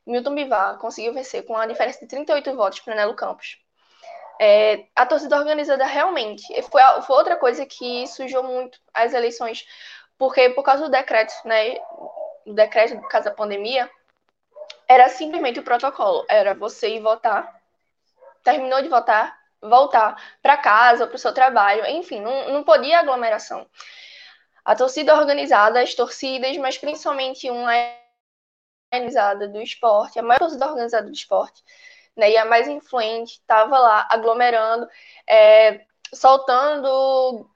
Milton 0.07 0.34
Bivar 0.34 0.78
conseguiu 0.78 1.14
vencer 1.14 1.44
com 1.44 1.57
a 1.57 1.66
diferença 1.66 2.00
de 2.00 2.07
38 2.07 2.55
votos 2.57 2.80
para 2.80 2.94
Nelo 2.94 3.14
Campos. 3.14 3.59
É, 4.40 4.86
a 4.96 5.07
torcida 5.07 5.36
organizada 5.36 5.84
realmente 5.86 6.46
foi, 6.62 6.82
foi, 7.07 7.16
outra 7.16 7.36
coisa 7.36 7.64
que 7.64 8.07
sujou 8.09 8.42
muito 8.42 8.78
as 8.92 9.14
eleições, 9.14 9.64
porque 10.18 10.50
por 10.50 10.64
causa 10.64 10.84
do 10.84 10.90
decreto, 10.90 11.32
né, 11.44 11.76
o 12.44 12.53
decreto 12.53 13.00
por 13.00 13.09
causa 13.09 13.30
da 13.30 13.36
pandemia, 13.36 13.88
era 14.88 15.09
simplesmente 15.09 15.61
o 15.61 15.62
protocolo, 15.62 16.24
era 16.28 16.55
você 16.55 16.96
ir 16.96 17.00
votar, 17.00 17.61
terminou 18.42 18.82
de 18.82 18.88
votar, 18.88 19.38
voltar 19.61 20.16
para 20.42 20.57
casa 20.57 21.07
para 21.07 21.16
o 21.16 21.18
seu 21.18 21.32
trabalho, 21.32 21.86
enfim, 21.86 22.20
não, 22.20 22.50
não 22.50 22.64
podia 22.64 22.98
aglomeração. 22.98 23.66
A 24.64 24.74
torcida 24.74 25.14
organizada, 25.14 25.80
as 25.80 25.94
torcidas, 25.94 26.57
mas 26.57 26.78
principalmente 26.78 27.48
uma 27.50 27.72
organizada 28.93 29.49
do 29.49 29.61
esporte, 29.61 30.18
a 30.18 30.22
maior 30.22 30.38
torcida 30.38 30.66
organizada 30.66 31.07
do 31.07 31.12
esporte, 31.12 31.62
né, 32.16 32.30
e 32.30 32.36
a 32.36 32.45
mais 32.45 32.68
influente, 32.68 33.32
estava 33.40 33.78
lá 33.78 34.07
aglomerando, 34.11 34.86
é, 35.26 35.80
soltando 36.12 37.49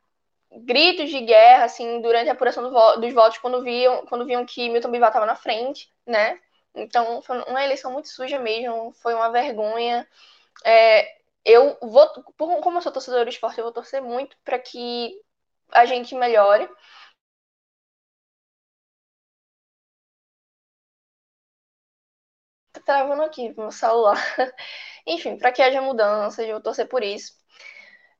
gritos 0.50 1.10
de 1.10 1.20
guerra, 1.20 1.64
assim, 1.64 2.00
durante 2.00 2.30
a 2.30 2.32
apuração 2.32 2.62
do 2.62 2.70
vo 2.70 2.96
dos 2.96 3.12
votos, 3.12 3.38
quando 3.38 3.62
viam, 3.62 4.06
quando 4.06 4.24
viam 4.24 4.46
que 4.46 4.70
Milton 4.70 4.90
Bivar 4.90 5.10
estava 5.10 5.26
na 5.26 5.36
frente, 5.36 5.92
né? 6.06 6.38
Então, 6.74 7.20
foi 7.22 7.42
uma 7.42 7.64
eleição 7.64 7.92
muito 7.92 8.08
suja 8.08 8.38
mesmo, 8.38 8.92
foi 9.02 9.14
uma 9.14 9.30
vergonha. 9.30 10.06
É, 10.64 11.06
eu 11.44 11.76
vou, 11.82 12.08
como 12.62 12.78
eu 12.78 12.82
sou 12.82 12.92
torcedor 12.92 13.24
do 13.24 13.30
esporte, 13.30 13.58
eu 13.58 13.64
vou 13.64 13.72
torcer 13.72 14.02
muito 14.02 14.36
para 14.44 14.58
que 14.58 15.14
a 15.72 15.84
gente 15.84 16.14
melhore, 16.14 16.68
travando 22.86 23.22
aqui 23.22 23.52
no 23.58 23.70
celular. 23.70 24.16
Enfim, 25.06 25.36
para 25.36 25.52
que 25.52 25.62
haja 25.62 25.82
mudanças, 25.82 26.46
eu 26.48 26.60
torcer 26.62 26.88
por 26.88 27.02
isso. 27.02 27.34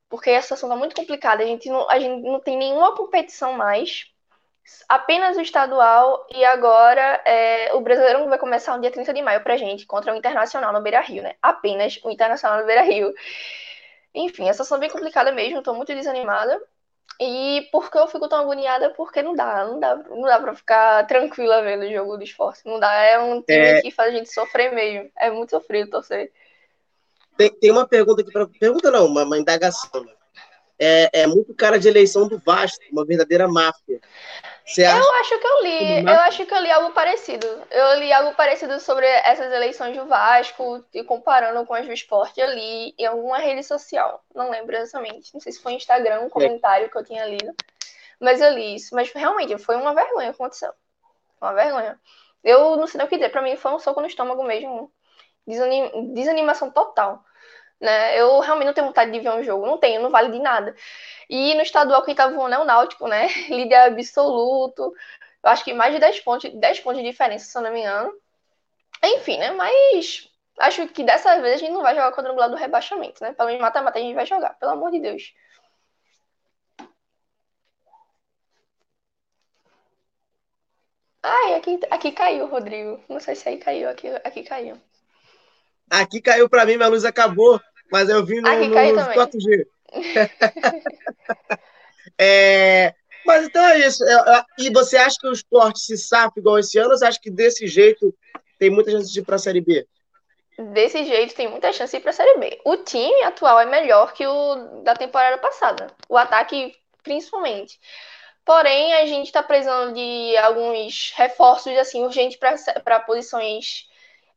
Porque 0.09 0.31
a 0.31 0.43
situação 0.43 0.69
tá 0.69 0.77
muito 0.77 0.95
complicada. 0.95 1.43
A 1.43 1.47
gente 1.47 1.69
não, 1.71 1.89
a 1.91 1.99
gente 1.99 2.23
não 2.23 2.41
tem 2.41 2.57
nenhuma 2.59 2.95
competição 2.95 3.55
mais. 3.55 4.07
Apenas 4.89 5.37
o 5.37 5.41
estadual 5.41 6.27
e 6.35 6.45
agora 6.45 7.23
é, 7.25 7.73
o 7.75 7.81
Brasileirão 7.81 8.29
vai 8.29 8.39
começar 8.39 8.75
no 8.75 8.81
dia 8.83 8.91
30 8.91 9.15
de 9.15 9.23
maio 9.23 9.43
pra 9.43 9.57
gente, 9.57 9.87
contra 9.87 10.13
o 10.13 10.17
Internacional 10.17 10.73
no 10.73 10.83
Beira 10.83 11.01
Rio, 11.01 11.23
né? 11.23 11.37
Apenas 11.41 12.01
o 12.05 12.11
Internacional 12.11 12.61
no 12.61 12.67
Beira 12.67 12.83
Rio. 12.83 13.13
Enfim, 14.15 14.45
essa 14.45 14.65
situação 14.65 14.79
bem 14.79 14.91
complicada 14.91 15.31
mesmo, 15.33 15.63
tô 15.63 15.75
muito 15.75 15.95
desanimada. 15.95 16.61
E 17.21 17.69
por 17.73 17.91
que 17.91 17.97
eu 17.97 18.07
fico 18.09 18.29
tão 18.29 18.41
agoniada? 18.41 18.91
Porque 18.91 19.23
não 19.23 19.35
dá, 19.35 19.65
não 19.65 19.81
dá, 19.81 19.97
não 19.97 20.23
dá 20.23 20.39
pra 20.39 20.55
ficar 20.55 21.07
tranquila 21.07 21.63
vendo 21.63 21.85
o 21.85 21.93
jogo 21.93 22.17
do 22.17 22.25
esporte. 22.25 22.61
Não 22.67 22.79
dá, 22.79 22.93
é 22.93 23.19
um 23.19 23.41
time 23.41 23.59
é... 23.59 23.81
que 23.81 23.91
faz 23.91 24.13
a 24.13 24.17
gente 24.19 24.33
sofrer 24.33 24.75
mesmo. 24.75 25.11
É 25.19 25.31
muito 25.31 25.51
sofrido 25.51 25.91
torcer. 25.91 26.31
Tem, 27.37 27.51
tem 27.51 27.71
uma 27.71 27.87
pergunta 27.87 28.23
aqui 28.23 28.33
para 28.33 28.47
Pergunta 28.47 28.91
não, 28.91 29.07
uma, 29.07 29.25
uma 29.25 29.39
indagação. 29.39 30.05
Né? 30.05 30.13
É, 30.79 31.23
é 31.23 31.27
muito 31.27 31.55
cara 31.55 31.79
de 31.79 31.89
eleição 31.89 32.29
do 32.29 32.39
Vasco, 32.39 32.85
uma 32.93 33.05
verdadeira 33.05 33.49
máfia. 33.49 34.01
Você 34.67 34.83
eu 34.83 34.89
acha... 34.89 35.21
acho 35.21 35.39
que 35.39 35.47
eu 35.47 35.63
li, 35.63 36.01
eu 36.01 36.21
acho 36.23 36.45
que 36.45 36.53
eu 36.53 36.61
li 36.61 36.71
algo 36.73 36.93
parecido. 36.93 37.47
Eu 37.71 38.01
li 38.01 38.13
algo 38.13 38.35
parecido 38.35 38.81
sobre 38.81 39.07
essas 39.07 39.53
eleições 39.53 39.97
do 39.97 40.07
Vasco 40.07 40.85
e 40.93 41.05
comparando 41.05 41.65
com 41.65 41.73
as 41.73 41.87
do 41.87 41.93
esporte. 41.93 42.41
Eu 42.41 42.51
li 42.51 42.93
em 42.99 43.07
alguma 43.07 43.39
rede 43.39 43.63
social, 43.63 44.25
não 44.35 44.51
lembro 44.51 44.75
exatamente. 44.75 45.33
Não 45.33 45.41
sei 45.41 45.53
se 45.53 45.63
foi 45.63 45.75
Instagram, 45.75 46.23
um 46.23 46.29
comentário 46.29 46.91
que 46.91 46.99
eu 46.99 47.05
tinha 47.05 47.25
lido. 47.27 47.55
Mas 48.19 48.41
eu 48.41 48.53
li 48.53 48.75
isso. 48.75 48.93
Mas 48.95 49.13
realmente 49.13 49.57
foi 49.57 49.77
uma 49.77 49.95
vergonha 49.95 50.31
que 50.31 50.35
aconteceu. 50.35 50.73
Uma 51.41 51.53
vergonha. 51.55 52.01
Eu 52.43 52.77
não 52.77 52.89
sei 52.89 52.99
nem 52.99 53.07
o 53.07 53.09
que 53.09 53.17
dizer. 53.17 53.31
Pra 53.31 53.43
mim 53.43 53.55
foi 53.55 53.73
um 53.73 53.79
soco 53.79 54.01
no 54.01 54.09
estômago 54.09 54.43
mesmo. 54.43 54.91
Desanim... 55.47 56.13
Desanimação 56.13 56.73
total. 56.73 57.23
Né? 57.81 58.19
Eu 58.21 58.41
realmente 58.41 58.67
não 58.67 58.75
tenho 58.75 58.87
vontade 58.87 59.11
de 59.13 59.21
ver 59.21 59.31
um 59.31 59.43
jogo. 59.43 59.67
Não 59.67 59.79
tenho, 59.79 60.01
não 60.03 60.11
vale 60.11 60.31
de 60.33 60.39
nada. 60.41 60.75
E 61.31 61.55
no 61.55 61.63
estadual, 61.63 62.05
quem 62.05 62.15
tá 62.15 62.29
voando 62.29 62.55
é 62.55 62.59
o 62.59 62.65
Náutico, 62.65 63.09
né? 63.09 63.29
Líder 63.51 63.77
absoluto. 63.77 64.95
Eu 65.45 65.51
acho 65.51 65.65
que 65.65 65.73
mais 65.75 65.93
de 65.95 66.01
10 66.01 66.21
pontos, 66.21 66.51
10 66.55 66.81
pontos 66.81 67.03
de 67.03 67.09
diferença, 67.11 67.47
se 67.47 67.57
eu 67.59 67.63
não 67.63 67.73
me 67.73 67.81
engano. 67.81 68.13
Enfim, 69.05 69.39
né? 69.39 69.51
Mas 69.53 70.29
acho 70.61 70.87
que 70.89 71.03
dessa 71.05 71.41
vez 71.41 71.55
a 71.55 71.59
gente 71.59 71.73
não 71.73 71.83
vai 71.83 71.95
jogar 71.95 72.13
lado 72.35 72.51
do 72.53 72.57
rebaixamento, 72.57 73.23
né? 73.23 73.33
Pelo 73.33 73.49
menos 73.49 73.63
mata-mata 73.63 73.99
a 73.99 74.03
gente 74.03 74.15
vai 74.15 74.27
jogar, 74.27 74.55
pelo 74.59 74.73
amor 74.73 74.91
de 74.91 75.01
Deus. 75.01 75.33
Ai, 81.23 81.55
aqui, 81.55 81.79
aqui 81.91 82.11
caiu, 82.13 82.47
Rodrigo. 82.47 83.03
Não 83.09 83.21
sei 83.21 83.35
se 83.35 83.47
aí 83.49 83.59
caiu, 83.59 83.89
aqui, 83.91 84.09
aqui 84.25 84.43
caiu. 84.43 84.81
Aqui 85.91 86.21
caiu 86.21 86.49
para 86.49 86.67
mim, 86.67 86.77
minha 86.77 86.89
luz 86.89 87.05
acabou, 87.05 87.61
mas 87.91 88.09
eu 88.09 88.25
vim 88.25 88.41
no, 88.41 88.49
aqui 88.49 88.69
no 88.69 88.75
4G. 88.75 89.67
é, 92.19 92.95
mas 93.25 93.47
então 93.47 93.65
é 93.65 93.79
isso. 93.81 94.05
É, 94.05 94.13
é, 94.13 94.45
e 94.59 94.71
você 94.71 94.97
acha 94.97 95.17
que 95.21 95.29
o 95.29 95.33
esporte 95.33 95.81
se 95.81 95.97
safa 95.97 96.39
igual 96.39 96.59
esse 96.59 96.79
ano 96.79 96.91
ou 96.91 96.99
você 96.99 97.07
acha 97.07 97.21
que 97.21 97.31
desse 97.31 97.67
jeito 97.67 98.15
tem 98.59 98.71
muita 98.71 98.91
chance 98.91 99.13
de 99.13 99.21
ir 99.21 99.25
para 99.25 99.37
a 99.37 99.39
Série 99.39 99.61
B? 99.61 99.87
Desse 100.59 101.05
jeito 101.05 101.35
tem 101.35 101.49
muita 101.49 101.73
chance 101.73 101.91
de 101.91 101.99
ir 101.99 102.01
para 102.01 102.11
a 102.11 102.15
Série 102.15 102.39
B. 102.39 102.61
O 102.65 102.77
time 102.79 103.23
atual 103.25 103.61
é 103.61 103.67
melhor 103.67 104.13
que 104.13 104.27
o 104.27 104.83
da 104.83 104.95
temporada 104.95 105.39
passada. 105.39 105.89
O 106.09 106.17
ataque, 106.17 106.75
principalmente. 107.03 107.79
Porém, 108.45 108.95
a 108.95 109.07
gente 109.07 109.27
está 109.27 109.43
precisando 109.43 109.93
de 109.93 110.37
alguns 110.37 111.13
reforços 111.17 111.77
assim 111.77 112.05
urgentes 112.05 112.39
para 112.39 113.01
posições 113.01 113.89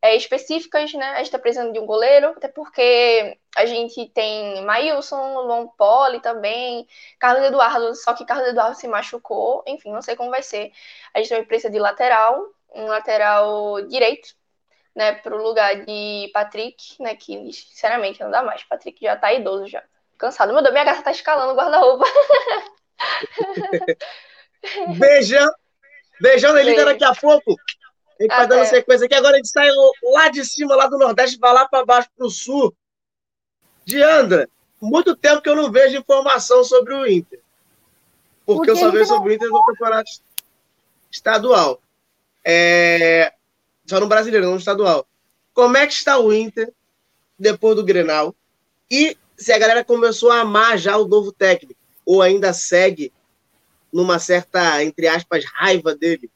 é, 0.01 0.15
específicas, 0.15 0.93
né? 0.93 1.11
A 1.11 1.17
gente 1.17 1.25
está 1.25 1.39
precisando 1.39 1.73
de 1.73 1.79
um 1.79 1.85
goleiro, 1.85 2.29
até 2.29 2.47
porque 2.47 3.37
a 3.55 3.65
gente 3.65 4.07
tem 4.09 4.63
Maílson, 4.63 5.41
Luan 5.41 5.67
Poli 5.77 6.21
também, 6.21 6.87
Carlos 7.19 7.45
Eduardo, 7.45 7.95
só 7.95 8.13
que 8.13 8.25
Carlos 8.25 8.49
Eduardo 8.49 8.77
se 8.77 8.87
machucou, 8.87 9.63
enfim, 9.67 9.91
não 9.91 10.01
sei 10.01 10.15
como 10.15 10.29
vai 10.29 10.41
ser. 10.41 10.71
A 11.13 11.19
gente 11.19 11.29
também 11.29 11.45
precisa 11.45 11.71
de 11.71 11.79
lateral, 11.79 12.45
um 12.73 12.85
lateral 12.85 13.81
direito, 13.87 14.29
né, 14.95 15.13
para 15.13 15.35
o 15.35 15.41
lugar 15.41 15.85
de 15.85 16.29
Patrick, 16.33 17.01
né, 17.01 17.15
que 17.15 17.51
sinceramente 17.53 18.21
não 18.21 18.31
dá 18.31 18.43
mais. 18.43 18.63
Patrick 18.63 19.03
já 19.03 19.15
tá 19.15 19.33
idoso 19.33 19.67
já. 19.67 19.83
Cansado. 20.17 20.53
Meu 20.53 20.61
Deus, 20.61 20.73
minha 20.73 20.85
gata 20.85 21.01
tá 21.01 21.11
escalando 21.11 21.53
o 21.53 21.55
guarda-roupa. 21.55 22.05
Beijão. 24.99 25.49
Beijão, 26.19 26.57
Elida, 26.57 26.85
daqui 26.85 27.05
a 27.05 27.15
pouco. 27.15 27.55
A 28.19 28.23
gente 28.23 28.35
vai 28.35 28.47
dando 28.47 28.65
sequência 28.65 29.05
aqui. 29.05 29.15
Agora 29.15 29.35
a 29.35 29.37
gente 29.37 29.49
sai 29.49 29.69
lá 30.13 30.29
de 30.29 30.43
cima, 30.43 30.75
lá 30.75 30.87
do 30.87 30.97
Nordeste, 30.97 31.39
vai 31.39 31.53
lá 31.53 31.67
para 31.67 31.85
baixo, 31.85 32.09
para 32.17 32.27
o 32.27 32.29
Sul. 32.29 32.75
Diandra, 33.85 34.49
muito 34.81 35.15
tempo 35.15 35.41
que 35.41 35.49
eu 35.49 35.55
não 35.55 35.71
vejo 35.71 35.97
informação 35.97 36.63
sobre 36.63 36.93
o 36.93 37.07
Inter. 37.07 37.39
Porque 38.45 38.69
eu 38.69 38.75
só 38.75 38.91
vejo 38.91 39.05
sobre 39.05 39.31
o 39.31 39.33
Inter 39.33 39.49
no 39.49 39.63
campeonato 39.63 40.11
estadual. 41.09 41.81
É... 42.43 43.33
Só 43.85 43.99
no 43.99 44.07
brasileiro, 44.07 44.45
não 44.45 44.53
no 44.53 44.59
estadual. 44.59 45.07
Como 45.53 45.77
é 45.77 45.87
que 45.87 45.93
está 45.93 46.17
o 46.19 46.33
Inter 46.33 46.73
depois 47.37 47.75
do 47.75 47.85
Grenal? 47.85 48.35
E 48.91 49.17
se 49.37 49.53
a 49.53 49.57
galera 49.57 49.83
começou 49.83 50.31
a 50.31 50.41
amar 50.41 50.77
já 50.77 50.97
o 50.97 51.07
novo 51.07 51.31
técnico? 51.31 51.79
Ou 52.05 52.21
ainda 52.21 52.51
segue 52.51 53.13
numa 53.93 54.19
certa, 54.19 54.83
entre 54.83 55.07
aspas, 55.07 55.45
raiva 55.45 55.95
dele? 55.95 56.29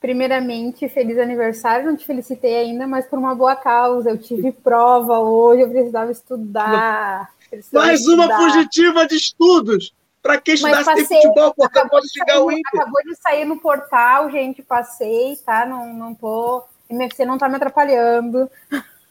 Primeiramente, 0.00 0.88
feliz 0.88 1.18
aniversário. 1.18 1.86
Não 1.86 1.96
te 1.96 2.06
felicitei 2.06 2.56
ainda, 2.56 2.86
mas 2.86 3.06
por 3.06 3.18
uma 3.18 3.34
boa 3.34 3.56
causa. 3.56 4.10
Eu 4.10 4.18
tive 4.18 4.52
prova 4.52 5.18
hoje, 5.18 5.62
eu 5.62 5.68
precisava 5.68 6.12
estudar. 6.12 7.30
Precisava 7.50 7.86
Mais 7.86 8.00
estudar. 8.00 8.26
uma 8.26 8.36
fugitiva 8.36 9.06
de 9.06 9.16
estudos. 9.16 9.92
Para 10.22 10.40
quem 10.40 10.54
estudasse 10.54 10.84
passei, 10.84 11.04
futebol, 11.04 11.54
porque 11.54 11.88
pode 11.88 12.12
chegar 12.12 12.40
o 12.42 12.50
Inter. 12.50 12.80
Acabou 12.80 13.02
de 13.04 13.16
sair 13.16 13.44
no 13.44 13.58
portal, 13.58 14.30
gente. 14.30 14.62
Passei, 14.62 15.36
tá? 15.44 15.64
Não, 15.66 15.92
não 15.94 16.14
tô. 16.14 16.64
MFC 16.90 17.24
não 17.24 17.38
tá 17.38 17.48
me 17.48 17.56
atrapalhando. 17.56 18.50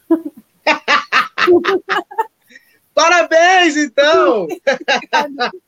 Parabéns, 2.94 3.76
então! 3.76 4.48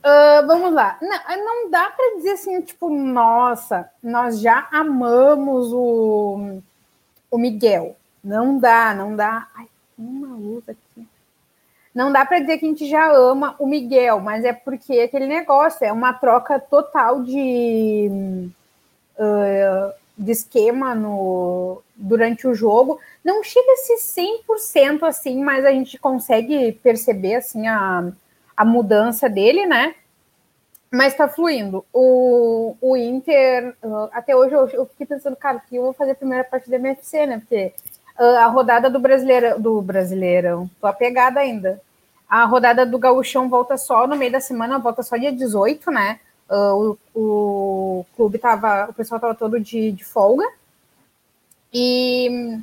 Uh, 0.00 0.46
vamos 0.46 0.72
lá. 0.72 0.98
Não, 1.00 1.44
não 1.44 1.70
dá 1.70 1.90
para 1.90 2.16
dizer 2.16 2.30
assim, 2.30 2.60
tipo, 2.62 2.88
nossa, 2.88 3.90
nós 4.02 4.40
já 4.40 4.66
amamos 4.72 5.72
o, 5.72 6.60
o 7.30 7.38
Miguel. 7.38 7.96
Não 8.24 8.58
dá, 8.58 8.94
não 8.94 9.14
dá. 9.14 9.46
Ai, 9.54 9.66
uma 9.98 10.28
luz 10.28 10.66
aqui. 10.68 11.06
Não 11.94 12.12
dá 12.12 12.24
para 12.24 12.38
dizer 12.38 12.58
que 12.58 12.64
a 12.64 12.68
gente 12.68 12.88
já 12.88 13.12
ama 13.12 13.56
o 13.58 13.66
Miguel, 13.66 14.20
mas 14.20 14.44
é 14.44 14.52
porque 14.52 15.00
aquele 15.00 15.26
negócio 15.26 15.84
é 15.84 15.92
uma 15.92 16.12
troca 16.14 16.58
total 16.58 17.22
de, 17.22 18.08
uh, 19.18 19.92
de 20.16 20.32
esquema 20.32 20.94
no, 20.94 21.82
durante 21.94 22.46
o 22.46 22.54
jogo. 22.54 22.98
Não 23.24 23.42
chega 23.42 23.72
a 23.72 23.76
ser 23.76 24.22
100% 24.48 25.02
assim, 25.02 25.42
mas 25.42 25.64
a 25.64 25.72
gente 25.72 25.98
consegue 25.98 26.72
perceber 26.72 27.34
assim 27.34 27.66
a 27.66 28.10
a 28.60 28.64
mudança 28.64 29.26
dele, 29.26 29.64
né? 29.64 29.94
Mas 30.92 31.14
tá 31.14 31.26
fluindo. 31.26 31.82
O, 31.94 32.76
o 32.78 32.94
Inter, 32.94 33.74
uh, 33.82 34.10
até 34.12 34.36
hoje 34.36 34.54
eu, 34.54 34.68
eu, 34.68 34.84
fiquei 34.84 35.06
pensando, 35.06 35.34
cara, 35.34 35.60
que 35.60 35.76
eu 35.76 35.82
vou 35.84 35.94
fazer 35.94 36.10
a 36.10 36.14
primeira 36.14 36.44
parte 36.44 36.68
da 36.68 36.76
MFC, 36.76 37.24
né? 37.24 37.38
Porque 37.38 37.72
uh, 38.18 38.36
a 38.36 38.46
rodada 38.48 38.90
do 38.90 39.00
Brasileirão, 39.00 39.58
do 39.58 39.80
Brasileirão, 39.80 40.70
tô 40.78 40.86
apegada 40.86 41.40
ainda. 41.40 41.80
A 42.28 42.44
rodada 42.44 42.84
do 42.84 42.98
Gauchão 42.98 43.48
volta 43.48 43.78
só 43.78 44.06
no 44.06 44.14
meio 44.14 44.30
da 44.30 44.40
semana, 44.40 44.78
volta 44.78 45.02
só 45.02 45.16
dia 45.16 45.32
18, 45.32 45.90
né? 45.90 46.20
Uh, 46.50 46.98
o, 47.14 47.18
o 47.18 48.06
clube 48.14 48.36
tava, 48.36 48.90
o 48.90 48.92
pessoal 48.92 49.18
tava 49.18 49.34
todo 49.34 49.58
de, 49.58 49.90
de 49.90 50.04
folga. 50.04 50.44
E 51.72 52.60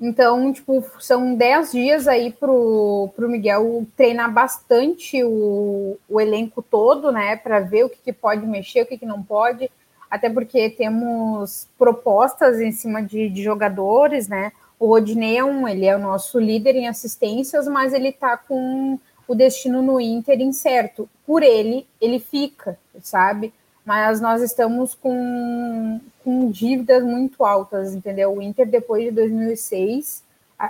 então, 0.00 0.50
tipo, 0.50 0.82
são 0.98 1.34
10 1.34 1.72
dias 1.72 2.08
aí 2.08 2.32
pro, 2.32 3.10
pro 3.14 3.28
Miguel 3.28 3.86
treinar 3.94 4.32
bastante 4.32 5.22
o, 5.22 5.98
o 6.08 6.18
elenco 6.18 6.62
todo, 6.62 7.12
né? 7.12 7.36
Para 7.36 7.60
ver 7.60 7.84
o 7.84 7.90
que, 7.90 7.98
que, 7.98 8.12
pode 8.12 8.46
mexer, 8.46 8.82
o 8.82 8.86
que, 8.86 8.96
que 8.96 9.04
não 9.04 9.22
pode. 9.22 9.70
Até 10.10 10.30
porque 10.30 10.70
temos 10.70 11.68
propostas 11.78 12.60
em 12.60 12.72
cima 12.72 13.02
de, 13.02 13.28
de 13.28 13.42
jogadores, 13.42 14.26
né? 14.26 14.52
O 14.78 14.86
Rodinei 14.86 15.36
é 15.36 15.44
um, 15.44 15.68
ele 15.68 15.84
é 15.84 15.94
o 15.94 16.00
nosso 16.00 16.40
líder 16.40 16.76
em 16.76 16.88
assistências, 16.88 17.68
mas 17.68 17.92
ele 17.92 18.10
tá 18.10 18.38
com 18.38 18.98
o 19.28 19.34
destino 19.34 19.82
no 19.82 20.00
Inter 20.00 20.40
incerto. 20.40 21.10
Por 21.26 21.42
ele, 21.42 21.86
ele 22.00 22.18
fica, 22.18 22.78
sabe? 23.02 23.52
Mas 23.84 24.20
nós 24.20 24.42
estamos 24.42 24.94
com, 24.94 26.00
com 26.22 26.50
dívidas 26.50 27.02
muito 27.02 27.44
altas, 27.44 27.94
entendeu? 27.94 28.36
O 28.36 28.42
Inter, 28.42 28.68
depois 28.68 29.04
de 29.04 29.10
2006, 29.10 30.22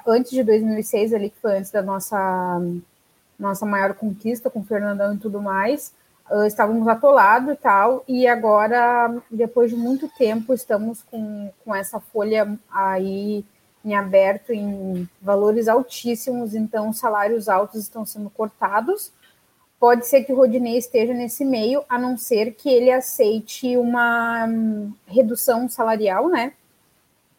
antes 0.07 0.31
de 0.31 0.43
2006, 0.43 1.13
ali 1.13 1.31
que 1.31 1.39
foi 1.41 1.59
antes 1.59 1.71
da 1.71 1.83
nossa, 1.83 2.61
nossa 3.39 3.67
maior 3.67 3.95
conquista 3.95 4.49
com 4.49 4.61
o 4.61 4.65
Fernandão 4.65 5.15
e 5.15 5.19
tudo 5.19 5.41
mais, 5.41 5.93
uh, 6.31 6.45
estávamos 6.45 6.87
atolados 6.87 7.55
e 7.55 7.57
tal, 7.57 8.05
e 8.07 8.27
agora, 8.27 9.15
depois 9.31 9.71
de 9.71 9.77
muito 9.77 10.09
tempo, 10.09 10.55
estamos 10.55 11.03
com, 11.11 11.51
com 11.65 11.75
essa 11.75 11.99
folha 11.99 12.59
aí 12.71 13.45
em 13.85 13.95
aberto 13.95 14.53
em 14.53 15.09
valores 15.21 15.67
altíssimos, 15.67 16.55
então 16.55 16.93
salários 16.93 17.49
altos 17.49 17.81
estão 17.81 18.05
sendo 18.05 18.29
cortados, 18.31 19.11
pode 19.81 20.07
ser 20.07 20.25
que 20.25 20.33
o 20.33 20.37
Rodinei 20.37 20.77
esteja 20.77 21.15
nesse 21.15 21.43
meio, 21.43 21.83
a 21.89 21.99
não 21.99 22.19
ser 22.19 22.53
que 22.53 22.69
ele 22.69 22.93
aceite 22.93 23.79
uma 23.79 24.47
hum, 24.47 24.93
redução 25.07 25.71
salarial, 25.71 26.29
né? 26.29 26.53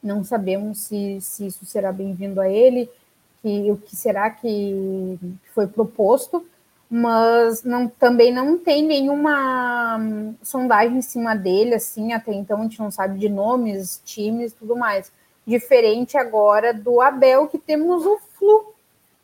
Não 0.02 0.24
sabemos 0.24 0.80
se, 0.80 1.22
se 1.22 1.46
isso 1.46 1.64
será 1.68 1.92
bem-vindo 1.92 2.42
a 2.42 2.50
ele, 2.50 2.90
que 3.44 3.72
o 3.72 3.78
que 3.78 3.96
será 3.96 4.32
que 4.32 5.20
foi 5.54 5.68
proposto, 5.68 6.44
mas 6.90 7.64
não, 7.64 7.88
também 7.88 8.34
não 8.34 8.58
tem 8.58 8.84
nenhuma 8.84 9.98
hum, 10.00 10.34
sondagem 10.42 10.98
em 10.98 11.02
cima 11.04 11.36
dele, 11.36 11.76
assim, 11.76 12.12
até 12.12 12.34
então 12.34 12.60
a 12.60 12.64
gente 12.64 12.80
não 12.80 12.90
sabe 12.90 13.20
de 13.20 13.30
nomes, 13.30 14.02
times, 14.04 14.52
tudo 14.52 14.76
mais. 14.76 15.12
Diferente 15.46 16.18
agora 16.18 16.74
do 16.74 17.02
Abel, 17.02 17.48
que 17.48 17.60
temos 17.60 18.04
o 18.04 18.18
Flu 18.34 18.74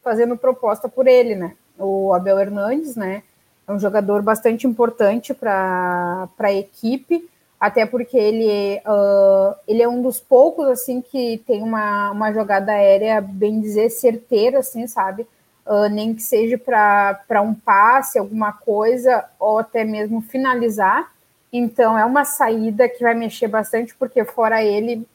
fazendo 0.03 0.37
proposta 0.37 0.87
por 0.87 1.07
ele, 1.07 1.35
né? 1.35 1.55
O 1.79 2.13
Abel 2.13 2.39
Hernandes, 2.39 2.95
né? 2.95 3.23
É 3.67 3.71
um 3.71 3.79
jogador 3.79 4.21
bastante 4.21 4.65
importante 4.65 5.33
para 5.33 6.29
a 6.39 6.53
equipe, 6.53 7.29
até 7.59 7.85
porque 7.85 8.17
ele, 8.17 8.81
uh, 8.85 9.55
ele 9.67 9.81
é 9.81 9.87
um 9.89 10.01
dos 10.01 10.19
poucos, 10.19 10.67
assim, 10.67 11.01
que 11.01 11.43
tem 11.45 11.61
uma, 11.61 12.11
uma 12.11 12.31
jogada 12.31 12.71
aérea, 12.71 13.19
bem 13.19 13.59
dizer, 13.59 13.89
certeira, 13.89 14.59
assim, 14.59 14.87
sabe? 14.87 15.27
Uh, 15.65 15.89
nem 15.89 16.13
que 16.13 16.21
seja 16.21 16.57
para 16.57 17.41
um 17.41 17.53
passe, 17.53 18.17
alguma 18.17 18.53
coisa, 18.53 19.25
ou 19.37 19.59
até 19.59 19.83
mesmo 19.83 20.21
finalizar. 20.21 21.11
Então, 21.51 21.97
é 21.97 22.05
uma 22.05 22.23
saída 22.23 22.87
que 22.87 23.03
vai 23.03 23.15
mexer 23.15 23.47
bastante, 23.47 23.93
porque 23.95 24.23
fora 24.23 24.63
ele, 24.63 25.05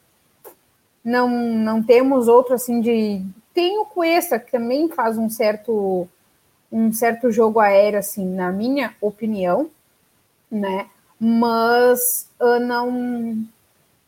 não, 1.03 1.27
não 1.29 1.81
temos 1.81 2.27
outro, 2.27 2.53
assim, 2.53 2.81
de... 2.81 3.25
Tem 3.51 3.79
o 3.79 3.85
Cuesta, 3.85 4.37
que 4.37 4.51
também 4.51 4.89
faz 4.89 5.17
um 5.17 5.29
certo 5.29 6.07
um 6.73 6.91
certo 6.91 7.31
jogo 7.31 7.59
aéreo, 7.59 7.99
assim, 7.99 8.25
na 8.25 8.51
minha 8.51 8.95
opinião, 8.99 9.69
né? 10.49 10.87
Mas 11.19 12.27
uh, 12.41 12.59
não, 12.59 13.45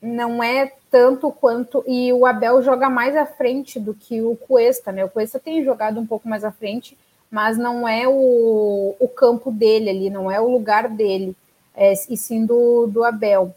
não 0.02 0.44
é 0.44 0.74
tanto 0.90 1.32
quanto. 1.32 1.84
E 1.88 2.12
o 2.12 2.26
Abel 2.26 2.64
joga 2.64 2.90
mais 2.90 3.16
à 3.16 3.26
frente 3.26 3.80
do 3.80 3.94
que 3.94 4.20
o 4.20 4.36
Cuesta, 4.36 4.92
né? 4.92 5.06
O 5.06 5.10
Cuesta 5.10 5.40
tem 5.40 5.64
jogado 5.64 6.00
um 6.00 6.08
pouco 6.08 6.28
mais 6.28 6.44
à 6.44 6.52
frente, 6.52 6.98
mas 7.30 7.56
não 7.56 7.88
é 7.88 8.08
o, 8.08 8.96
o 9.00 9.08
campo 9.10 9.52
dele 9.52 9.90
ali, 9.92 10.10
não 10.10 10.32
é 10.32 10.42
o 10.42 10.50
lugar 10.50 10.90
dele, 10.90 11.36
é, 11.76 11.94
e 12.10 12.18
sim 12.18 12.46
do, 12.48 12.88
do 12.88 13.04
Abel. 13.04 13.54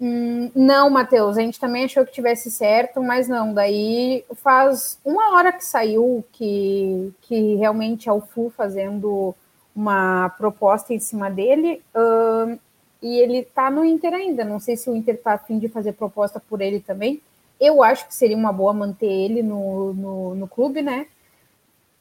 Hum, 0.00 0.50
não, 0.54 0.88
Matheus, 0.88 1.36
a 1.36 1.40
gente 1.40 1.58
também 1.58 1.84
achou 1.84 2.04
que 2.06 2.12
tivesse 2.12 2.50
certo, 2.50 3.02
mas 3.02 3.26
não. 3.28 3.52
Daí 3.52 4.24
faz 4.36 4.98
uma 5.04 5.34
hora 5.34 5.52
que 5.52 5.64
saiu 5.64 6.24
que, 6.32 7.12
que 7.22 7.56
realmente 7.56 8.08
é 8.08 8.12
o 8.12 8.20
Fu 8.20 8.52
fazendo 8.56 9.34
uma 9.74 10.28
proposta 10.30 10.94
em 10.94 11.00
cima 11.00 11.30
dele. 11.30 11.82
Uh, 11.94 12.58
e 13.02 13.18
ele 13.18 13.42
tá 13.42 13.70
no 13.70 13.84
Inter 13.84 14.14
ainda. 14.14 14.44
Não 14.44 14.60
sei 14.60 14.76
se 14.76 14.88
o 14.88 14.96
Inter 14.96 15.20
tá 15.20 15.34
afim 15.34 15.58
de 15.58 15.68
fazer 15.68 15.92
proposta 15.92 16.40
por 16.40 16.60
ele 16.60 16.80
também. 16.80 17.20
Eu 17.60 17.82
acho 17.82 18.06
que 18.06 18.14
seria 18.14 18.36
uma 18.36 18.52
boa 18.52 18.72
manter 18.72 19.06
ele 19.06 19.42
no, 19.42 19.92
no, 19.94 20.34
no 20.34 20.48
clube, 20.48 20.80
né? 20.80 21.06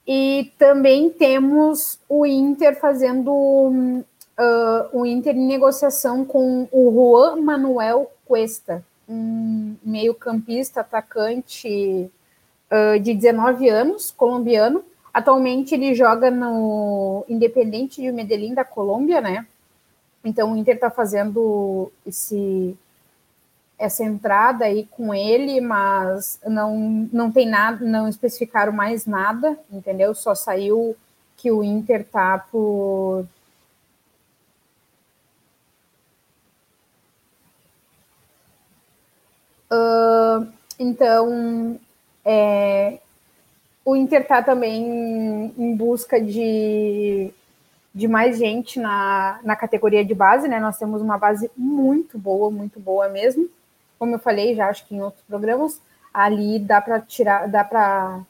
E 0.08 0.52
também 0.58 1.10
temos 1.10 2.00
o 2.08 2.26
Inter 2.26 2.80
fazendo 2.80 4.04
uh, 4.38 4.98
o 4.98 5.06
Inter 5.06 5.36
em 5.36 5.48
negociação 5.48 6.24
com 6.24 6.68
o 6.72 6.92
Juan 6.92 7.38
Manuel 7.42 8.12
Cuesta, 8.26 8.84
um 9.08 9.76
meio-campista, 9.84 10.82
atacante 10.82 12.10
uh, 12.72 13.00
de 13.00 13.14
19 13.14 13.70
anos, 13.70 14.12
colombiano. 14.12 14.84
Atualmente 15.14 15.74
ele 15.74 15.96
joga 15.96 16.30
no 16.30 17.26
Independente 17.28 18.02
de 18.02 18.12
Medellín 18.12 18.54
da 18.54 18.64
Colômbia, 18.64 19.20
né? 19.22 19.48
Então 20.24 20.54
o 20.54 20.58
Inter 20.58 20.76
está 20.76 20.90
fazendo 20.90 21.92
esse 22.06 22.78
essa 23.80 24.04
entrada 24.04 24.66
aí 24.66 24.88
com 24.88 25.14
ele, 25.14 25.62
mas 25.62 26.40
não 26.46 27.08
não 27.12 27.32
tem 27.32 27.48
nada, 27.48 27.86
não 27.86 28.08
especificaram 28.08 28.74
mais 28.74 29.06
nada, 29.06 29.58
entendeu? 29.72 30.14
Só 30.16 30.34
saiu 30.36 30.96
que 31.38 31.52
o 31.52 31.64
Inter 31.64 32.04
tá 32.04 32.40
por 32.52 33.26
Uh, 39.72 40.48
então, 40.80 41.80
é, 42.24 43.00
o 43.84 43.96
Inter 43.96 44.22
está 44.22 44.42
também 44.42 45.54
em 45.58 45.76
busca 45.76 46.20
de, 46.22 47.32
de 47.94 48.08
mais 48.08 48.38
gente 48.38 48.80
na, 48.80 49.40
na 49.44 49.56
categoria 49.56 50.04
de 50.04 50.14
base, 50.14 50.48
né? 50.48 50.60
Nós 50.60 50.78
temos 50.78 51.02
uma 51.02 51.18
base 51.18 51.50
muito 51.56 52.18
boa, 52.18 52.52
muito 52.52 52.80
boa 52.80 53.10
mesmo. 53.10 53.50
Como 53.98 54.16
eu 54.16 54.20
falei 54.20 54.56
já, 54.56 54.70
acho 54.70 54.86
que 54.86 54.96
em 54.96 55.02
outros 55.02 55.24
programas, 55.24 55.82
ali 56.14 56.60
dá 56.60 56.82
para 56.82 57.00
tirar, 57.00 57.48
dá 57.48 57.64
para 57.64 58.22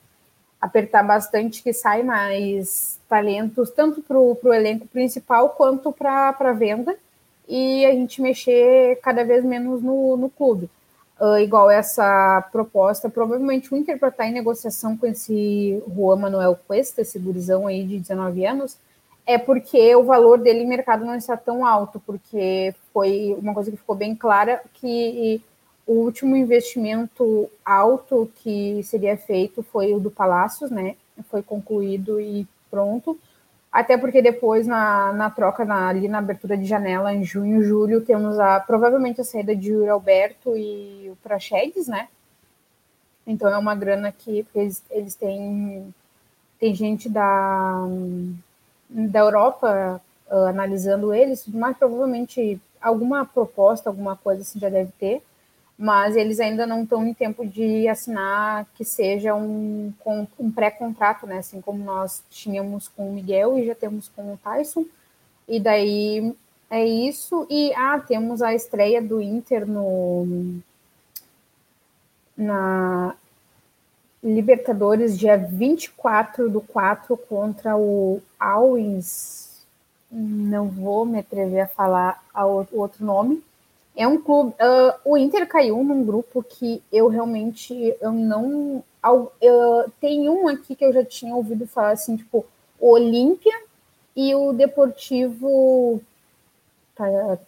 apertar 0.61 1.03
bastante 1.03 1.61
que 1.61 1.73
sai 1.73 2.03
mais 2.03 2.99
talentos, 3.09 3.69
tanto 3.71 4.01
para 4.01 4.17
o 4.17 4.53
elenco 4.53 4.87
principal 4.87 5.49
quanto 5.49 5.91
para 5.91 6.53
venda, 6.53 6.97
e 7.47 7.85
a 7.85 7.91
gente 7.91 8.21
mexer 8.21 8.99
cada 9.01 9.23
vez 9.23 9.43
menos 9.43 9.81
no, 9.81 10.17
no 10.17 10.29
clube 10.29 10.69
uh, 11.19 11.37
igual 11.39 11.69
essa 11.69 12.47
proposta. 12.51 13.09
Provavelmente 13.09 13.73
o 13.73 13.77
Inter 13.77 13.99
para 13.99 14.09
estar 14.09 14.27
em 14.27 14.33
negociação 14.33 14.97
com 14.97 15.05
esse 15.07 15.81
Juan 15.93 16.17
Manuel 16.17 16.57
Cuesta, 16.67 17.01
esse 17.01 17.19
gurizão 17.19 17.67
aí 17.67 17.85
de 17.85 17.99
19 17.99 18.45
anos, 18.45 18.77
é 19.25 19.37
porque 19.37 19.93
o 19.95 20.05
valor 20.05 20.39
dele 20.39 20.59
em 20.59 20.67
mercado 20.67 21.05
não 21.05 21.15
está 21.15 21.35
tão 21.35 21.65
alto, 21.65 22.01
porque 22.05 22.73
foi 22.93 23.35
uma 23.39 23.53
coisa 23.53 23.69
que 23.69 23.77
ficou 23.77 23.95
bem 23.95 24.15
clara 24.15 24.61
que 24.73 25.41
o 25.85 25.93
último 25.93 26.35
investimento 26.35 27.49
alto 27.65 28.31
que 28.35 28.81
seria 28.83 29.17
feito 29.17 29.63
foi 29.63 29.93
o 29.93 29.99
do 29.99 30.11
Palácios, 30.11 30.69
né? 30.69 30.95
Foi 31.29 31.41
concluído 31.41 32.19
e 32.19 32.47
pronto. 32.69 33.17
Até 33.77 33.95
porque 33.95 34.23
depois, 34.23 34.65
na, 34.65 35.13
na 35.13 35.29
troca, 35.29 35.63
na, 35.63 35.87
ali 35.87 36.07
na 36.07 36.17
abertura 36.17 36.57
de 36.57 36.65
janela, 36.65 37.13
em 37.13 37.23
junho, 37.23 37.63
julho, 37.63 38.01
temos 38.01 38.39
a, 38.39 38.59
provavelmente 38.59 39.21
a 39.21 39.23
saída 39.23 39.55
de 39.55 39.71
Yuri 39.71 39.87
Alberto 39.87 40.57
e 40.57 41.07
o 41.11 41.15
Praxedes, 41.17 41.87
né? 41.87 42.07
Então 43.27 43.47
é 43.47 43.55
uma 43.55 43.75
grana 43.75 44.11
que 44.11 44.43
eles, 44.55 44.83
eles 44.89 45.13
têm, 45.13 45.93
tem 46.59 46.73
gente 46.73 47.07
da, 47.07 47.87
da 48.89 49.19
Europa 49.19 50.01
uh, 50.27 50.47
analisando 50.47 51.13
eles, 51.13 51.45
mas 51.47 51.77
provavelmente 51.77 52.59
alguma 52.81 53.25
proposta, 53.25 53.91
alguma 53.91 54.15
coisa 54.15 54.41
assim 54.41 54.59
já 54.59 54.69
deve 54.69 54.91
ter 54.93 55.21
mas 55.77 56.15
eles 56.15 56.39
ainda 56.39 56.65
não 56.65 56.83
estão 56.83 57.05
em 57.05 57.13
tempo 57.13 57.45
de 57.45 57.87
assinar 57.87 58.65
que 58.73 58.83
seja 58.83 59.35
um, 59.35 59.93
um 60.39 60.51
pré-contrato, 60.51 61.27
né? 61.27 61.37
Assim 61.37 61.61
como 61.61 61.83
nós 61.83 62.23
tínhamos 62.31 62.87
com 62.87 63.09
o 63.09 63.13
Miguel 63.13 63.59
e 63.59 63.67
já 63.67 63.75
temos 63.75 64.09
com 64.09 64.33
o 64.33 64.37
Tyson. 64.37 64.85
E 65.47 65.59
daí 65.59 66.35
é 66.69 66.83
isso. 66.83 67.45
E 67.47 67.71
ah, 67.75 67.99
temos 67.99 68.41
a 68.41 68.55
estreia 68.55 69.01
do 69.01 69.21
Inter 69.21 69.67
no 69.67 70.55
na 72.35 73.15
Libertadores, 74.23 75.17
dia 75.17 75.37
24 75.37 76.49
do 76.49 76.61
4 76.61 77.15
contra 77.17 77.77
o 77.77 78.21
Alwins. 78.39 79.65
Não 80.11 80.67
vou 80.69 81.05
me 81.05 81.19
atrever 81.19 81.61
a 81.61 81.67
falar 81.67 82.23
o 82.35 82.65
outro 82.71 83.05
nome 83.05 83.43
é 83.97 84.07
um 84.07 84.21
clube. 84.21 84.51
Uh, 84.51 84.93
o 85.03 85.17
Inter 85.17 85.47
caiu 85.47 85.83
num 85.83 86.05
grupo 86.05 86.45
que 86.47 86.81
eu 86.93 87.07
realmente 87.07 87.95
eu 87.99 88.11
não. 88.11 88.83
Tem 89.99 90.29
um 90.29 90.47
aqui 90.47 90.75
que 90.75 90.85
eu 90.85 90.93
já 90.93 91.03
tinha 91.03 91.35
ouvido 91.35 91.65
falar 91.65 91.91
assim, 91.91 92.15
tipo, 92.15 92.45
o 92.79 92.91
Olímpia 92.91 93.57
e 94.15 94.35
o 94.35 94.53
Deportivo 94.53 96.01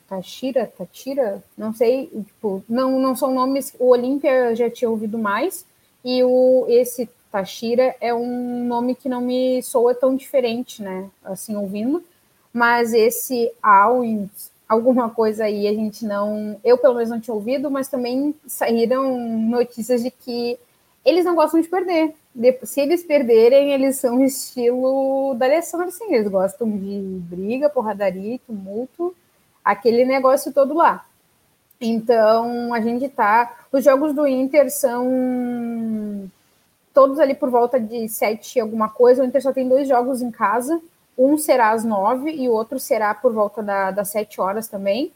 Tachira, 0.08 0.72
Tatira, 0.78 1.44
não 1.58 1.74
sei, 1.74 2.08
tipo, 2.08 2.64
não, 2.68 3.00
não 3.00 3.16
são 3.16 3.34
nomes. 3.34 3.76
O 3.80 3.90
Olímpia 3.90 4.56
já 4.56 4.70
tinha 4.70 4.90
ouvido 4.90 5.18
mais, 5.18 5.66
e 6.04 6.24
o 6.24 6.66
esse 6.68 7.10
Tachira 7.32 7.96
é 8.02 8.14
um 8.14 8.66
nome 8.66 8.96
que 8.96 9.10
não 9.10 9.22
me 9.22 9.62
soa 9.62 9.94
tão 9.94 10.16
diferente, 10.16 10.82
né? 10.82 11.10
Assim, 11.24 11.56
ouvindo. 11.56 12.04
Mas 12.52 12.94
esse 12.94 13.52
Alwins 13.62 14.50
alguma 14.70 15.10
coisa 15.10 15.46
aí 15.46 15.68
a 15.68 15.74
gente 15.74 16.06
não. 16.06 16.60
Eu, 16.64 16.78
pelo 16.78 16.94
menos, 16.94 17.10
não 17.10 17.20
tinha 17.20 17.34
ouvido, 17.34 17.72
mas 17.72 17.90
também 17.90 18.36
saíram 18.46 19.20
notícias 19.20 20.04
de 20.04 20.12
que 20.12 20.60
eles 21.04 21.26
não 21.26 21.36
gostam 21.36 21.60
de 21.60 21.68
perder. 21.68 22.16
Se 22.64 22.80
eles 22.80 23.04
perderem, 23.04 23.74
eles 23.74 23.98
são 23.98 24.24
estilo 24.24 25.34
da 25.36 25.48
Alessandra, 25.48 25.88
assim, 25.88 26.14
eles 26.14 26.28
gostam 26.28 26.70
de 26.70 27.20
briga, 27.24 27.70
porradaria, 27.70 28.40
tumulto, 28.46 29.16
aquele 29.66 30.06
negócio 30.06 30.54
todo 30.54 30.76
lá. 30.76 31.06
Então, 31.82 32.74
a 32.74 32.80
gente 32.80 33.10
tá. 33.10 33.66
Os 33.72 33.84
jogos 33.84 34.14
do 34.14 34.28
Inter 34.28 34.70
são 34.70 36.30
todos 36.94 37.20
ali 37.20 37.34
por 37.34 37.50
volta 37.50 37.80
de 37.80 38.08
sete 38.10 38.60
alguma 38.60 38.90
coisa. 38.90 39.24
O 39.24 39.26
Inter 39.26 39.42
só 39.42 39.52
tem 39.52 39.68
dois 39.68 39.88
jogos 39.88 40.22
em 40.22 40.30
casa. 40.30 40.80
Um 41.22 41.38
será 41.38 41.72
às 41.72 41.84
nove 41.84 42.32
e 42.32 42.48
o 42.48 42.54
outro 42.54 42.80
será 42.80 43.14
por 43.14 43.34
volta 43.34 43.62
da, 43.62 43.92
das 43.92 44.08
sete 44.08 44.40
horas 44.40 44.70
também. 44.70 45.12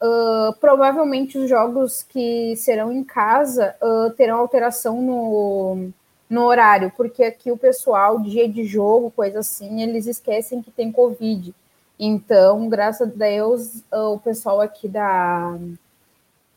Uh, 0.00 0.54
provavelmente 0.60 1.36
os 1.36 1.50
jogos 1.50 2.04
que 2.04 2.54
serão 2.56 2.92
em 2.92 3.02
casa 3.02 3.74
uh, 3.82 4.10
terão 4.12 4.38
alteração 4.38 5.02
no, 5.02 5.90
no 6.30 6.44
horário, 6.44 6.92
porque 6.96 7.24
aqui 7.24 7.50
o 7.50 7.56
pessoal, 7.56 8.20
dia 8.20 8.48
de 8.48 8.64
jogo, 8.64 9.10
coisa 9.10 9.40
assim, 9.40 9.82
eles 9.82 10.06
esquecem 10.06 10.62
que 10.62 10.70
tem 10.70 10.92
Covid. 10.92 11.52
Então, 11.98 12.68
graças 12.68 13.08
a 13.08 13.12
Deus, 13.12 13.82
o 13.92 14.18
pessoal 14.20 14.60
aqui 14.60 14.88
da, 14.88 15.58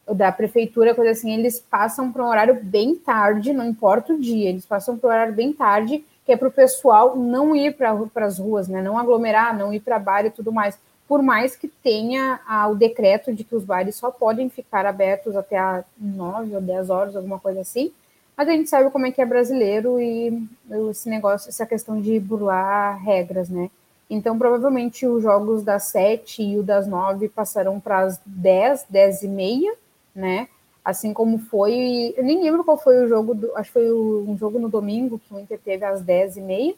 da 0.07 0.31
prefeitura, 0.31 0.95
coisa 0.95 1.11
assim, 1.11 1.33
eles 1.33 1.59
passam 1.59 2.11
para 2.11 2.23
um 2.23 2.29
horário 2.29 2.59
bem 2.63 2.95
tarde, 2.95 3.51
não 3.51 3.65
importa 3.65 4.13
o 4.13 4.19
dia, 4.19 4.49
eles 4.49 4.65
passam 4.65 4.97
para 4.97 5.09
um 5.09 5.11
horário 5.11 5.33
bem 5.33 5.51
tarde, 5.51 6.05
que 6.25 6.31
é 6.31 6.37
para 6.37 6.47
o 6.47 6.51
pessoal 6.51 7.15
não 7.15 7.55
ir 7.55 7.75
para 7.75 8.25
as 8.25 8.39
ruas, 8.39 8.67
né? 8.67 8.81
Não 8.81 8.97
aglomerar, 8.97 9.57
não 9.57 9.73
ir 9.73 9.79
para 9.79 9.99
bar 9.99 10.25
e 10.25 10.29
tudo 10.29 10.51
mais. 10.51 10.77
Por 11.07 11.21
mais 11.21 11.55
que 11.55 11.67
tenha 11.67 12.39
ah, 12.47 12.67
o 12.67 12.75
decreto 12.75 13.33
de 13.33 13.43
que 13.43 13.55
os 13.55 13.63
bares 13.65 13.95
só 13.95 14.09
podem 14.09 14.49
ficar 14.49 14.85
abertos 14.85 15.35
até 15.35 15.57
às 15.57 15.83
9 15.97 16.55
ou 16.55 16.61
10 16.61 16.89
horas, 16.89 17.15
alguma 17.15 17.39
coisa 17.39 17.59
assim, 17.59 17.91
mas 18.35 18.47
a 18.47 18.51
gente 18.51 18.69
sabe 18.69 18.89
como 18.89 19.05
é 19.05 19.11
que 19.11 19.21
é 19.21 19.25
brasileiro 19.25 19.99
e 19.99 20.47
esse 20.89 21.09
negócio, 21.09 21.49
essa 21.49 21.65
questão 21.65 22.01
de 22.01 22.19
burlar 22.19 22.97
regras, 23.03 23.49
né? 23.49 23.69
Então, 24.09 24.37
provavelmente, 24.37 25.05
os 25.05 25.23
jogos 25.23 25.63
das 25.63 25.83
7 25.85 26.41
e 26.41 26.57
o 26.57 26.63
das 26.63 26.87
9 26.87 27.29
passarão 27.29 27.79
para 27.79 27.99
as 27.99 28.19
10, 28.25 28.85
10 28.89 29.23
e 29.23 29.27
meia, 29.27 29.73
né? 30.15 30.47
Assim 30.84 31.14
como 31.14 31.38
foi. 31.38 32.14
Eu 32.18 32.23
nem 32.23 32.41
lembro 32.41 32.64
qual 32.64 32.77
foi 32.77 33.05
o 33.05 33.07
jogo, 33.07 33.34
do, 33.34 33.55
acho 33.55 33.69
que 33.69 33.80
foi 33.80 33.93
um 33.93 34.38
jogo 34.38 34.60
no 34.60 34.68
domingo 34.68 35.19
que 35.19 35.34
o 35.34 35.39
Inter 35.39 35.60
teve 35.60 35.85
às 35.85 36.01
10 36.01 36.38
e 36.38 36.41
meia. 36.41 36.76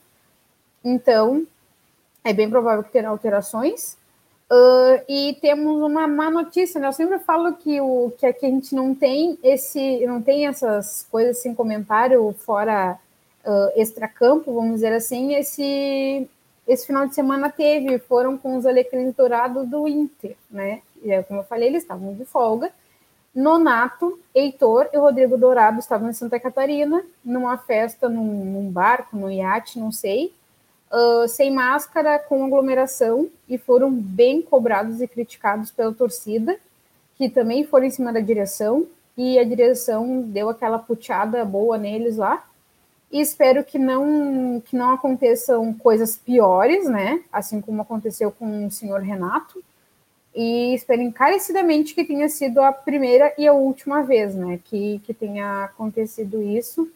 Então, 0.83 1.45
é 2.23 2.31
bem 2.31 2.49
provável 2.49 2.83
que 2.83 2.91
terá 2.91 3.09
alterações. 3.09 3.97
Uh, 4.51 5.01
e 5.09 5.37
temos 5.41 5.81
uma 5.81 6.07
má 6.07 6.29
notícia, 6.29 6.79
né? 6.79 6.87
Eu 6.87 6.93
sempre 6.93 7.17
falo 7.17 7.53
que, 7.53 7.81
o, 7.81 8.13
que 8.15 8.27
aqui 8.27 8.45
a 8.45 8.49
gente 8.49 8.75
não 8.75 8.93
tem 8.93 9.39
esse, 9.43 10.05
não 10.05 10.21
tem 10.21 10.45
essas 10.45 11.07
coisas 11.09 11.39
sem 11.39 11.55
comentário 11.55 12.31
fora 12.45 12.99
uh, 13.43 13.81
extracampo, 13.81 14.53
vamos 14.53 14.75
dizer 14.75 14.93
assim. 14.93 15.33
Esse, 15.33 16.29
esse 16.67 16.85
final 16.85 17.07
de 17.07 17.15
semana 17.15 17.49
teve, 17.49 17.97
foram 17.97 18.37
com 18.37 18.55
os 18.55 18.67
alecrins 18.67 19.15
dourados 19.15 19.67
do 19.67 19.87
Inter, 19.87 20.35
né? 20.49 20.81
E, 21.03 21.23
como 21.23 21.39
eu 21.39 21.43
falei, 21.45 21.69
eles 21.69 21.81
estavam 21.81 22.13
de 22.13 22.25
folga. 22.25 22.71
Nonato, 23.35 24.17
Heitor 24.33 24.87
e 24.93 24.97
Rodrigo 24.97 25.37
Dourado 25.37 25.79
estavam 25.79 26.09
em 26.09 26.13
Santa 26.13 26.39
Catarina, 26.39 27.03
numa 27.23 27.57
festa, 27.57 28.07
num, 28.07 28.45
num 28.45 28.71
barco, 28.71 29.17
num 29.17 29.29
iate, 29.29 29.77
não 29.77 29.91
sei 29.91 30.33
uh, 30.91 31.27
sem 31.27 31.51
máscara, 31.51 32.19
com 32.19 32.45
aglomeração, 32.45 33.29
e 33.47 33.57
foram 33.57 33.91
bem 33.91 34.41
cobrados 34.41 35.01
e 35.01 35.07
criticados 35.07 35.71
pela 35.71 35.93
torcida, 35.93 36.57
que 37.17 37.29
também 37.29 37.65
foram 37.65 37.85
em 37.85 37.91
cima 37.91 38.11
da 38.11 38.19
direção, 38.19 38.85
e 39.17 39.39
a 39.39 39.43
direção 39.43 40.21
deu 40.21 40.49
aquela 40.49 40.79
puteada 40.79 41.43
boa 41.45 41.77
neles 41.77 42.17
lá. 42.17 42.45
E 43.11 43.21
espero 43.21 43.63
que 43.63 43.79
não 43.79 44.61
que 44.65 44.75
não 44.75 44.93
aconteçam 44.93 45.73
coisas 45.73 46.17
piores, 46.17 46.85
né? 46.89 47.23
Assim 47.31 47.61
como 47.61 47.81
aconteceu 47.81 48.29
com 48.29 48.65
o 48.65 48.71
senhor 48.71 48.99
Renato. 48.99 49.63
E 50.35 50.75
espero 50.75 51.01
encarecidamente 51.01 51.95
que 51.95 52.03
tenha 52.03 52.27
sido 52.27 52.59
a 52.59 52.73
primeira 52.73 53.33
e 53.37 53.47
a 53.47 53.53
última 53.53 54.03
vez, 54.03 54.35
né? 54.35 54.59
Que, 54.65 54.99
que 54.99 55.13
tenha 55.13 55.63
acontecido 55.63 56.43
isso. 56.43 56.91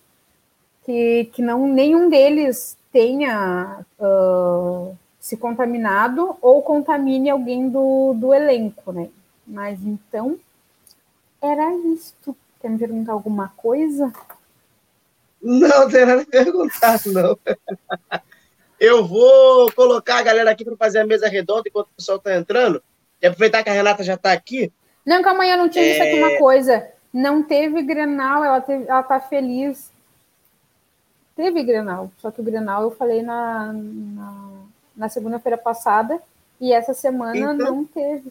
Que, 0.83 1.25
que 1.31 1.41
não 1.41 1.65
nenhum 1.65 2.09
deles 2.09 2.77
tenha 2.91 3.85
uh, 3.97 4.97
se 5.19 5.37
contaminado 5.37 6.35
ou 6.41 6.61
contamine 6.61 7.29
alguém 7.29 7.69
do, 7.69 8.13
do 8.13 8.33
elenco, 8.33 8.91
né? 8.91 9.09
Mas 9.47 9.79
então, 9.85 10.37
era 11.41 11.73
isto. 11.93 12.35
Quer 12.61 12.69
me 12.71 12.77
perguntar 12.77 13.13
alguma 13.13 13.53
coisa? 13.55 14.11
Não, 15.41 15.89
tem 15.89 16.05
nada 16.05 16.23
a 16.23 16.25
perguntar, 16.25 16.99
não. 17.05 17.39
Eu 18.77 19.05
vou 19.05 19.71
colocar 19.73 20.19
a 20.19 20.23
galera 20.23 20.51
aqui 20.51 20.63
para 20.63 20.75
fazer 20.75 20.99
a 20.99 21.05
mesa 21.05 21.27
redonda 21.27 21.63
enquanto 21.67 21.87
o 21.87 21.95
pessoal 21.95 22.17
está 22.17 22.35
entrando. 22.35 22.81
E 23.21 23.27
aproveitar 23.27 23.63
que 23.63 23.69
a 23.69 23.73
Renata 23.73 24.03
já 24.03 24.15
está 24.15 24.31
aqui. 24.31 24.71
Não, 25.05 25.21
calma 25.21 25.43
aí, 25.43 25.49
eu 25.49 25.57
não 25.57 25.69
tinha 25.69 25.85
é... 25.85 25.89
visto 25.89 26.01
aqui 26.01 26.13
uma 26.15 26.37
coisa. 26.37 26.89
Não 27.13 27.41
teve 27.43 27.81
Grenal, 27.81 28.43
ela, 28.43 28.61
teve, 28.61 28.85
ela 28.87 29.03
tá 29.03 29.19
feliz 29.19 29.91
teve 31.39 31.63
Grenal, 31.63 32.11
só 32.17 32.29
que 32.29 32.41
o 32.41 32.43
Grenal 32.43 32.83
eu 32.83 32.91
falei 32.91 33.21
na, 33.21 33.71
na, 33.71 34.49
na 34.93 35.07
segunda-feira 35.07 35.57
passada 35.57 36.21
e 36.59 36.73
essa 36.73 36.93
semana 36.93 37.53
então, 37.53 37.55
não 37.55 37.85
teve. 37.85 38.29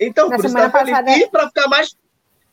Então, 0.00 0.30
na 0.30 0.36
por 0.36 0.48
semana 0.48 0.64
isso 0.64 0.72
tá 0.72 0.78
passada... 0.78 1.12
feliz. 1.12 1.26
E 1.26 1.30
para 1.30 1.46
ficar 1.48 1.68
mais 1.68 1.94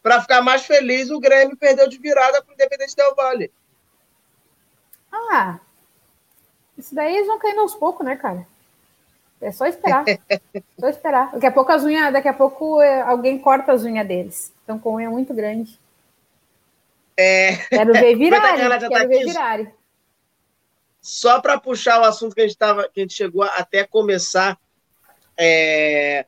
para 0.03 0.21
ficar 0.21 0.41
mais 0.41 0.65
feliz, 0.65 1.09
o 1.09 1.19
Grêmio 1.19 1.55
perdeu 1.55 1.87
de 1.87 1.97
virada 1.97 2.43
para 2.43 2.51
o 2.51 2.53
Independente 2.53 2.93
Del 2.93 3.15
Vale. 3.15 3.51
Ah, 5.11 5.57
isso 6.77 6.93
daí 6.93 7.15
eles 7.15 7.27
vão 7.27 7.39
caindo 7.39 7.61
aos 7.61 7.73
poucos, 7.73 8.05
né, 8.05 8.17
cara? 8.17 8.45
É 9.41 9.51
só 9.51 9.65
esperar. 9.65 10.05
só 10.79 10.89
esperar. 10.89 11.31
Daqui 11.33 11.45
a 11.45 11.51
pouco 11.51 11.71
as 11.71 11.83
unhas, 11.83 12.13
daqui 12.13 12.27
a 12.27 12.33
pouco 12.33 12.81
é, 12.81 13.01
alguém 13.01 13.37
corta 13.37 13.73
as 13.73 13.83
unhas 13.83 14.07
deles. 14.07 14.53
Estão 14.59 14.79
com 14.79 14.95
unha 14.95 15.09
muito 15.09 15.33
grande. 15.33 15.79
É... 17.17 17.57
Quero 17.67 17.93
ver 17.93 18.15
virarem. 18.17 18.79
Quero 18.79 18.89
tá 18.89 19.05
ver 19.05 19.25
virarem. 19.25 19.71
Só 21.01 21.39
para 21.39 21.59
puxar 21.59 22.01
o 22.01 22.05
assunto 22.05 22.33
que 22.33 22.41
a 22.41 22.47
gente 22.47 22.57
tava, 22.57 22.89
que 22.91 22.99
a 22.99 23.03
gente 23.03 23.13
chegou 23.13 23.43
até 23.43 23.83
começar 23.83 24.57
é, 25.37 26.25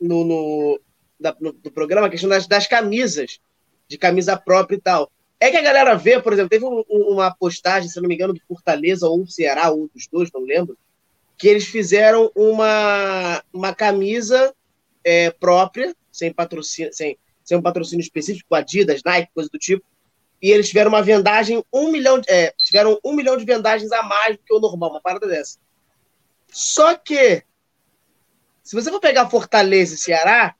no, 0.00 0.24
no, 0.24 0.80
da, 1.18 1.36
no, 1.38 1.52
do 1.52 1.70
programa, 1.70 2.08
a 2.08 2.10
questão 2.10 2.28
das, 2.28 2.46
das, 2.48 2.66
camisas, 2.66 3.38
de 3.86 3.96
camisa 3.96 4.36
própria 4.36 4.76
e 4.76 4.80
tal. 4.80 5.10
É 5.38 5.50
que 5.50 5.56
a 5.56 5.62
galera 5.62 5.94
vê, 5.94 6.20
por 6.20 6.32
exemplo, 6.32 6.48
teve 6.48 6.64
um, 6.64 6.82
uma 6.88 7.32
postagem, 7.32 7.88
se 7.88 8.00
não 8.00 8.08
me 8.08 8.14
engano, 8.16 8.34
do 8.34 8.40
Fortaleza 8.48 9.08
ou 9.08 9.22
do 9.22 9.30
Ceará, 9.30 9.70
ou 9.70 9.88
dos 9.94 10.08
dois, 10.08 10.32
não 10.32 10.40
lembro, 10.40 10.76
que 11.38 11.46
eles 11.46 11.66
fizeram 11.66 12.32
uma, 12.34 13.42
uma 13.52 13.72
camisa 13.72 14.52
é, 15.04 15.30
própria, 15.30 15.94
sem 16.10 16.32
patrocínio, 16.32 16.92
sem, 16.92 17.16
sem 17.44 17.56
um 17.56 17.62
patrocínio 17.62 18.02
específico, 18.02 18.54
Adidas, 18.56 19.02
Nike, 19.04 19.30
coisa 19.32 19.48
do 19.48 19.58
tipo, 19.58 19.86
e 20.42 20.50
eles 20.50 20.68
tiveram 20.68 20.90
uma 20.90 21.02
vendagem, 21.02 21.64
um 21.72 21.92
milhão, 21.92 22.20
é, 22.28 22.52
tiveram 22.58 22.98
um 23.04 23.14
milhão 23.14 23.36
de 23.36 23.44
vendagens 23.44 23.92
a 23.92 24.02
mais 24.02 24.36
do 24.36 24.42
que 24.42 24.52
o 24.52 24.58
normal, 24.58 24.90
uma 24.90 25.00
parada 25.00 25.28
dessa. 25.28 25.58
Só 26.48 26.96
que, 26.96 27.44
se 28.62 28.74
você 28.74 28.90
for 28.90 29.00
pegar 29.00 29.30
Fortaleza 29.30 29.94
e 29.94 29.98
Ceará, 29.98 30.56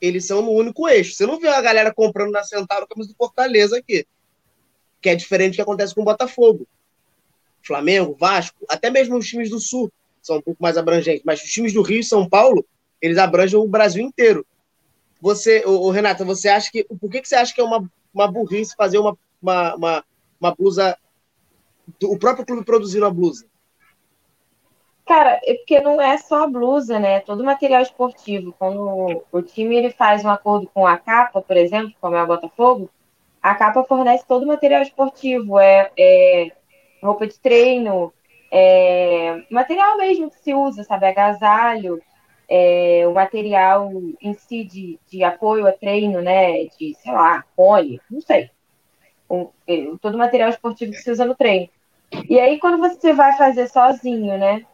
eles 0.00 0.26
são 0.26 0.42
no 0.42 0.50
único 0.50 0.88
eixo. 0.88 1.14
Você 1.14 1.26
não 1.26 1.38
vê 1.38 1.48
a 1.48 1.60
galera 1.60 1.92
comprando 1.92 2.32
na 2.32 2.42
Centauro 2.42 2.86
camisa 2.86 3.10
do 3.10 3.16
Fortaleza 3.16 3.78
aqui, 3.78 4.06
que 5.00 5.10
é 5.10 5.14
diferente 5.14 5.52
do 5.52 5.56
que 5.56 5.62
acontece 5.62 5.94
com 5.94 6.02
o 6.02 6.04
Botafogo. 6.04 6.66
Flamengo, 7.62 8.16
Vasco, 8.18 8.64
até 8.68 8.90
mesmo 8.90 9.16
os 9.16 9.26
times 9.26 9.50
do 9.50 9.58
Sul 9.58 9.90
são 10.26 10.36
um 10.36 10.42
pouco 10.42 10.62
mais 10.62 10.76
abrangentes, 10.76 11.22
mas 11.24 11.42
os 11.42 11.50
times 11.50 11.72
do 11.72 11.82
Rio 11.82 12.00
e 12.00 12.04
São 12.04 12.28
Paulo, 12.28 12.64
eles 13.00 13.18
abrangem 13.18 13.58
o 13.58 13.68
Brasil 13.68 14.02
inteiro. 14.02 14.44
Você, 15.20 15.62
o, 15.64 15.90
Renata, 15.90 16.24
você 16.24 16.48
acha 16.48 16.70
que. 16.70 16.84
Por 16.84 17.10
que, 17.10 17.22
que 17.22 17.28
você 17.28 17.36
acha 17.36 17.54
que 17.54 17.60
é 17.60 17.64
uma 17.64 17.90
uma 18.16 18.26
burrice 18.26 18.74
fazer 18.74 18.98
uma, 18.98 19.16
uma, 19.40 19.74
uma, 19.74 20.04
uma 20.40 20.54
blusa. 20.54 20.96
O 22.02 22.18
próprio 22.18 22.46
clube 22.46 22.64
produzindo 22.64 23.04
a 23.04 23.10
blusa. 23.10 23.46
Cara, 25.06 25.38
é 25.44 25.54
porque 25.54 25.80
não 25.80 26.00
é 26.00 26.18
só 26.18 26.44
a 26.44 26.48
blusa, 26.48 26.98
né? 26.98 27.16
É 27.16 27.20
todo 27.20 27.44
material 27.44 27.82
esportivo. 27.82 28.52
Quando 28.58 29.22
o 29.30 29.42
time 29.42 29.76
ele 29.76 29.90
faz 29.90 30.24
um 30.24 30.30
acordo 30.30 30.68
com 30.72 30.84
a 30.84 30.96
capa, 30.96 31.40
por 31.40 31.56
exemplo, 31.56 31.94
como 32.00 32.16
é 32.16 32.22
o 32.22 32.26
Botafogo, 32.26 32.90
a 33.40 33.54
capa 33.54 33.84
fornece 33.84 34.26
todo 34.26 34.42
o 34.42 34.48
material 34.48 34.82
esportivo. 34.82 35.60
É, 35.60 35.92
é 35.96 36.52
roupa 37.00 37.26
de 37.26 37.38
treino, 37.38 38.12
é, 38.50 39.42
material 39.50 39.96
mesmo 39.96 40.30
que 40.30 40.38
se 40.38 40.54
usa, 40.54 40.84
sabe? 40.84 41.06
Agasalho, 41.06 42.00
é, 42.48 43.04
o 43.06 43.14
material 43.14 43.90
em 44.20 44.34
si 44.34 44.64
de, 44.64 45.00
de 45.08 45.24
apoio 45.24 45.66
a 45.66 45.72
treino, 45.72 46.20
né? 46.20 46.64
De, 46.78 46.94
sei 46.94 47.12
lá, 47.12 47.44
pole, 47.56 48.00
não 48.10 48.20
sei. 48.20 48.50
O, 49.28 49.50
é, 49.66 49.88
todo 50.00 50.18
material 50.18 50.50
esportivo 50.50 50.92
que 50.92 50.98
se 50.98 51.10
usa 51.10 51.24
no 51.24 51.34
treino. 51.34 51.68
E 52.28 52.38
aí, 52.38 52.58
quando 52.58 52.78
você 52.78 53.12
vai 53.12 53.36
fazer 53.36 53.68
sozinho, 53.68 54.38
né? 54.38 54.64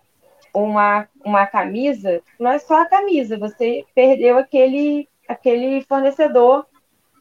Uma, 0.55 1.09
uma 1.25 1.47
camisa, 1.47 2.23
não 2.39 2.53
é 2.53 2.59
só 2.59 2.83
a 2.83 2.87
camisa, 2.87 3.39
você 3.39 3.87
perdeu 3.95 4.37
aquele, 4.37 5.09
aquele 5.27 5.81
fornecedor 5.83 6.67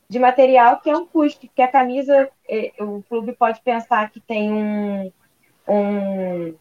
de 0.09 0.19
material 0.19 0.81
que 0.81 0.89
é 0.89 0.97
um 0.97 1.05
custo, 1.05 1.47
porque 1.47 1.61
a 1.61 1.67
camisa, 1.69 2.29
é, 2.49 2.73
o 2.77 3.01
clube 3.07 3.31
pode 3.31 3.61
pensar 3.61 4.11
que 4.11 4.19
tem 4.19 4.51
um, 4.51 5.09
um 5.67 6.53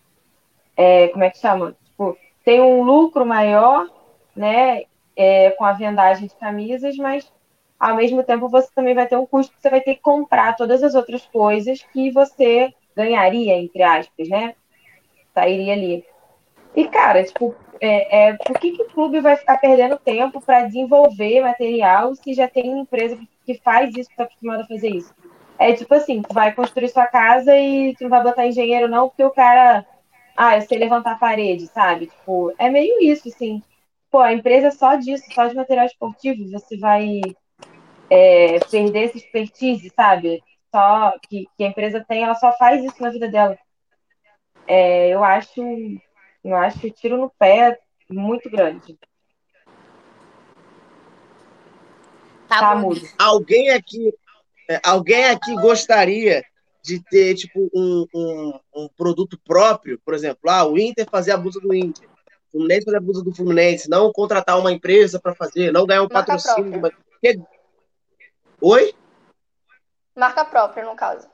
é, 0.77 1.09
como 1.09 1.25
é 1.25 1.31
que 1.31 1.39
chama? 1.39 1.77
Tipo, 1.85 2.17
tem 2.45 2.61
um 2.61 2.83
lucro 2.83 3.27
maior, 3.27 3.87
né, 4.35 4.85
é, 5.15 5.51
com 5.51 5.65
a 5.65 5.73
vendagem 5.73 6.27
de 6.27 6.35
camisas, 6.37 6.97
mas 6.97 7.31
ao 7.79 7.97
mesmo 7.97 8.23
tempo 8.23 8.49
você 8.49 8.69
também 8.75 8.95
vai 8.95 9.07
ter 9.07 9.17
um 9.17 9.27
custo 9.27 9.55
que 9.55 9.61
você 9.61 9.69
vai 9.69 9.81
ter 9.83 9.97
que 9.97 10.01
comprar 10.01 10.57
todas 10.57 10.83
as 10.83 10.95
outras 10.95 11.27
coisas 11.27 11.83
que 11.93 12.11
você 12.11 12.73
ganharia, 12.97 13.59
entre 13.59 13.83
aspas, 13.83 14.29
né? 14.29 14.55
Sairia 15.35 15.75
ali. 15.75 16.05
E, 16.75 16.89
cara, 16.89 17.25
tipo, 17.25 17.55
é, 17.81 18.29
é, 18.29 18.33
por 18.35 18.59
que, 18.59 18.73
que 18.73 18.83
o 18.83 18.89
clube 18.91 19.21
vai 19.21 19.37
ficar 19.37 19.59
perdendo 19.59 19.99
tempo 19.99 20.41
para 20.41 20.67
desenvolver 20.67 21.43
material 21.43 22.15
se 22.15 22.33
já 22.35 22.49
tem 22.49 22.71
uma 22.71 22.83
empresa 22.83 23.19
que 23.45 23.55
faz 23.55 23.91
isso, 23.91 24.09
que 24.09 24.15
está 24.15 24.25
acostumada 24.25 24.63
a 24.63 24.67
fazer 24.67 24.89
isso? 24.89 25.15
É 25.61 25.75
tipo 25.75 25.95
assim, 25.95 26.23
tu 26.23 26.33
vai 26.33 26.55
construir 26.55 26.89
sua 26.89 27.07
casa 27.07 27.55
e 27.55 27.95
tu 27.95 28.05
não 28.05 28.09
vai 28.09 28.23
botar 28.23 28.47
engenheiro 28.47 28.89
não, 28.89 29.11
porque 29.11 29.23
o 29.23 29.31
cara, 29.31 29.87
ah, 30.35 30.57
eu 30.57 30.63
sei 30.63 30.79
levantar 30.79 31.13
a 31.13 31.19
parede, 31.19 31.67
sabe? 31.67 32.07
Tipo, 32.07 32.51
é 32.59 32.71
meio 32.71 32.99
isso, 33.03 33.29
assim. 33.29 33.63
Pô, 34.11 34.21
a 34.21 34.33
empresa 34.33 34.69
é 34.69 34.71
só 34.71 34.95
disso, 34.95 35.23
só 35.35 35.47
de 35.47 35.55
material 35.55 35.85
esportivo, 35.85 36.51
você 36.51 36.79
vai 36.79 37.21
é, 38.09 38.59
perder 38.71 39.05
esse 39.05 39.19
expertise, 39.19 39.93
sabe? 39.95 40.43
Só 40.75 41.13
que, 41.29 41.47
que, 41.55 41.63
a 41.63 41.67
empresa 41.67 42.03
tem, 42.09 42.23
ela 42.23 42.35
só 42.37 42.57
faz 42.57 42.83
isso 42.83 43.01
na 43.03 43.11
vida 43.11 43.29
dela. 43.29 43.59
É, 44.67 45.11
eu 45.11 45.23
acho, 45.23 45.61
eu 46.43 46.57
acho 46.57 46.91
tiro 46.91 47.19
no 47.19 47.29
pé 47.39 47.79
muito 48.09 48.49
grande. 48.49 48.99
Tá, 52.49 52.61
tá 52.61 52.75
mudo. 52.77 53.03
Alguém 53.19 53.71
aqui, 53.71 54.11
alguém 54.85 55.25
aqui 55.27 55.55
gostaria 55.55 56.45
de 56.83 57.03
ter 57.03 57.35
tipo 57.35 57.71
um, 57.75 58.07
um, 58.15 58.61
um, 58.75 58.89
produto 58.89 59.39
próprio, 59.45 59.99
por 60.05 60.15
exemplo, 60.15 60.51
ah, 60.51 60.65
o 60.65 60.79
Inter 60.79 61.07
fazer 61.11 61.33
a 61.33 61.37
blusa 61.37 61.61
do 61.61 61.75
Inter, 61.75 62.09
o 62.09 62.53
Fluminense 62.53 62.85
fazer 62.85 62.97
a 62.97 63.01
blusa 63.01 63.23
do 63.23 63.35
Fluminense, 63.35 63.91
não 63.91 64.13
contratar 64.13 64.59
uma 64.59 64.73
empresa 64.73 65.21
para 65.21 65.35
fazer, 65.35 65.73
não 65.73 65.87
ganhar 65.87 66.03
um 66.03 66.09
Marca 66.11 66.33
patrocínio. 66.33 66.79
Uma... 66.79 66.93
Oi? 68.63 68.95
Marca 70.17 70.45
própria, 70.45 70.85
no 70.85 70.95
caso. 70.95 71.29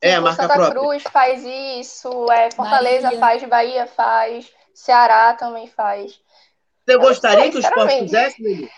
É, 0.00 0.12
tipo, 0.12 0.22
marca 0.22 0.42
Santa 0.42 0.54
própria. 0.54 0.80
Cruz 0.80 1.02
faz 1.04 1.44
isso, 1.44 2.30
é, 2.30 2.50
Fortaleza 2.50 3.08
Bahia. 3.08 3.18
faz, 3.18 3.44
Bahia 3.44 3.86
faz, 3.86 4.52
Ceará 4.72 5.34
também 5.34 5.66
faz. 5.66 6.20
Você 6.86 6.96
gostaria 6.96 7.44
sei, 7.44 7.50
que 7.50 7.56
o 7.58 7.60
esporte 7.60 7.98
fizesse, 7.98 8.42
Lili? 8.42 8.70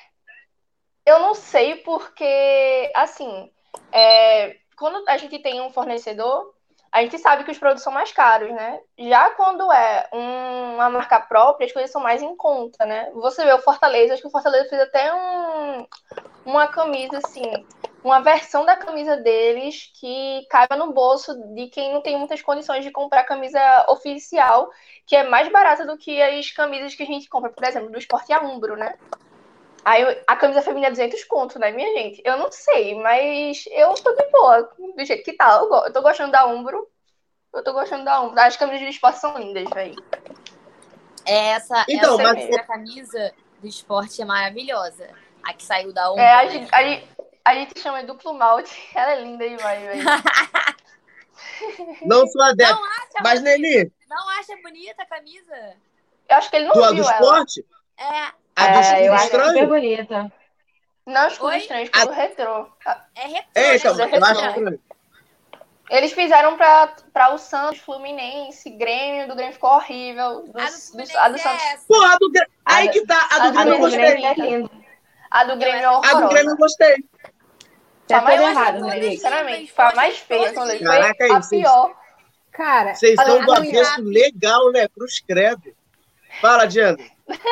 Eu 1.06 1.20
não 1.20 1.34
sei 1.34 1.76
porque, 1.76 2.90
assim, 2.94 3.50
é, 3.92 4.56
quando 4.76 5.06
a 5.08 5.16
gente 5.16 5.38
tem 5.40 5.60
um 5.60 5.70
fornecedor, 5.70 6.54
a 6.92 7.02
gente 7.02 7.18
sabe 7.18 7.44
que 7.44 7.50
os 7.52 7.58
produtos 7.58 7.84
são 7.84 7.92
mais 7.92 8.10
caros, 8.10 8.50
né? 8.50 8.80
Já 8.98 9.30
quando 9.30 9.70
é 9.72 10.08
um, 10.12 10.74
uma 10.74 10.90
marca 10.90 11.20
própria, 11.20 11.66
as 11.66 11.72
coisas 11.72 11.90
são 11.90 12.02
mais 12.02 12.20
em 12.20 12.34
conta, 12.36 12.84
né? 12.84 13.10
Você 13.14 13.44
vê 13.44 13.52
o 13.52 13.62
Fortaleza, 13.62 14.14
acho 14.14 14.22
que 14.22 14.28
o 14.28 14.30
Fortaleza 14.30 14.68
fez 14.68 14.82
até 14.82 15.14
um, 15.14 15.86
uma 16.44 16.66
camisa, 16.66 17.18
assim, 17.24 17.42
uma 18.02 18.20
versão 18.20 18.64
da 18.64 18.76
camisa 18.76 19.16
deles 19.18 19.92
que 20.00 20.44
caiba 20.50 20.76
no 20.76 20.92
bolso 20.92 21.34
de 21.54 21.68
quem 21.68 21.92
não 21.92 22.00
tem 22.00 22.18
muitas 22.18 22.42
condições 22.42 22.84
de 22.84 22.90
comprar 22.90 23.22
camisa 23.24 23.60
oficial, 23.88 24.68
que 25.06 25.14
é 25.14 25.22
mais 25.22 25.50
barata 25.52 25.86
do 25.86 25.96
que 25.96 26.20
as 26.20 26.50
camisas 26.50 26.94
que 26.94 27.04
a 27.04 27.06
gente 27.06 27.28
compra, 27.28 27.50
por 27.50 27.64
exemplo, 27.64 27.90
do 27.90 27.98
Esporte 27.98 28.34
Umbro, 28.34 28.76
né? 28.76 28.96
Aí 29.84 30.22
a 30.26 30.36
camisa 30.36 30.62
feminina 30.62 30.88
é 30.88 30.90
200 30.90 31.24
conto, 31.24 31.58
né, 31.58 31.70
minha 31.70 31.92
gente? 31.94 32.20
Eu 32.24 32.36
não 32.36 32.52
sei, 32.52 32.94
mas 33.00 33.64
eu 33.70 33.94
tô 33.94 34.12
de 34.14 34.30
boa, 34.30 34.70
do 34.78 35.04
jeito 35.04 35.24
que 35.24 35.32
tá. 35.32 35.58
Eu, 35.62 35.72
eu 35.84 35.92
tô 35.92 36.02
gostando 36.02 36.32
da 36.32 36.46
Umbro. 36.46 36.86
Eu 37.52 37.64
tô 37.64 37.72
gostando 37.72 38.04
da 38.04 38.20
Umbro. 38.20 38.38
As 38.38 38.56
camisas 38.56 38.80
de 38.80 38.88
esporte 38.88 39.18
são 39.18 39.36
lindas, 39.38 39.68
velho. 39.70 39.96
Essa, 41.24 41.84
então, 41.88 42.20
essa 42.20 42.34
mas... 42.34 42.66
camisa 42.66 43.32
do 43.60 43.66
esporte 43.66 44.20
é 44.20 44.24
maravilhosa. 44.24 45.08
A 45.42 45.54
que 45.54 45.64
saiu 45.64 45.92
da 45.92 46.10
Umbro. 46.10 46.22
É, 46.22 46.34
a, 46.34 46.44
né? 46.44 46.50
gente, 46.50 46.74
a, 46.74 46.82
gente, 46.82 47.08
a 47.44 47.54
gente 47.54 47.80
chama 47.80 48.00
de 48.00 48.06
duplo 48.06 48.34
malte. 48.34 48.76
Ela 48.94 49.12
é 49.12 49.22
linda 49.22 49.48
demais, 49.48 49.80
velho. 49.82 50.04
não 52.04 52.26
sou 52.26 52.42
adepto. 52.42 52.74
Não 52.74 52.84
acha 52.84 53.22
mas, 53.22 53.40
Nelly... 53.40 53.90
Não 54.08 54.28
acha 54.30 54.56
bonita 54.62 55.02
a 55.02 55.06
camisa? 55.06 55.76
Eu 56.28 56.36
acho 56.36 56.50
que 56.50 56.56
ele 56.56 56.66
não 56.66 56.74
do, 56.74 56.80
viu 56.80 56.94
do 56.96 57.10
esporte? 57.10 57.64
É. 57.96 58.40
A 58.60 58.72
do 58.72 58.78
é, 58.78 59.08
eu 59.08 59.14
estranho? 59.14 59.44
acho 59.44 59.52
super 59.52 59.66
bonita. 59.66 60.32
Não, 61.06 61.28
escudo 61.28 61.52
estranho, 61.54 61.84
escudo 61.84 62.10
a... 62.10 62.14
retrô. 62.14 62.66
É 63.14 63.26
retrô, 63.26 63.50
é, 63.54 63.76
então, 63.76 63.94
né? 63.94 64.10
eu 64.12 64.24
acho 64.24 64.46
estranho. 64.46 64.80
Eles 65.90 66.12
fizeram 66.12 66.56
para 66.56 67.34
o 67.34 67.38
Santos, 67.38 67.80
Fluminense, 67.80 68.70
Grêmio, 68.70 69.26
do 69.26 69.34
Grêmio 69.34 69.54
ficou 69.54 69.70
horrível. 69.70 70.44
Do, 70.46 70.60
a 70.60 70.66
do, 70.66 70.96
do, 70.96 71.18
a 71.18 71.28
do 71.28 71.38
Santos. 71.38 71.64
É 71.64 71.78
Pô, 71.88 72.00
a 72.00 72.16
do 72.16 72.30
Grêmio. 72.30 72.52
Aí 72.64 72.88
que 72.90 73.04
tá, 73.04 73.28
a 73.28 73.38
do 73.38 73.48
a 73.48 73.50
Grêmio 73.50 73.74
eu 73.74 73.78
gostei. 73.78 74.00
É 74.00 74.64
a 75.30 75.44
do 75.44 75.56
Grêmio 75.56 75.82
é 75.82 75.90
horrorosa. 75.90 76.16
A 76.16 76.20
do 76.20 76.28
Grêmio 76.28 76.50
eu 76.52 76.56
gostei. 76.56 77.04
Foi 78.06 78.16
a 78.16 78.22
mais 78.22 78.40
errado, 78.40 78.80
né, 78.80 79.02
Sinceramente, 79.02 79.72
foi 79.72 79.84
a 79.84 79.94
mais 79.94 80.18
feia. 80.18 80.52
Foi 80.52 81.30
a 81.30 81.40
pior. 81.48 82.00
Cara, 82.52 82.94
vocês 82.94 83.18
estão 83.18 83.44
do 83.44 83.52
avesso 83.52 84.02
legal, 84.02 84.70
né? 84.72 84.86
Cruz 84.88 85.20
credo. 85.20 85.74
Fala, 86.40 86.66
Diana. 86.66 86.98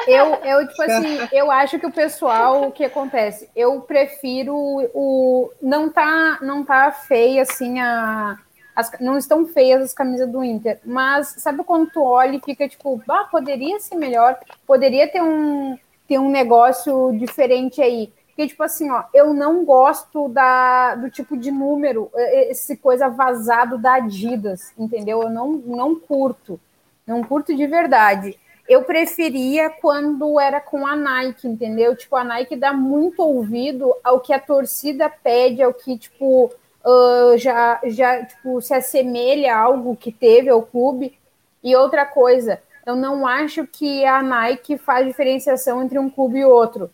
Eu, 0.07 0.35
eu, 0.37 0.69
tipo 0.69 0.83
assim, 0.83 1.29
eu 1.33 1.51
acho 1.51 1.79
que 1.79 1.87
o 1.87 1.93
pessoal, 1.93 2.67
o 2.67 2.73
que 2.73 2.85
acontece? 2.85 3.49
Eu 3.55 3.81
prefiro 3.81 4.55
o. 4.57 5.51
Não 5.61 5.91
tá, 5.91 6.39
não 6.43 6.65
tá 6.65 6.91
feia 6.91 7.43
assim 7.43 7.81
a. 7.81 8.39
As, 8.75 8.93
não 9.01 9.19
estão 9.19 9.45
feias 9.45 9.83
as 9.83 9.93
camisas 9.93 10.29
do 10.29 10.43
Inter, 10.45 10.79
mas 10.85 11.35
sabe 11.39 11.65
quando 11.65 11.91
tu 11.91 12.01
olha 12.01 12.37
e 12.37 12.41
fica 12.41 12.69
tipo, 12.69 13.03
ah, 13.09 13.25
poderia 13.25 13.81
ser 13.81 13.97
melhor, 13.97 14.39
poderia 14.65 15.09
ter 15.11 15.21
um, 15.21 15.77
ter 16.07 16.21
um 16.21 16.31
negócio 16.31 17.13
diferente 17.19 17.83
aí. 17.83 18.13
Porque, 18.29 18.47
tipo 18.47 18.63
assim, 18.63 18.89
ó, 18.89 19.03
eu 19.13 19.35
não 19.35 19.65
gosto 19.65 20.29
da, 20.29 20.95
do 20.95 21.11
tipo 21.11 21.37
de 21.37 21.51
número, 21.51 22.09
esse 22.15 22.77
coisa 22.77 23.09
vazado 23.09 23.77
da 23.77 23.95
Adidas, 23.95 24.73
entendeu? 24.79 25.25
Eu 25.25 25.31
não, 25.31 25.55
não 25.55 25.99
curto, 25.99 26.61
não 27.05 27.25
curto 27.25 27.57
de 27.57 27.67
verdade 27.67 28.39
eu 28.69 28.83
preferia 28.83 29.71
quando 29.71 30.39
era 30.39 30.61
com 30.61 30.87
a 30.87 30.95
Nike, 30.95 31.49
entendeu? 31.49 31.97
Tipo, 31.97 32.17
a 32.17 32.25
Nike 32.25 32.55
dá 32.55 32.73
muito 32.73 33.23
ouvido 33.23 33.95
ao 34.05 34.21
que 34.21 34.33
a 34.33 34.39
torcida 34.39 35.09
pede, 35.09 35.63
ao 35.63 35.73
que, 35.73 35.97
tipo, 35.97 36.53
uh, 36.85 37.39
já, 37.39 37.81
já 37.87 38.25
tipo, 38.25 38.61
se 38.61 38.75
assemelha 38.75 39.55
a 39.55 39.59
algo 39.59 39.97
que 39.97 40.13
teve 40.13 40.51
ao 40.51 40.63
clube. 40.63 41.19
E 41.65 41.75
outra 41.75 42.05
coisa, 42.05 42.61
eu 42.87 42.95
não 42.95 43.27
acho 43.27 43.67
que 43.67 44.05
a 44.05 44.23
Nike 44.23 44.77
faz 44.77 45.07
diferenciação 45.07 45.83
entre 45.83 45.99
um 45.99 46.11
clube 46.11 46.41
e 46.41 46.45
outro. 46.45 46.91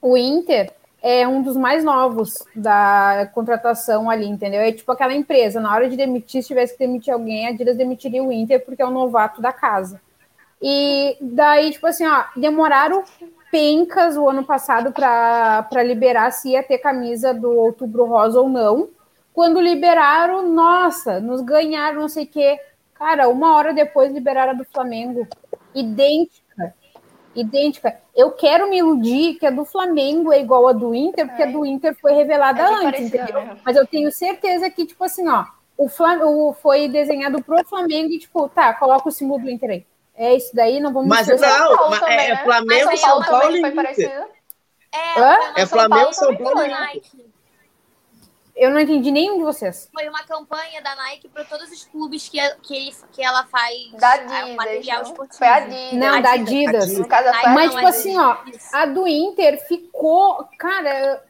O 0.00 0.16
Inter 0.16 0.72
é 1.02 1.28
um 1.28 1.42
dos 1.42 1.56
mais 1.56 1.84
novos 1.84 2.44
da 2.56 3.28
contratação 3.34 4.08
ali, 4.08 4.26
entendeu? 4.26 4.60
É 4.62 4.72
tipo 4.72 4.90
aquela 4.90 5.14
empresa, 5.14 5.60
na 5.60 5.74
hora 5.74 5.90
de 5.90 5.96
demitir, 5.96 6.42
se 6.42 6.48
tivesse 6.48 6.72
que 6.72 6.78
demitir 6.78 7.12
alguém, 7.12 7.46
a 7.46 7.50
Adidas 7.50 7.76
demitiria 7.76 8.22
o 8.22 8.32
Inter 8.32 8.64
porque 8.64 8.80
é 8.80 8.86
o 8.86 8.90
novato 8.90 9.42
da 9.42 9.52
casa. 9.52 10.00
E 10.62 11.16
daí, 11.20 11.72
tipo 11.72 11.86
assim, 11.86 12.06
ó, 12.06 12.24
demoraram 12.36 13.02
pencas 13.50 14.16
o 14.16 14.28
ano 14.28 14.44
passado 14.44 14.92
para 14.92 15.82
liberar 15.82 16.30
se 16.30 16.50
ia 16.50 16.62
ter 16.62 16.78
camisa 16.78 17.34
do 17.34 17.50
Outubro 17.50 18.04
Rosa 18.04 18.40
ou 18.40 18.48
não. 18.48 18.88
Quando 19.34 19.60
liberaram, 19.60 20.48
nossa, 20.48 21.18
nos 21.20 21.40
ganharam, 21.40 22.02
não 22.02 22.08
sei 22.08 22.24
o 22.24 22.28
quê. 22.28 22.60
Cara, 22.94 23.28
uma 23.28 23.56
hora 23.56 23.74
depois 23.74 24.12
liberaram 24.12 24.52
a 24.52 24.54
do 24.54 24.64
Flamengo. 24.64 25.26
Idêntica. 25.74 26.74
Idêntica. 27.34 27.98
Eu 28.14 28.30
quero 28.30 28.68
me 28.70 28.78
iludir 28.78 29.34
que 29.34 29.46
a 29.46 29.50
do 29.50 29.64
Flamengo 29.64 30.32
é 30.32 30.40
igual 30.40 30.68
a 30.68 30.72
do 30.72 30.94
Inter, 30.94 31.26
porque 31.26 31.42
é. 31.42 31.48
a 31.48 31.50
do 31.50 31.66
Inter 31.66 31.96
foi 32.00 32.12
revelada 32.12 32.60
é 32.60 32.86
antes, 32.86 33.06
entendeu? 33.06 33.42
Né? 33.42 33.56
Mas 33.64 33.76
eu 33.76 33.86
tenho 33.86 34.12
certeza 34.12 34.70
que, 34.70 34.86
tipo 34.86 35.02
assim, 35.02 35.26
ó, 35.28 35.44
o, 35.76 35.88
Flam 35.88 36.52
foi 36.52 36.88
desenhado 36.88 37.42
pro 37.42 37.64
Flamengo 37.64 38.12
e, 38.12 38.18
tipo, 38.18 38.48
tá, 38.48 38.72
coloca 38.74 39.08
o 39.08 39.12
símbolo 39.12 39.42
do 39.42 39.50
Inter 39.50 39.70
aí. 39.70 39.86
É 40.22 40.36
isso 40.36 40.54
daí, 40.54 40.78
não 40.78 40.92
vamos 40.92 41.08
Mas 41.08 41.26
não, 41.26 41.90
mas 41.90 41.98
também, 41.98 42.16
é, 42.16 42.28
né? 42.28 42.44
Flamengo 42.44 42.90
e 42.92 42.96
São 42.96 43.22
Paulo 43.22 43.56
e 43.56 43.60
Inter. 43.60 44.28
É, 44.92 45.62
é 45.62 45.66
Flamengo, 45.66 46.12
São 46.12 46.36
Paulo 46.36 46.62
e 46.62 46.70
Inter. 46.70 47.02
Eu 48.54 48.70
não 48.70 48.78
entendi 48.78 49.10
nenhum 49.10 49.38
de 49.38 49.42
vocês. 49.42 49.90
Foi 49.92 50.08
uma 50.08 50.22
campanha 50.22 50.80
da 50.80 50.94
Nike 50.94 51.28
para 51.28 51.42
todos 51.42 51.72
os 51.72 51.84
clubes 51.86 52.28
que, 52.28 52.38
que, 52.62 52.94
que 53.10 53.24
ela 53.24 53.44
faz 53.46 53.90
da 53.94 54.12
Adidas, 54.12 54.54
material 54.54 55.02
esportivo. 55.02 55.38
Foi 55.38 55.48
a 55.48 55.54
Adidas. 55.56 55.92
Não, 55.94 56.22
da 56.22 56.32
Adidas. 56.32 56.84
Adidas. 56.84 57.42
Mas, 57.52 57.74
tipo 57.74 57.86
assim, 57.86 58.16
ó, 58.16 58.36
a 58.74 58.86
do 58.86 59.08
Inter 59.08 59.66
ficou. 59.66 60.48
Cara, 60.56 61.24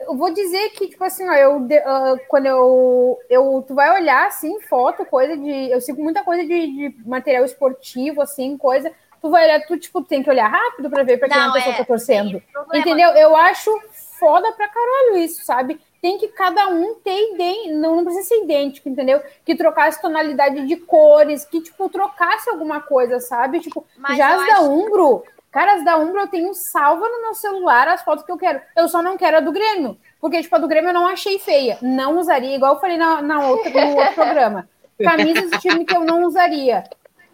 eu 0.00 0.16
vou 0.16 0.32
dizer 0.32 0.70
que, 0.70 0.88
tipo 0.88 1.02
assim, 1.02 1.28
ó, 1.28 1.32
eu, 1.32 1.56
uh, 1.56 2.20
quando 2.28 2.46
eu, 2.46 3.18
eu. 3.28 3.64
Tu 3.66 3.74
vai 3.74 4.00
olhar, 4.00 4.26
assim, 4.26 4.60
foto, 4.62 5.04
coisa 5.04 5.36
de. 5.36 5.70
Eu 5.70 5.80
sigo 5.80 6.02
muita 6.02 6.22
coisa 6.22 6.42
de, 6.44 6.48
de 6.48 6.96
material 7.04 7.44
esportivo, 7.44 8.22
assim, 8.22 8.56
coisa. 8.56 8.92
Tu 9.20 9.28
vai 9.28 9.44
olhar, 9.44 9.66
tu, 9.66 9.76
tipo, 9.76 10.02
tem 10.02 10.22
que 10.22 10.30
olhar 10.30 10.46
rápido 10.46 10.88
pra 10.88 11.02
ver 11.02 11.18
pra 11.18 11.28
quem 11.28 11.40
a 11.40 11.52
pessoa 11.52 11.74
é, 11.74 11.78
tá 11.78 11.84
torcendo. 11.84 12.40
Entendeu? 12.72 13.10
Eu 13.10 13.34
acho 13.34 13.70
foda 14.18 14.52
pra 14.52 14.68
caralho 14.68 15.18
isso, 15.18 15.44
sabe? 15.44 15.80
Tem 16.00 16.16
que 16.16 16.28
cada 16.28 16.68
um 16.68 16.94
ter 16.96 17.32
ideia, 17.32 17.74
não, 17.74 17.96
não 17.96 18.04
precisa 18.04 18.28
ser 18.28 18.44
idêntico, 18.44 18.88
entendeu? 18.88 19.20
Que 19.44 19.56
trocasse 19.56 20.00
tonalidade 20.00 20.64
de 20.64 20.76
cores, 20.76 21.44
que, 21.44 21.60
tipo, 21.60 21.88
trocasse 21.88 22.48
alguma 22.48 22.80
coisa, 22.80 23.18
sabe? 23.18 23.58
Tipo, 23.58 23.84
Mas 23.96 24.16
já 24.16 24.36
as 24.36 24.46
da 24.46 24.60
Umbro. 24.60 25.24
Caras 25.58 25.84
da 25.84 25.98
Umbro, 25.98 26.20
eu 26.20 26.28
tenho 26.28 26.54
salva 26.54 27.08
no 27.08 27.20
meu 27.20 27.34
celular 27.34 27.88
as 27.88 28.02
fotos 28.02 28.24
que 28.24 28.30
eu 28.30 28.38
quero. 28.38 28.60
Eu 28.76 28.86
só 28.86 29.02
não 29.02 29.18
quero 29.18 29.38
a 29.38 29.40
do 29.40 29.50
Grêmio. 29.50 29.98
Porque, 30.20 30.40
tipo, 30.40 30.54
a 30.54 30.58
do 30.60 30.68
Grêmio 30.68 30.90
eu 30.90 30.94
não 30.94 31.04
achei 31.04 31.36
feia. 31.40 31.76
Não 31.82 32.16
usaria, 32.16 32.54
igual 32.54 32.74
eu 32.74 32.80
falei 32.80 32.96
na, 32.96 33.20
na 33.20 33.44
outra, 33.44 33.68
no 33.68 33.96
outro 33.96 34.14
programa. 34.14 34.68
Camisas 35.02 35.50
de 35.50 35.58
time 35.58 35.84
que 35.84 35.96
eu 35.96 36.04
não 36.04 36.22
usaria. 36.22 36.84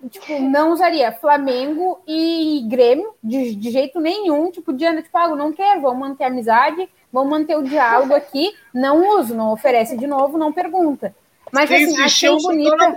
Tipo, 0.08 0.40
não 0.40 0.72
usaria 0.72 1.12
Flamengo 1.12 2.00
e 2.08 2.66
Grêmio, 2.66 3.12
de, 3.22 3.54
de 3.54 3.70
jeito 3.70 4.00
nenhum. 4.00 4.50
Tipo, 4.50 4.72
Diana, 4.72 5.02
tipo, 5.02 5.18
ah, 5.18 5.28
não 5.36 5.52
quero, 5.52 5.82
vamos 5.82 5.98
manter 5.98 6.24
a 6.24 6.28
amizade, 6.28 6.88
vamos 7.12 7.28
manter 7.28 7.58
o 7.58 7.62
diálogo 7.62 8.14
aqui, 8.14 8.54
não 8.72 9.18
uso, 9.18 9.34
não 9.34 9.52
oferece 9.52 9.98
de 9.98 10.06
novo, 10.06 10.38
não 10.38 10.50
pergunta. 10.50 11.14
Mas 11.52 11.68
Quem 11.68 11.84
assim, 11.84 12.00
achei 12.00 12.34
bonita. 12.38 12.96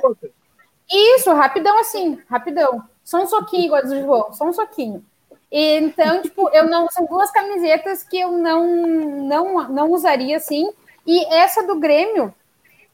Isso, 0.89 1.33
rapidão 1.33 1.77
assim, 1.81 2.17
rapidão. 2.29 2.81
Só 3.03 3.21
um 3.21 3.27
soquinho, 3.27 3.65
igual 3.65 3.83
do 3.83 3.99
João, 3.99 4.31
só 4.31 4.45
um 4.45 4.53
soquinho. 4.53 5.03
Então, 5.51 6.21
tipo, 6.21 6.49
eu 6.49 6.65
não. 6.65 6.89
São 6.89 7.05
duas 7.05 7.31
camisetas 7.31 8.03
que 8.03 8.19
eu 8.19 8.31
não, 8.31 8.65
não, 9.23 9.69
não 9.69 9.91
usaria 9.91 10.37
assim. 10.37 10.69
E 11.05 11.25
essa 11.33 11.65
do 11.65 11.79
Grêmio, 11.79 12.33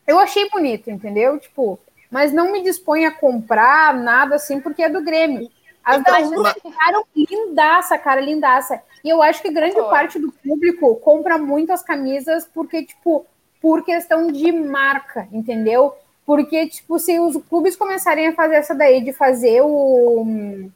eu 0.06 0.20
achei 0.20 0.50
bonita, 0.50 0.92
entendeu? 0.92 1.40
Tipo, 1.40 1.80
mas 2.12 2.32
não 2.32 2.52
me 2.52 2.62
dispõe 2.62 3.06
a 3.06 3.12
comprar 3.12 3.96
nada 3.96 4.36
assim, 4.36 4.60
porque 4.60 4.84
é 4.84 4.90
do 4.90 5.04
Grêmio. 5.04 5.50
As 5.84 6.02
da 6.04 6.20
Ursa 6.20 6.54
ficaram 6.54 7.04
lindaça, 7.16 7.98
cara, 7.98 8.22
lindaça. 8.22 8.82
E 9.04 9.10
eu 9.10 9.22
acho 9.22 9.42
que 9.42 9.52
grande 9.52 9.76
parte 9.76 10.18
do 10.18 10.32
público 10.32 10.96
compra 10.98 11.38
muito 11.38 11.74
as 11.74 11.82
camisas 11.82 12.48
porque, 12.54 12.84
tipo, 12.84 13.26
por 13.60 13.84
questão 13.84 14.32
de 14.32 14.52
marca, 14.52 15.28
entendeu? 15.32 15.94
Porque, 16.26 16.68
tipo, 16.68 16.98
se 17.00 17.20
os 17.20 17.36
clubes 17.50 17.76
começarem 17.76 18.28
a 18.28 18.34
fazer 18.34 18.56
essa 18.56 18.74
daí 18.74 19.04
de 19.04 19.12
fazer 19.12 19.62
o. 19.62 20.70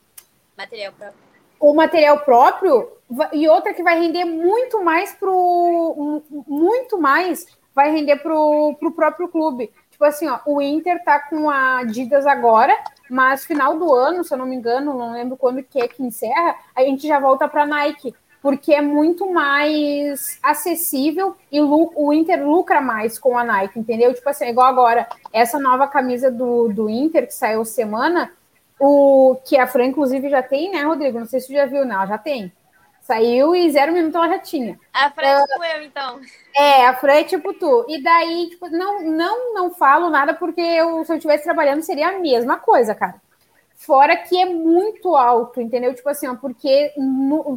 Material 0.57 0.91
próprio. 0.91 1.26
O 1.59 1.73
material 1.73 2.19
próprio, 2.19 2.91
e 3.31 3.47
outra 3.47 3.73
que 3.73 3.83
vai 3.83 3.99
render 3.99 4.25
muito 4.25 4.83
mais 4.83 5.13
pro. 5.13 6.21
Muito 6.47 6.97
mais 6.99 7.45
vai 7.73 7.91
render 7.91 8.17
pro, 8.17 8.75
pro 8.79 8.91
próprio 8.91 9.27
clube. 9.27 9.71
Tipo 9.91 10.05
assim, 10.05 10.27
ó, 10.27 10.39
o 10.45 10.61
Inter 10.61 11.03
tá 11.03 11.19
com 11.19 11.49
a 11.49 11.79
Adidas 11.79 12.27
agora, 12.27 12.75
mas 13.09 13.45
final 13.45 13.77
do 13.77 13.93
ano, 13.93 14.23
se 14.23 14.33
eu 14.33 14.37
não 14.37 14.45
me 14.45 14.55
engano, 14.55 14.93
não 14.93 15.13
lembro 15.13 15.37
quando 15.37 15.63
que 15.63 15.81
é 15.81 15.87
que 15.87 16.03
encerra, 16.03 16.55
a 16.75 16.81
gente 16.81 17.07
já 17.07 17.19
volta 17.19 17.47
para 17.47 17.65
Nike, 17.65 18.13
porque 18.41 18.73
é 18.73 18.81
muito 18.81 19.31
mais 19.31 20.39
acessível 20.43 21.35
e 21.51 21.59
o 21.61 22.13
Inter 22.13 22.47
lucra 22.47 22.79
mais 22.79 23.17
com 23.17 23.37
a 23.37 23.43
Nike, 23.43 23.79
entendeu? 23.79 24.13
Tipo 24.13 24.29
assim, 24.29 24.45
igual 24.45 24.67
agora, 24.67 25.07
essa 25.33 25.57
nova 25.57 25.87
camisa 25.87 26.29
do, 26.29 26.67
do 26.69 26.89
Inter 26.89 27.25
que 27.25 27.33
saiu 27.33 27.65
semana, 27.65 28.31
o 28.79 29.37
que 29.45 29.57
a 29.57 29.67
Fran, 29.67 29.85
inclusive, 29.85 30.29
já 30.29 30.43
tem, 30.43 30.71
né, 30.71 30.83
Rodrigo? 30.83 31.19
Não 31.19 31.25
sei 31.25 31.39
se 31.39 31.47
você 31.47 31.53
já 31.53 31.65
viu, 31.65 31.85
não, 31.85 31.95
ela 31.95 32.05
já 32.05 32.17
tem. 32.17 32.51
Saiu 33.01 33.55
e 33.55 33.71
zero 33.71 33.93
minuto 33.93 34.17
ela 34.17 34.27
já 34.27 34.39
tinha. 34.39 34.77
A 34.93 35.09
Fran 35.09 35.27
é 35.27 35.41
tipo 35.41 35.63
eu, 35.63 35.81
então. 35.83 36.19
É, 36.53 36.85
a 36.87 36.93
Fran 36.93 37.13
é 37.13 37.23
tipo 37.23 37.53
tu. 37.53 37.85
E 37.87 38.03
daí, 38.03 38.49
tipo, 38.49 38.67
não, 38.69 39.01
não, 39.01 39.53
não 39.53 39.73
falo 39.73 40.09
nada 40.09 40.33
porque 40.33 40.59
eu, 40.59 41.05
se 41.05 41.13
eu 41.13 41.15
estivesse 41.15 41.45
trabalhando 41.45 41.81
seria 41.81 42.09
a 42.09 42.19
mesma 42.19 42.57
coisa, 42.57 42.93
cara. 42.93 43.15
Fora 43.77 44.17
que 44.17 44.37
é 44.37 44.45
muito 44.45 45.15
alto, 45.15 45.61
entendeu? 45.61 45.93
Tipo 45.93 46.09
assim, 46.09 46.27
ó, 46.27 46.35
porque 46.35 46.91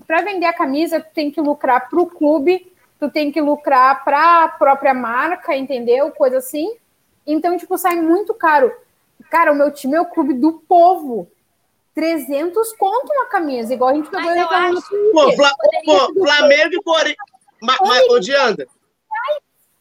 para 0.06 0.22
vender 0.22 0.46
a 0.46 0.52
camisa, 0.52 1.00
tu 1.00 1.12
tem 1.12 1.30
que 1.32 1.40
lucrar 1.40 1.88
pro 1.88 2.06
clube, 2.06 2.72
tu 3.00 3.10
tem 3.10 3.32
que 3.32 3.40
lucrar 3.40 4.04
para 4.04 4.44
a 4.44 4.48
própria 4.48 4.94
marca, 4.94 5.56
entendeu? 5.56 6.12
Coisa 6.12 6.38
assim. 6.38 6.76
Então, 7.26 7.56
tipo, 7.56 7.76
sai 7.76 7.96
muito 7.96 8.34
caro. 8.34 8.72
Cara, 9.28 9.52
o 9.52 9.56
meu 9.56 9.70
time 9.72 9.96
é 9.96 10.00
o 10.00 10.06
clube 10.06 10.34
do 10.34 10.54
povo. 10.66 11.30
300 11.94 12.72
conto 12.74 13.12
uma 13.12 13.26
camisa, 13.26 13.74
igual 13.74 13.90
a 13.90 13.94
gente 13.94 14.08
pegou 14.08 14.30
reclamando 14.30 14.78
acho... 14.78 14.88
Pô, 15.12 15.32
Fla... 15.32 15.50
Pô, 15.84 16.14
Flamengo 16.14 16.74
e 16.74 16.82
Corinthians. 16.82 17.16
Mas, 17.60 17.78
mas, 17.80 18.08
ô, 18.08 18.18
Dianda. 18.20 18.66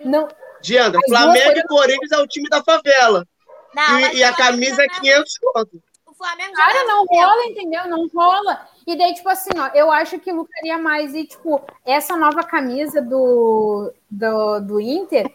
Não. 0.04 0.28
Dianda, 0.62 1.00
Flamengo 1.08 1.60
e 1.60 1.68
Corinthians 1.68 2.12
é 2.12 2.18
o 2.18 2.28
time 2.28 2.50
da 2.50 2.64
favela. 2.64 3.26
Não, 3.74 4.00
e, 4.00 4.18
e 4.18 4.24
a 4.24 4.34
camisa 4.34 4.84
é 4.84 4.88
500 4.88 5.38
conto. 5.38 5.84
O 6.08 6.14
Flamengo 6.14 6.50
já 6.50 6.66
Cara, 6.66 6.84
não 6.86 7.06
rola, 7.06 7.46
entendeu? 7.46 7.88
Não 7.88 8.08
rola. 8.08 8.68
E 8.86 8.98
daí, 8.98 9.14
tipo 9.14 9.30
assim, 9.30 9.52
ó, 9.58 9.68
eu 9.74 9.92
acho 9.92 10.20
que 10.20 10.32
lucraria 10.32 10.78
mais. 10.78 11.14
E, 11.14 11.26
tipo, 11.26 11.62
essa 11.86 12.18
nova 12.18 12.44
camisa 12.44 13.02
do, 13.02 13.94
do, 14.10 14.60
do 14.60 14.82
Inter 14.82 15.32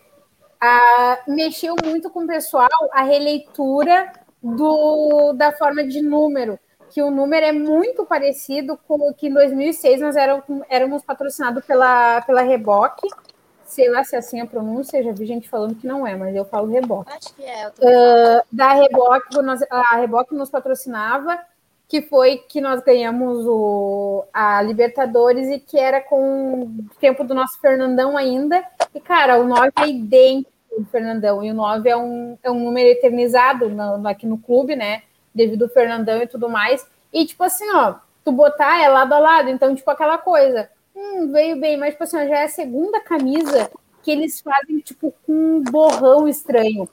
ah, 0.61 1.19
mexeu 1.27 1.75
muito 1.85 2.11
com 2.11 2.25
o 2.25 2.27
pessoal 2.27 2.69
a 2.93 3.03
releitura 3.03 4.13
do, 4.43 5.33
da 5.33 5.53
forma 5.53 5.85
de 5.85 6.03
número 6.03 6.59
que 6.95 7.03
o 7.03 7.11
número 7.11 7.45
é 7.45 7.51
muito 7.51 8.07
parecido 8.07 8.79
com 8.87 9.11
o 9.11 9.13
que 9.13 9.27
em 9.27 9.33
2006 9.33 10.01
nós 10.01 10.15
éramos, 10.15 10.45
éramos 10.69 11.03
patrocinados 11.03 11.65
pela, 11.65 12.21
pela 12.23 12.43
Reboque. 12.43 13.09
Sei 13.65 13.91
lá 13.91 14.05
se 14.05 14.15
é 14.15 14.21
assim 14.21 14.41
a 14.41 14.47
pronúncia, 14.47 15.03
já 15.03 15.11
vi 15.11 15.27
gente 15.27 15.49
falando 15.49 15.75
que 15.75 15.89
não 15.89 16.07
é, 16.07 16.15
mas 16.15 16.37
eu 16.37 16.45
falo 16.45 16.71
Reboque. 16.71 17.11
Acho 17.13 17.35
que 17.35 17.43
é. 17.43 17.67
Uh, 17.67 18.47
da 18.53 18.75
Reboque, 18.75 19.37
a 19.69 19.97
Reboque 19.97 20.37
nos 20.37 20.51
patrocinava, 20.51 21.41
que 21.89 22.03
foi 22.03 22.39
que 22.39 22.61
nós 22.61 22.83
ganhamos 22.83 23.47
o, 23.47 24.25
a 24.33 24.63
Libertadores 24.63 25.49
e 25.49 25.59
que 25.59 25.79
era 25.79 26.01
com 26.01 26.63
o 26.63 26.87
tempo 27.01 27.25
do 27.25 27.35
nosso 27.35 27.61
Fernandão 27.61 28.17
ainda. 28.17 28.65
E, 28.95 29.01
cara, 29.01 29.39
o 29.39 29.45
9 29.45 29.71
é 29.81 29.89
idêntico 29.89 30.53
do 30.79 30.85
Fernandão, 30.87 31.45
e 31.45 31.51
o 31.51 31.55
9 31.55 31.89
é 31.89 31.97
um, 31.97 32.39
é 32.43 32.51
um 32.51 32.59
número 32.65 32.89
eternizado 32.89 33.69
no, 33.69 34.09
aqui 34.09 34.27
no 34.27 34.39
clube, 34.39 34.75
né? 34.75 35.03
devido 35.35 35.65
ao 35.65 35.71
Fernandão 35.71 36.23
e 36.23 36.27
tudo 36.27 36.49
mais. 36.49 36.87
E, 37.13 37.27
tipo 37.27 37.43
assim, 37.43 37.69
ó, 37.75 37.97
tu 38.25 38.31
botar 38.31 38.81
é 38.81 38.89
lado 38.89 39.13
a 39.13 39.19
lado. 39.19 39.51
Então, 39.51 39.75
tipo, 39.75 39.91
aquela 39.91 40.17
coisa, 40.17 40.71
hum, 40.95 41.33
veio 41.33 41.59
bem, 41.61 41.77
mas, 41.77 41.93
tipo 41.95 42.05
assim, 42.05 42.17
ó, 42.17 42.27
já 42.27 42.39
é 42.39 42.45
a 42.45 42.49
segunda 42.49 43.01
camisa 43.01 43.71
que 44.03 44.11
eles 44.11 44.41
fazem, 44.41 44.79
tipo, 44.79 45.13
com 45.27 45.33
um 45.33 45.63
borrão 45.63 46.29
estranho. 46.29 46.89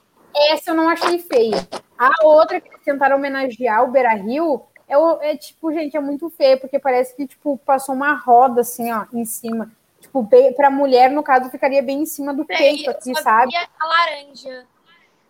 Essa 0.50 0.70
eu 0.70 0.74
não 0.74 0.88
achei 0.88 1.18
feia. 1.18 1.66
A 1.96 2.10
outra 2.26 2.60
que 2.60 2.68
eles 2.68 2.82
tentaram 2.84 3.16
homenagear 3.16 3.84
o 3.84 3.92
Beira 3.92 4.14
Rio 4.14 4.62
é, 4.88 5.30
é, 5.30 5.36
tipo, 5.36 5.72
gente, 5.72 5.96
é 5.96 6.00
muito 6.00 6.28
feio, 6.30 6.60
porque 6.60 6.78
parece 6.78 7.14
que, 7.14 7.26
tipo, 7.26 7.58
passou 7.64 7.94
uma 7.94 8.14
roda, 8.14 8.60
assim, 8.60 8.92
ó, 8.92 9.04
em 9.12 9.24
cima. 9.24 9.70
Tipo, 10.00 10.28
pra 10.56 10.70
mulher, 10.70 11.10
no 11.10 11.22
caso, 11.22 11.50
ficaria 11.50 11.82
bem 11.82 12.02
em 12.02 12.06
cima 12.06 12.34
do 12.34 12.44
peito 12.44 12.90
aqui, 12.90 13.14
sabe? 13.22 13.54
A 13.56 13.86
laranja. 13.86 14.66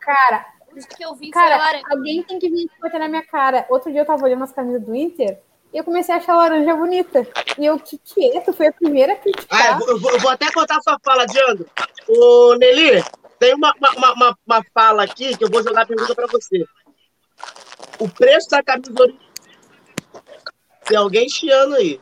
Cara, 0.01 0.47
que 0.97 1.05
eu 1.05 1.15
vi 1.15 1.31
cara, 1.31 1.83
alguém 1.91 2.23
tem 2.23 2.39
que 2.39 2.49
vir 2.49 2.71
botar 2.81 2.99
na 2.99 3.09
minha 3.09 3.25
cara. 3.25 3.67
Outro 3.69 3.93
dia 3.93 4.01
eu 4.01 4.07
tava 4.07 4.25
olhando 4.25 4.45
as 4.45 4.53
camisas 4.53 4.83
do 4.83 4.95
Inter 4.95 5.39
e 5.73 5.79
eu 5.79 5.85
comecei 5.85 6.15
a 6.15 6.19
achar 6.19 6.33
a 6.33 6.39
laranja 6.39 6.75
bonita. 6.75 7.27
E 7.59 7.67
eu, 7.67 7.79
que 7.79 7.99
que 7.99 8.37
é? 8.37 8.41
Tu 8.41 8.53
foi 8.53 8.69
a 8.69 8.73
primeira 8.73 9.13
a 9.13 9.17
criticar. 9.17 9.77
Ah, 9.77 9.79
eu, 9.81 9.99
vou, 10.01 10.11
eu 10.11 10.21
vou 10.21 10.31
até 10.31 10.51
contar 10.51 10.79
a 10.79 10.83
sua 10.83 10.99
fala, 11.05 11.27
Diandro. 11.27 11.69
Ô, 12.09 12.55
Nelly, 12.55 13.05
tem 13.39 13.55
uma, 13.55 13.73
uma, 13.79 14.13
uma, 14.13 14.39
uma 14.47 14.65
fala 14.75 15.05
aqui 15.05 15.37
que 15.37 15.45
eu 15.45 15.51
vou 15.51 15.63
jogar 15.63 15.83
a 15.83 15.87
pergunta 15.87 16.15
pra 16.15 16.27
você. 16.27 16.65
O 17.99 18.09
preço 18.09 18.49
da 18.51 18.63
camisa 18.63 18.93
original. 19.01 19.32
Tem 20.85 20.97
alguém 20.97 21.29
chiando 21.29 21.75
aí. 21.77 22.01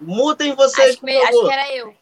Mutem 0.00 0.54
vocês, 0.54 0.90
acho, 0.90 1.00
por 1.00 1.10
favor. 1.10 1.26
Acho 1.26 1.46
que 1.46 1.52
era 1.52 1.76
eu. 1.76 1.96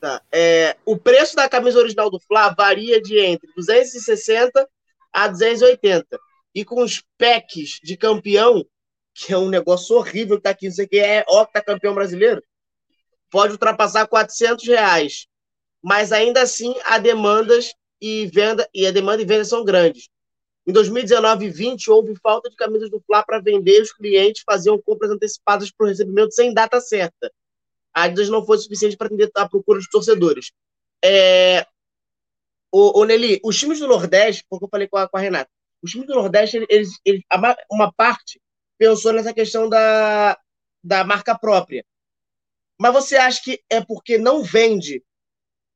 Tá. 0.00 0.20
É, 0.32 0.76
o 0.84 0.96
preço 0.98 1.36
da 1.36 1.48
camisa 1.48 1.78
original 1.78 2.10
do 2.10 2.20
Fla 2.20 2.50
varia 2.50 3.00
de 3.00 3.18
entre 3.18 3.50
260 3.54 4.68
a 5.12 5.28
280. 5.28 6.18
E 6.54 6.64
com 6.64 6.82
os 6.82 7.02
packs 7.16 7.78
de 7.82 7.96
campeão, 7.96 8.66
que 9.14 9.32
é 9.32 9.38
um 9.38 9.48
negócio 9.48 9.96
horrível 9.96 10.36
que 10.36 10.42
tá 10.42 10.50
aqui, 10.50 10.66
não 10.66 10.74
sei 10.74 10.86
o 10.86 10.88
que 10.88 10.98
é 10.98 11.24
campeão 11.64 11.94
brasileiro, 11.94 12.42
pode 13.30 13.52
ultrapassar 13.52 14.06
400 14.06 14.66
reais. 14.66 15.26
Mas 15.82 16.12
ainda 16.12 16.42
assim, 16.42 16.74
a 16.84 16.98
demandas 16.98 17.72
e 18.00 18.26
venda 18.26 18.68
e 18.74 18.86
a 18.86 18.90
demanda 18.90 19.22
e 19.22 19.24
venda 19.24 19.44
são 19.44 19.64
grandes. 19.64 20.08
Em 20.66 20.72
2019 20.72 21.46
e 21.46 21.50
20 21.50 21.90
houve 21.90 22.14
falta 22.22 22.48
de 22.48 22.56
camisas 22.56 22.90
do 22.90 23.02
Fla 23.06 23.22
para 23.22 23.40
vender, 23.40 23.82
os 23.82 23.92
clientes 23.92 24.42
faziam 24.46 24.80
compras 24.80 25.10
antecipadas 25.10 25.70
para 25.70 25.84
o 25.84 25.88
recebimento 25.88 26.32
sem 26.34 26.54
data 26.54 26.80
certa 26.80 27.32
a 27.92 28.04
Adidas 28.04 28.28
não 28.28 28.44
foi 28.44 28.58
suficiente 28.58 28.96
para 28.96 29.06
atender 29.06 29.30
a 29.34 29.48
procura 29.48 29.78
dos 29.78 29.88
torcedores. 29.88 30.52
É, 31.04 31.66
o, 32.70 33.00
o 33.00 33.04
Nelly, 33.04 33.40
os 33.44 33.58
times 33.58 33.80
do 33.80 33.86
Nordeste, 33.86 34.44
porque 34.48 34.64
eu 34.64 34.68
falei 34.68 34.88
com 34.88 34.96
a, 34.96 35.08
com 35.08 35.16
a 35.16 35.20
Renata, 35.20 35.50
os 35.82 35.90
times 35.90 36.06
do 36.06 36.14
Nordeste, 36.14 36.64
eles, 36.68 36.98
eles, 37.04 37.22
uma 37.70 37.92
parte 37.92 38.40
pensou 38.78 39.12
nessa 39.12 39.34
questão 39.34 39.68
da, 39.68 40.38
da 40.82 41.04
marca 41.04 41.36
própria. 41.38 41.84
Mas 42.80 42.92
você 42.92 43.16
acha 43.16 43.42
que 43.42 43.62
é 43.68 43.80
porque 43.80 44.16
não 44.16 44.42
vende? 44.42 45.04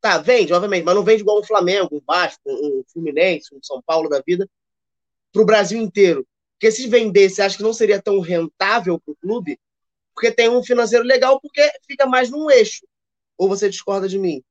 Tá, 0.00 0.18
vende, 0.18 0.52
obviamente, 0.52 0.84
mas 0.84 0.94
não 0.94 1.04
vende 1.04 1.22
igual 1.22 1.40
um 1.40 1.44
Flamengo, 1.44 1.96
um 1.96 2.02
Vasco, 2.06 2.40
um 2.46 2.82
Fluminense, 2.92 3.54
um 3.54 3.62
São 3.62 3.82
Paulo 3.82 4.08
da 4.08 4.22
vida, 4.24 4.48
para 5.36 5.42
o 5.42 5.46
Brasil 5.46 5.80
inteiro. 5.80 6.26
Porque 6.54 6.70
se 6.72 6.88
vendesse, 6.88 7.42
acha 7.42 7.56
que 7.56 7.62
não 7.62 7.72
seria 7.72 8.00
tão 8.00 8.20
rentável 8.20 8.98
para 8.98 9.12
o 9.12 9.16
clube? 9.16 9.58
porque 10.16 10.32
tem 10.32 10.48
um 10.48 10.64
financeiro 10.64 11.04
legal, 11.04 11.38
porque 11.38 11.60
fica 11.86 12.06
mais 12.06 12.30
num 12.30 12.50
eixo. 12.50 12.86
Ou 13.36 13.46
você 13.48 13.68
discorda 13.68 14.08
de 14.08 14.18
mim? 14.18 14.42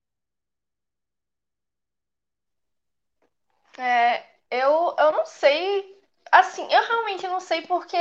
É, 3.80 4.24
eu, 4.52 4.96
eu 4.98 5.12
não 5.12 5.26
sei. 5.26 5.96
Assim, 6.32 6.62
eu 6.72 6.84
realmente 6.88 7.28
não 7.28 7.40
sei 7.40 7.64
porque 7.64 7.98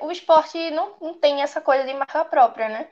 o 0.00 0.10
esporte 0.10 0.58
não, 0.72 0.96
não 1.00 1.14
tem 1.14 1.42
essa 1.42 1.60
coisa 1.60 1.84
de 1.84 1.94
marca 1.94 2.24
própria, 2.24 2.68
né? 2.68 2.90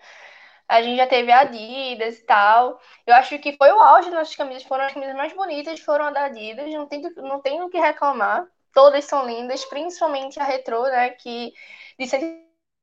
A 0.68 0.80
gente 0.80 0.96
já 0.96 1.06
teve 1.08 1.32
a 1.32 1.40
Adidas 1.40 2.18
e 2.18 2.22
tal. 2.22 2.80
Eu 3.04 3.14
acho 3.16 3.36
que 3.40 3.56
foi 3.56 3.72
o 3.72 3.80
auge 3.80 4.10
das 4.10 4.20
nossas 4.20 4.36
camisas. 4.36 4.62
Foram 4.62 4.84
as 4.84 4.92
camisas 4.92 5.16
mais 5.16 5.32
bonitas, 5.32 5.80
foram 5.80 6.06
a 6.06 6.10
da 6.10 6.24
Adidas. 6.26 6.72
Não 6.72 6.86
tem, 6.86 7.02
não 7.16 7.40
tem 7.40 7.60
o 7.62 7.68
que 7.68 7.78
reclamar. 7.78 8.46
Todas 8.74 9.04
são 9.04 9.26
lindas, 9.26 9.64
principalmente 9.66 10.40
a 10.40 10.44
retrô, 10.44 10.82
né? 10.88 11.10
Que 11.10 11.52
de 11.98 12.04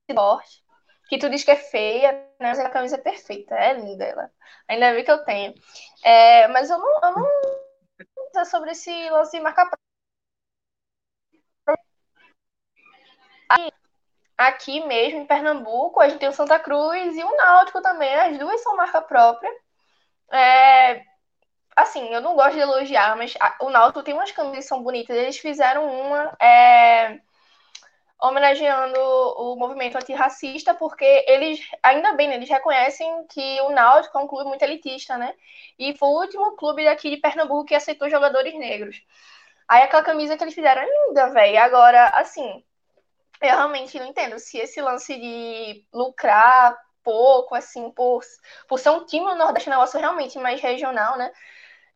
esporte 0.10 0.64
que 1.10 1.18
tu 1.18 1.30
diz 1.30 1.44
que 1.44 1.52
é 1.52 1.58
feia, 1.58 2.14
né? 2.40 2.50
Mas 2.50 2.60
a 2.60 2.70
camisa 2.70 2.96
é 2.96 3.00
perfeita, 3.00 3.54
é 3.56 3.74
linda 3.74 4.06
ela. 4.06 4.32
Ainda 4.68 4.94
bem 4.94 5.04
que 5.04 5.12
eu 5.12 5.24
tenho. 5.26 5.54
É, 6.04 6.48
mas 6.48 6.70
eu 6.70 6.78
não, 6.78 7.00
eu 7.04 7.12
não 7.14 8.46
sobre 8.46 8.72
esse 8.72 9.10
lance 9.10 9.38
de 9.38 9.44
marca 9.44 9.70
aqui 14.38 14.86
mesmo 14.86 15.20
em 15.20 15.26
Pernambuco, 15.26 16.00
a 16.00 16.10
gente 16.10 16.20
tem 16.20 16.30
o 16.30 16.34
Santa 16.34 16.60
Cruz 16.60 17.16
e 17.16 17.24
o 17.24 17.36
Náutico 17.38 17.82
também, 17.82 18.14
as 18.16 18.38
duas 18.38 18.62
são 18.62 18.76
marca 18.76 19.02
própria. 19.02 19.52
É, 20.32 21.04
assim, 21.76 22.14
eu 22.14 22.22
não 22.22 22.36
gosto 22.36 22.54
de 22.54 22.60
elogiar, 22.60 23.16
mas 23.16 23.34
o 23.60 23.70
Náutico 23.70 24.04
tem 24.04 24.14
umas 24.14 24.32
camisas 24.32 24.66
que 24.66 24.70
são 24.70 24.84
bonitas. 24.84 25.16
Eles 25.16 25.38
fizeram 25.38 25.88
uma 25.88 26.36
é, 26.40 27.20
homenageando 28.22 29.00
o 29.00 29.56
movimento 29.56 29.98
antirracista, 29.98 30.74
porque 30.74 31.26
eles, 31.28 31.60
ainda 31.82 32.14
bem, 32.14 32.28
né, 32.28 32.36
eles 32.36 32.50
reconhecem 32.50 33.26
que 33.28 33.62
o 33.62 33.72
Náutico 33.72 34.18
é 34.18 34.22
um 34.22 34.28
clube 34.28 34.50
muito 34.50 34.62
elitista, 34.62 35.18
né? 35.18 35.34
E 35.80 35.96
foi 35.98 36.10
o 36.10 36.20
último 36.22 36.56
clube 36.56 36.86
daqui 36.86 37.10
de 37.10 37.18
Pernambuco 37.18 37.66
que 37.66 37.76
aceitou 37.76 38.10
jogadores 38.10 38.54
negros. 38.54 39.02
Aí 39.68 39.84
aquela 39.84 40.04
camisa 40.04 40.38
que 40.38 40.44
eles 40.44 40.54
fizeram 40.54 40.82
é 40.82 41.08
linda, 41.08 41.30
velho. 41.32 41.60
Agora, 41.60 42.08
assim, 42.10 42.64
eu 43.42 43.50
realmente 43.50 44.00
não 44.00 44.06
entendo 44.06 44.38
se 44.38 44.58
esse 44.60 44.82
lance 44.82 45.16
de 45.18 45.86
lucrar 45.92 46.78
pouco, 47.04 47.56
assim, 47.56 47.90
por, 47.92 48.22
por 48.68 48.78
ser 48.78 48.92
um 48.92 49.06
time 49.06 49.26
no 49.26 49.36
Nordeste, 49.36 49.70
é 49.70 49.72
um 49.72 49.76
negócio 49.76 50.00
realmente 50.00 50.38
mais 50.38 50.62
regional, 50.62 51.18
né? 51.18 51.32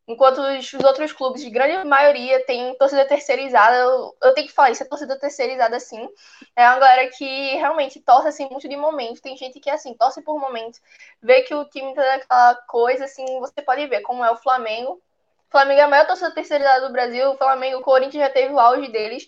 Enquanto 0.08 0.40
os, 0.40 0.72
os, 0.72 0.84
outros 0.84 1.12
clubes, 1.12 1.42
de 1.42 1.50
grande 1.50 1.88
maioria, 1.88 2.46
têm 2.46 2.76
torcida 2.76 3.06
terceirizada, 3.06 3.76
eu, 3.76 4.16
eu, 4.22 4.34
tenho 4.36 4.48
que 4.48 4.54
falar 4.54 4.70
isso, 4.70 4.84
é 4.84 4.86
torcida 4.86 5.18
terceirizada, 5.18 5.80
sim. 5.80 6.08
É 6.56 6.68
uma 6.70 6.80
galera 6.80 7.10
que 7.10 7.56
realmente 7.56 8.00
torce, 8.00 8.28
assim, 8.28 8.48
muito 8.50 8.70
de 8.70 8.78
momento. 8.78 9.22
Tem 9.22 9.36
gente 9.36 9.60
que, 9.60 9.70
assim, 9.70 9.96
torce 9.96 10.22
por 10.22 10.40
momento. 10.40 10.80
Vê 11.22 11.42
que 11.42 11.56
o 11.56 11.66
time 11.66 11.96
tá 11.96 12.04
daquela 12.04 12.56
coisa, 12.68 13.06
assim, 13.06 13.26
você 13.40 13.62
pode 13.64 13.88
ver 13.88 14.02
como 14.02 14.24
é 14.24 14.30
o 14.32 14.38
Flamengo. 14.38 15.02
O 15.48 15.52
Flamengo 15.52 15.82
é 15.82 15.84
a 15.84 15.88
maior 15.88 16.06
torcida 16.06 16.32
terceirizada 16.32 16.88
do 16.88 16.94
Brasil. 16.94 17.32
O 17.32 17.38
Flamengo, 17.38 17.80
o 17.80 17.84
Corinthians 17.84 18.24
já 18.26 18.30
teve 18.30 18.54
o 18.54 18.60
auge 18.60 18.88
deles. 18.92 19.28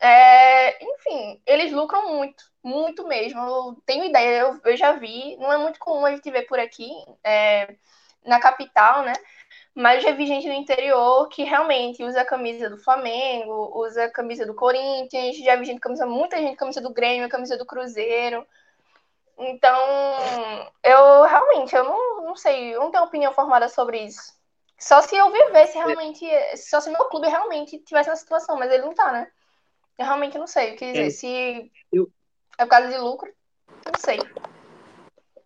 É, 0.00 0.82
enfim, 0.82 1.40
eles 1.46 1.72
lucram 1.72 2.08
muito, 2.16 2.42
muito 2.62 3.06
mesmo. 3.06 3.40
Eu 3.40 3.82
tenho 3.86 4.04
ideia, 4.04 4.40
eu, 4.40 4.60
eu, 4.64 4.76
já 4.76 4.92
vi, 4.92 5.36
não 5.36 5.52
é 5.52 5.58
muito 5.58 5.78
comum 5.78 6.06
a 6.06 6.10
gente 6.10 6.30
ver 6.30 6.46
por 6.46 6.58
aqui, 6.58 6.90
é, 7.22 7.76
na 8.24 8.40
capital, 8.40 9.02
né? 9.02 9.12
Mas 9.74 10.02
já 10.02 10.10
vi 10.12 10.26
gente 10.26 10.48
no 10.48 10.54
interior 10.54 11.28
que 11.28 11.44
realmente 11.44 12.02
usa 12.02 12.22
a 12.22 12.24
camisa 12.24 12.68
do 12.68 12.76
Flamengo, 12.76 13.70
usa 13.74 14.04
a 14.04 14.10
camisa 14.10 14.44
do 14.44 14.54
Corinthians, 14.54 15.36
já 15.38 15.56
vi 15.56 15.64
gente 15.64 15.80
camisa, 15.80 16.04
muita 16.06 16.36
gente 16.38 16.56
camisa 16.56 16.80
do 16.80 16.92
Grêmio, 16.92 17.28
camisa 17.28 17.56
do 17.56 17.64
Cruzeiro. 17.64 18.46
Então, 19.38 19.78
eu 20.82 21.22
realmente, 21.22 21.74
eu 21.74 21.84
não, 21.84 22.24
não 22.24 22.36
sei, 22.36 22.74
eu 22.74 22.80
não 22.80 22.90
tenho 22.90 23.04
opinião 23.04 23.32
formada 23.32 23.68
sobre 23.68 24.02
isso. 24.04 24.38
Só 24.78 25.00
se 25.02 25.14
eu 25.14 25.30
vivesse 25.30 25.76
realmente, 25.76 26.26
só 26.56 26.80
se 26.80 26.90
meu 26.90 27.04
clube 27.06 27.28
realmente 27.28 27.78
tivesse 27.78 28.08
na 28.08 28.16
situação, 28.16 28.58
mas 28.58 28.70
ele 28.72 28.82
não 28.82 28.94
tá, 28.94 29.12
né? 29.12 29.30
Eu 29.98 30.06
realmente 30.06 30.38
não 30.38 30.46
sei 30.46 30.72
o 30.72 30.76
que 30.76 30.92
dizer. 30.92 31.06
É. 31.06 31.10
Se 31.10 31.70
eu... 31.92 32.10
é 32.58 32.64
por 32.64 32.70
causa 32.70 32.88
de 32.88 32.98
lucro, 32.98 33.32
não 33.86 33.98
sei. 33.98 34.18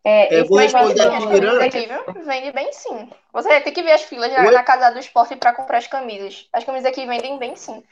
É, 0.06 0.40
eu 0.40 0.44
vou 0.46 0.58
responder 0.58 1.00
aqui. 1.00 1.78
Aqui, 1.78 1.86
viu? 1.86 2.24
Vende 2.24 2.52
bem 2.52 2.70
sim. 2.72 3.10
Você 3.32 3.60
tem 3.62 3.72
que 3.72 3.82
ver 3.82 3.92
as 3.92 4.02
filas 4.02 4.30
na, 4.30 4.50
na 4.50 4.62
casa 4.62 4.90
do 4.90 4.98
esporte 4.98 5.34
para 5.34 5.54
comprar 5.54 5.78
as 5.78 5.86
camisas. 5.86 6.46
As 6.52 6.62
camisas 6.62 6.86
aqui 6.86 7.06
vendem 7.06 7.38
bem 7.38 7.56
sim. 7.56 7.82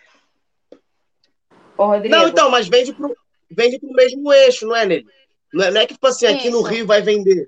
Ô, 1.77 1.87
Rodrigo. 1.87 2.15
Não, 2.15 2.29
então, 2.29 2.51
mas 2.51 2.69
vende 2.69 2.93
pro, 2.93 3.17
vende 3.51 3.79
pro 3.79 3.91
mesmo 3.93 4.31
eixo, 4.31 4.67
não 4.67 4.77
é, 4.77 4.85
Nele? 4.85 5.07
Não 5.53 5.65
é, 5.65 5.71
não 5.71 5.81
é 5.81 5.87
que, 5.87 5.95
tipo 5.95 6.07
assim, 6.07 6.27
aqui 6.27 6.49
Isso. 6.49 6.57
no 6.57 6.63
Rio 6.63 6.87
vai 6.87 7.01
vender. 7.01 7.47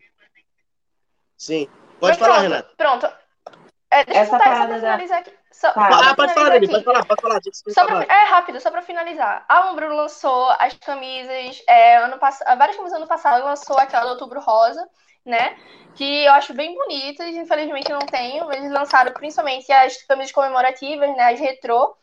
Sim. 1.36 1.68
Pode 2.00 2.12
mas 2.12 2.18
falar, 2.18 2.34
pronto, 2.34 2.42
Renata. 2.42 2.70
Pronto. 2.76 3.06
É, 3.90 4.04
deixa 4.04 4.20
Essa 4.20 4.36
eu 4.36 4.38
tentar, 4.38 4.62
finalizar 4.62 5.18
aqui. 5.20 5.30
Só, 5.64 5.72
tá. 5.72 6.10
ah, 6.10 6.14
pode 6.14 6.34
falar, 6.34 6.50
Dani, 6.50 6.68
pode 6.68 6.84
falar, 6.84 7.06
pode 7.06 7.22
falar. 7.22 7.40
Só 7.68 7.86
pra, 7.86 8.02
é 8.04 8.24
rápido, 8.28 8.60
só 8.60 8.70
para 8.70 8.82
finalizar. 8.82 9.46
A 9.48 9.70
Umbro 9.70 9.96
lançou 9.96 10.50
as 10.58 10.74
camisas, 10.74 11.62
é, 11.66 11.96
ano 11.96 12.18
passado, 12.18 12.58
várias 12.58 12.76
camisas 12.76 12.98
ano 12.98 13.06
passado, 13.06 13.42
lançou 13.42 13.78
aquela 13.78 14.04
do 14.04 14.10
Outubro 14.10 14.40
Rosa, 14.40 14.86
né? 15.24 15.56
Que 15.94 16.24
eu 16.24 16.32
acho 16.34 16.52
bem 16.52 16.74
bonitas, 16.74 17.28
infelizmente 17.28 17.90
eu 17.90 17.98
não 17.98 18.06
tenho. 18.06 18.52
Eles 18.52 18.70
lançaram 18.70 19.10
principalmente 19.12 19.72
as 19.72 20.02
camisas 20.02 20.32
comemorativas, 20.32 21.16
né? 21.16 21.32
As 21.32 21.40
retrô, 21.40 21.96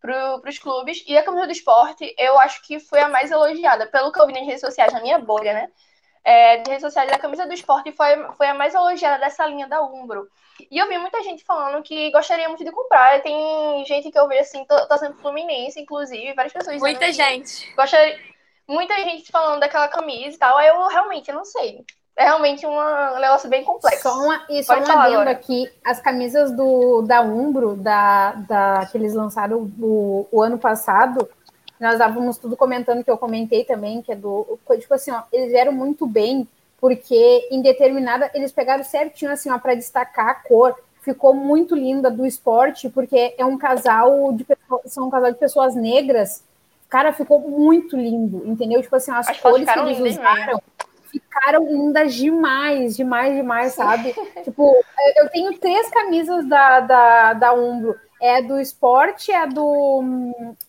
para 0.00 0.48
os 0.48 0.58
clubes. 0.58 1.04
E 1.06 1.18
a 1.18 1.22
camisa 1.22 1.46
do 1.46 1.52
esporte, 1.52 2.14
eu 2.16 2.38
acho 2.40 2.62
que 2.66 2.80
foi 2.80 3.00
a 3.00 3.08
mais 3.08 3.30
elogiada, 3.30 3.86
pelo 3.86 4.12
que 4.12 4.18
eu 4.18 4.26
vi 4.26 4.32
nas 4.32 4.46
redes 4.46 4.62
sociais, 4.62 4.94
na 4.94 5.02
minha 5.02 5.18
bolha, 5.18 5.52
né? 5.52 5.68
É, 6.24 6.56
de 6.56 6.70
redes 6.70 6.82
sociais, 6.82 7.12
a 7.12 7.18
camisa 7.18 7.46
do 7.46 7.52
esporte 7.52 7.92
foi, 7.92 8.16
foi 8.32 8.46
a 8.46 8.54
mais 8.54 8.74
elogiada 8.74 9.18
dessa 9.18 9.46
linha 9.46 9.68
da 9.68 9.82
Umbro. 9.82 10.26
E 10.70 10.78
eu 10.78 10.88
vi 10.88 10.96
muita 10.96 11.22
gente 11.22 11.44
falando 11.44 11.82
que 11.82 12.10
gostaria 12.10 12.48
muito 12.48 12.64
de 12.64 12.72
comprar. 12.72 13.20
Tem 13.20 13.84
gente 13.84 14.10
que 14.10 14.18
eu 14.18 14.26
vejo 14.26 14.40
assim, 14.40 14.64
torcendo 14.64 15.18
Fluminense, 15.18 15.80
inclusive, 15.80 16.32
várias 16.32 16.52
pessoas. 16.52 16.80
Muita 16.80 17.12
gente. 17.12 17.74
Gostaria... 17.74 18.18
Muita 18.66 18.94
gente 19.00 19.30
falando 19.30 19.60
daquela 19.60 19.88
camisa 19.88 20.34
e 20.34 20.38
tal. 20.38 20.56
Aí 20.56 20.68
eu 20.68 20.86
realmente 20.88 21.30
não 21.30 21.44
sei. 21.44 21.84
É 22.16 22.24
realmente 22.24 22.64
uma, 22.64 23.12
um 23.12 23.20
negócio 23.20 23.48
bem 23.50 23.64
complexo. 23.64 24.02
Só 24.02 24.14
uma, 24.14 24.46
e 24.48 24.62
só 24.62 24.78
uma 24.78 25.04
adendo 25.04 25.28
aqui, 25.28 25.70
as 25.84 26.00
camisas 26.00 26.52
do, 26.52 27.02
da 27.02 27.20
Umbro, 27.20 27.74
da, 27.74 28.32
da, 28.32 28.86
que 28.86 28.96
eles 28.96 29.14
lançaram 29.14 29.70
o, 29.80 30.26
o 30.30 30.40
ano 30.40 30.56
passado, 30.56 31.28
nós 31.84 31.92
estávamos 31.92 32.38
tudo 32.38 32.56
comentando, 32.56 33.04
que 33.04 33.10
eu 33.10 33.18
comentei 33.18 33.62
também, 33.62 34.00
que 34.00 34.10
é 34.10 34.16
do. 34.16 34.58
Tipo 34.80 34.94
assim, 34.94 35.10
ó, 35.10 35.22
eles 35.30 35.50
vieram 35.50 35.72
muito 35.72 36.06
bem 36.06 36.48
porque 36.80 37.48
em 37.50 37.60
determinada 37.60 38.30
eles 38.34 38.52
pegaram 38.52 38.82
certinho 38.82 39.30
assim, 39.30 39.50
ó, 39.50 39.58
para 39.58 39.74
destacar 39.74 40.28
a 40.28 40.34
cor. 40.34 40.74
Ficou 41.02 41.34
muito 41.34 41.76
linda 41.76 42.10
do 42.10 42.24
esporte, 42.24 42.88
porque 42.88 43.34
é 43.36 43.44
um 43.44 43.58
casal 43.58 44.32
de 44.32 44.46
são 44.86 45.08
um 45.08 45.10
casal 45.10 45.30
de 45.30 45.38
pessoas 45.38 45.74
negras. 45.74 46.42
Cara, 46.88 47.12
ficou 47.12 47.40
muito 47.40 47.96
lindo, 47.96 48.42
entendeu? 48.46 48.80
Tipo 48.80 48.96
assim, 48.96 49.10
as, 49.12 49.28
as 49.28 49.38
cores 49.38 49.70
que 49.70 49.78
eles 49.78 49.98
usaram 49.98 50.62
ficaram 51.10 51.66
lindas 51.66 52.14
demais, 52.14 52.96
demais, 52.96 53.36
demais, 53.36 53.74
sabe? 53.74 54.14
tipo, 54.42 54.74
eu 55.16 55.28
tenho 55.28 55.58
três 55.58 55.90
camisas 55.90 56.46
da, 56.46 56.80
da, 56.80 57.32
da 57.34 57.52
Umbro. 57.52 57.94
É 58.22 58.38
a 58.38 58.40
do 58.40 58.58
esporte, 58.58 59.30
é 59.30 59.36
a 59.36 59.46
do, 59.46 60.02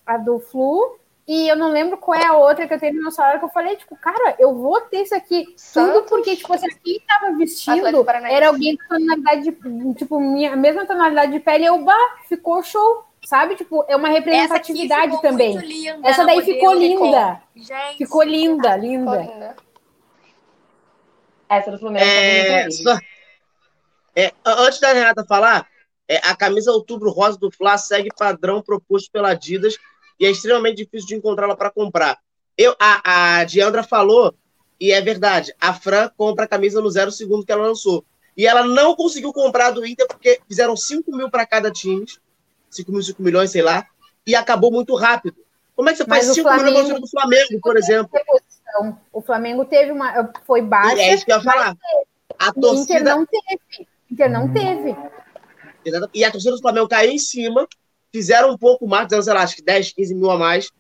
a 0.06 0.18
do 0.18 0.40
Flu 0.40 0.98
e 1.28 1.48
eu 1.48 1.56
não 1.56 1.72
lembro 1.72 1.98
qual 1.98 2.20
é 2.20 2.26
a 2.26 2.38
outra 2.38 2.68
que 2.68 2.74
eu 2.74 2.80
tenho 2.80 3.02
no 3.02 3.12
celular 3.12 3.40
que 3.40 3.46
eu 3.46 3.50
falei, 3.50 3.76
tipo, 3.76 3.96
cara, 3.96 4.36
eu 4.38 4.54
vou 4.54 4.80
ter 4.82 5.02
isso 5.02 5.16
aqui. 5.16 5.54
Santos. 5.58 5.94
Tudo 5.94 6.08
porque, 6.08 6.36
tipo, 6.36 6.54
assim, 6.54 6.68
quem 6.84 7.00
tava 7.00 7.36
vestindo 7.36 7.88
era 8.30 8.48
alguém 8.48 8.78
com 8.78 8.88
tonalidade 8.88 9.42
de, 9.42 9.94
tipo, 9.96 10.20
minha 10.20 10.56
mesma 10.56 10.86
tonalidade 10.86 11.32
de 11.32 11.40
pele, 11.40 11.66
eu, 11.66 11.84
bah, 11.84 12.18
ficou 12.30 12.62
show. 12.64 13.06
Sabe? 13.26 13.56
Tipo, 13.56 13.84
é 13.88 13.96
uma 13.96 14.10
representatividade 14.10 15.20
também. 15.20 15.58
Linda, 15.58 16.08
Essa 16.08 16.24
daí 16.24 16.44
ficou 16.44 16.76
linda. 16.76 17.42
Gente, 17.56 17.98
ficou 17.98 18.22
linda, 18.22 18.78
linda. 18.78 19.20
Ficou 19.20 19.34
linda. 19.34 19.56
Essa 21.50 21.72
do 21.72 21.80
Fluminense 21.80 22.08
é, 22.08 22.70
só, 22.70 22.98
é, 24.16 24.32
Antes 24.46 24.80
da 24.80 24.94
Renata 24.94 25.26
falar, 25.26 25.68
é, 26.08 26.18
a 26.18 26.36
camisa 26.36 26.72
outubro 26.72 27.10
rosa 27.10 27.38
do 27.38 27.52
Fla 27.52 27.80
segue 27.80 28.10
padrão 28.16 28.62
proposto 28.62 29.12
pela 29.12 29.32
Adidas 29.32 29.76
e 30.20 30.26
é 30.26 30.32
extremamente 30.32 30.78
difícil 30.78 31.08
de 31.08 31.16
encontrá-la 31.16 31.56
para 31.56 31.70
comprar. 31.70 32.18
Eu, 32.58 32.76
a, 32.80 33.40
a 33.40 33.44
Diandra 33.44 33.84
falou, 33.84 34.34
e 34.80 34.92
é 34.92 35.02
verdade, 35.02 35.54
a 35.60 35.74
Fran 35.74 36.10
compra 36.18 36.46
a 36.46 36.48
camisa 36.48 36.82
no 36.82 36.90
zero 36.90 37.12
segundo 37.12 37.46
que 37.46 37.52
ela 37.52 37.68
lançou. 37.68 38.06
E 38.36 38.46
ela 38.46 38.66
não 38.66 38.96
conseguiu 38.96 39.32
comprar 39.32 39.72
do 39.72 39.86
Inter 39.86 40.08
porque 40.08 40.42
fizeram 40.48 40.76
5 40.76 41.16
mil 41.16 41.30
para 41.30 41.46
cada 41.46 41.72
time, 41.72 42.06
5 42.70 42.92
mil, 42.92 43.02
5 43.02 43.22
milhões, 43.22 43.52
sei 43.52 43.62
lá, 43.62 43.86
e 44.28 44.36
acabou 44.36 44.72
muito 44.72 44.96
rápido. 44.96 45.38
Como 45.76 45.90
é 45.90 45.94
que 45.94 45.98
você 45.98 46.06
faz 46.06 46.26
5 46.26 46.64
milhões 46.64 46.90
do 46.90 47.08
Flamengo, 47.08 47.60
por 47.62 47.78
exemplo? 47.78 48.12
O 49.12 49.22
Flamengo 49.22 49.64
teve 49.66 49.92
uma. 49.92 50.32
Foi 50.46 50.62
baixa. 50.62 50.98
E 50.98 51.00
é 51.00 51.14
isso 51.14 51.26
que 51.26 51.32
eu 51.32 51.38
ia 51.38 51.44
falar. 51.44 51.78
A 52.38 52.52
torcida... 52.52 53.00
Inter 53.00 53.04
não 53.04 53.26
teve. 53.26 53.88
Inter 54.12 54.32
não 54.32 54.54
teve. 54.54 54.96
E 56.14 56.26
a 56.26 56.32
torcida 56.32 56.56
do 56.56 56.62
Flamengo 56.62 56.88
caiu 56.88 57.12
em 57.12 57.20
cima 57.20 57.68
fizeram 58.16 58.52
um 58.52 58.58
pouco 58.58 58.88
mais, 58.88 59.10
sei 59.10 59.34
lá, 59.34 59.42
acho 59.42 59.58
que 59.58 59.62
10, 59.62 59.92
15 59.92 60.16
mil 60.16 60.32
a 60.32 60.38
mais. 60.38 60.72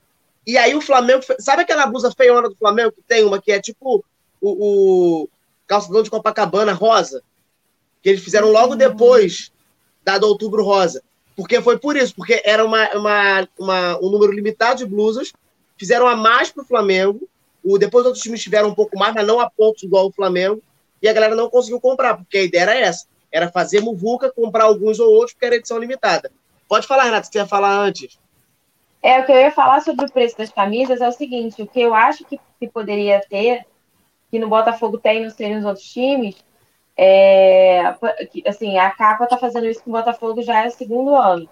E 0.47 0.57
aí 0.57 0.73
o 0.73 0.79
Flamengo. 0.79 1.21
Sabe 1.37 1.63
aquela 1.63 1.85
blusa 1.85 2.09
feiona 2.09 2.47
do 2.47 2.55
Flamengo 2.55 2.93
que 2.93 3.01
tem 3.01 3.25
uma 3.25 3.41
que 3.41 3.51
é 3.51 3.59
tipo 3.59 4.05
o, 4.39 5.23
o 5.23 5.29
calçadão 5.67 6.01
de 6.01 6.09
Copacabana 6.09 6.71
rosa? 6.71 7.21
Que 8.01 8.09
eles 8.09 8.23
fizeram 8.23 8.49
logo 8.51 8.71
uhum. 8.71 8.77
depois 8.77 9.51
da 10.01 10.17
do 10.17 10.27
Outubro 10.27 10.63
Rosa. 10.63 11.03
Porque 11.35 11.61
foi 11.61 11.77
por 11.77 11.97
isso, 11.97 12.15
porque 12.15 12.41
era 12.45 12.63
uma, 12.63 12.89
uma, 12.91 13.49
uma 13.59 13.97
um 13.97 14.09
número 14.09 14.31
limitado 14.31 14.77
de 14.77 14.85
blusas, 14.85 15.33
fizeram 15.77 16.07
a 16.07 16.15
mais 16.15 16.49
para 16.49 16.63
o 16.63 16.65
Flamengo. 16.65 17.27
O, 17.61 17.77
depois 17.77 18.05
outros 18.05 18.23
times 18.23 18.41
tiveram 18.41 18.69
um 18.69 18.75
pouco 18.75 18.97
mais, 18.97 19.13
mas 19.13 19.27
não 19.27 19.41
a 19.41 19.49
pontos 19.49 19.83
igual 19.83 20.07
o 20.07 20.11
Flamengo. 20.11 20.63
E 21.01 21.09
a 21.09 21.13
galera 21.13 21.35
não 21.35 21.49
conseguiu 21.49 21.81
comprar, 21.81 22.15
porque 22.15 22.37
a 22.37 22.43
ideia 22.43 22.61
era 22.61 22.75
essa: 22.75 23.07
era 23.29 23.51
fazer 23.51 23.81
muvuca, 23.81 24.31
comprar 24.31 24.63
alguns 24.63 25.01
ou 25.01 25.11
outros, 25.11 25.33
porque 25.33 25.47
era 25.47 25.55
edição 25.55 25.77
limitada. 25.77 26.31
Pode 26.67 26.87
falar, 26.87 27.03
Renata, 27.03 27.27
você 27.27 27.37
ia 27.37 27.45
falar 27.45 27.71
antes. 27.71 28.19
É, 29.01 29.19
o 29.19 29.25
que 29.25 29.31
eu 29.31 29.37
ia 29.37 29.51
falar 29.51 29.81
sobre 29.81 30.05
o 30.05 30.11
preço 30.11 30.37
das 30.37 30.49
camisas 30.49 31.01
é 31.01 31.07
o 31.07 31.11
seguinte: 31.11 31.61
o 31.61 31.67
que 31.67 31.79
eu 31.79 31.93
acho 31.93 32.25
que, 32.25 32.39
que 32.59 32.67
poderia 32.67 33.21
ter 33.29 33.65
que 34.31 34.39
no 34.39 34.49
Botafogo 34.49 34.97
tem, 34.97 35.23
não 35.23 35.29
sei 35.29 35.53
nos 35.55 35.63
outros 35.63 35.85
times, 35.85 36.43
é, 36.97 37.95
assim, 38.45 38.77
a 38.77 38.89
capa 38.91 39.27
tá 39.27 39.37
fazendo 39.37 39.67
isso 39.67 39.83
com 39.83 39.91
o 39.91 39.93
Botafogo 39.93 40.41
já 40.41 40.63
é 40.63 40.67
o 40.67 40.71
segundo 40.71 41.15
ano. 41.15 41.47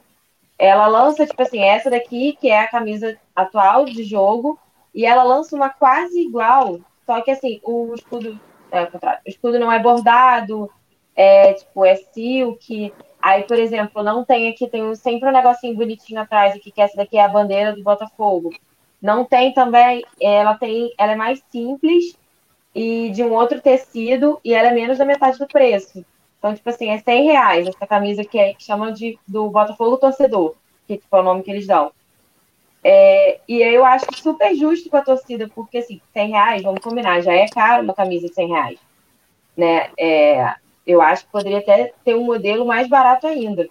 Ela 0.57 0.87
lança, 0.87 1.25
tipo 1.25 1.41
assim, 1.41 1.59
essa 1.59 1.89
daqui, 1.89 2.37
que 2.39 2.49
é 2.49 2.59
a 2.59 2.69
camisa 2.69 3.17
atual 3.35 3.85
de 3.85 4.03
jogo, 4.03 4.59
e 4.93 5.05
ela 5.05 5.23
lança 5.23 5.55
uma 5.55 5.69
quase 5.69 6.19
igual, 6.19 6.79
só 7.05 7.21
que 7.21 7.31
assim, 7.31 7.59
o 7.63 7.93
escudo, 7.93 8.39
é, 8.71 8.83
o 8.83 8.89
escudo 9.29 9.59
não 9.59 9.71
é 9.71 9.79
bordado, 9.79 10.69
é 11.15 11.53
tipo, 11.53 11.85
é 11.85 11.95
silk. 11.95 12.93
Aí, 13.23 13.43
por 13.43 13.57
exemplo, 13.57 14.03
não 14.03 14.25
tem 14.25 14.49
aqui, 14.49 14.67
tem 14.67 14.93
sempre 14.95 15.29
um 15.29 15.31
negocinho 15.31 15.73
bonitinho 15.77 16.19
atrás 16.19 16.53
aqui, 16.53 16.69
que 16.69 16.81
essa 16.81 16.97
daqui 16.97 17.17
é 17.17 17.23
a 17.23 17.29
bandeira 17.29 17.73
do 17.73 17.81
Botafogo. 17.81 18.53
Não 19.01 19.23
tem 19.23 19.53
também, 19.53 20.03
ela 20.19 20.55
tem, 20.55 20.93
ela 20.97 21.13
é 21.13 21.15
mais 21.15 21.41
simples 21.49 22.17
e 22.75 23.11
de 23.11 23.23
um 23.23 23.31
outro 23.31 23.61
tecido 23.61 24.41
e 24.43 24.53
ela 24.53 24.67
é 24.67 24.73
menos 24.73 24.97
da 24.97 25.05
metade 25.05 25.39
do 25.39 25.47
preço. 25.47 26.05
Então, 26.37 26.53
tipo 26.53 26.69
assim, 26.69 26.89
é 26.89 26.97
100 26.97 27.23
reais 27.23 27.67
essa 27.67 27.87
camisa 27.87 28.25
que, 28.25 28.37
é, 28.37 28.53
que 28.53 28.63
chamam 28.65 28.91
de 28.91 29.17
do 29.25 29.49
Botafogo 29.49 29.95
Torcedor, 29.95 30.55
que 30.85 30.97
tipo, 30.97 31.15
é 31.15 31.19
o 31.21 31.23
nome 31.23 31.43
que 31.43 31.51
eles 31.51 31.65
dão. 31.65 31.93
É, 32.83 33.39
e 33.47 33.61
eu 33.61 33.85
acho 33.85 34.05
super 34.15 34.53
justo 34.53 34.89
com 34.89 34.97
a 34.97 35.01
torcida, 35.01 35.49
porque 35.55 35.77
assim, 35.77 36.01
100 36.11 36.29
reais, 36.29 36.61
vamos 36.61 36.81
combinar, 36.81 37.21
já 37.21 37.31
é 37.31 37.47
caro 37.47 37.83
uma 37.83 37.93
camisa 37.93 38.27
de 38.27 38.33
100 38.33 38.47
reais. 38.49 38.79
Né? 39.55 39.91
É, 39.97 40.55
eu 40.85 41.01
acho 41.01 41.25
que 41.25 41.31
poderia 41.31 41.59
até 41.59 41.93
ter 42.03 42.15
um 42.15 42.25
modelo 42.25 42.65
mais 42.65 42.87
barato 42.87 43.27
ainda. 43.27 43.67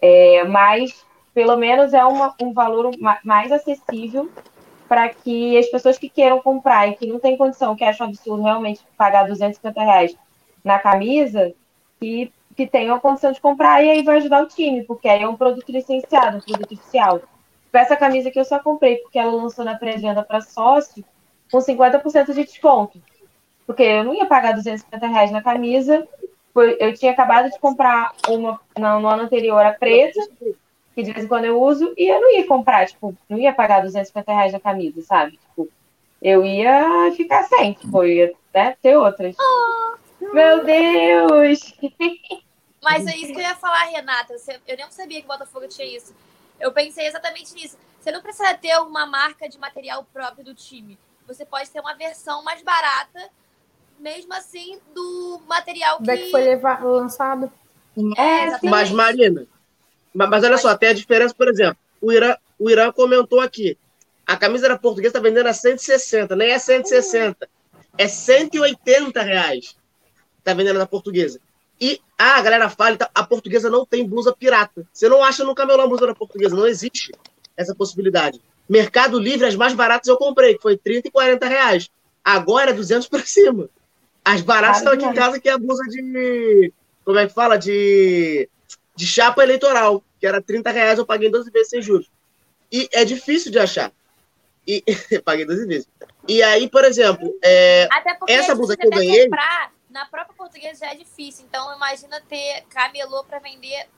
É, 0.00 0.44
mas, 0.44 1.04
pelo 1.34 1.56
menos, 1.56 1.92
é 1.92 2.04
uma, 2.04 2.34
um 2.40 2.52
valor 2.52 2.90
mais 3.24 3.52
acessível 3.52 4.30
para 4.88 5.08
que 5.08 5.56
as 5.56 5.66
pessoas 5.66 5.98
que 5.98 6.08
queiram 6.08 6.40
comprar 6.40 6.88
e 6.88 6.96
que 6.96 7.06
não 7.06 7.20
têm 7.20 7.36
condição, 7.36 7.76
que 7.76 7.84
acham 7.84 8.08
absurdo 8.08 8.42
realmente 8.42 8.80
pagar 8.96 9.28
250 9.28 9.80
reais 9.80 10.16
na 10.64 10.78
camisa, 10.78 11.52
que, 12.00 12.32
que 12.56 12.66
tenham 12.66 12.96
a 12.96 13.00
condição 13.00 13.30
de 13.30 13.40
comprar 13.40 13.84
e 13.84 13.90
aí 13.90 14.02
vai 14.02 14.16
ajudar 14.16 14.42
o 14.42 14.48
time, 14.48 14.82
porque 14.84 15.08
aí 15.08 15.22
é 15.22 15.28
um 15.28 15.36
produto 15.36 15.70
licenciado, 15.70 16.38
um 16.38 16.40
produto 16.40 16.74
oficial. 16.74 17.20
Essa 17.72 17.96
camisa 17.96 18.30
que 18.30 18.40
eu 18.40 18.44
só 18.44 18.58
comprei 18.58 18.96
porque 18.96 19.18
ela 19.18 19.30
lançou 19.32 19.64
na 19.64 19.76
pré-venda 19.76 20.24
para 20.24 20.40
sócio 20.40 21.04
com 21.50 21.58
50% 21.58 22.34
de 22.34 22.44
desconto. 22.44 23.00
Porque 23.70 23.82
eu 23.84 24.02
não 24.02 24.12
ia 24.12 24.26
pagar 24.26 24.52
250 24.52 25.06
reais 25.06 25.30
na 25.30 25.40
camisa 25.40 26.04
eu 26.78 26.92
tinha 26.94 27.12
acabado 27.12 27.50
de 27.50 27.58
comprar 27.58 28.12
uma 28.28 28.60
no, 28.76 29.08
ano 29.08 29.22
anterior 29.22 29.64
a 29.64 29.72
preta, 29.72 30.20
que 30.94 31.02
de 31.02 31.12
vez 31.12 31.24
em 31.24 31.28
quando 31.28 31.44
eu 31.44 31.62
uso, 31.62 31.94
e 31.96 32.08
eu 32.08 32.20
não 32.20 32.32
ia 32.32 32.46
comprar, 32.46 32.86
tipo, 32.88 33.16
não 33.28 33.38
ia 33.38 33.52
pagar 33.52 33.82
250 33.82 34.32
reais 34.32 34.52
na 34.52 34.60
camisa, 34.60 35.00
sabe? 35.02 35.32
Tipo, 35.36 35.68
eu 36.20 36.44
ia 36.44 37.12
ficar 37.16 37.44
sem, 37.44 37.74
tipo, 37.74 38.02
eu 38.02 38.08
ia 38.08 38.34
né, 38.52 38.76
ter 38.82 38.96
outras. 38.96 39.36
Oh, 39.38 40.34
Meu 40.34 40.64
Deus! 40.64 41.72
Mas 42.82 43.06
é 43.06 43.14
isso 43.14 43.32
que 43.32 43.38
eu 43.38 43.44
ia 43.44 43.54
falar, 43.54 43.84
Renata. 43.84 44.34
Eu 44.66 44.76
nem 44.76 44.90
sabia 44.90 45.20
que 45.20 45.26
o 45.26 45.28
Botafogo 45.28 45.68
tinha 45.68 45.86
isso. 45.86 46.14
Eu 46.58 46.72
pensei 46.72 47.06
exatamente 47.06 47.54
nisso. 47.54 47.78
Você 48.00 48.10
não 48.10 48.22
precisa 48.22 48.54
ter 48.54 48.74
uma 48.80 49.06
marca 49.06 49.48
de 49.48 49.58
material 49.58 50.04
próprio 50.12 50.44
do 50.44 50.54
time. 50.54 50.98
Você 51.26 51.44
pode 51.44 51.70
ter 51.70 51.80
uma 51.80 51.94
versão 51.94 52.42
mais 52.42 52.62
barata 52.62 53.30
mesmo 54.00 54.32
assim, 54.34 54.78
do 54.94 55.40
material 55.46 55.98
que... 55.98 56.16
que 56.16 56.30
foi 56.30 56.42
levar, 56.42 56.82
lançado. 56.84 57.52
É, 58.16 58.66
mas, 58.66 58.90
Marina, 58.90 59.46
mas 60.14 60.44
olha 60.44 60.56
só, 60.56 60.76
tem 60.76 60.88
a 60.88 60.94
diferença, 60.94 61.34
por 61.34 61.48
exemplo, 61.48 61.76
o 62.00 62.10
Irã, 62.10 62.36
o 62.58 62.70
Irã 62.70 62.90
comentou 62.90 63.40
aqui, 63.40 63.76
a 64.26 64.36
camisa 64.36 64.68
da 64.68 64.78
portuguesa 64.78 65.08
está 65.08 65.20
vendendo 65.20 65.48
a 65.48 65.52
160, 65.52 66.34
nem 66.34 66.50
é 66.50 66.58
160, 66.58 67.48
é 67.98 68.08
180 68.08 69.22
reais. 69.22 69.76
Está 70.38 70.54
vendendo 70.54 70.78
na 70.78 70.86
portuguesa. 70.86 71.40
E 71.80 72.00
ah, 72.16 72.36
a 72.36 72.42
galera 72.42 72.70
fala, 72.70 72.92
então, 72.92 73.08
a 73.14 73.24
portuguesa 73.24 73.68
não 73.68 73.84
tem 73.84 74.06
blusa 74.06 74.34
pirata. 74.34 74.86
Você 74.92 75.08
não 75.08 75.22
acha 75.22 75.44
no 75.44 75.54
camelão 75.54 75.88
blusa 75.88 76.06
da 76.06 76.14
portuguesa, 76.14 76.54
não 76.54 76.66
existe 76.66 77.12
essa 77.56 77.74
possibilidade. 77.74 78.40
Mercado 78.68 79.18
Livre, 79.18 79.46
as 79.46 79.56
mais 79.56 79.74
baratas 79.74 80.08
eu 80.08 80.16
comprei, 80.16 80.54
que 80.54 80.62
foi 80.62 80.76
30 80.76 81.08
e 81.08 81.10
40 81.10 81.46
reais. 81.46 81.90
Agora 82.24 82.70
é 82.70 82.74
200 82.74 83.08
para 83.08 83.26
cima. 83.26 83.68
As 84.24 84.40
baratas 84.42 84.78
estão 84.78 84.92
aqui 84.92 85.04
em 85.04 85.14
casa, 85.14 85.40
que 85.40 85.48
é 85.48 85.52
a 85.52 85.58
blusa 85.58 85.82
de. 85.84 86.72
Como 87.04 87.18
é 87.18 87.26
que 87.26 87.34
fala? 87.34 87.56
De, 87.56 88.48
de 88.94 89.06
chapa 89.06 89.42
eleitoral, 89.42 90.04
que 90.20 90.26
era 90.26 90.42
30 90.42 90.70
reais, 90.70 90.98
eu 90.98 91.06
paguei 91.06 91.30
12 91.30 91.50
vezes 91.50 91.70
sem 91.70 91.82
juros. 91.82 92.10
E 92.70 92.88
é 92.92 93.04
difícil 93.04 93.50
de 93.50 93.58
achar. 93.58 93.92
E 94.66 94.84
paguei 95.24 95.44
12 95.44 95.66
vezes. 95.66 95.88
E 96.28 96.42
aí, 96.42 96.68
por 96.68 96.84
exemplo, 96.84 97.34
é, 97.42 97.88
essa 98.28 98.54
blusa 98.54 98.76
que 98.76 98.86
eu 98.86 98.90
ganhei. 98.90 99.24
Comprar, 99.24 99.72
na 99.88 100.06
própria 100.06 100.34
portuguesa 100.36 100.80
já 100.80 100.92
é 100.92 100.94
difícil, 100.94 101.44
então 101.48 101.74
imagina 101.74 102.20
ter 102.28 102.62
camelô 102.68 103.24
para 103.24 103.38
vender. 103.40 103.88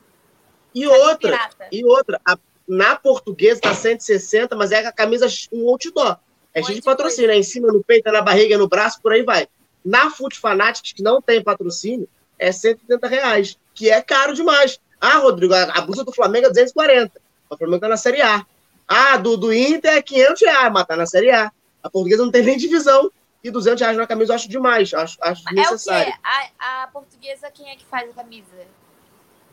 E 0.74 0.86
outra, 0.86 1.30
pirata. 1.30 1.68
e 1.70 1.84
outra, 1.84 2.20
a, 2.24 2.38
na 2.66 2.96
portuguesa 2.96 3.60
tá 3.60 3.74
160, 3.74 4.56
mas 4.56 4.72
é 4.72 4.86
a 4.86 4.92
camisa 4.92 5.26
um 5.52 5.68
outdoor. 5.68 6.18
É 6.54 6.62
cheio 6.62 6.76
de 6.76 6.84
patrocínio, 6.84 7.30
é 7.30 7.36
em 7.36 7.42
cima, 7.42 7.68
no 7.68 7.82
peito, 7.82 8.08
é 8.08 8.12
na 8.12 8.22
barriga, 8.22 8.54
é 8.54 8.58
no 8.58 8.68
braço, 8.68 9.00
por 9.02 9.12
aí 9.12 9.22
vai. 9.22 9.48
Na 9.84 10.10
Foot 10.10 10.38
Fanatics, 10.38 10.92
que 10.92 11.02
não 11.02 11.20
tem 11.20 11.42
patrocínio, 11.42 12.08
é 12.38 12.52
180 12.52 13.06
reais, 13.06 13.58
que 13.74 13.90
é 13.90 14.00
caro 14.02 14.34
demais. 14.34 14.80
Ah, 15.00 15.18
Rodrigo, 15.18 15.54
a, 15.54 15.80
blusa 15.80 16.04
do 16.04 16.12
Flamengo 16.12 16.46
é 16.46 16.50
240. 16.50 17.20
O 17.50 17.56
Flamengo 17.56 17.80
tá 17.80 17.88
na 17.88 17.96
Série 17.96 18.22
A. 18.22 18.46
Ah, 18.86 19.16
do, 19.16 19.36
do 19.36 19.52
Inter 19.52 19.94
é 19.94 20.02
500 20.02 20.42
reais, 20.42 20.72
mas 20.72 20.86
tá 20.86 20.96
na 20.96 21.06
Série 21.06 21.30
A. 21.30 21.50
A 21.82 21.90
portuguesa 21.90 22.24
não 22.24 22.30
tem 22.30 22.42
nem 22.42 22.56
divisão. 22.56 23.10
E 23.42 23.50
200 23.50 23.80
reais 23.80 23.96
na 23.96 24.06
camisa 24.06 24.32
eu 24.32 24.36
acho 24.36 24.48
demais, 24.48 24.94
acho, 24.94 25.18
acho 25.20 25.42
necessário. 25.52 26.12
É 26.12 26.14
o 26.14 26.14
quê? 26.14 26.50
A, 26.60 26.82
a 26.82 26.86
portuguesa, 26.86 27.50
quem 27.50 27.70
é 27.70 27.74
que 27.74 27.84
faz 27.84 28.08
a 28.08 28.12
camisa? 28.12 28.66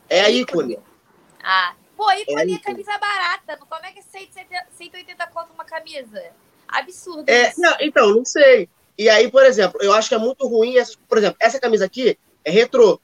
É 0.07 0.21
a 0.21 0.29
ícone. 0.29 0.77
Ah, 1.41 1.73
pô, 1.97 2.11
ícone 2.11 2.53
é, 2.53 2.55
é 2.55 2.59
camisa 2.59 2.95
barata. 2.99 3.57
Como 3.57 3.85
é 3.85 3.91
que 3.91 3.99
é 3.99 4.03
180, 4.03 4.67
180 4.77 5.27
conto 5.27 5.53
uma 5.53 5.65
camisa? 5.65 6.23
Absurdo. 6.67 7.27
É, 7.27 7.51
não, 7.57 7.75
então, 7.79 8.13
não 8.13 8.25
sei. 8.25 8.69
E 8.99 9.07
aí, 9.07 9.31
por 9.31 9.45
exemplo, 9.45 9.79
eu 9.81 9.93
acho 9.93 10.09
que 10.09 10.15
é 10.15 10.17
muito 10.17 10.45
ruim, 10.45 10.77
essa, 10.77 10.97
por 11.07 11.17
exemplo, 11.17 11.37
essa 11.39 11.57
camisa 11.57 11.85
aqui 11.85 12.19
é 12.43 12.51
retrô. 12.51 12.99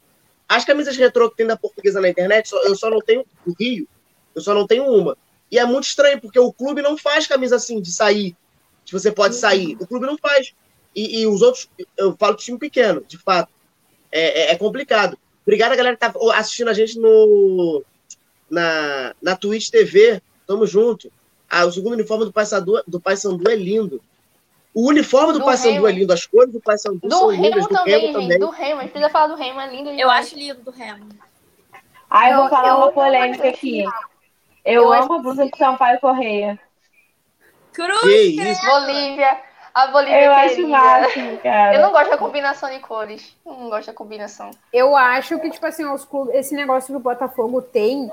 As 0.45 0.65
camisas 0.65 0.97
retrô 0.97 1.29
que 1.29 1.37
tem 1.37 1.47
da 1.47 1.55
portuguesa 1.55 2.01
na 2.01 2.09
internet, 2.09 2.51
eu 2.51 2.75
só 2.75 2.89
não 2.89 2.99
tenho 2.99 3.25
do 3.45 3.55
Rio, 3.57 3.87
eu 4.35 4.41
só 4.41 4.53
não 4.53 4.67
tenho 4.67 4.83
uma. 4.83 5.17
E 5.49 5.57
é 5.57 5.63
muito 5.63 5.85
estranho, 5.85 6.19
porque 6.19 6.37
o 6.37 6.51
clube 6.51 6.81
não 6.81 6.97
faz 6.97 7.27
camisa 7.27 7.55
assim, 7.55 7.79
de 7.79 7.93
sair, 7.93 8.35
que 8.83 8.91
você 8.91 9.09
pode 9.09 9.35
sair. 9.35 9.77
O 9.79 9.87
clube 9.87 10.05
não 10.05 10.17
faz. 10.17 10.53
E, 10.93 11.21
e 11.21 11.27
os 11.27 11.41
outros, 11.41 11.69
eu 11.97 12.13
falo 12.17 12.35
de 12.35 12.43
time 12.43 12.59
pequeno, 12.59 13.01
de 13.07 13.17
fato. 13.17 13.49
É, 14.11 14.41
é, 14.41 14.51
é 14.51 14.55
complicado. 14.57 15.17
Obrigado, 15.43 15.77
galera, 15.77 15.95
que 15.95 16.01
tá 16.01 16.13
assistindo 16.33 16.69
a 16.69 16.73
gente 16.73 16.99
no, 16.99 17.85
na, 18.51 19.15
na 19.21 19.37
Twitch 19.37 19.69
TV. 19.69 20.21
Tamo 20.45 20.67
junto. 20.67 21.09
Ah, 21.49 21.63
o 21.63 21.71
segundo 21.71 21.93
uniforme 21.93 22.25
do 22.25 22.83
do 22.85 22.99
Paysandu 22.99 23.49
é 23.49 23.55
lindo. 23.55 24.01
O 24.75 24.89
uniforme 24.89 25.31
do, 25.31 25.39
do 25.39 25.45
Paysandu 25.45 25.87
é 25.87 25.91
lindo, 25.93 26.11
as 26.11 26.25
cores 26.25 26.51
do 26.51 26.59
Paysandu 26.59 27.09
são 27.09 27.31
lindas, 27.31 27.65
do 27.65 27.75
Remo 27.75 28.13
também. 28.13 28.39
Do 28.39 28.49
Remo, 28.49 28.79
a 28.79 28.83
gente 28.83 28.91
precisa 28.91 29.09
falar 29.09 29.27
do 29.27 29.35
Remo, 29.35 29.61
é 29.61 29.67
lindo. 29.69 29.89
Eu 29.89 30.09
acho 30.09 30.35
lindo 30.35 30.61
do 30.61 30.71
Remo. 30.71 31.07
Ah, 32.09 32.29
eu 32.29 32.41
vou 32.41 32.49
falar 32.49 32.69
eu, 32.69 32.75
uma 32.75 32.91
polêmica 32.91 33.47
aqui. 33.47 33.83
Eu, 34.65 34.83
eu 34.83 34.93
amo 34.93 35.13
a 35.13 35.19
blusa 35.19 35.45
de 35.45 35.57
Sampaio 35.57 35.97
Correia. 36.01 36.59
Cruz! 37.71 38.59
Bolívia. 38.65 39.39
A 39.73 39.87
Bolívia 39.87 40.23
Eu 40.23 40.33
acho 40.33 40.67
máximo, 40.67 41.37
cara. 41.37 41.75
Eu 41.75 41.81
não 41.81 41.91
gosto 41.91 42.09
da 42.09 42.17
combinação 42.17 42.69
de 42.69 42.79
cores. 42.79 43.33
Eu 43.45 43.53
não 43.53 43.69
gosto 43.69 43.87
da 43.87 43.93
combinação. 43.93 44.51
Eu 44.73 44.95
acho 44.95 45.39
que, 45.39 45.49
tipo 45.51 45.65
assim, 45.65 45.85
os 45.85 46.03
clubes, 46.03 46.35
esse 46.35 46.53
negócio 46.53 46.93
que 46.93 46.97
o 46.97 46.99
Botafogo 46.99 47.61
tem 47.61 48.11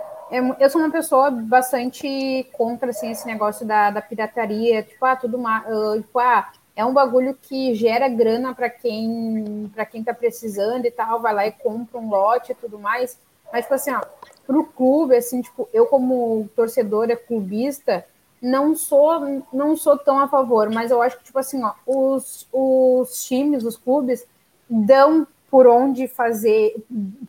eu 0.58 0.70
sou 0.70 0.80
uma 0.80 0.90
pessoa 0.90 1.30
bastante 1.30 2.48
contra 2.52 2.90
assim, 2.90 3.10
esse 3.10 3.26
negócio 3.26 3.66
da, 3.66 3.90
da 3.90 4.00
pirataria, 4.00 4.82
tipo, 4.82 5.04
ah, 5.04 5.14
tudo 5.14 5.38
mais, 5.38 5.64
uh, 5.66 6.00
tipo, 6.00 6.18
ah, 6.18 6.50
é 6.74 6.84
um 6.84 6.94
bagulho 6.94 7.36
que 7.40 7.74
gera 7.74 8.08
grana 8.08 8.54
para 8.54 8.70
quem 8.70 9.70
para 9.74 9.84
quem 9.84 10.02
tá 10.02 10.14
precisando 10.14 10.86
e 10.86 10.90
tal, 10.90 11.20
vai 11.20 11.34
lá 11.34 11.46
e 11.46 11.52
compra 11.52 11.98
um 11.98 12.08
lote 12.08 12.52
e 12.52 12.54
tudo 12.54 12.78
mais. 12.78 13.18
Mas, 13.52 13.64
tipo 13.64 13.74
assim, 13.74 13.92
ó, 13.92 14.00
pro 14.46 14.64
clube, 14.64 15.14
assim, 15.14 15.42
tipo, 15.42 15.68
eu 15.72 15.86
como 15.86 16.48
torcedora 16.56 17.14
clubista, 17.14 18.06
não 18.40 18.74
sou 18.74 19.44
não 19.52 19.76
sou 19.76 19.98
tão 19.98 20.18
a 20.18 20.28
favor, 20.28 20.70
mas 20.70 20.90
eu 20.90 21.02
acho 21.02 21.18
que, 21.18 21.24
tipo 21.24 21.38
assim, 21.38 21.62
ó, 21.62 21.74
os, 21.86 22.48
os 22.50 23.24
times, 23.24 23.64
os 23.64 23.76
clubes, 23.76 24.26
dão 24.68 25.26
por 25.50 25.66
onde 25.66 26.08
fazer, 26.08 26.74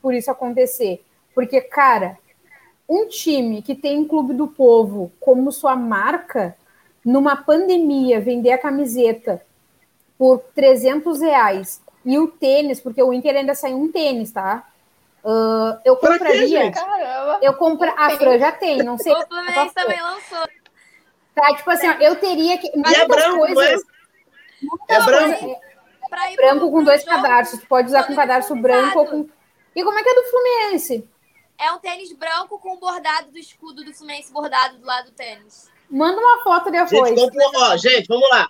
por 0.02 0.14
isso 0.14 0.32
acontecer. 0.32 1.04
Porque, 1.36 1.60
cara, 1.60 2.18
um 2.88 3.08
time 3.08 3.62
que 3.62 3.76
tem 3.76 4.00
um 4.00 4.08
clube 4.08 4.34
do 4.34 4.48
povo 4.48 5.12
como 5.20 5.52
sua 5.52 5.76
marca, 5.76 6.56
numa 7.04 7.36
pandemia, 7.36 8.22
vender 8.22 8.52
a 8.52 8.58
camiseta 8.58 9.42
por 10.18 10.40
300 10.56 11.22
reais 11.22 11.82
e 12.06 12.18
o 12.20 12.28
tênis, 12.28 12.80
porque 12.80 13.02
o 13.02 13.14
Inter 13.14 13.36
ainda 13.36 13.56
saiu 13.56 13.78
um 13.78 13.92
tênis, 13.92 14.32
tá? 14.32 14.68
Uh, 15.24 15.80
eu 15.86 15.96
compraria. 15.96 16.72
Quê, 16.72 16.80
eu 17.42 17.54
compra. 17.54 17.94
A 17.98 18.10
Fran 18.12 18.38
já 18.38 18.52
tem, 18.52 18.84
não 18.84 18.98
sei. 18.98 19.14
O 19.14 19.26
Fluminense 19.26 19.74
também 19.74 20.02
lançou. 20.02 20.50
Tá, 21.34 21.56
tipo 21.56 21.70
assim, 21.72 21.88
ó, 21.88 21.94
eu 21.94 22.16
teria 22.18 22.58
que. 22.58 22.70
Mas 22.78 22.92
e 22.92 22.96
é 22.96 23.08
branco, 23.08 23.38
coisas, 23.38 23.82
é? 24.90 24.96
É 24.96 25.06
branco. 25.06 25.62
branco 26.36 26.72
com 26.72 26.84
dois 26.84 27.04
jogo, 27.04 27.16
cadarços. 27.16 27.60
Tu 27.60 27.68
pode 27.68 27.88
usar 27.88 28.04
com 28.04 28.16
cadarço 28.16 28.54
branco 28.56 29.00
ou 29.00 29.06
com. 29.06 29.30
E 29.74 29.84
como 29.84 29.98
é 29.98 30.04
que 30.04 30.10
é 30.10 30.16
do 30.16 30.30
Fluminense? 30.30 31.08
É 31.58 31.72
um 31.72 31.80
tênis 31.80 32.12
branco 32.14 32.60
com 32.60 32.74
o 32.76 32.80
bordado 32.80 33.32
do 33.32 33.38
escudo 33.38 33.84
do 33.84 33.94
Fluminense 33.94 34.32
bordado 34.32 34.78
do 34.78 34.86
lado 34.86 35.06
do 35.06 35.12
tênis. 35.12 35.72
Manda 35.90 36.20
uma 36.20 36.44
foto 36.44 36.72
depois. 36.72 37.20
Gente, 37.20 37.32
compra, 37.32 37.60
ó, 37.60 37.78
gente 37.78 38.08
vamos 38.08 38.30
lá. 38.30 38.48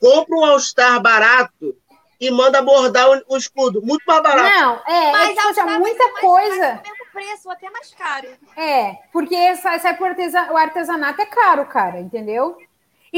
Compra 0.00 0.36
um 0.36 0.44
All-Star 0.44 1.00
barato 1.00 1.76
e 2.20 2.30
manda 2.30 2.62
bordar 2.62 3.10
o, 3.10 3.34
o, 3.34 3.36
escudo. 3.36 3.82
Muito 3.82 4.02
mais 4.06 4.22
barato. 4.22 4.58
Não, 4.58 4.74
é, 4.86 5.12
Mas 5.12 5.36
é 5.36 5.52
tipo, 5.54 5.70
muita 5.78 6.12
coisa. 6.20 6.82
preço, 7.12 7.50
até 7.50 7.70
mais 7.70 7.92
caro. 7.94 8.28
É, 8.56 8.96
porque 9.12 9.56
sai, 9.56 9.78
sai 9.80 9.96
por 9.96 10.08
artesa, 10.08 10.52
o 10.52 10.56
artesanato 10.56 11.20
é 11.20 11.26
caro, 11.26 11.66
cara, 11.66 12.00
entendeu? 12.00 12.56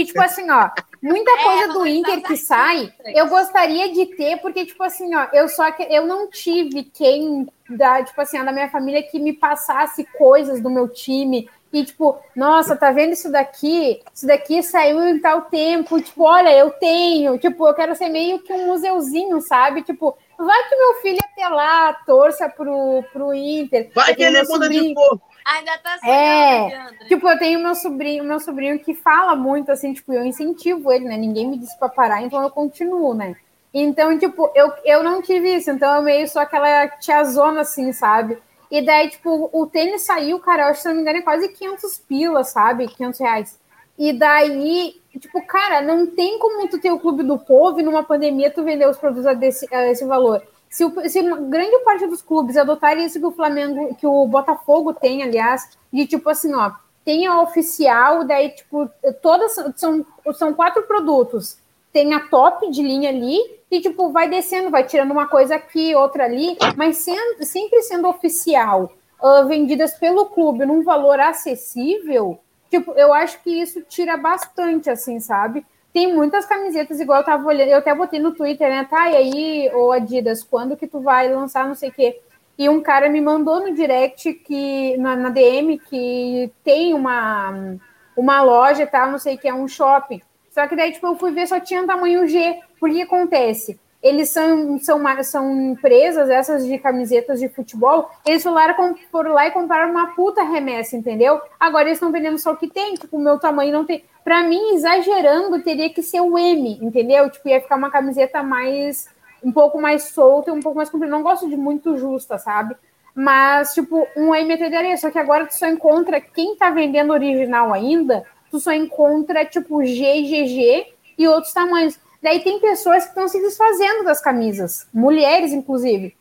E, 0.00 0.04
tipo 0.06 0.22
assim, 0.22 0.50
ó, 0.50 0.70
muita 1.02 1.30
é, 1.30 1.44
coisa 1.44 1.72
do 1.74 1.86
Inter 1.86 2.22
que 2.22 2.34
sai, 2.38 2.90
eu 3.04 3.28
gostaria 3.28 3.92
de 3.92 4.06
ter, 4.16 4.38
porque, 4.38 4.64
tipo 4.64 4.82
assim, 4.82 5.14
ó, 5.14 5.26
eu 5.34 5.46
só 5.46 5.70
que 5.70 5.82
eu 5.82 6.06
não 6.06 6.30
tive 6.30 6.84
quem 6.84 7.46
da, 7.68 8.02
tipo 8.02 8.18
assim, 8.18 8.42
da 8.42 8.50
minha 8.50 8.70
família 8.70 9.02
que 9.02 9.18
me 9.18 9.34
passasse 9.34 10.06
coisas 10.16 10.58
do 10.62 10.70
meu 10.70 10.88
time. 10.88 11.50
E, 11.70 11.84
tipo, 11.84 12.18
nossa, 12.34 12.74
tá 12.74 12.90
vendo 12.90 13.12
isso 13.12 13.30
daqui? 13.30 14.00
Isso 14.12 14.26
daqui 14.26 14.62
saiu 14.62 15.06
em 15.06 15.20
tal 15.20 15.42
tempo. 15.42 16.00
Tipo, 16.00 16.24
olha, 16.24 16.56
eu 16.56 16.70
tenho. 16.70 17.38
Tipo, 17.38 17.68
eu 17.68 17.74
quero 17.74 17.94
ser 17.94 18.08
meio 18.08 18.40
que 18.40 18.52
um 18.52 18.68
museuzinho, 18.68 19.40
sabe? 19.42 19.82
Tipo, 19.82 20.16
vai 20.38 20.68
que 20.68 20.76
meu 20.76 20.94
filho 21.02 21.18
até 21.22 21.46
lá 21.46 21.92
torça 22.06 22.48
pro, 22.48 23.04
pro 23.12 23.34
Inter. 23.34 23.90
Vai 23.94 24.14
que 24.14 24.22
ele 24.22 24.42
muda 24.44 24.68
de 24.68 24.94
cor. 24.94 25.20
Ainda 25.50 25.76
tá 25.78 25.98
É, 26.04 27.06
tipo, 27.08 27.28
eu 27.28 27.38
tenho 27.38 27.58
meu 27.60 27.74
sobrinho, 27.74 28.22
meu 28.22 28.38
sobrinho 28.38 28.78
que 28.78 28.94
fala 28.94 29.34
muito, 29.34 29.72
assim, 29.72 29.92
tipo, 29.92 30.12
eu 30.12 30.24
incentivo 30.24 30.92
ele, 30.92 31.06
né? 31.06 31.16
Ninguém 31.16 31.48
me 31.48 31.58
disse 31.58 31.76
pra 31.76 31.88
parar, 31.88 32.22
então 32.22 32.40
eu 32.40 32.50
continuo, 32.50 33.14
né? 33.14 33.34
Então, 33.74 34.16
tipo, 34.16 34.50
eu, 34.54 34.72
eu 34.84 35.02
não 35.02 35.20
tive 35.20 35.56
isso, 35.56 35.70
então 35.70 35.96
eu 35.96 36.02
meio 36.02 36.28
só 36.28 36.40
aquela 36.40 36.86
tiazona, 36.88 37.62
assim, 37.62 37.92
sabe? 37.92 38.38
E 38.70 38.80
daí, 38.80 39.08
tipo, 39.08 39.50
o 39.52 39.66
tênis 39.66 40.02
saiu, 40.02 40.38
cara, 40.38 40.62
eu 40.62 40.66
acho, 40.68 40.82
se 40.82 40.88
não 40.88 40.94
me 40.94 41.02
engano, 41.02 41.18
é 41.18 41.22
quase 41.22 41.48
500 41.48 41.98
pilas, 41.98 42.50
sabe? 42.50 42.86
500 42.86 43.20
reais. 43.20 43.58
E 43.98 44.12
daí, 44.12 45.00
tipo, 45.18 45.44
cara, 45.44 45.82
não 45.82 46.06
tem 46.06 46.38
como 46.38 46.68
tu 46.68 46.80
ter 46.80 46.92
o 46.92 47.00
clube 47.00 47.24
do 47.24 47.38
povo 47.38 47.80
e 47.80 47.82
numa 47.82 48.04
pandemia 48.04 48.52
tu 48.52 48.62
vender 48.62 48.88
os 48.88 48.96
produtos 48.96 49.26
a, 49.26 49.34
desse, 49.34 49.66
a 49.74 49.88
esse 49.88 50.04
valor. 50.04 50.42
Se, 50.70 50.84
o, 50.84 51.10
se 51.10 51.20
grande 51.20 51.78
parte 51.84 52.06
dos 52.06 52.22
clubes 52.22 52.56
adotarem 52.56 53.04
isso 53.04 53.18
que 53.18 53.26
o 53.26 53.32
Flamengo, 53.32 53.92
que 53.96 54.06
o 54.06 54.24
Botafogo 54.26 54.94
tem, 54.94 55.22
aliás, 55.22 55.76
de 55.92 56.06
tipo 56.06 56.30
assim, 56.30 56.54
ó, 56.54 56.70
tem 57.04 57.26
a 57.26 57.42
oficial, 57.42 58.24
daí, 58.24 58.50
tipo, 58.50 58.88
todas 59.20 59.56
são, 59.76 60.06
são 60.32 60.54
quatro 60.54 60.84
produtos. 60.84 61.58
Tem 61.92 62.14
a 62.14 62.20
top 62.20 62.70
de 62.70 62.82
linha 62.82 63.08
ali, 63.08 63.36
e 63.68 63.80
tipo, 63.80 64.10
vai 64.10 64.28
descendo, 64.28 64.70
vai 64.70 64.84
tirando 64.84 65.10
uma 65.10 65.26
coisa 65.26 65.56
aqui, 65.56 65.92
outra 65.92 66.24
ali, 66.24 66.56
mas 66.76 66.98
sendo, 66.98 67.44
sempre 67.44 67.82
sendo 67.82 68.06
oficial, 68.08 68.92
uh, 69.20 69.46
vendidas 69.48 69.94
pelo 69.94 70.26
clube 70.26 70.64
num 70.64 70.84
valor 70.84 71.18
acessível, 71.18 72.38
tipo, 72.70 72.92
eu 72.92 73.12
acho 73.12 73.42
que 73.42 73.50
isso 73.50 73.82
tira 73.82 74.16
bastante, 74.16 74.88
assim, 74.88 75.18
sabe? 75.18 75.66
Tem 75.92 76.14
muitas 76.14 76.46
camisetas, 76.46 77.00
igual 77.00 77.20
eu 77.20 77.24
tava 77.24 77.46
olhando, 77.46 77.68
eu 77.68 77.78
até 77.78 77.94
botei 77.94 78.20
no 78.20 78.32
Twitter, 78.32 78.68
né? 78.68 78.86
Tá, 78.88 79.10
e 79.10 79.16
aí, 79.16 79.70
ô 79.74 79.90
Adidas, 79.90 80.42
quando 80.42 80.76
que 80.76 80.86
tu 80.86 81.00
vai 81.00 81.32
lançar 81.32 81.66
não 81.66 81.74
sei 81.74 81.88
o 81.88 81.92
quê? 81.92 82.20
E 82.56 82.68
um 82.68 82.80
cara 82.80 83.08
me 83.08 83.20
mandou 83.20 83.60
no 83.60 83.74
direct 83.74 84.32
que, 84.34 84.96
na, 84.98 85.16
na 85.16 85.30
DM, 85.30 85.78
que 85.78 86.52
tem 86.62 86.94
uma, 86.94 87.78
uma 88.16 88.42
loja 88.42 88.82
e 88.82 88.86
tal, 88.86 89.10
não 89.10 89.18
sei 89.18 89.34
o 89.34 89.38
que, 89.38 89.48
é 89.48 89.54
um 89.54 89.66
shopping. 89.66 90.20
Só 90.50 90.66
que 90.66 90.76
daí, 90.76 90.92
tipo, 90.92 91.06
eu 91.06 91.16
fui 91.16 91.32
ver, 91.32 91.46
só 91.46 91.58
tinha 91.58 91.86
tamanho 91.86 92.26
G. 92.28 92.60
Por 92.78 92.90
que 92.90 93.02
acontece? 93.02 93.80
Eles 94.02 94.30
são, 94.30 94.78
são, 94.78 95.22
são 95.22 95.72
empresas, 95.72 96.30
essas 96.30 96.66
de 96.66 96.78
camisetas 96.78 97.38
de 97.38 97.48
futebol, 97.48 98.10
eles 98.24 98.42
foram, 98.42 98.96
foram 99.12 99.32
lá 99.34 99.46
e 99.46 99.50
compraram 99.50 99.90
uma 99.90 100.14
puta 100.14 100.42
remessa, 100.42 100.96
entendeu? 100.96 101.40
Agora 101.58 101.84
eles 101.84 101.96
estão 101.96 102.10
vendendo 102.10 102.38
só 102.38 102.52
o 102.52 102.56
que 102.56 102.68
tem, 102.68 102.94
tipo, 102.94 103.18
o 103.18 103.20
meu 103.20 103.38
tamanho 103.38 103.72
não 103.72 103.84
tem. 103.84 104.02
Para 104.24 104.42
mim, 104.42 104.74
exagerando, 104.74 105.62
teria 105.62 105.90
que 105.90 106.02
ser 106.02 106.20
o 106.20 106.38
M, 106.38 106.78
entendeu? 106.80 107.28
Tipo, 107.30 107.48
ia 107.48 107.60
ficar 107.60 107.76
uma 107.76 107.90
camiseta 107.90 108.42
mais, 108.42 109.08
um 109.44 109.52
pouco 109.52 109.80
mais 109.80 110.04
solta, 110.04 110.52
um 110.52 110.60
pouco 110.60 110.76
mais 110.76 110.88
comprida. 110.88 111.14
Não 111.14 111.22
gosto 111.22 111.48
de 111.48 111.56
muito 111.56 111.96
justa, 111.98 112.38
sabe? 112.38 112.76
Mas, 113.14 113.74
tipo, 113.74 114.06
um 114.16 114.34
M 114.34 114.52
atenderia. 114.52 114.96
Só 114.96 115.10
que 115.10 115.18
agora 115.18 115.46
tu 115.46 115.54
só 115.54 115.66
encontra 115.66 116.20
quem 116.20 116.56
tá 116.56 116.70
vendendo 116.70 117.12
original 117.12 117.72
ainda, 117.72 118.24
tu 118.50 118.58
só 118.60 118.72
encontra, 118.72 119.44
tipo, 119.44 119.84
G, 119.84 120.22
GG 120.22 120.86
e 121.18 121.28
outros 121.28 121.52
tamanhos. 121.52 121.98
Daí 122.22 122.40
tem 122.40 122.60
pessoas 122.60 123.04
que 123.04 123.10
estão 123.10 123.28
se 123.28 123.40
desfazendo 123.40 124.04
das 124.04 124.20
camisas, 124.20 124.86
mulheres, 124.92 125.52
inclusive. 125.52 126.16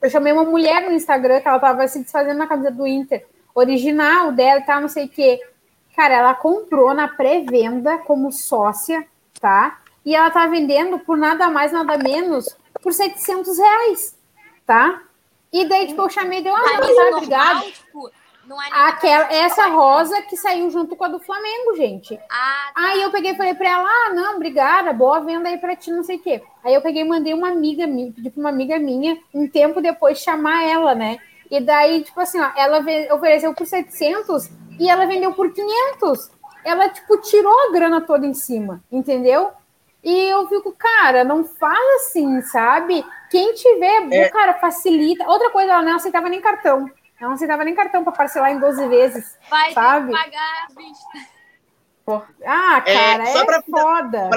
Eu 0.00 0.10
chamei 0.10 0.32
uma 0.32 0.44
mulher 0.44 0.82
no 0.82 0.92
Instagram 0.92 1.40
que 1.40 1.48
ela 1.48 1.56
estava 1.56 1.88
se 1.88 1.98
desfazendo 1.98 2.38
na 2.38 2.46
camisa 2.46 2.70
do 2.70 2.86
Inter, 2.86 3.26
original 3.54 4.30
dela 4.30 4.60
e 4.60 4.64
tal, 4.64 4.80
não 4.80 4.88
sei 4.88 5.06
o 5.06 5.08
quê. 5.08 5.40
Cara, 5.96 6.14
ela 6.14 6.34
comprou 6.34 6.94
na 6.94 7.08
pré-venda 7.08 7.98
como 7.98 8.30
sócia, 8.30 9.06
tá? 9.40 9.80
E 10.04 10.14
ela 10.14 10.30
tá 10.30 10.46
vendendo 10.46 10.98
por 10.98 11.16
nada 11.16 11.48
mais, 11.48 11.72
nada 11.72 11.96
menos, 11.98 12.46
por 12.80 12.92
700 12.92 13.58
reais, 13.58 14.16
tá? 14.64 15.02
E 15.52 15.64
daí, 15.64 15.88
tipo, 15.88 16.02
eu 16.02 16.10
chamei, 16.10 16.42
deu 16.42 16.52
uma 16.52 16.62
ah, 16.62 16.80
tá, 16.80 17.16
obrigado. 17.16 17.62
Tipo, 17.64 18.10
não 18.46 18.62
é 18.62 18.68
Aquela, 18.70 19.32
essa 19.32 19.66
rosa 19.68 20.22
que 20.22 20.36
saiu 20.36 20.70
junto 20.70 20.94
com 20.94 21.04
a 21.04 21.08
do 21.08 21.18
Flamengo, 21.18 21.76
gente. 21.76 22.18
Ah, 22.30 22.70
tá. 22.74 22.88
Aí 22.88 23.02
eu 23.02 23.10
peguei 23.10 23.32
e 23.32 23.36
falei 23.36 23.54
pra 23.54 23.68
ela: 23.68 23.88
ah, 23.88 24.14
não, 24.14 24.36
obrigada, 24.36 24.92
boa 24.92 25.20
venda 25.20 25.48
aí 25.48 25.58
pra 25.58 25.76
ti, 25.76 25.90
não 25.90 26.02
sei 26.02 26.16
o 26.16 26.22
quê. 26.22 26.42
Aí 26.64 26.74
eu 26.74 26.80
peguei 26.80 27.02
e 27.02 27.08
mandei 27.08 27.34
uma 27.34 27.48
amiga 27.48 27.86
minha, 27.86 28.12
pedi 28.12 28.30
pra 28.30 28.40
uma 28.40 28.50
amiga 28.50 28.78
minha, 28.78 29.18
um 29.34 29.48
tempo 29.48 29.80
depois, 29.80 30.18
chamar 30.18 30.62
ela, 30.64 30.94
né? 30.94 31.18
E 31.50 31.60
daí, 31.60 32.02
tipo 32.02 32.20
assim, 32.20 32.40
ó, 32.40 32.50
ela 32.56 32.84
ofereceu 33.14 33.54
por 33.54 33.66
700 33.66 34.48
e 34.78 34.88
ela 34.88 35.06
vendeu 35.06 35.32
por 35.32 35.52
500. 35.52 36.30
Ela, 36.64 36.88
tipo, 36.88 37.16
tirou 37.18 37.68
a 37.68 37.72
grana 37.72 38.00
toda 38.00 38.26
em 38.26 38.34
cima, 38.34 38.82
entendeu? 38.90 39.52
E 40.02 40.30
eu 40.30 40.46
fico, 40.48 40.72
cara, 40.72 41.24
não 41.24 41.44
fala 41.44 41.96
assim, 41.96 42.40
sabe? 42.42 43.04
Quem 43.30 43.54
tiver, 43.54 44.08
é. 44.12 44.28
cara, 44.28 44.54
facilita. 44.54 45.28
Outra 45.28 45.50
coisa, 45.50 45.72
ela 45.72 45.82
não 45.82 45.96
aceitava 45.96 46.28
nem 46.28 46.40
cartão. 46.40 46.90
Ela 47.18 47.28
não 47.28 47.34
aceitava 47.34 47.64
nem 47.64 47.74
cartão 47.74 48.04
para 48.04 48.12
parcelar 48.12 48.52
em 48.52 48.60
12 48.60 48.88
vezes. 48.88 49.38
Vai 49.48 49.72
sabe? 49.72 50.12
pagar 50.12 50.64
a 50.64 50.74
vista. 50.74 51.36
Ah, 52.44 52.82
é, 52.86 52.94
cara, 52.94 53.22
é, 53.24 53.32
só 53.32 53.42
é 53.42 53.44
pra, 53.44 53.62
foda. 53.62 54.30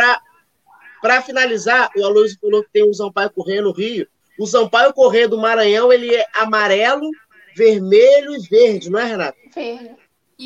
Para 1.01 1.21
finalizar, 1.21 1.89
o 1.95 2.03
Aloysio 2.03 2.39
falou 2.41 2.63
que 2.63 2.71
tem 2.71 2.89
um 2.89 2.93
Sampaio 2.93 3.29
Correia 3.29 3.61
no 3.61 3.71
Rio. 3.71 4.07
O 4.39 4.47
Sampaio 4.47 4.93
Correia 4.93 5.27
do 5.27 5.37
Maranhão, 5.37 5.91
ele 5.91 6.15
é 6.15 6.25
amarelo, 6.33 7.09
vermelho 7.55 8.35
e 8.35 8.47
verde, 8.47 8.89
não 8.89 8.99
é, 8.99 9.03
Renato? 9.03 9.37
Verde. 9.53 9.95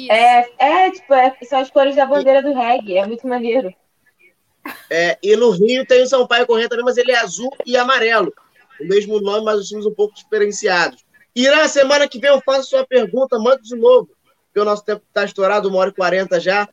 É, 0.10 0.48
é, 0.58 0.92
tipo, 0.92 1.14
é, 1.14 1.38
são 1.44 1.60
as 1.60 1.70
cores 1.70 1.96
da 1.96 2.06
bandeira 2.06 2.42
do 2.42 2.52
reggae, 2.52 2.98
é 2.98 3.06
muito 3.06 3.28
maneiro. 3.28 3.74
É, 4.90 5.18
e 5.22 5.36
no 5.36 5.52
Rio 5.52 5.86
tem 5.86 6.02
o 6.02 6.08
Sampaio 6.08 6.48
Correia 6.48 6.68
também, 6.68 6.86
mas 6.86 6.98
ele 6.98 7.12
é 7.12 7.20
azul 7.20 7.56
e 7.66 7.78
amarelo. 7.78 8.34
O 8.82 8.86
mesmo 8.86 9.22
nome, 9.22 9.46
mas 9.46 9.60
os 9.60 9.68
times 9.68 9.86
um 9.86 9.94
pouco 9.94 10.16
diferenciados. 10.16 11.06
E 11.36 11.50
na 11.50 11.68
semana 11.68 12.08
que 12.08 12.20
vem 12.20 12.30
eu 12.30 12.42
faço 12.42 12.70
sua 12.70 12.86
pergunta, 12.86 13.40
manda 13.40 13.62
de 13.62 13.76
novo, 13.76 14.10
porque 14.46 14.60
o 14.60 14.66
nosso 14.66 14.84
tempo 14.86 15.02
está 15.08 15.26
estourado, 15.26 15.68
uma 15.68 15.80
hora 15.80 15.90
e 15.90 15.94
quarenta 15.94 16.40
já. 16.40 16.68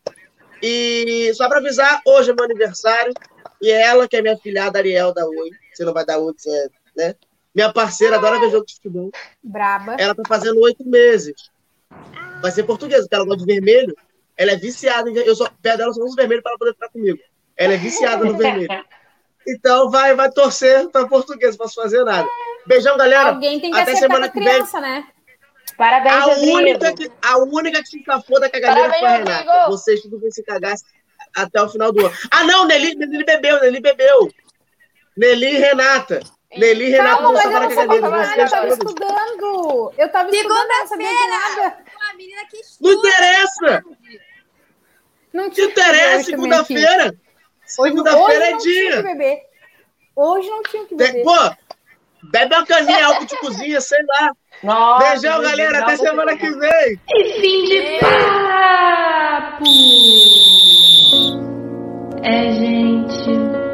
E 0.62 1.32
só 1.34 1.48
para 1.48 1.58
avisar, 1.58 2.00
hoje 2.06 2.30
é 2.30 2.34
meu 2.34 2.44
aniversário, 2.44 3.12
e 3.60 3.70
é 3.70 3.82
ela 3.82 4.06
que 4.06 4.16
é 4.16 4.22
minha 4.22 4.36
filhada 4.36 4.78
Ariel 4.78 5.14
da 5.14 5.26
Oi. 5.26 5.50
Você 5.72 5.84
não 5.84 5.94
vai 5.94 6.04
dar 6.04 6.18
Oi, 6.18 6.34
você, 6.36 6.70
né? 6.96 7.14
Minha 7.54 7.72
parceira 7.72 8.16
adora 8.16 8.38
ver 8.38 8.50
jogo 8.50 8.66
de 8.66 8.74
futebol. 8.74 9.10
Braba. 9.42 9.96
Ela 9.98 10.14
tá 10.14 10.22
fazendo 10.28 10.60
oito 10.60 10.86
meses. 10.86 11.50
Vai 12.40 12.50
ser 12.50 12.62
portuguesa, 12.64 13.02
porque 13.02 13.14
ela 13.14 13.24
gosta 13.24 13.44
de 13.44 13.52
vermelho. 13.52 13.96
Ela 14.36 14.52
é 14.52 14.56
viciada 14.56 15.10
em 15.10 15.14
Eu 15.16 15.34
só 15.34 15.48
pé 15.60 15.76
dela 15.76 15.92
só 15.92 16.02
uso 16.02 16.14
vermelho 16.14 16.42
para 16.42 16.52
ela 16.52 16.58
poder 16.58 16.72
ficar 16.74 16.88
comigo. 16.90 17.18
Ela 17.56 17.74
é 17.74 17.76
viciada 17.76 18.24
no 18.24 18.36
vermelho. 18.36 18.68
Então 19.50 19.90
vai, 19.90 20.14
vai 20.14 20.30
torcer 20.30 20.88
para 20.88 21.08
português, 21.08 21.56
não 21.56 21.64
posso 21.64 21.80
fazer 21.82 22.04
nada. 22.04 22.28
Beijão, 22.66 22.96
galera. 22.96 23.30
Alguém 23.30 23.58
tem 23.58 23.70
que 23.70 23.78
Até 23.78 23.96
semana 23.96 24.28
que 24.28 24.38
criança, 24.38 24.80
vem. 24.80 24.90
né? 24.90 25.06
Parabéns, 25.76 26.14
a 26.14 26.26
única, 26.40 26.94
que, 26.94 27.10
a 27.22 27.38
única 27.38 27.82
que 27.82 27.88
se 27.88 28.04
safou 28.04 28.38
da 28.38 28.50
cagadeira 28.50 28.92
foi 28.92 29.08
a 29.08 29.16
Renata. 29.16 29.50
Amigo. 29.52 29.70
Vocês 29.70 30.02
tudo 30.02 30.20
vão 30.20 30.30
se 30.30 30.42
cagar 30.42 30.74
até 31.34 31.62
o 31.62 31.68
final 31.68 31.90
do 31.90 32.04
ano. 32.06 32.14
Ah, 32.30 32.44
não, 32.44 32.66
Nelly, 32.66 32.94
Nelly 32.96 33.24
bebeu, 33.24 33.60
Nelly 33.60 33.80
bebeu. 33.80 34.30
Nelly 35.16 35.46
e 35.46 35.58
Renata. 35.58 36.20
Nelly 36.56 36.84
e 36.86 36.90
Renata 36.90 37.22
vão 37.22 37.36
safar 37.36 37.68
da 37.68 37.68
cagadeira. 37.68 38.42
Eu 38.42 38.50
tava 38.50 38.68
estudando. 38.68 39.92
Eu 39.96 40.08
tava 40.10 40.30
estudando, 40.30 40.68
não 40.68 40.86
sabia 40.86 41.08
nada. 41.28 41.78
Não 42.80 42.92
interessa. 42.92 43.84
Não 45.32 45.46
interessa, 45.46 46.24
segunda-feira. 46.24 47.14
Segunda-feira 47.70 48.50
é 48.50 48.56
dia. 48.56 49.04
Hoje 50.16 50.50
não 50.50 50.62
tinha 50.62 50.84
que 50.86 50.94
beber. 50.94 51.22
Pô, 51.22 51.34
Bebe 52.22 52.54
uma 52.54 52.66
caninha, 52.66 53.06
álcool 53.06 53.24
de 53.24 53.36
cozinha, 53.38 53.80
sei 53.80 53.98
lá. 54.06 54.32
Nossa, 54.62 55.10
Beijão, 55.10 55.40
galera. 55.40 55.78
Até 55.78 55.96
semana 55.96 56.36
que 56.36 56.50
vem. 56.50 57.00
E 57.08 57.40
fim 57.40 57.64
de 57.64 57.98
papo. 58.00 59.64
É, 62.22 62.52
gente. 62.52 63.30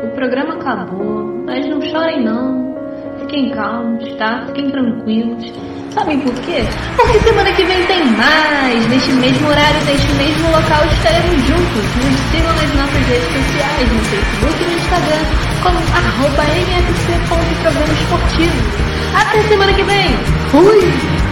O 0.07 0.15
programa 0.15 0.55
acabou. 0.55 1.25
Mas 1.45 1.67
chorem 1.91 2.23
não. 2.23 2.66
Fiquem 3.27 3.51
calmos, 3.51 4.15
tá? 4.19 4.45
Fiquem 4.47 4.71
tranquilos. 4.71 5.53
Sabem 5.93 6.21
por 6.21 6.33
quê? 6.43 6.63
Porque 6.95 7.19
semana 7.19 7.51
que 7.53 7.65
vem 7.65 7.85
tem 7.87 8.05
mais! 8.13 8.87
Neste 8.87 9.11
mesmo 9.15 9.49
horário, 9.49 9.85
neste 9.85 10.13
mesmo 10.13 10.47
local, 10.53 10.85
estaremos 10.87 11.43
juntos. 11.45 11.85
Nos 11.97 12.21
sigam 12.31 12.55
nas 12.55 12.75
nossas 12.77 13.07
redes 13.09 13.27
sociais, 13.27 13.93
no 13.93 14.01
Facebook 14.05 14.63
e 14.63 14.67
no 14.67 14.77
Instagram, 14.77 15.25
como 15.61 15.79
arroba 15.97 16.45
mfc.programa 16.45 17.93
esportivo. 17.95 18.57
Até 19.17 19.43
semana 19.49 19.73
que 19.73 19.83
vem! 19.83 20.17
Fui! 20.51 21.26